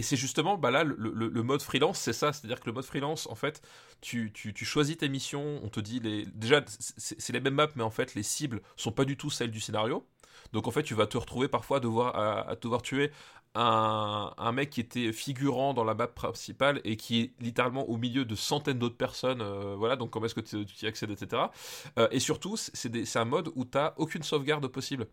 c'est 0.00 0.16
justement, 0.16 0.56
bah 0.56 0.70
là, 0.70 0.84
le, 0.84 1.42
mode 1.42 1.62
freelance, 1.62 2.00
c'est 2.00 2.12
ça. 2.12 2.32
C'est-à-dire 2.32 2.60
que 2.60 2.66
le 2.66 2.72
mode 2.72 2.84
freelance, 2.84 3.28
en 3.28 3.34
fait, 3.34 3.62
tu, 4.00 4.32
choisis 4.62 4.96
tes 4.96 5.08
missions, 5.08 5.60
on 5.62 5.68
te 5.68 5.80
dit, 5.80 6.00
les... 6.00 6.26
déjà, 6.26 6.62
c'est 6.66 7.32
les 7.32 7.40
mêmes 7.40 7.54
maps, 7.54 7.68
mais 7.76 7.82
en 7.82 7.90
fait, 7.90 8.14
les 8.14 8.22
cibles 8.22 8.62
sont 8.76 8.92
pas 8.92 9.04
du 9.04 9.16
tout 9.16 9.30
celles 9.30 9.50
du 9.50 9.60
scénario. 9.60 10.06
Donc, 10.52 10.66
en 10.66 10.70
fait, 10.70 10.82
tu 10.82 10.94
vas 10.94 11.06
te 11.06 11.18
retrouver 11.18 11.48
parfois 11.48 11.80
devoir, 11.80 12.16
à, 12.16 12.50
à 12.50 12.56
devoir 12.56 12.82
tuer 12.82 13.10
un, 13.56 14.52
mec 14.52 14.70
qui 14.70 14.80
était 14.80 15.12
figurant 15.12 15.74
dans 15.74 15.84
la 15.84 15.94
map 15.94 16.08
principale 16.08 16.80
et 16.84 16.96
qui 16.96 17.20
est 17.20 17.32
littéralement 17.40 17.88
au 17.88 17.96
milieu 17.96 18.24
de 18.24 18.34
centaines 18.34 18.78
d'autres 18.78 18.96
personnes. 18.96 19.40
Euh, 19.40 19.74
voilà, 19.76 19.96
donc 19.96 20.10
comment 20.10 20.26
est-ce 20.26 20.34
que 20.34 20.40
tu, 20.40 20.84
y 20.84 20.86
accèdes, 20.86 21.10
etc. 21.10 21.42
Euh, 21.98 22.08
et 22.10 22.20
surtout, 22.20 22.56
c'est 22.56 23.16
un 23.16 23.24
mode 23.24 23.50
où 23.54 23.64
tu 23.64 23.78
n'as 23.78 23.94
aucune 23.96 24.22
sauvegarde 24.22 24.66
possible. 24.68 25.06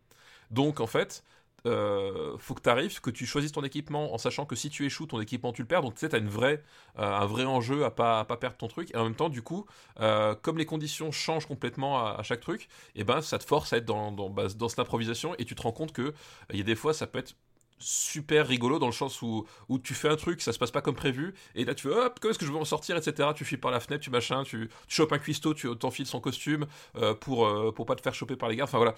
Donc, 0.52 0.80
en 0.80 0.88
fait, 0.88 1.24
euh, 1.66 2.38
faut 2.38 2.54
que 2.54 2.62
tu 2.62 2.70
arrives, 2.70 3.00
que 3.02 3.10
tu 3.10 3.26
choisisses 3.26 3.52
ton 3.52 3.64
équipement 3.64 4.14
en 4.14 4.18
sachant 4.18 4.46
que 4.46 4.56
si 4.56 4.70
tu 4.70 4.86
échoues, 4.86 5.06
ton 5.06 5.20
équipement 5.22 5.54
tu 5.54 5.62
le 5.62 5.68
perds. 5.68 5.82
Donc 5.82 5.96
tu 5.96 6.02
sais, 6.02 6.10
tu 6.10 6.16
as 6.16 6.20
une 6.20 6.30
vraie, 6.30 6.64
euh, 7.00 7.04
un 7.04 7.26
vrai 7.26 7.46
enjeu 7.46 7.86
à 7.86 7.92
pas, 7.92 8.26
pas 8.26 8.38
perdre 8.38 8.58
ton 8.58 8.68
truc. 8.68 8.92
Et 8.94 8.98
en 8.98 9.04
même 9.04 9.16
temps, 9.16 9.30
du 9.30 9.42
coup, 9.42 9.66
euh, 10.00 10.36
comme 10.36 10.58
les 10.58 10.66
conditions 10.66 11.12
changent 11.12 11.46
complètement 11.46 12.06
à, 12.06 12.24
chaque 12.24 12.42
truc, 12.42 12.64
et 12.96 13.02
eh 13.02 13.04
ben 13.04 13.22
ça 13.22 13.40
te 13.40 13.44
force 13.46 13.74
à 13.74 13.78
être 13.78 13.86
dans, 13.86 14.12
dans, 14.12 14.30
bah, 14.30 14.48
dans 14.56 14.70
cette 14.70 14.80
improvisation 14.80 15.36
et 15.38 15.46
tu 15.46 15.56
te 15.56 15.62
rends 15.62 15.72
compte 15.72 15.94
que 15.94 16.14
il 16.52 16.58
y 16.58 16.62
a 16.62 16.64
des 16.64 16.76
fois, 16.76 16.94
ça 16.94 17.08
peut 17.08 17.20
être 17.20 17.36
super 17.80 18.48
rigolo 18.48 18.80
dans 18.80 18.86
le 18.88 18.94
sens 18.94 19.22
où, 19.22 19.46
où 19.70 19.80
tu 19.80 19.94
fais 19.94 20.10
un 20.10 20.16
truc, 20.16 20.42
ça 20.42 20.54
se 20.54 20.60
passe 20.60 20.72
pas 20.72 20.82
comme 20.82 20.96
prévu, 20.96 21.34
et 21.56 21.66
là 21.66 21.76
tu 21.76 21.88
fais 21.88 21.94
hop, 21.94 22.20
comment 22.20 22.32
est-ce 22.32 22.40
que 22.40 22.46
je 22.46 22.52
vais 22.52 22.58
m'en 22.58 22.66
sortir, 22.66 22.98
etc. 22.98 23.30
Tu 23.36 23.46
fuis 23.46 23.58
par 23.58 23.72
la 23.72 23.80
fenêtre, 23.80 24.04
tu 24.04 24.10
machin, 24.10 24.44
tu, 24.44 24.70
tu 24.88 24.96
chopes 24.96 25.12
un 25.12 25.20
cuistot, 25.20 25.54
tu 25.54 25.68
t'enfiles 25.78 26.06
son 26.06 26.20
costume 26.20 26.66
euh, 26.96 27.14
pour, 27.14 27.48
euh, 27.48 27.72
pour 27.72 27.86
pas 27.86 27.96
te 27.96 28.02
faire 28.02 28.14
choper 28.14 28.36
par 28.36 28.50
les 28.50 28.56
gars. 28.56 28.66
Enfin 28.66 28.78
voilà, 28.78 28.96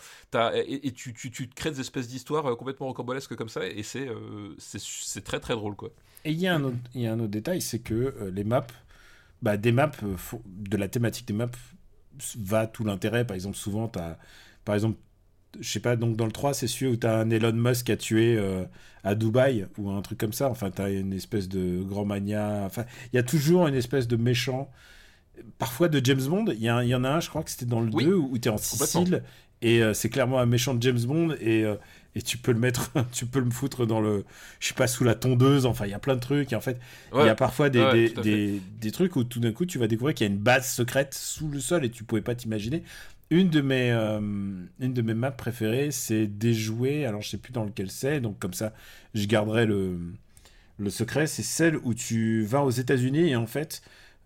et, 0.56 0.92
tu, 0.92 1.14
tu, 1.14 1.32
tu, 1.32 1.48
crées 1.48 1.72
des 1.72 1.80
espèces 1.80 2.08
d'histoires 2.08 2.46
euh, 2.46 2.56
complètement 2.56 2.88
rocambolesques 2.88 3.36
comme 3.36 3.50
ça, 3.50 3.66
et 3.66 3.84
c'est 3.84 4.08
c'est 4.58 5.24
très 5.24 5.40
très 5.40 5.54
drôle 5.54 5.76
quoi. 5.76 5.90
Et 6.24 6.32
il 6.32 6.40
y, 6.40 6.48
a 6.48 6.56
un 6.56 6.64
autre, 6.64 6.78
y 6.96 7.06
a 7.06 7.14
un 7.14 7.20
autre 7.20 7.30
détail, 7.30 7.62
c'est 7.62 7.80
que 7.80 8.32
les 8.34 8.44
maps, 8.44 8.66
bah, 9.44 9.58
des 9.58 9.72
maps, 9.72 9.92
de 10.46 10.78
la 10.78 10.88
thématique 10.88 11.28
des 11.28 11.34
maps 11.34 11.52
va 12.38 12.66
tout 12.66 12.84
l'intérêt. 12.84 13.26
Par 13.28 13.36
exemple, 13.36 13.58
souvent, 13.58 13.88
tu 13.88 14.00
as 14.00 14.18
par 14.64 14.74
exemple 14.74 14.98
je 15.60 15.70
sais 15.70 15.80
pas, 15.80 15.96
donc 15.96 16.16
dans 16.16 16.26
le 16.26 16.32
3, 16.32 16.54
c'est 16.54 16.68
celui 16.68 16.92
où 16.92 16.96
tu 16.98 17.08
as 17.08 17.18
un 17.18 17.30
Elon 17.30 17.54
Musk 17.54 17.88
qui 17.88 17.92
a 17.92 17.98
tué 17.98 18.36
euh, 18.38 18.64
à 19.04 19.16
Dubaï 19.16 19.68
ou 19.78 19.90
un 19.90 20.02
truc 20.02 20.18
comme 20.18 20.34
ça. 20.34 20.50
Enfin, 20.50 20.72
tu 20.72 20.82
as 20.82 20.90
une 20.90 21.14
espèce 21.14 21.48
de 21.50 21.84
grand 21.84 22.06
mania. 22.06 22.64
Enfin, 22.66 22.86
il 23.12 23.16
y 23.16 23.20
a 23.20 23.24
toujours 23.24 23.68
une 23.68 23.76
espèce 23.76 24.08
de 24.08 24.16
méchant. 24.16 24.70
Parfois 25.58 25.90
de 25.90 26.04
James 26.04 26.22
Bond, 26.22 26.46
il 26.48 26.62
y, 26.62 26.66
y, 26.66 26.96
en 26.96 27.04
a 27.04 27.10
un, 27.10 27.20
je 27.20 27.30
crois 27.30 27.44
que 27.44 27.52
c'était 27.52 27.66
dans 27.66 27.82
le 27.82 27.90
2 27.90 28.14
où 28.14 28.38
tu 28.38 28.48
es 28.48 28.52
en 28.52 28.58
Sicile 28.58 29.22
et 29.62 29.82
euh, 29.82 29.94
c'est 29.94 30.10
clairement 30.10 30.40
un 30.40 30.46
méchant 30.46 30.74
de 30.74 30.82
James 30.84 31.00
Bond 31.00 31.36
et, 31.40 31.64
euh, 31.64 31.76
et 32.14 32.22
tu 32.22 32.38
peux 32.38 32.52
le 32.52 32.60
mettre, 32.60 32.92
tu 33.12 33.26
peux 33.26 33.40
le 33.40 33.50
foutre 33.50 33.86
dans 33.86 34.02
le, 34.02 34.26
je 34.60 34.68
sais 34.68 34.74
pas, 34.74 34.88
sous 34.88 35.04
la 35.04 35.16
tondeuse. 35.16 35.66
Enfin, 35.66 35.86
il 35.86 35.92
y 35.92 35.96
a 35.96 36.00
plein 36.00 36.16
de 36.16 36.20
trucs. 36.20 36.54
Et 36.54 36.56
en 36.56 36.62
fait, 36.62 36.80
il 37.14 37.26
y 37.26 37.30
a 37.30 37.36
parfois 37.36 37.70
des, 37.70 38.10
des, 38.22 38.62
des, 38.80 38.92
trucs 38.92 39.16
où 39.16 39.24
tout 39.24 39.40
d'un 39.40 39.52
coup 39.52 39.66
tu 39.66 39.80
vas 39.80 39.88
découvrir 39.88 40.14
qu'il 40.14 40.28
y 40.28 40.30
a 40.30 40.34
une 40.34 40.40
base 40.40 40.70
secrète 40.70 41.14
sous 41.14 41.48
le 41.50 41.60
sol 41.60 41.86
et 41.86 41.90
tu 41.90 42.04
pouvais 42.04 42.22
pas 42.22 42.36
t'imaginer. 42.36 42.84
Une 43.32 43.50
de 43.50 43.62
mes, 43.62 43.92
euh, 43.92 44.20
une 44.20 44.94
de 44.94 45.02
mes 45.02 45.14
maps 45.16 45.32
préférées, 45.32 45.92
c'est 45.92 46.28
déjouer. 46.28 47.06
Alors, 47.06 47.22
je 47.22 47.30
sais 47.30 47.38
plus 47.38 47.52
dans 47.54 47.64
lequel 47.66 47.90
c'est, 47.90 48.22
donc 48.22 48.38
comme 48.40 48.54
ça, 48.54 48.74
je 49.16 49.26
garderai 49.26 49.66
le, 49.66 50.00
le 50.78 50.90
secret. 50.90 51.28
C'est 51.28 51.44
celle 51.44 51.78
où 51.78 51.94
tu 51.94 52.44
vas 52.44 52.64
aux 52.64 52.72
États-Unis 52.72 53.30
et 53.30 53.36
en 53.36 53.48
fait, 53.48 53.82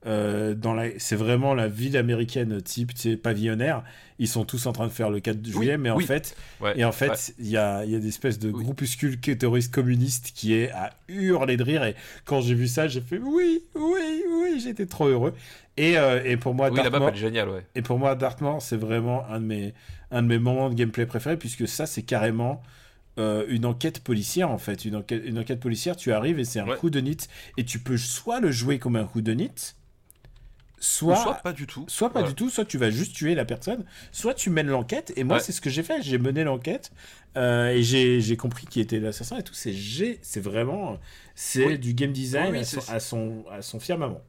euh, 0.06 0.54
dans 0.54 0.74
la, 0.74 0.98
c'est 0.98 1.18
vraiment 1.18 1.54
la 1.54 1.68
ville 1.68 1.98
américaine 1.98 2.62
type, 2.62 2.94
tu 2.94 3.02
sais, 3.02 3.18
pavillonnaire. 3.18 3.84
Ils 4.18 4.28
sont 4.28 4.46
tous 4.46 4.66
en 4.66 4.72
train 4.72 4.88
de 4.88 4.92
faire 4.92 5.10
le 5.10 5.20
4 5.20 5.46
juillet, 5.46 5.78
mais 5.78 5.90
en 5.90 6.00
fait, 6.00 6.36
et 6.76 6.84
en 6.86 6.92
fait, 6.92 7.34
il 7.40 7.48
y 7.48 7.58
a, 7.58 7.84
y 7.86 7.96
a 7.96 8.00
des 8.00 8.08
espèces 8.08 8.40
de 8.40 8.52
groupuscules 8.52 9.20
terroristes 9.20 9.74
communistes 9.74 10.32
qui 10.34 10.54
est 10.54 10.72
à 10.72 10.92
hurler 11.08 11.58
de 11.58 11.64
rire. 11.64 11.84
Et 11.84 11.96
quand 12.26 12.42
j'ai 12.42 12.54
vu 12.54 12.68
ça, 12.68 12.88
j'ai 12.88 13.02
fait 13.02 13.18
oui, 13.18 13.62
oui, 13.76 14.24
oui, 14.30 14.60
j'étais 14.62 14.86
trop 14.86 15.08
heureux. 15.08 15.34
Et, 15.78 15.98
euh, 15.98 16.22
et 16.26 16.36
pour 16.36 16.54
moi, 16.54 16.70
oui, 16.70 16.76
Dartmoor, 16.76 17.16
génial, 17.16 17.50
ouais. 17.50 17.66
Et 17.76 17.82
pour 17.82 18.00
moi, 18.00 18.16
Dartmoor, 18.16 18.62
c'est 18.62 18.76
vraiment 18.78 19.26
un 19.30 19.40
de 19.40 19.46
mes, 19.46 19.74
un 20.12 20.22
de 20.22 20.28
mes 20.28 20.40
moments 20.40 20.70
de 20.70 20.76
gameplay 20.76 21.06
préférés, 21.06 21.38
puisque 21.38 21.68
ça, 21.68 21.86
c'est 21.86 22.04
carrément 22.04 22.62
euh, 23.18 23.46
une 23.48 23.66
enquête 23.66 24.02
policière, 24.02 24.50
en 24.52 24.58
fait. 24.58 24.84
Une 24.84 24.98
enquête, 24.98 25.22
une 25.26 25.40
enquête 25.40 25.62
policière, 25.62 25.96
tu 25.96 26.12
arrives 26.12 26.40
et 26.40 26.44
c'est 26.44 26.60
un 26.60 26.76
coup 26.76 26.90
de 26.90 27.00
nit, 27.00 27.18
et 27.58 27.64
tu 27.64 27.80
peux 27.80 27.98
soit 27.98 28.42
le 28.42 28.52
jouer 28.52 28.80
comme 28.80 28.98
un 28.98 29.06
coup 29.06 29.22
de 29.22 29.32
nit, 29.32 29.76
soit, 30.80 31.16
soit 31.16 31.36
pas 31.36 31.54
du 31.54 31.68
tout. 31.68 31.86
Soit 31.88 32.12
pas 32.12 32.22
Ouais. 32.22 32.28
du 32.28 32.36
tout, 32.36 32.50
soit 32.50 32.66
tu 32.66 32.78
vas 32.78 32.90
juste 32.92 33.16
tuer 33.16 33.36
la 33.36 33.46
personne, 33.46 33.86
soit 34.12 34.34
tu 34.34 34.50
mènes 34.50 34.68
l'enquête. 34.68 35.14
Et 35.16 35.24
moi, 35.24 35.38
Ouais. 35.38 35.44
c'est 35.44 35.52
ce 35.52 35.62
que 35.62 35.70
j'ai 35.70 35.84
fait. 35.84 36.02
J'ai 36.02 36.18
mené 36.18 36.44
l'enquête 36.44 36.92
euh, 37.38 37.70
et 37.70 37.84
j'ai 37.84 38.22
j'ai 38.22 38.38
compris 38.38 38.66
qui 38.68 38.80
était 38.80 39.00
l'assassin 39.00 39.38
et 39.38 39.44
tout. 39.44 39.54
C'est 39.54 39.74
c'est 40.22 40.40
vraiment, 40.42 41.00
c'est 41.36 41.66
Oui. 41.66 41.80
du 41.80 41.94
game 41.94 42.12
design 42.14 42.52
Oui, 42.52 42.60
oui, 42.60 42.60
à, 42.60 42.66
son, 42.66 42.80
à 42.92 43.00
son 43.00 43.46
à 43.52 43.62
son 43.62 43.80
firmament. 43.80 44.22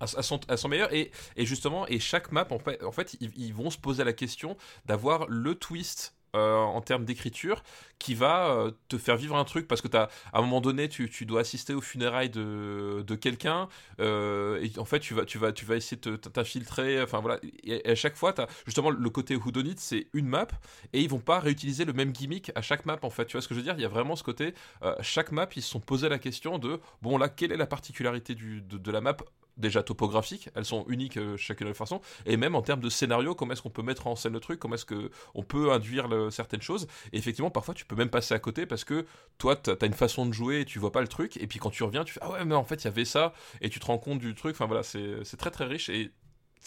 à, 0.00 0.04
à 0.04 0.22
son, 0.22 0.40
à 0.48 0.56
son 0.56 0.68
meilleur 0.68 0.92
et, 0.92 1.10
et 1.36 1.46
justement 1.46 1.86
et 1.86 2.00
chaque 2.00 2.32
map 2.32 2.46
en 2.50 2.58
fait, 2.58 2.82
en 2.82 2.92
fait 2.92 3.16
ils, 3.20 3.30
ils 3.36 3.54
vont 3.54 3.70
se 3.70 3.78
poser 3.78 4.04
la 4.04 4.12
question 4.12 4.56
d'avoir 4.86 5.26
le 5.28 5.54
twist 5.54 6.14
euh, 6.34 6.56
en 6.56 6.80
termes 6.80 7.04
d'écriture 7.04 7.62
qui 7.98 8.14
va 8.14 8.46
euh, 8.48 8.70
te 8.88 8.96
faire 8.96 9.16
vivre 9.16 9.36
un 9.36 9.44
truc. 9.44 9.68
Parce 9.68 9.82
que 9.82 9.96
as, 9.96 10.08
à 10.32 10.38
un 10.38 10.40
moment 10.40 10.62
donné 10.62 10.88
tu, 10.88 11.10
tu 11.10 11.26
dois 11.26 11.42
assister 11.42 11.74
aux 11.74 11.82
funérailles 11.82 12.30
de, 12.30 13.04
de 13.06 13.14
quelqu'un 13.14 13.68
euh, 14.00 14.58
et 14.62 14.78
en 14.78 14.86
fait 14.86 15.00
tu 15.00 15.12
vas, 15.12 15.26
tu 15.26 15.36
vas, 15.36 15.52
tu 15.52 15.66
vas 15.66 15.76
essayer 15.76 16.00
de 16.00 16.16
t'infiltrer 16.16 17.02
enfin 17.02 17.20
voilà. 17.20 17.38
Et, 17.64 17.86
à 17.86 17.94
chaque 17.94 18.16
fois 18.16 18.32
as 18.40 18.46
justement 18.64 18.88
le 18.88 19.10
côté 19.10 19.36
whodunit 19.36 19.74
c'est 19.76 20.06
une 20.14 20.26
map 20.26 20.48
et 20.94 21.02
ils 21.02 21.08
vont 21.10 21.18
pas 21.18 21.38
réutiliser 21.38 21.84
le 21.84 21.92
même 21.92 22.12
gimmick 22.12 22.50
à 22.54 22.62
chaque 22.62 22.86
map 22.86 22.98
en 23.02 23.10
fait. 23.10 23.26
Tu 23.26 23.32
vois 23.32 23.42
ce 23.42 23.48
que 23.48 23.54
je 23.54 23.60
veux 23.60 23.64
dire? 23.64 23.74
Il 23.76 23.82
y 23.82 23.86
a 23.86 23.88
vraiment 23.88 24.16
ce 24.16 24.22
côté 24.22 24.54
chaque 25.02 25.32
map 25.32 25.48
ils 25.54 25.62
se 25.62 25.68
sont 25.68 25.80
posé 25.80 26.08
la 26.08 26.18
question 26.18 26.58
de 26.58 26.80
bon 27.02 27.18
là 27.18 27.28
quelle 27.28 27.52
est 27.52 27.58
la 27.58 27.66
particularité 27.66 28.34
de, 28.34 28.78
de 28.78 28.90
la 28.90 29.02
map 29.02 29.16
déjà 29.56 29.82
topographiques, 29.82 30.48
elles 30.54 30.64
sont 30.64 30.84
uniques 30.88 31.16
euh, 31.16 31.36
chacune 31.36 31.66
à 31.66 31.70
leur 31.70 31.76
façon, 31.76 32.00
et 32.26 32.36
même 32.36 32.54
en 32.54 32.62
termes 32.62 32.80
de 32.80 32.88
scénario, 32.88 33.34
comment 33.34 33.52
est-ce 33.52 33.62
qu'on 33.62 33.70
peut 33.70 33.82
mettre 33.82 34.06
en 34.06 34.16
scène 34.16 34.32
le 34.32 34.40
truc, 34.40 34.58
comment 34.58 34.74
est-ce 34.74 34.84
que 34.84 35.10
on 35.34 35.42
peut 35.42 35.72
induire 35.72 36.08
certaines 36.30 36.62
choses, 36.62 36.86
et 37.12 37.18
effectivement 37.18 37.50
parfois 37.50 37.74
tu 37.74 37.84
peux 37.84 37.96
même 37.96 38.10
passer 38.10 38.34
à 38.34 38.38
côté 38.38 38.66
parce 38.66 38.84
que 38.84 39.06
toi 39.38 39.56
t'as 39.56 39.74
as 39.80 39.86
une 39.86 39.92
façon 39.92 40.26
de 40.26 40.32
jouer 40.32 40.60
et 40.60 40.64
tu 40.64 40.78
vois 40.78 40.92
pas 40.92 41.00
le 41.00 41.08
truc, 41.08 41.36
et 41.36 41.46
puis 41.46 41.58
quand 41.58 41.70
tu 41.70 41.82
reviens 41.82 42.04
tu 42.04 42.14
fais 42.14 42.20
ah 42.22 42.30
ouais 42.32 42.44
mais 42.44 42.54
en 42.54 42.64
fait 42.64 42.82
il 42.82 42.84
y 42.84 42.88
avait 42.88 43.04
ça, 43.04 43.32
et 43.60 43.68
tu 43.68 43.80
te 43.80 43.86
rends 43.86 43.98
compte 43.98 44.18
du 44.18 44.34
truc, 44.34 44.54
enfin 44.54 44.66
voilà 44.66 44.82
c'est 44.82 45.36
très 45.36 45.50
très 45.50 45.66
riche. 45.66 45.88
Et 45.88 46.10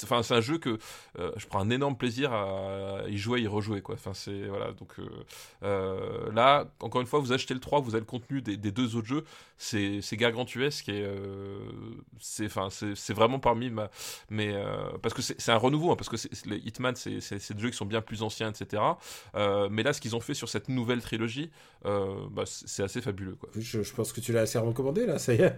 Enfin, 0.03 0.23
c'est 0.23 0.33
un 0.33 0.41
jeu 0.41 0.57
que 0.57 0.77
euh, 1.19 1.31
je 1.37 1.45
prends 1.47 1.59
un 1.59 1.69
énorme 1.69 1.97
plaisir 1.97 2.33
à 2.33 3.03
y 3.07 3.17
jouer, 3.17 3.41
y 3.41 3.47
rejouer. 3.47 3.81
Enfin, 3.89 4.13
c'est 4.13 4.47
voilà. 4.47 4.71
Donc 4.73 4.99
euh, 4.99 5.07
euh, 5.63 6.31
là, 6.31 6.67
encore 6.81 7.01
une 7.01 7.07
fois, 7.07 7.19
vous 7.19 7.31
achetez 7.31 7.53
le 7.53 7.59
3, 7.59 7.81
vous 7.81 7.91
avez 7.91 8.01
le 8.01 8.05
contenu 8.05 8.41
des, 8.41 8.57
deux 8.57 8.95
autres 8.95 9.07
jeux. 9.07 9.23
C'est 9.57 10.01
c'est 10.01 10.17
gargantuesque 10.17 10.89
et 10.89 11.07
c'est 12.19 12.45
enfin 12.45 12.67
c'est 12.69 13.13
vraiment 13.13 13.39
parmi 13.39 13.69
ma 13.69 13.89
mais 14.29 14.53
parce 15.01 15.13
que 15.13 15.21
c'est 15.21 15.51
un 15.51 15.57
renouveau, 15.57 15.91
hein, 15.91 15.95
parce 15.95 16.09
que 16.09 16.17
les 16.49 16.57
Hitman, 16.57 16.95
c'est 16.95 17.53
des 17.53 17.61
jeux 17.61 17.69
qui 17.69 17.77
sont 17.77 17.85
bien 17.85 18.01
plus 18.01 18.21
anciens, 18.23 18.51
etc. 18.51 18.83
Mais 19.71 19.83
là, 19.83 19.93
ce 19.93 20.01
qu'ils 20.01 20.15
ont 20.15 20.19
fait 20.19 20.33
sur 20.33 20.49
cette 20.49 20.67
nouvelle 20.67 21.01
trilogie, 21.01 21.51
bah, 21.83 22.43
c'est 22.45 22.83
assez 22.83 23.01
fabuleux, 23.01 23.37
je 23.55 23.93
pense 23.93 24.11
que 24.11 24.19
tu 24.19 24.33
l'as 24.33 24.41
assez 24.41 24.59
recommandé 24.59 25.05
là, 25.05 25.19
ça 25.19 25.33
y 25.33 25.41
est. 25.41 25.57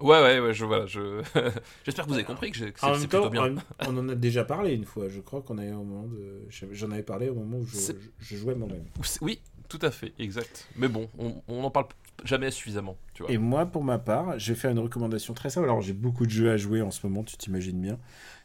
Ouais, 0.00 0.22
ouais, 0.22 0.38
ouais. 0.40 0.54
Je 0.54 0.64
voilà, 0.64 0.86
je 0.86 1.22
j'espère 1.84 2.04
que 2.04 2.10
vous 2.10 2.14
avez 2.14 2.24
compris 2.24 2.52
que, 2.52 2.58
que 2.70 2.78
En 2.86 2.94
c'est 2.94 3.00
c'est 3.00 3.00
même 3.00 3.08
plutôt 3.08 3.30
bien. 3.30 3.56
on, 3.80 3.94
on 3.94 3.98
en 3.98 4.08
a 4.10 4.14
déjà 4.14 4.44
parlé 4.44 4.74
une 4.74 4.84
fois. 4.84 5.08
Je 5.08 5.20
crois 5.20 5.42
qu'on 5.42 5.58
a 5.58 5.64
eu 5.64 5.70
un 5.70 5.74
moment 5.82 6.06
de, 6.06 6.46
j'en 6.72 6.90
avais 6.92 7.02
parlé 7.02 7.28
au 7.28 7.34
moment 7.34 7.58
où 7.58 7.66
je, 7.66 7.76
je- 7.78 7.92
je 8.20 8.36
jouais 8.36 8.54
moi-même. 8.54 8.84
Oui, 9.20 9.40
tout 9.68 9.78
à 9.82 9.90
fait, 9.90 10.12
exact. 10.18 10.68
Mais 10.76 10.88
bon, 10.88 11.08
on 11.18 11.42
on 11.48 11.64
en 11.64 11.70
parle 11.70 11.86
jamais 12.24 12.50
suffisamment, 12.50 12.96
tu 13.14 13.22
vois. 13.24 13.32
Et 13.32 13.38
moi, 13.38 13.66
pour 13.66 13.82
ma 13.84 13.98
part, 13.98 14.38
je 14.38 14.52
vais 14.52 14.58
faire 14.58 14.70
une 14.70 14.78
recommandation 14.78 15.34
très 15.34 15.50
simple. 15.50 15.64
Alors, 15.66 15.82
j'ai 15.82 15.92
beaucoup 15.92 16.26
de 16.26 16.30
jeux 16.30 16.50
à 16.50 16.56
jouer 16.56 16.80
en 16.82 16.90
ce 16.92 17.04
moment, 17.06 17.24
tu 17.24 17.36
t'imagines 17.36 17.80
bien. 17.80 17.98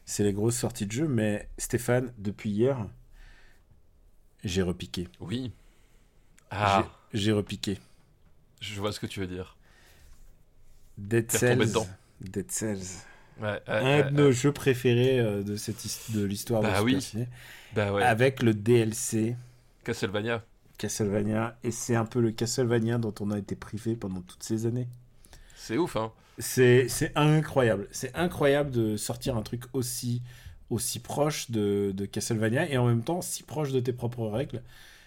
C'est 0.05 0.23
les 0.23 0.33
grosses 0.33 0.57
sorties 0.57 0.85
de 0.87 0.91
jeux, 0.91 1.07
mais 1.07 1.47
Stéphane, 1.57 2.13
depuis 2.17 2.49
hier, 2.49 2.87
j'ai 4.43 4.61
repiqué. 4.61 5.07
Oui. 5.19 5.51
Ah, 6.51 6.85
J'ai 7.13 7.19
j'ai 7.25 7.31
repiqué. 7.31 7.79
je 8.59 8.79
vois 8.79 8.91
ce 8.91 8.99
que 8.99 9.05
tu 9.05 9.19
veux 9.19 9.27
dire. 9.27 9.55
Dead 10.97 11.31
Cells. 11.31 11.73
Dead 12.21 12.51
Cells. 12.51 13.05
Ouais, 13.41 13.61
Un 13.67 14.11
de 14.11 14.15
nos 14.15 14.31
jeux 14.31 14.51
préférés 14.51 15.19
euh, 15.19 15.41
de, 15.41 15.55
cette 15.55 15.83
de 16.13 16.23
l'histoire 16.23 16.61
Bah 16.61 16.69
de 16.69 16.75
Super 16.75 16.85
oui. 16.85 17.01
Ciné. 17.01 17.27
Bah 17.75 17.91
ouais. 17.91 18.03
Avec 18.03 18.43
le 18.43 18.53
DLC 18.53 19.35
Castlevania. 19.83 20.43
Castlevania. 20.77 21.57
Et 21.63 21.71
c'est 21.71 21.95
un 21.95 22.05
peu 22.05 22.21
le 22.21 22.31
Castlevania 22.31 22.97
dont 22.97 23.13
on 23.19 23.31
a 23.31 23.37
été 23.37 23.55
privé 23.55 23.95
pendant 23.95 24.21
toutes 24.21 24.43
ces 24.43 24.65
années. 24.65 24.87
C'est 25.55 25.77
ouf, 25.77 25.95
hein. 25.95 26.11
C'est 26.39 26.87
incroyable. 27.15 27.87
C'est 27.91 28.15
incroyable 28.15 28.71
de 28.71 28.97
sortir 28.97 29.37
un 29.37 29.43
truc 29.43 29.63
aussi, 29.73 30.21
aussi 30.69 30.99
proche 30.99 31.51
de, 31.51 31.91
de 31.95 32.05
Castlevania 32.05 32.69
et 32.69 32.77
en 32.77 32.87
même 32.87 33.03
temps 33.03 33.21
si 33.21 33.43
proche 33.43 33.71
de 33.71 33.79
tes 33.79 33.93
propres 33.93 34.27
règles. 34.27 34.61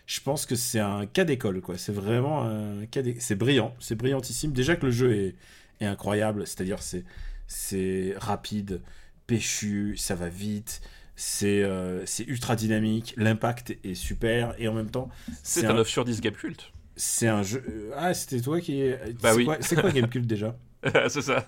Je 0.07 0.21
pense 0.21 0.47
que 0.47 0.55
c'est 0.55 0.79
un 0.79 1.07
cas 1.07 1.25
d'école, 1.25 1.61
quoi. 1.61 1.79
C'est 1.79 1.93
vraiment 1.93 2.45
un 2.45 2.87
cas 2.87 3.01
C'est 3.19 3.35
brillant, 3.35 3.75
c'est 3.81 3.97
brillantissime. 3.97 4.53
Déjà 4.53 4.77
que 4.77 4.87
le 4.87 4.93
jeu 4.93 5.13
est, 5.15 5.35
est 5.81 5.87
incroyable, 5.87 6.47
c'est-à-dire 6.47 6.83
c'est 6.83 7.05
c'est 7.47 8.15
rapide, 8.17 8.81
péchu, 9.27 9.97
ça 9.97 10.15
va 10.15 10.29
vite, 10.29 10.81
c'est 11.17 11.63
euh, 11.63 12.05
c'est 12.07 12.25
ultra 12.25 12.57
dynamique, 12.57 13.15
l'impact 13.17 13.77
est 13.85 13.95
super 13.95 14.55
et 14.59 14.69
en 14.69 14.73
même 14.75 14.91
temps 14.91 15.09
C'est 15.43 15.65
un 15.67 15.75
9 15.75 15.89
sur 15.89 16.05
10 16.05 16.21
Game 16.21 16.35
Cult. 16.35 16.73
c'est 16.97 17.29
un 17.29 17.43
jeu. 17.43 17.63
euh, 17.69 17.91
Ah, 17.97 18.15
c'était 18.15 18.41
toi 18.41 18.61
qui. 18.61 18.91
Bah 19.23 19.31
c'est 19.31 19.37
oui. 19.37 19.45
quoi- 19.45 19.59
C'est 19.61 19.81
quoi 19.81 19.91
Gamecult 19.91 20.27
déjà? 20.27 20.57
C'est 21.09 21.23
ça. 21.23 21.45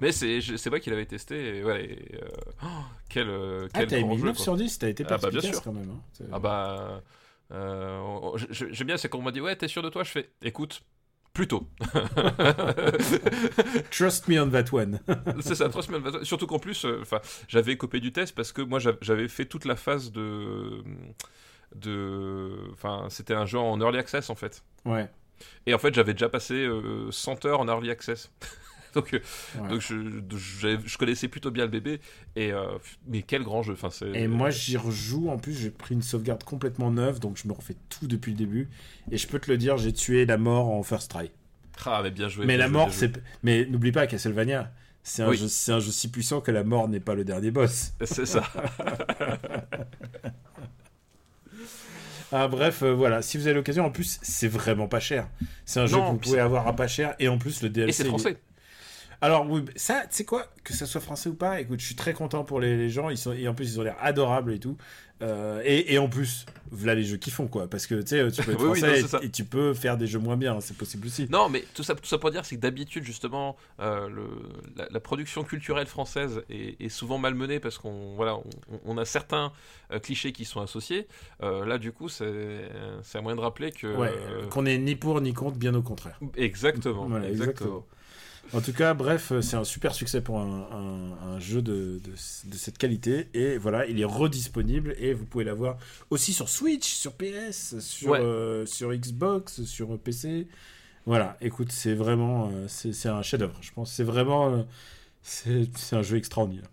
Mais 0.00 0.10
c'est 0.12 0.40
je- 0.40 0.56
c'est 0.56 0.70
moi 0.70 0.80
qui 0.80 0.88
l'avais 0.90 1.04
testé. 1.04 1.58
Et 1.58 1.64
ouais, 1.64 1.84
et, 1.84 2.14
euh, 2.16 2.28
oh, 2.64 2.66
quel, 3.10 3.28
euh, 3.28 3.66
Ah, 3.74 3.80
quel 3.80 3.88
t'as 3.88 3.98
grand 4.00 4.08
mis 4.14 4.18
jeu, 4.18 4.24
9 4.26 4.36
quoi. 4.36 4.44
sur 4.44 4.56
10, 4.56 4.78
t'as 4.78 4.88
été 4.88 5.04
Ah, 5.06 5.18
bah, 5.18 5.28
bien 5.30 5.40
sûr. 5.42 5.62
quand 5.62 5.72
même. 5.72 5.90
hein. 5.90 6.24
Ah 6.32 6.38
bah. 6.38 7.02
euh, 7.52 7.98
on- 7.98 8.36
J'aime 8.50 8.86
bien, 8.86 8.96
c'est 8.96 9.08
quand 9.08 9.18
on 9.18 9.22
m'a 9.22 9.32
dit 9.32 9.40
Ouais, 9.40 9.54
t'es 9.56 9.68
sûr 9.68 9.82
de 9.82 9.90
toi? 9.90 10.02
Je 10.04 10.10
fais 10.10 10.30
Écoute, 10.42 10.80
plutôt. 11.32 11.66
Trust 13.90 14.28
me 14.28 14.40
on 14.40 14.50
that 14.50 14.72
one. 14.72 15.00
c'est 15.40 15.54
ça, 15.54 15.68
trois 15.68 15.82
semaines. 15.82 16.24
Surtout 16.24 16.46
qu'en 16.46 16.58
plus, 16.58 16.84
euh, 16.84 17.02
j'avais 17.48 17.76
copé 17.76 18.00
du 18.00 18.12
test 18.12 18.34
parce 18.34 18.52
que 18.52 18.62
moi, 18.62 18.78
j'av- 18.78 18.98
j'avais 19.00 19.28
fait 19.28 19.44
toute 19.46 19.64
la 19.64 19.76
phase 19.76 20.12
de. 20.12 20.82
de 21.74 22.50
Enfin, 22.72 23.06
c'était 23.10 23.34
un 23.34 23.46
jeu 23.46 23.58
en 23.58 23.80
early 23.80 23.98
access 23.98 24.30
en 24.30 24.34
fait. 24.34 24.62
ouais. 24.84 25.08
Et 25.64 25.72
en 25.72 25.78
fait, 25.78 25.94
j'avais 25.94 26.12
déjà 26.12 26.28
passé 26.28 26.52
euh, 26.54 27.10
100 27.10 27.46
heures 27.46 27.60
en 27.60 27.68
early 27.68 27.90
access. 27.90 28.30
donc, 28.94 29.14
euh, 29.14 29.20
ouais. 29.60 29.68
donc 29.68 29.80
je, 29.80 29.94
je, 30.36 30.78
je 30.84 30.98
connaissais 30.98 31.28
plutôt 31.28 31.50
bien 31.50 31.64
le 31.64 31.70
bébé. 31.70 32.00
Et, 32.36 32.52
euh, 32.52 32.66
mais 33.06 33.22
quel 33.22 33.42
grand 33.42 33.62
jeu. 33.62 33.72
Enfin, 33.74 33.90
c'est... 33.90 34.10
Et 34.12 34.28
moi, 34.28 34.50
j'y 34.50 34.76
rejoue. 34.76 35.28
En 35.30 35.38
plus, 35.38 35.52
j'ai 35.54 35.70
pris 35.70 35.94
une 35.94 36.02
sauvegarde 36.02 36.44
complètement 36.44 36.90
neuve, 36.90 37.20
donc 37.20 37.36
je 37.42 37.48
me 37.48 37.52
refais 37.52 37.76
tout 37.88 38.06
depuis 38.06 38.32
le 38.32 38.38
début. 38.38 38.68
Et 39.10 39.16
je 39.18 39.26
peux 39.26 39.38
te 39.38 39.50
le 39.50 39.56
dire, 39.58 39.76
j'ai 39.78 39.92
tué 39.92 40.26
la 40.26 40.36
mort 40.38 40.68
en 40.70 40.82
first 40.82 41.10
try. 41.10 41.30
Ah, 41.86 42.00
mais 42.02 42.10
bien 42.10 42.28
joué. 42.28 42.44
mais 42.46 42.56
bien 42.56 42.66
la 42.66 42.68
joué, 42.68 42.72
mort, 42.78 42.92
c'est. 42.92 43.22
Mais 43.42 43.64
n'oublie 43.64 43.92
pas, 43.92 44.06
Castlevania, 44.06 44.70
c'est 45.02 45.22
un, 45.22 45.30
Oui. 45.30 45.36
jeu- 45.38 45.48
c'est 45.48 45.72
un 45.72 45.80
jeu 45.80 45.90
si 45.90 46.08
puissant 46.10 46.40
que 46.42 46.50
la 46.50 46.62
mort 46.64 46.88
n'est 46.88 47.00
pas 47.00 47.14
le 47.14 47.24
dernier 47.24 47.50
boss. 47.50 47.92
C'est 48.04 48.26
ça. 48.26 48.42
Ah, 52.32 52.46
bref, 52.46 52.82
euh, 52.82 52.92
voilà. 52.94 53.22
Si 53.22 53.38
vous 53.38 53.46
avez 53.48 53.54
l'occasion, 53.54 53.84
en 53.84 53.90
plus, 53.90 54.20
c'est 54.22 54.46
vraiment 54.46 54.86
pas 54.86 55.00
cher. 55.00 55.28
C'est 55.64 55.80
un 55.80 55.86
jeu 55.86 55.96
que 55.96 56.02
vous 56.10 56.16
pouvez 56.16 56.38
avoir 56.38 56.68
à 56.68 56.76
pas 56.76 56.86
cher. 56.86 57.14
Et 57.18 57.26
en 57.28 57.38
plus, 57.38 57.60
le 57.62 57.70
DLC. 57.70 57.88
Et 57.88 57.92
c'est 57.92 58.08
français. 58.08 58.36
Alors 59.22 59.48
oui, 59.50 59.64
ça, 59.76 60.02
tu 60.08 60.16
sais 60.16 60.24
quoi, 60.24 60.46
que 60.64 60.72
ça 60.72 60.86
soit 60.86 61.00
français 61.00 61.28
ou 61.28 61.34
pas, 61.34 61.60
écoute, 61.60 61.80
je 61.80 61.86
suis 61.86 61.94
très 61.96 62.14
content 62.14 62.42
pour 62.44 62.58
les, 62.60 62.76
les 62.76 62.88
gens, 62.88 63.10
ils 63.10 63.18
sont, 63.18 63.32
et 63.32 63.46
en 63.48 63.54
plus 63.54 63.74
ils 63.74 63.80
ont 63.80 63.82
l'air 63.82 63.96
adorables 64.00 64.52
et 64.52 64.58
tout. 64.58 64.76
Euh, 65.22 65.60
et, 65.66 65.92
et 65.92 65.98
en 65.98 66.08
plus, 66.08 66.46
voilà 66.70 66.94
les 66.94 67.04
jeux 67.04 67.18
qu'ils 67.18 67.34
font 67.34 67.46
quoi, 67.46 67.68
parce 67.68 67.86
que 67.86 67.96
tu 67.96 68.06
sais, 68.06 68.30
tu 68.30 68.42
peux 68.42 68.52
être 68.52 68.62
Oui, 68.62 68.70
oui, 68.70 68.78
français 68.80 69.02
non, 69.02 69.22
et, 69.22 69.26
et 69.26 69.30
tu 69.30 69.44
peux 69.44 69.74
faire 69.74 69.98
des 69.98 70.06
jeux 70.06 70.18
moins 70.18 70.38
bien, 70.38 70.58
c'est 70.62 70.74
possible 70.74 71.06
aussi. 71.08 71.26
Non, 71.28 71.50
mais 71.50 71.62
tout 71.74 71.82
ça, 71.82 71.94
tout 71.94 72.06
ça 72.06 72.16
pour 72.16 72.30
dire, 72.30 72.46
c'est 72.46 72.56
que 72.56 72.60
d'habitude, 72.62 73.04
justement, 73.04 73.56
euh, 73.80 74.08
le, 74.08 74.24
la, 74.76 74.88
la 74.90 75.00
production 75.00 75.44
culturelle 75.44 75.86
française 75.86 76.40
est, 76.48 76.80
est 76.80 76.88
souvent 76.88 77.18
malmenée 77.18 77.60
parce 77.60 77.76
qu'on 77.76 78.14
voilà, 78.14 78.36
on, 78.36 78.44
on 78.86 78.96
a 78.96 79.04
certains 79.04 79.52
euh, 79.92 79.98
clichés 79.98 80.32
qui 80.32 80.46
sont 80.46 80.62
associés. 80.62 81.06
Là, 81.42 81.76
du 81.76 81.92
coup, 81.92 82.08
c'est 82.08 82.24
un 83.14 83.20
moyen 83.20 83.36
de 83.36 83.42
rappeler 83.42 83.72
que. 83.72 83.94
Ouais, 83.94 84.12
qu'on 84.50 84.64
est 84.64 84.78
ni 84.78 84.96
pour 84.96 85.20
ni 85.20 85.34
contre, 85.34 85.58
bien 85.58 85.74
au 85.74 85.82
contraire. 85.82 86.18
Exactement. 86.36 87.06
Voilà, 87.06 87.28
exactement. 87.28 87.84
En 88.52 88.60
tout 88.60 88.72
cas, 88.72 88.94
bref, 88.94 89.30
euh, 89.32 89.42
c'est 89.42 89.56
un 89.56 89.62
super 89.64 89.94
succès 89.94 90.20
pour 90.20 90.40
un, 90.40 90.68
un- 90.72 91.28
un 91.34 91.38
jeu 91.40 91.62
de, 91.62 92.00
de, 92.04 92.10
de 92.10 92.56
cette 92.56 92.78
qualité. 92.78 93.28
Et 93.34 93.58
voilà, 93.58 93.86
il 93.86 94.00
est 94.00 94.04
redisponible 94.04 94.94
et 94.98 95.14
vous 95.14 95.24
pouvez 95.24 95.44
l'avoir 95.44 95.76
aussi 96.10 96.32
sur 96.32 96.48
Switch, 96.48 96.86
sur 96.88 97.12
PS, 97.12 97.78
sur, 97.78 98.10
Ouais. 98.10 98.20
euh, 98.20 98.66
sur 98.66 98.92
Xbox, 98.92 99.62
sur 99.64 99.96
PC. 99.98 100.48
Voilà, 101.06 101.36
écoute, 101.40 101.70
c'est 101.72 101.94
vraiment 101.94 102.50
euh, 102.52 102.66
c'est 102.68 103.08
un 103.08 103.22
chef-d'œuvre. 103.22 103.56
Je 103.60 103.70
pense 103.72 103.92
c'est 103.92 104.04
vraiment 104.04 104.52
euh, 104.52 104.62
c'est 105.22 105.94
un 105.96 106.02
jeu 106.02 106.16
extraordinaire. 106.16 106.68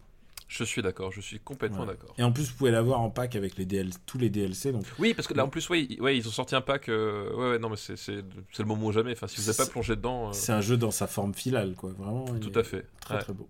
Je 0.48 0.64
suis 0.64 0.82
d'accord, 0.82 1.12
je 1.12 1.20
suis 1.20 1.40
complètement 1.40 1.82
Ouais. 1.82 1.88
d'accord. 1.88 2.14
Et 2.18 2.24
en 2.24 2.32
plus, 2.32 2.50
vous 2.50 2.56
pouvez 2.56 2.72
l'avoir 2.72 3.02
en 3.02 3.10
pack 3.10 3.36
avec 3.36 3.58
les 3.58 3.66
DL, 3.66 3.90
tous 4.06 4.18
les 4.18 4.30
DLC. 4.30 4.72
Donc 4.72 4.86
Oui, 4.98 5.14
parce 5.14 5.28
que 5.28 5.34
là, 5.34 5.44
en 5.44 5.50
plus, 5.50 5.68
ils, 5.72 6.00
ouais, 6.02 6.16
ils 6.18 6.26
ont 6.28 6.32
sorti 6.32 6.56
un 6.56 6.62
pack. 6.62 6.88
euh, 6.90 7.34
ouais, 7.36 7.50
ouais, 7.52 7.60
non, 7.60 7.70
mais 7.70 7.76
c'est 7.76 7.98
le 8.16 8.66
moment 8.66 8.86
ou 8.88 8.92
jamais. 8.94 9.12
Enfin, 9.12 9.28
si 9.28 9.38
vous 9.42 9.48
n'avez 9.48 9.58
pas 9.58 9.66
plongé 9.66 9.96
dedans. 9.98 10.30
euh, 10.30 10.34
c'est 10.34 10.54
un 10.54 10.62
jeu 10.62 10.78
dans 10.78 10.92
sa 10.92 11.06
forme 11.08 11.34
finale, 11.34 11.74
quoi. 11.76 11.92
Vraiment. 11.98 12.26
tout 12.40 12.58
à 12.58 12.64
fait. 12.64 12.86
Très 13.02 13.16
Ouais. 13.16 13.22
très 13.22 13.34
beau. 13.34 13.50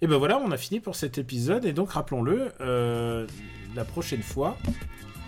Et 0.00 0.06
ben 0.06 0.16
voilà, 0.16 0.38
on 0.38 0.52
a 0.52 0.56
fini 0.56 0.78
pour 0.78 0.94
cet 0.94 1.18
épisode. 1.18 1.64
Et 1.64 1.72
donc 1.72 1.90
rappelons-le, 1.90 2.52
euh, 2.60 3.26
la 3.74 3.84
prochaine 3.84 4.22
fois, 4.22 4.56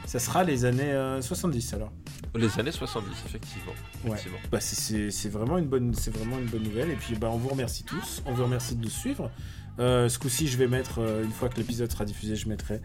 Ça 0.07 0.19
sera 0.19 0.43
les 0.43 0.65
années 0.65 0.91
euh, 0.93 1.23
70 1.23 1.73
alors. 1.74 1.93
Les 2.35 2.59
années 2.59 2.73
70, 2.73 3.11
effectivement. 3.27 3.73
Ouais. 4.05 4.11
effectivement. 4.12 4.39
Bah, 4.51 4.59
c'est- 4.61 5.28
vraiment, 5.28 5.57
une 5.59 5.66
bonne- 5.69 5.95
c'est 5.95 6.12
vraiment 6.12 6.37
une 6.39 6.47
bonne 6.47 6.65
nouvelle. 6.65 6.91
Et 6.91 6.97
puis 6.97 7.15
bah, 7.15 7.28
on 7.31 7.37
vous 7.37 7.49
remercie 7.51 7.85
tous. 7.85 8.20
On 8.27 8.32
vous 8.32 8.43
remercie 8.43 8.74
de 8.74 8.82
nous 8.82 8.91
suivre. 8.91 9.31
Euh, 9.78 10.09
ce 10.10 10.18
coup-ci, 10.18 10.47
je 10.47 10.59
vais 10.59 10.66
mettre, 10.66 10.98
euh, 11.01 11.24
une 11.24 11.30
fois 11.32 11.48
que 11.48 11.56
l'épisode 11.56 11.90
sera 11.90 12.05
diffusé, 12.05 12.36
je 12.36 12.48
mettrai 12.48 12.80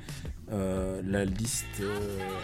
euh, 0.51 1.01
la 1.05 1.25
liste 1.25 1.65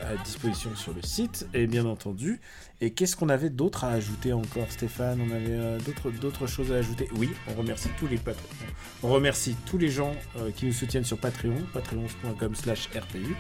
à 0.04 0.22
disposition 0.24 0.76
sur 0.76 0.94
le 0.94 1.02
site. 1.02 1.48
Et 1.54 1.68
bien 1.68 1.86
entendu. 1.86 2.42
Et 2.82 2.92
qu'est-ce 2.92 3.16
qu'on 3.16 3.30
avait 3.30 3.50
d'autre 3.50 3.84
à 3.86 3.92
ajouter 3.92 4.34
encore, 4.34 4.70
Stéphane? 4.70 5.22
On 5.22 5.32
avait 5.34 5.78
d'autres 5.86 6.10
d'autres 6.12 6.48
choses 6.48 6.72
à 6.72 6.76
ajouter? 6.76 7.08
Oui, 7.16 7.30
on 7.50 7.54
remercie 7.54 7.90
tous 8.00 8.08
les 8.08 8.18
patrons. 8.18 8.44
On 9.04 9.10
remercie 9.10 9.56
tous 9.66 9.78
les 9.78 9.90
gens 9.90 10.14
qui 10.56 10.66
nous 10.66 10.74
soutiennent 10.74 11.06
sur 11.06 11.18
Patreon, 11.20 11.56
patreon.com/slash 11.74 12.90
RPU. 12.96 13.36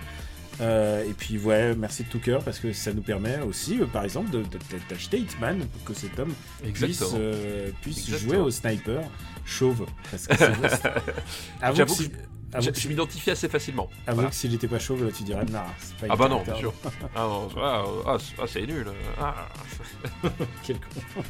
Euh, 0.59 1.03
et 1.09 1.13
puis 1.13 1.39
ouais, 1.39 1.73
merci 1.75 2.03
de 2.03 2.09
tout 2.09 2.19
cœur 2.19 2.43
parce 2.43 2.59
que 2.59 2.71
ça 2.71 2.93
nous 2.93 3.01
permet 3.01 3.39
aussi, 3.39 3.79
euh, 3.81 3.85
par 3.87 4.03
exemple, 4.03 4.29
de- 4.29 4.39
de- 4.43 4.43
de- 4.43 4.89
d'acheter 4.89 5.17
Hitman 5.17 5.57
pour 5.59 5.83
que 5.85 5.93
cet 5.93 6.19
homme 6.19 6.33
puisse, 6.73 7.01
euh, 7.15 7.71
jouer 8.19 8.37
au 8.37 8.51
sniper 8.51 9.01
chauve. 9.45 9.85
Parce 10.09 10.27
que 10.27 10.35
J'avoue 11.73 11.95
que 11.95 12.03
si- 12.03 12.09
que 12.09 12.15
avoue 12.53 12.65
Je, 12.65 12.69
que 12.71 12.75
je 12.75 12.81
si- 12.81 12.87
m'identifie 12.89 13.31
assez 13.31 13.47
facilement. 13.47 13.89
avoue 14.05 14.15
Voilà. 14.15 14.29
que 14.29 14.35
s'il 14.35 14.51
n'était 14.51 14.67
pas 14.67 14.77
chauve, 14.79 15.05
là, 15.05 15.11
tu 15.15 15.23
dirais, 15.23 15.45
non, 15.45 15.59
c'est 15.79 15.95
pas 15.95 16.07
Ah 16.09 16.15
bah 16.17 16.27
non, 16.27 16.43
bien 16.43 16.55
sûr. 16.57 16.73
Ah 17.15 17.27
ah, 17.57 17.83
ah, 18.05 18.17
ah, 18.39 18.43
c'est 18.47 18.65
nul. 18.67 18.87
Quel 20.63 20.77
con. 20.77 21.23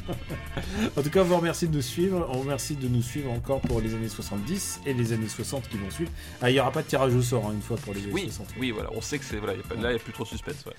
en 0.96 1.02
tout 1.02 1.10
cas, 1.10 1.20
on 1.20 1.24
vous 1.24 1.36
remercie 1.36 1.68
de 1.68 1.74
nous 1.76 1.82
suivre. 1.82 2.26
On 2.28 2.32
vous 2.34 2.40
remercie 2.40 2.74
de 2.74 2.88
nous 2.88 3.02
suivre 3.02 3.30
encore 3.30 3.60
pour 3.60 3.80
les 3.80 3.94
années 3.94 4.08
70 4.08 4.80
et 4.86 4.94
les 4.94 5.12
années 5.12 5.28
60 5.28 5.68
qui 5.68 5.76
vont 5.78 5.90
suivre. 5.90 6.10
Ah, 6.40 6.50
il 6.50 6.54
n'y 6.54 6.60
aura 6.60 6.72
pas 6.72 6.82
de 6.82 6.88
tirage 6.88 7.14
au 7.14 7.22
sort 7.22 7.46
hein, 7.46 7.52
une 7.54 7.62
fois 7.62 7.76
pour 7.76 7.94
les 7.94 8.02
années 8.02 8.12
Oui, 8.12 8.22
60. 8.24 8.48
oui, 8.58 8.70
voilà, 8.72 8.90
on 8.94 9.00
sait 9.00 9.18
que 9.18 9.24
c'est 9.24 9.36
voilà, 9.38 9.54
y 9.54 9.60
a 9.60 9.62
pas- 9.62 9.74
là 9.76 9.90
il 9.90 9.94
n'y 9.94 10.00
a 10.00 10.02
plus 10.02 10.12
trop 10.12 10.24
de 10.24 10.28
suspense. 10.28 10.64
ouais. 10.66 10.72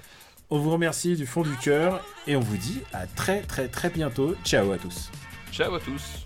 On 0.49 0.59
vous 0.59 0.71
remercie 0.71 1.15
du 1.15 1.25
fond 1.25 1.41
du 1.43 1.55
cœur 1.55 2.01
et 2.27 2.35
on 2.35 2.41
vous 2.41 2.57
dit 2.57 2.81
à 2.91 3.07
très 3.07 3.41
très 3.43 3.69
très 3.69 3.89
bientôt. 3.89 4.35
Ciao 4.43 4.71
à 4.73 4.77
tous. 4.77 5.09
Ciao 5.53 5.73
à 5.73 5.79
tous. 5.79 6.25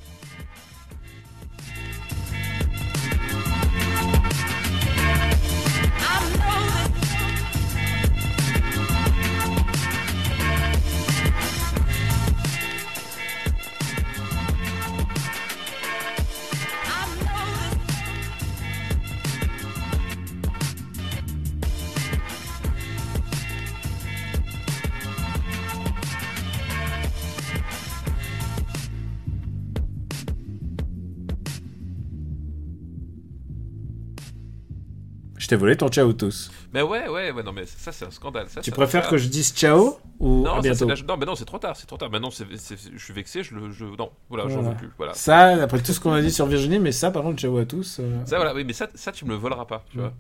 Je 35.48 35.52
t'ai 35.52 35.56
volé 35.56 35.78
ton 35.78 35.88
ciao 35.88 36.11
tous. 36.11 36.52
Mais 36.74 36.82
ouais, 36.82 37.07
ouais, 37.07 37.32
ouais, 37.32 37.41
non, 37.41 37.53
mais 37.53 37.65
ça 37.65 37.94
c'est 37.94 38.03
un 38.03 38.11
scandale. 38.11 38.49
Ça, 38.49 38.60
Tu 38.60 38.69
ça- 38.69 38.76
préfères 38.76 39.06
ça- 39.06 39.10
que 39.11 39.18
je 39.18 39.30
dise 39.30 39.53
ciao 39.53 39.98
ou 40.19 40.44
Non, 40.44 40.56
à 40.56 40.61
bientôt 40.61 40.86
la- 40.86 40.95
non, 40.95 41.15
mais 41.15 41.26
non, 41.26 41.36
c'est 41.36 41.45
trop 41.45 41.57
tard, 41.57 41.74
c'est 41.78 41.86
trop 41.88 41.95
tard. 41.95 42.10
Maintenant, 42.11 42.30
c'est, 42.32 42.44
je 42.52 43.02
suis 43.02 43.14
vexé, 43.14 43.44
je 43.44 43.56
le, 43.56 43.72
je, 43.72 43.86
non, 43.86 44.11
voilà, 44.28 44.44
j'en 44.49 44.56
Voilà. 44.56 44.69
veux 44.72 44.76
plus, 44.76 44.90
voilà. 44.98 45.14
Ça, 45.14 45.64
après 45.64 45.82
tout 45.82 45.94
ce 45.94 46.02
qu'on 46.02 46.11
a 46.11 46.22
dit 46.22 46.34
sur 46.34 46.45
Virginie, 46.48 46.80
mais 46.80 46.91
ça, 46.91 47.11
par 47.11 47.24
contre, 47.24 47.40
ciao 47.40 47.57
à 47.60 47.64
tous. 47.65 47.99
euh, 48.02 48.26
Ça, 48.26 48.36
voilà, 48.36 48.53
oui, 48.53 48.65
mais 48.65 48.74
ça, 48.74 48.90
ça, 48.94 49.14
tu 49.14 49.24
me 49.24 49.30
le 49.30 49.36
voleras 49.38 49.64
pas, 49.64 49.86
tu 49.90 49.98
Mm. 49.99 50.02
vois. 50.02 50.14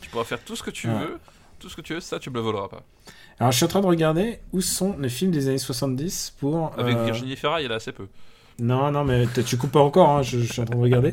Tu 0.00 0.10
pourras 0.10 0.24
faire 0.24 0.42
tout 0.42 0.56
ce 0.56 0.64
que 0.64 0.70
tu 0.72 0.88
Ouais. 0.88 0.94
veux, 0.98 1.18
tout 1.60 1.68
ce 1.68 1.76
que 1.76 1.80
tu 1.80 1.94
veux, 1.94 2.00
ça, 2.00 2.18
tu 2.18 2.30
me 2.30 2.34
le 2.34 2.40
voleras 2.40 2.66
pas. 2.66 2.82
Alors, 3.38 3.52
je 3.52 3.58
suis 3.58 3.64
en 3.64 3.68
train 3.68 3.82
de 3.82 3.86
regarder 3.86 4.40
où 4.52 4.60
sont 4.62 4.96
les 4.98 5.08
films 5.08 5.30
des 5.30 5.46
années 5.46 5.58
70 5.58 6.34
pour. 6.40 6.72
Avec 6.76 6.96
euh, 6.96 7.04
Virginie 7.04 7.36
Fira, 7.36 7.60
il 7.60 7.66
y 7.66 7.68
en 7.68 7.70
a 7.70 7.76
assez 7.76 7.92
peu. 7.92 8.08
Non, 8.62 8.92
non, 8.92 9.04
mais 9.04 9.26
tu 9.44 9.56
coupes 9.56 9.72
pas 9.72 9.80
encore, 9.82 10.08
hein, 10.10 10.22
je, 10.22 10.38
je 10.38 10.52
suis 10.52 10.62
en 10.62 10.64
train 10.64 10.76
de 10.76 10.80
regarder. 10.80 11.10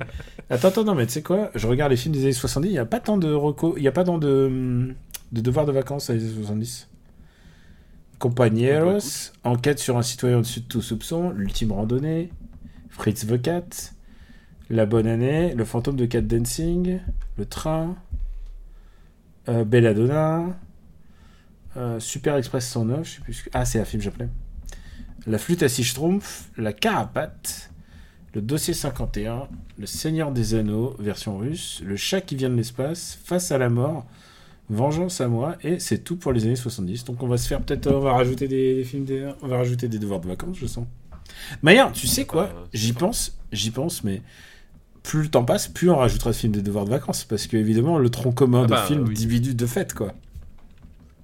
Attends, 0.52 0.68
attends, 0.68 0.84
non, 0.84 0.94
mais 0.94 1.08
tu 1.08 1.14
sais 1.14 1.24
quoi 1.24 1.50
Je 1.56 1.66
regarde 1.66 1.90
les 1.90 1.98
films 1.98 2.14
des 2.14 2.22
années 2.22 2.32
70, 2.32 2.68
il 2.68 2.72
n'y 2.74 2.78
a 2.78 2.86
pas 2.86 3.00
tant 3.00 3.18
de 3.18 3.34
reco... 3.34 3.76
il 3.76 3.82
n'y 3.82 3.88
a 3.88 3.92
pas 3.92 4.04
tant 4.04 4.20
de, 4.20 4.46
hum, 4.46 4.94
de 5.32 5.42
devoirs 5.42 5.66
de 5.66 5.72
vacances 5.72 6.12
à 6.12 6.14
les 6.14 6.26
années 6.26 6.36
70. 6.36 6.90
Compañeros, 8.20 9.32
enquête 9.44 9.80
sur 9.80 9.98
un 9.98 10.04
citoyen 10.04 10.38
au-dessus 10.38 10.60
de 10.60 10.66
tout 10.68 10.84
soupçon, 10.84 11.32
l'ultime 11.32 11.72
randonnée, 11.72 12.30
Fritz 12.90 13.26
the 13.26 13.42
Cat, 13.42 13.94
La 14.70 14.86
bonne 14.86 15.08
année, 15.08 15.56
Le 15.56 15.66
fantôme 15.66 15.96
de 15.96 16.06
Cat 16.06 16.22
Dancing, 16.22 17.00
Le 17.40 17.46
train, 17.46 17.96
euh, 19.48 19.64
Belladonna, 19.64 20.56
euh, 21.78 22.00
Super 22.00 22.36
Express 22.36 22.68
109, 22.68 23.08
je 23.08 23.16
sais 23.16 23.22
plus. 23.22 23.50
Ah, 23.54 23.66
c'est 23.66 23.80
un 23.80 23.86
film 23.86 24.04
japonais. 24.04 24.30
La 25.28 25.38
flûte 25.38 25.64
à 25.64 25.70
six 25.70 25.84
schtroumpfs, 25.84 26.50
La 26.58 26.74
carapate, 26.74 27.72
Le 28.34 28.42
dossier 28.42 28.74
51, 28.74 29.48
Le 29.78 29.86
Seigneur 29.86 30.32
des 30.32 30.56
Anneaux, 30.56 30.96
version 31.00 31.38
russe, 31.38 31.82
Le 31.86 31.96
chat 31.96 32.22
qui 32.22 32.36
vient 32.36 32.50
de 32.50 32.56
l'espace, 32.56 33.20
Face 33.24 33.52
à 33.52 33.58
la 33.58 33.70
mort, 33.70 34.06
Vengeance 34.70 35.20
à 35.20 35.28
moi, 35.28 35.56
et 35.64 35.80
c'est 35.80 35.98
tout 36.04 36.16
pour 36.16 36.32
les 36.32 36.46
années 36.46 36.56
70. 36.56 37.04
Donc 37.06 37.24
on 37.24 37.28
va 37.28 37.38
se 37.38 37.48
faire 37.48 37.60
peut-être, 37.62 37.88
on 37.92 38.00
va 38.02 38.14
rajouter 38.14 38.48
des, 38.48 38.76
des 38.76 38.84
films, 38.84 39.04
des, 39.04 39.28
on 39.42 39.48
va 39.48 39.58
rajouter 39.58 39.88
des 39.88 39.98
devoirs 39.98 40.20
de 40.20 40.28
vacances, 40.28 40.58
je 40.60 40.68
sens. 40.68 40.86
Maillard, 41.64 41.92
tu 41.92 42.06
sais 42.06 42.26
quoi? 42.26 42.44
Euh, 42.44 42.66
J'y 42.74 42.94
pense, 42.94 43.38
j'y 43.52 43.72
pense, 43.72 44.04
mais 44.04 44.22
plus 45.02 45.24
le 45.24 45.28
temps 45.30 45.44
passe, 45.44 45.68
plus 45.68 45.90
on 45.90 45.96
rajoutera 45.96 46.30
de 46.32 46.36
films 46.36 46.52
des 46.54 46.62
devoirs 46.62 46.86
de 46.86 46.92
vacances, 46.92 47.24
parce 47.24 47.48
que 47.48 47.58
évidemment 47.58 47.98
le 47.98 48.10
tronc 48.12 48.32
commun 48.32 48.62
Ah 48.64 48.66
de 48.68 48.70
bah, 48.72 48.84
films 48.86 49.06
oui. 49.08 49.40
de 49.56 49.66
fait, 49.66 49.94
quoi. 49.94 50.14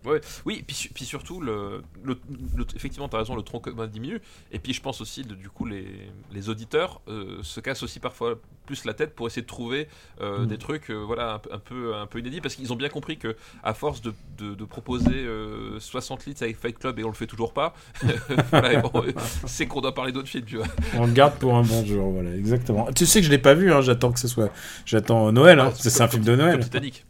Ouais, 0.05 0.21
oui, 0.45 0.63
puis, 0.65 0.89
puis 0.93 1.05
surtout, 1.05 1.41
le, 1.41 1.81
le, 2.03 2.17
le- 2.55 2.65
effectivement, 2.75 3.09
tu 3.09 3.15
as 3.15 3.19
raison, 3.19 3.35
le 3.35 3.41
tronc 3.41 3.59
commun 3.59 3.87
diminue. 3.87 4.21
Et 4.51 4.59
puis 4.59 4.73
je 4.73 4.81
pense 4.81 5.01
aussi, 5.01 5.23
de- 5.23 5.35
du 5.35 5.49
coup, 5.49 5.65
les, 5.65 5.87
les 6.31 6.49
auditeurs 6.49 7.01
euh, 7.07 7.39
se 7.43 7.59
cassent 7.59 7.83
aussi 7.83 7.99
parfois 7.99 8.35
plus 8.65 8.85
la 8.85 8.93
tête 8.93 9.13
pour 9.15 9.27
essayer 9.27 9.41
de 9.43 9.47
trouver 9.47 9.87
euh, 10.21 10.39
Mm. 10.43 10.47
des 10.47 10.57
trucs 10.57 10.89
euh, 10.89 10.95
voilà, 11.05 11.33
un, 11.35 11.39
peu- 11.39 11.53
un, 11.53 11.59
peu, 11.59 11.95
un 11.95 12.05
peu 12.07 12.19
inédits, 12.19 12.41
parce 12.41 12.55
qu'ils 12.55 12.71
ont 12.73 12.75
bien 12.75 12.89
compris 12.89 13.17
que 13.17 13.35
à 13.63 13.73
force 13.73 14.01
de, 14.01 14.13
de, 14.37 14.55
de 14.55 14.65
proposer 14.65 15.11
euh, 15.13 15.79
60 15.79 16.25
litres 16.25 16.43
avec 16.43 16.57
Fight 16.59 16.77
Club 16.77 16.99
et 16.99 17.03
on 17.03 17.07
le 17.09 17.13
fait 17.13 17.27
toujours 17.27 17.53
pas, 17.53 17.73
voilà, 18.51 18.73
et 18.73 18.77
bon, 18.81 18.91
c'est 19.45 19.67
qu'on 19.67 19.81
doit 19.81 19.93
parler 19.93 20.11
d'autres 20.11 20.27
films, 20.29 20.45
tu 20.45 20.57
vois. 20.57 20.67
On 20.95 21.05
le 21.07 21.13
garde 21.13 21.35
pour 21.39 21.55
un 21.55 21.61
bon 21.63 21.85
jour, 21.85 22.11
voilà, 22.11 22.35
exactement. 22.35 22.91
Tu 22.93 23.05
sais 23.05 23.19
que 23.21 23.25
je 23.25 23.31
l'ai 23.31 23.37
pas 23.37 23.53
vu, 23.53 23.71
hein, 23.71 23.81
j'attends 23.81 24.11
que 24.11 24.19
ce 24.19 24.27
soit. 24.27 24.49
J'attends 24.85 25.31
Noël, 25.31 25.59
hein, 25.59 25.69
Ah, 25.71 25.75
c'est 25.77 26.01
un 26.01 26.07
film 26.07 26.23
de 26.23 26.35
Noël. 26.35 26.53
Comme 26.59 26.63
Titanic. 26.63 27.05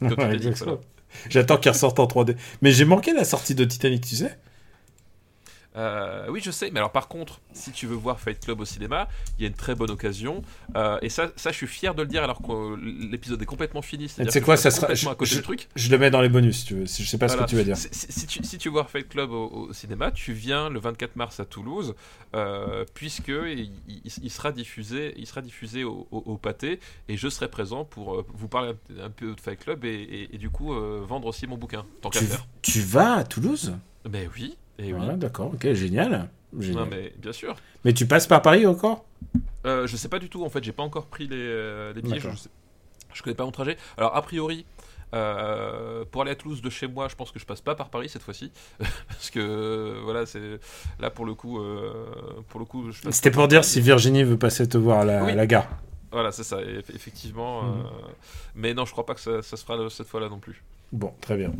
Ouais, 0.00 0.08
Comme 0.14 0.30
Titanic. 0.38 0.58
J'attends 1.28 1.56
qu'il 1.56 1.70
ressorte 1.70 1.98
en 2.00 2.06
3D. 2.06 2.36
Mais 2.62 2.72
j'ai 2.72 2.84
manqué 2.84 3.12
la 3.12 3.24
sortie 3.24 3.54
de 3.54 3.64
Titanic, 3.64 4.06
tu 4.06 4.16
sais 4.16 4.38
Euh, 5.78 6.26
oui, 6.28 6.40
je 6.42 6.50
sais, 6.50 6.70
mais 6.72 6.78
alors 6.80 6.90
par 6.92 7.08
contre, 7.08 7.40
si 7.52 7.70
tu 7.72 7.86
veux 7.86 7.94
voir 7.94 8.18
Fight 8.20 8.40
Club 8.44 8.60
au 8.60 8.64
cinéma, 8.64 9.08
il 9.38 9.42
y 9.42 9.44
a 9.44 9.48
une 9.48 9.54
très 9.54 9.74
bonne 9.74 9.90
occasion. 9.90 10.42
Euh, 10.76 10.98
et 11.02 11.08
ça, 11.08 11.28
ça, 11.36 11.50
je 11.52 11.56
suis 11.56 11.66
fier 11.68 11.94
de 11.94 12.02
le 12.02 12.08
dire 12.08 12.22
alors 12.24 12.42
que 12.42 12.50
euh, 12.52 12.76
l'épisode 13.10 13.40
est 13.40 13.46
complètement 13.46 13.80
fini. 13.82 14.08
Que 14.08 14.38
quoi, 14.40 14.56
ça 14.56 14.70
sera. 14.72 14.92
Je, 14.94 15.08
à 15.08 15.14
côté 15.14 15.30
je- 15.30 15.36
du 15.36 15.42
truc. 15.42 15.68
je 15.76 15.88
le 15.90 15.98
mets 15.98 16.10
dans 16.10 16.20
les 16.20 16.28
bonus, 16.28 16.58
si 16.60 16.64
tu 16.66 16.74
veux. 16.74 16.86
Si- 16.86 17.04
Je 17.04 17.08
sais 17.08 17.16
pas 17.18 17.26
Voilà. 17.28 17.42
ce 17.42 17.44
que 17.46 17.50
tu 17.50 17.56
vas 17.56 17.62
dire. 17.64 17.76
Si, 17.76 17.88
si- 17.92 18.10
si 18.12 18.26
tu, 18.26 18.42
si 18.44 18.58
tu 18.58 18.68
vois 18.68 18.84
Fight 18.84 19.08
Club 19.08 19.30
au, 19.30 19.46
au 19.68 19.72
cinéma, 19.72 20.10
tu 20.10 20.32
viens 20.32 20.68
le 20.68 20.80
24 20.80 21.14
mars 21.16 21.38
à 21.38 21.44
Toulouse, 21.44 21.94
euh, 22.34 22.84
puisque 22.94 23.28
il, 23.28 23.70
il- 23.88 24.02
il 24.22 24.30
sera 24.30 24.50
diffusé, 24.52 25.14
il 25.16 25.26
sera 25.26 25.42
diffusé 25.42 25.84
au, 25.84 26.08
au- 26.10 26.22
au 26.26 26.36
pâté, 26.38 26.80
et 27.08 27.16
je 27.16 27.28
serai 27.28 27.48
présent 27.48 27.84
pour 27.84 28.24
vous 28.34 28.48
parler 28.48 28.72
un, 29.00 29.04
un 29.04 29.10
peu 29.10 29.34
de 29.34 29.40
Fight 29.40 29.60
Club 29.60 29.84
et, 29.84 29.88
et- 29.90 30.34
et 30.34 30.38
du 30.38 30.50
coup 30.50 30.74
vendre 31.06 31.28
aussi 31.28 31.46
mon 31.46 31.56
bouquin, 31.56 31.84
tant 32.02 32.10
Tu, 32.10 32.24
faire. 32.24 32.46
tu 32.62 32.80
vas 32.80 33.14
à 33.18 33.24
Toulouse? 33.24 33.74
Mais 34.10 34.28
oui, 34.34 34.56
et 34.78 34.92
oui. 34.92 35.00
Ouais, 35.06 35.16
d'accord, 35.16 35.52
ok, 35.54 35.72
génial. 35.72 36.28
Génial. 36.58 36.84
Non, 36.84 36.88
mais 36.90 37.12
bien 37.18 37.32
sûr. 37.32 37.54
mais... 37.84 37.92
tu 37.92 38.06
passes 38.06 38.26
par 38.26 38.40
Paris 38.42 38.66
encore? 38.66 39.04
Euh, 39.66 39.86
je 39.86 39.96
sais 39.96 40.08
pas 40.08 40.18
du 40.18 40.28
tout 40.28 40.44
en 40.44 40.48
fait, 40.50 40.62
j'ai 40.64 40.72
pas 40.72 40.82
encore 40.82 41.06
pris 41.06 41.26
les, 41.28 41.36
euh, 41.36 41.92
les 41.92 42.00
billets, 42.02 42.20
je, 42.20 42.28
sais- 42.36 42.48
je 43.12 43.22
connais 43.22 43.34
pas 43.36 43.44
mon 43.44 43.50
trajet. 43.50 43.76
Alors 43.98 44.16
a 44.16 44.22
priori, 44.22 44.64
euh, 45.14 46.04
pour 46.10 46.22
aller 46.22 46.30
à 46.30 46.34
Toulouse 46.36 46.62
de 46.62 46.70
chez 46.70 46.86
moi, 46.86 47.08
je 47.08 47.16
pense 47.16 47.32
que 47.32 47.38
je 47.38 47.44
passe 47.46 47.60
pas 47.60 47.74
par 47.74 47.88
Paris 47.90 48.08
cette 48.08 48.22
fois-ci, 48.22 48.50
parce 49.08 49.30
que 49.30 49.40
euh, 49.40 50.00
voilà, 50.04 50.26
c'est 50.26 50.60
là 51.00 51.10
pour 51.10 51.26
le 51.26 51.34
coup, 51.34 51.58
euh, 51.60 52.04
pour 52.48 52.60
le 52.60 52.66
coup, 52.66 52.92
C'était 53.10 53.30
pour 53.30 53.48
dire 53.48 53.60
Paris. 53.60 53.70
si 53.70 53.80
Virginie 53.80 54.22
veut 54.22 54.38
passer 54.38 54.68
te 54.68 54.78
voir 54.78 55.00
à 55.00 55.04
la, 55.04 55.24
Oui. 55.24 55.32
à 55.32 55.34
la 55.34 55.46
gare. 55.46 55.68
Voilà, 56.12 56.32
c'est 56.32 56.44
ça, 56.44 56.62
eff- 56.62 56.94
effectivement. 56.94 57.62
Mhm. 57.64 57.82
mais 58.54 58.72
non, 58.74 58.86
je 58.86 58.92
crois 58.92 59.04
pas 59.04 59.14
que 59.14 59.20
ça, 59.20 59.42
ça 59.42 59.56
se 59.58 59.64
fera 59.64 59.90
cette 59.90 60.06
fois-là 60.08 60.28
non 60.30 60.38
plus. 60.38 60.62
Bon, 60.92 61.12
très 61.20 61.36
bien. 61.36 61.52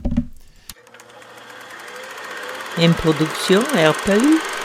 Une 2.81 2.95
production 2.95 3.61
RPU. 3.75 4.58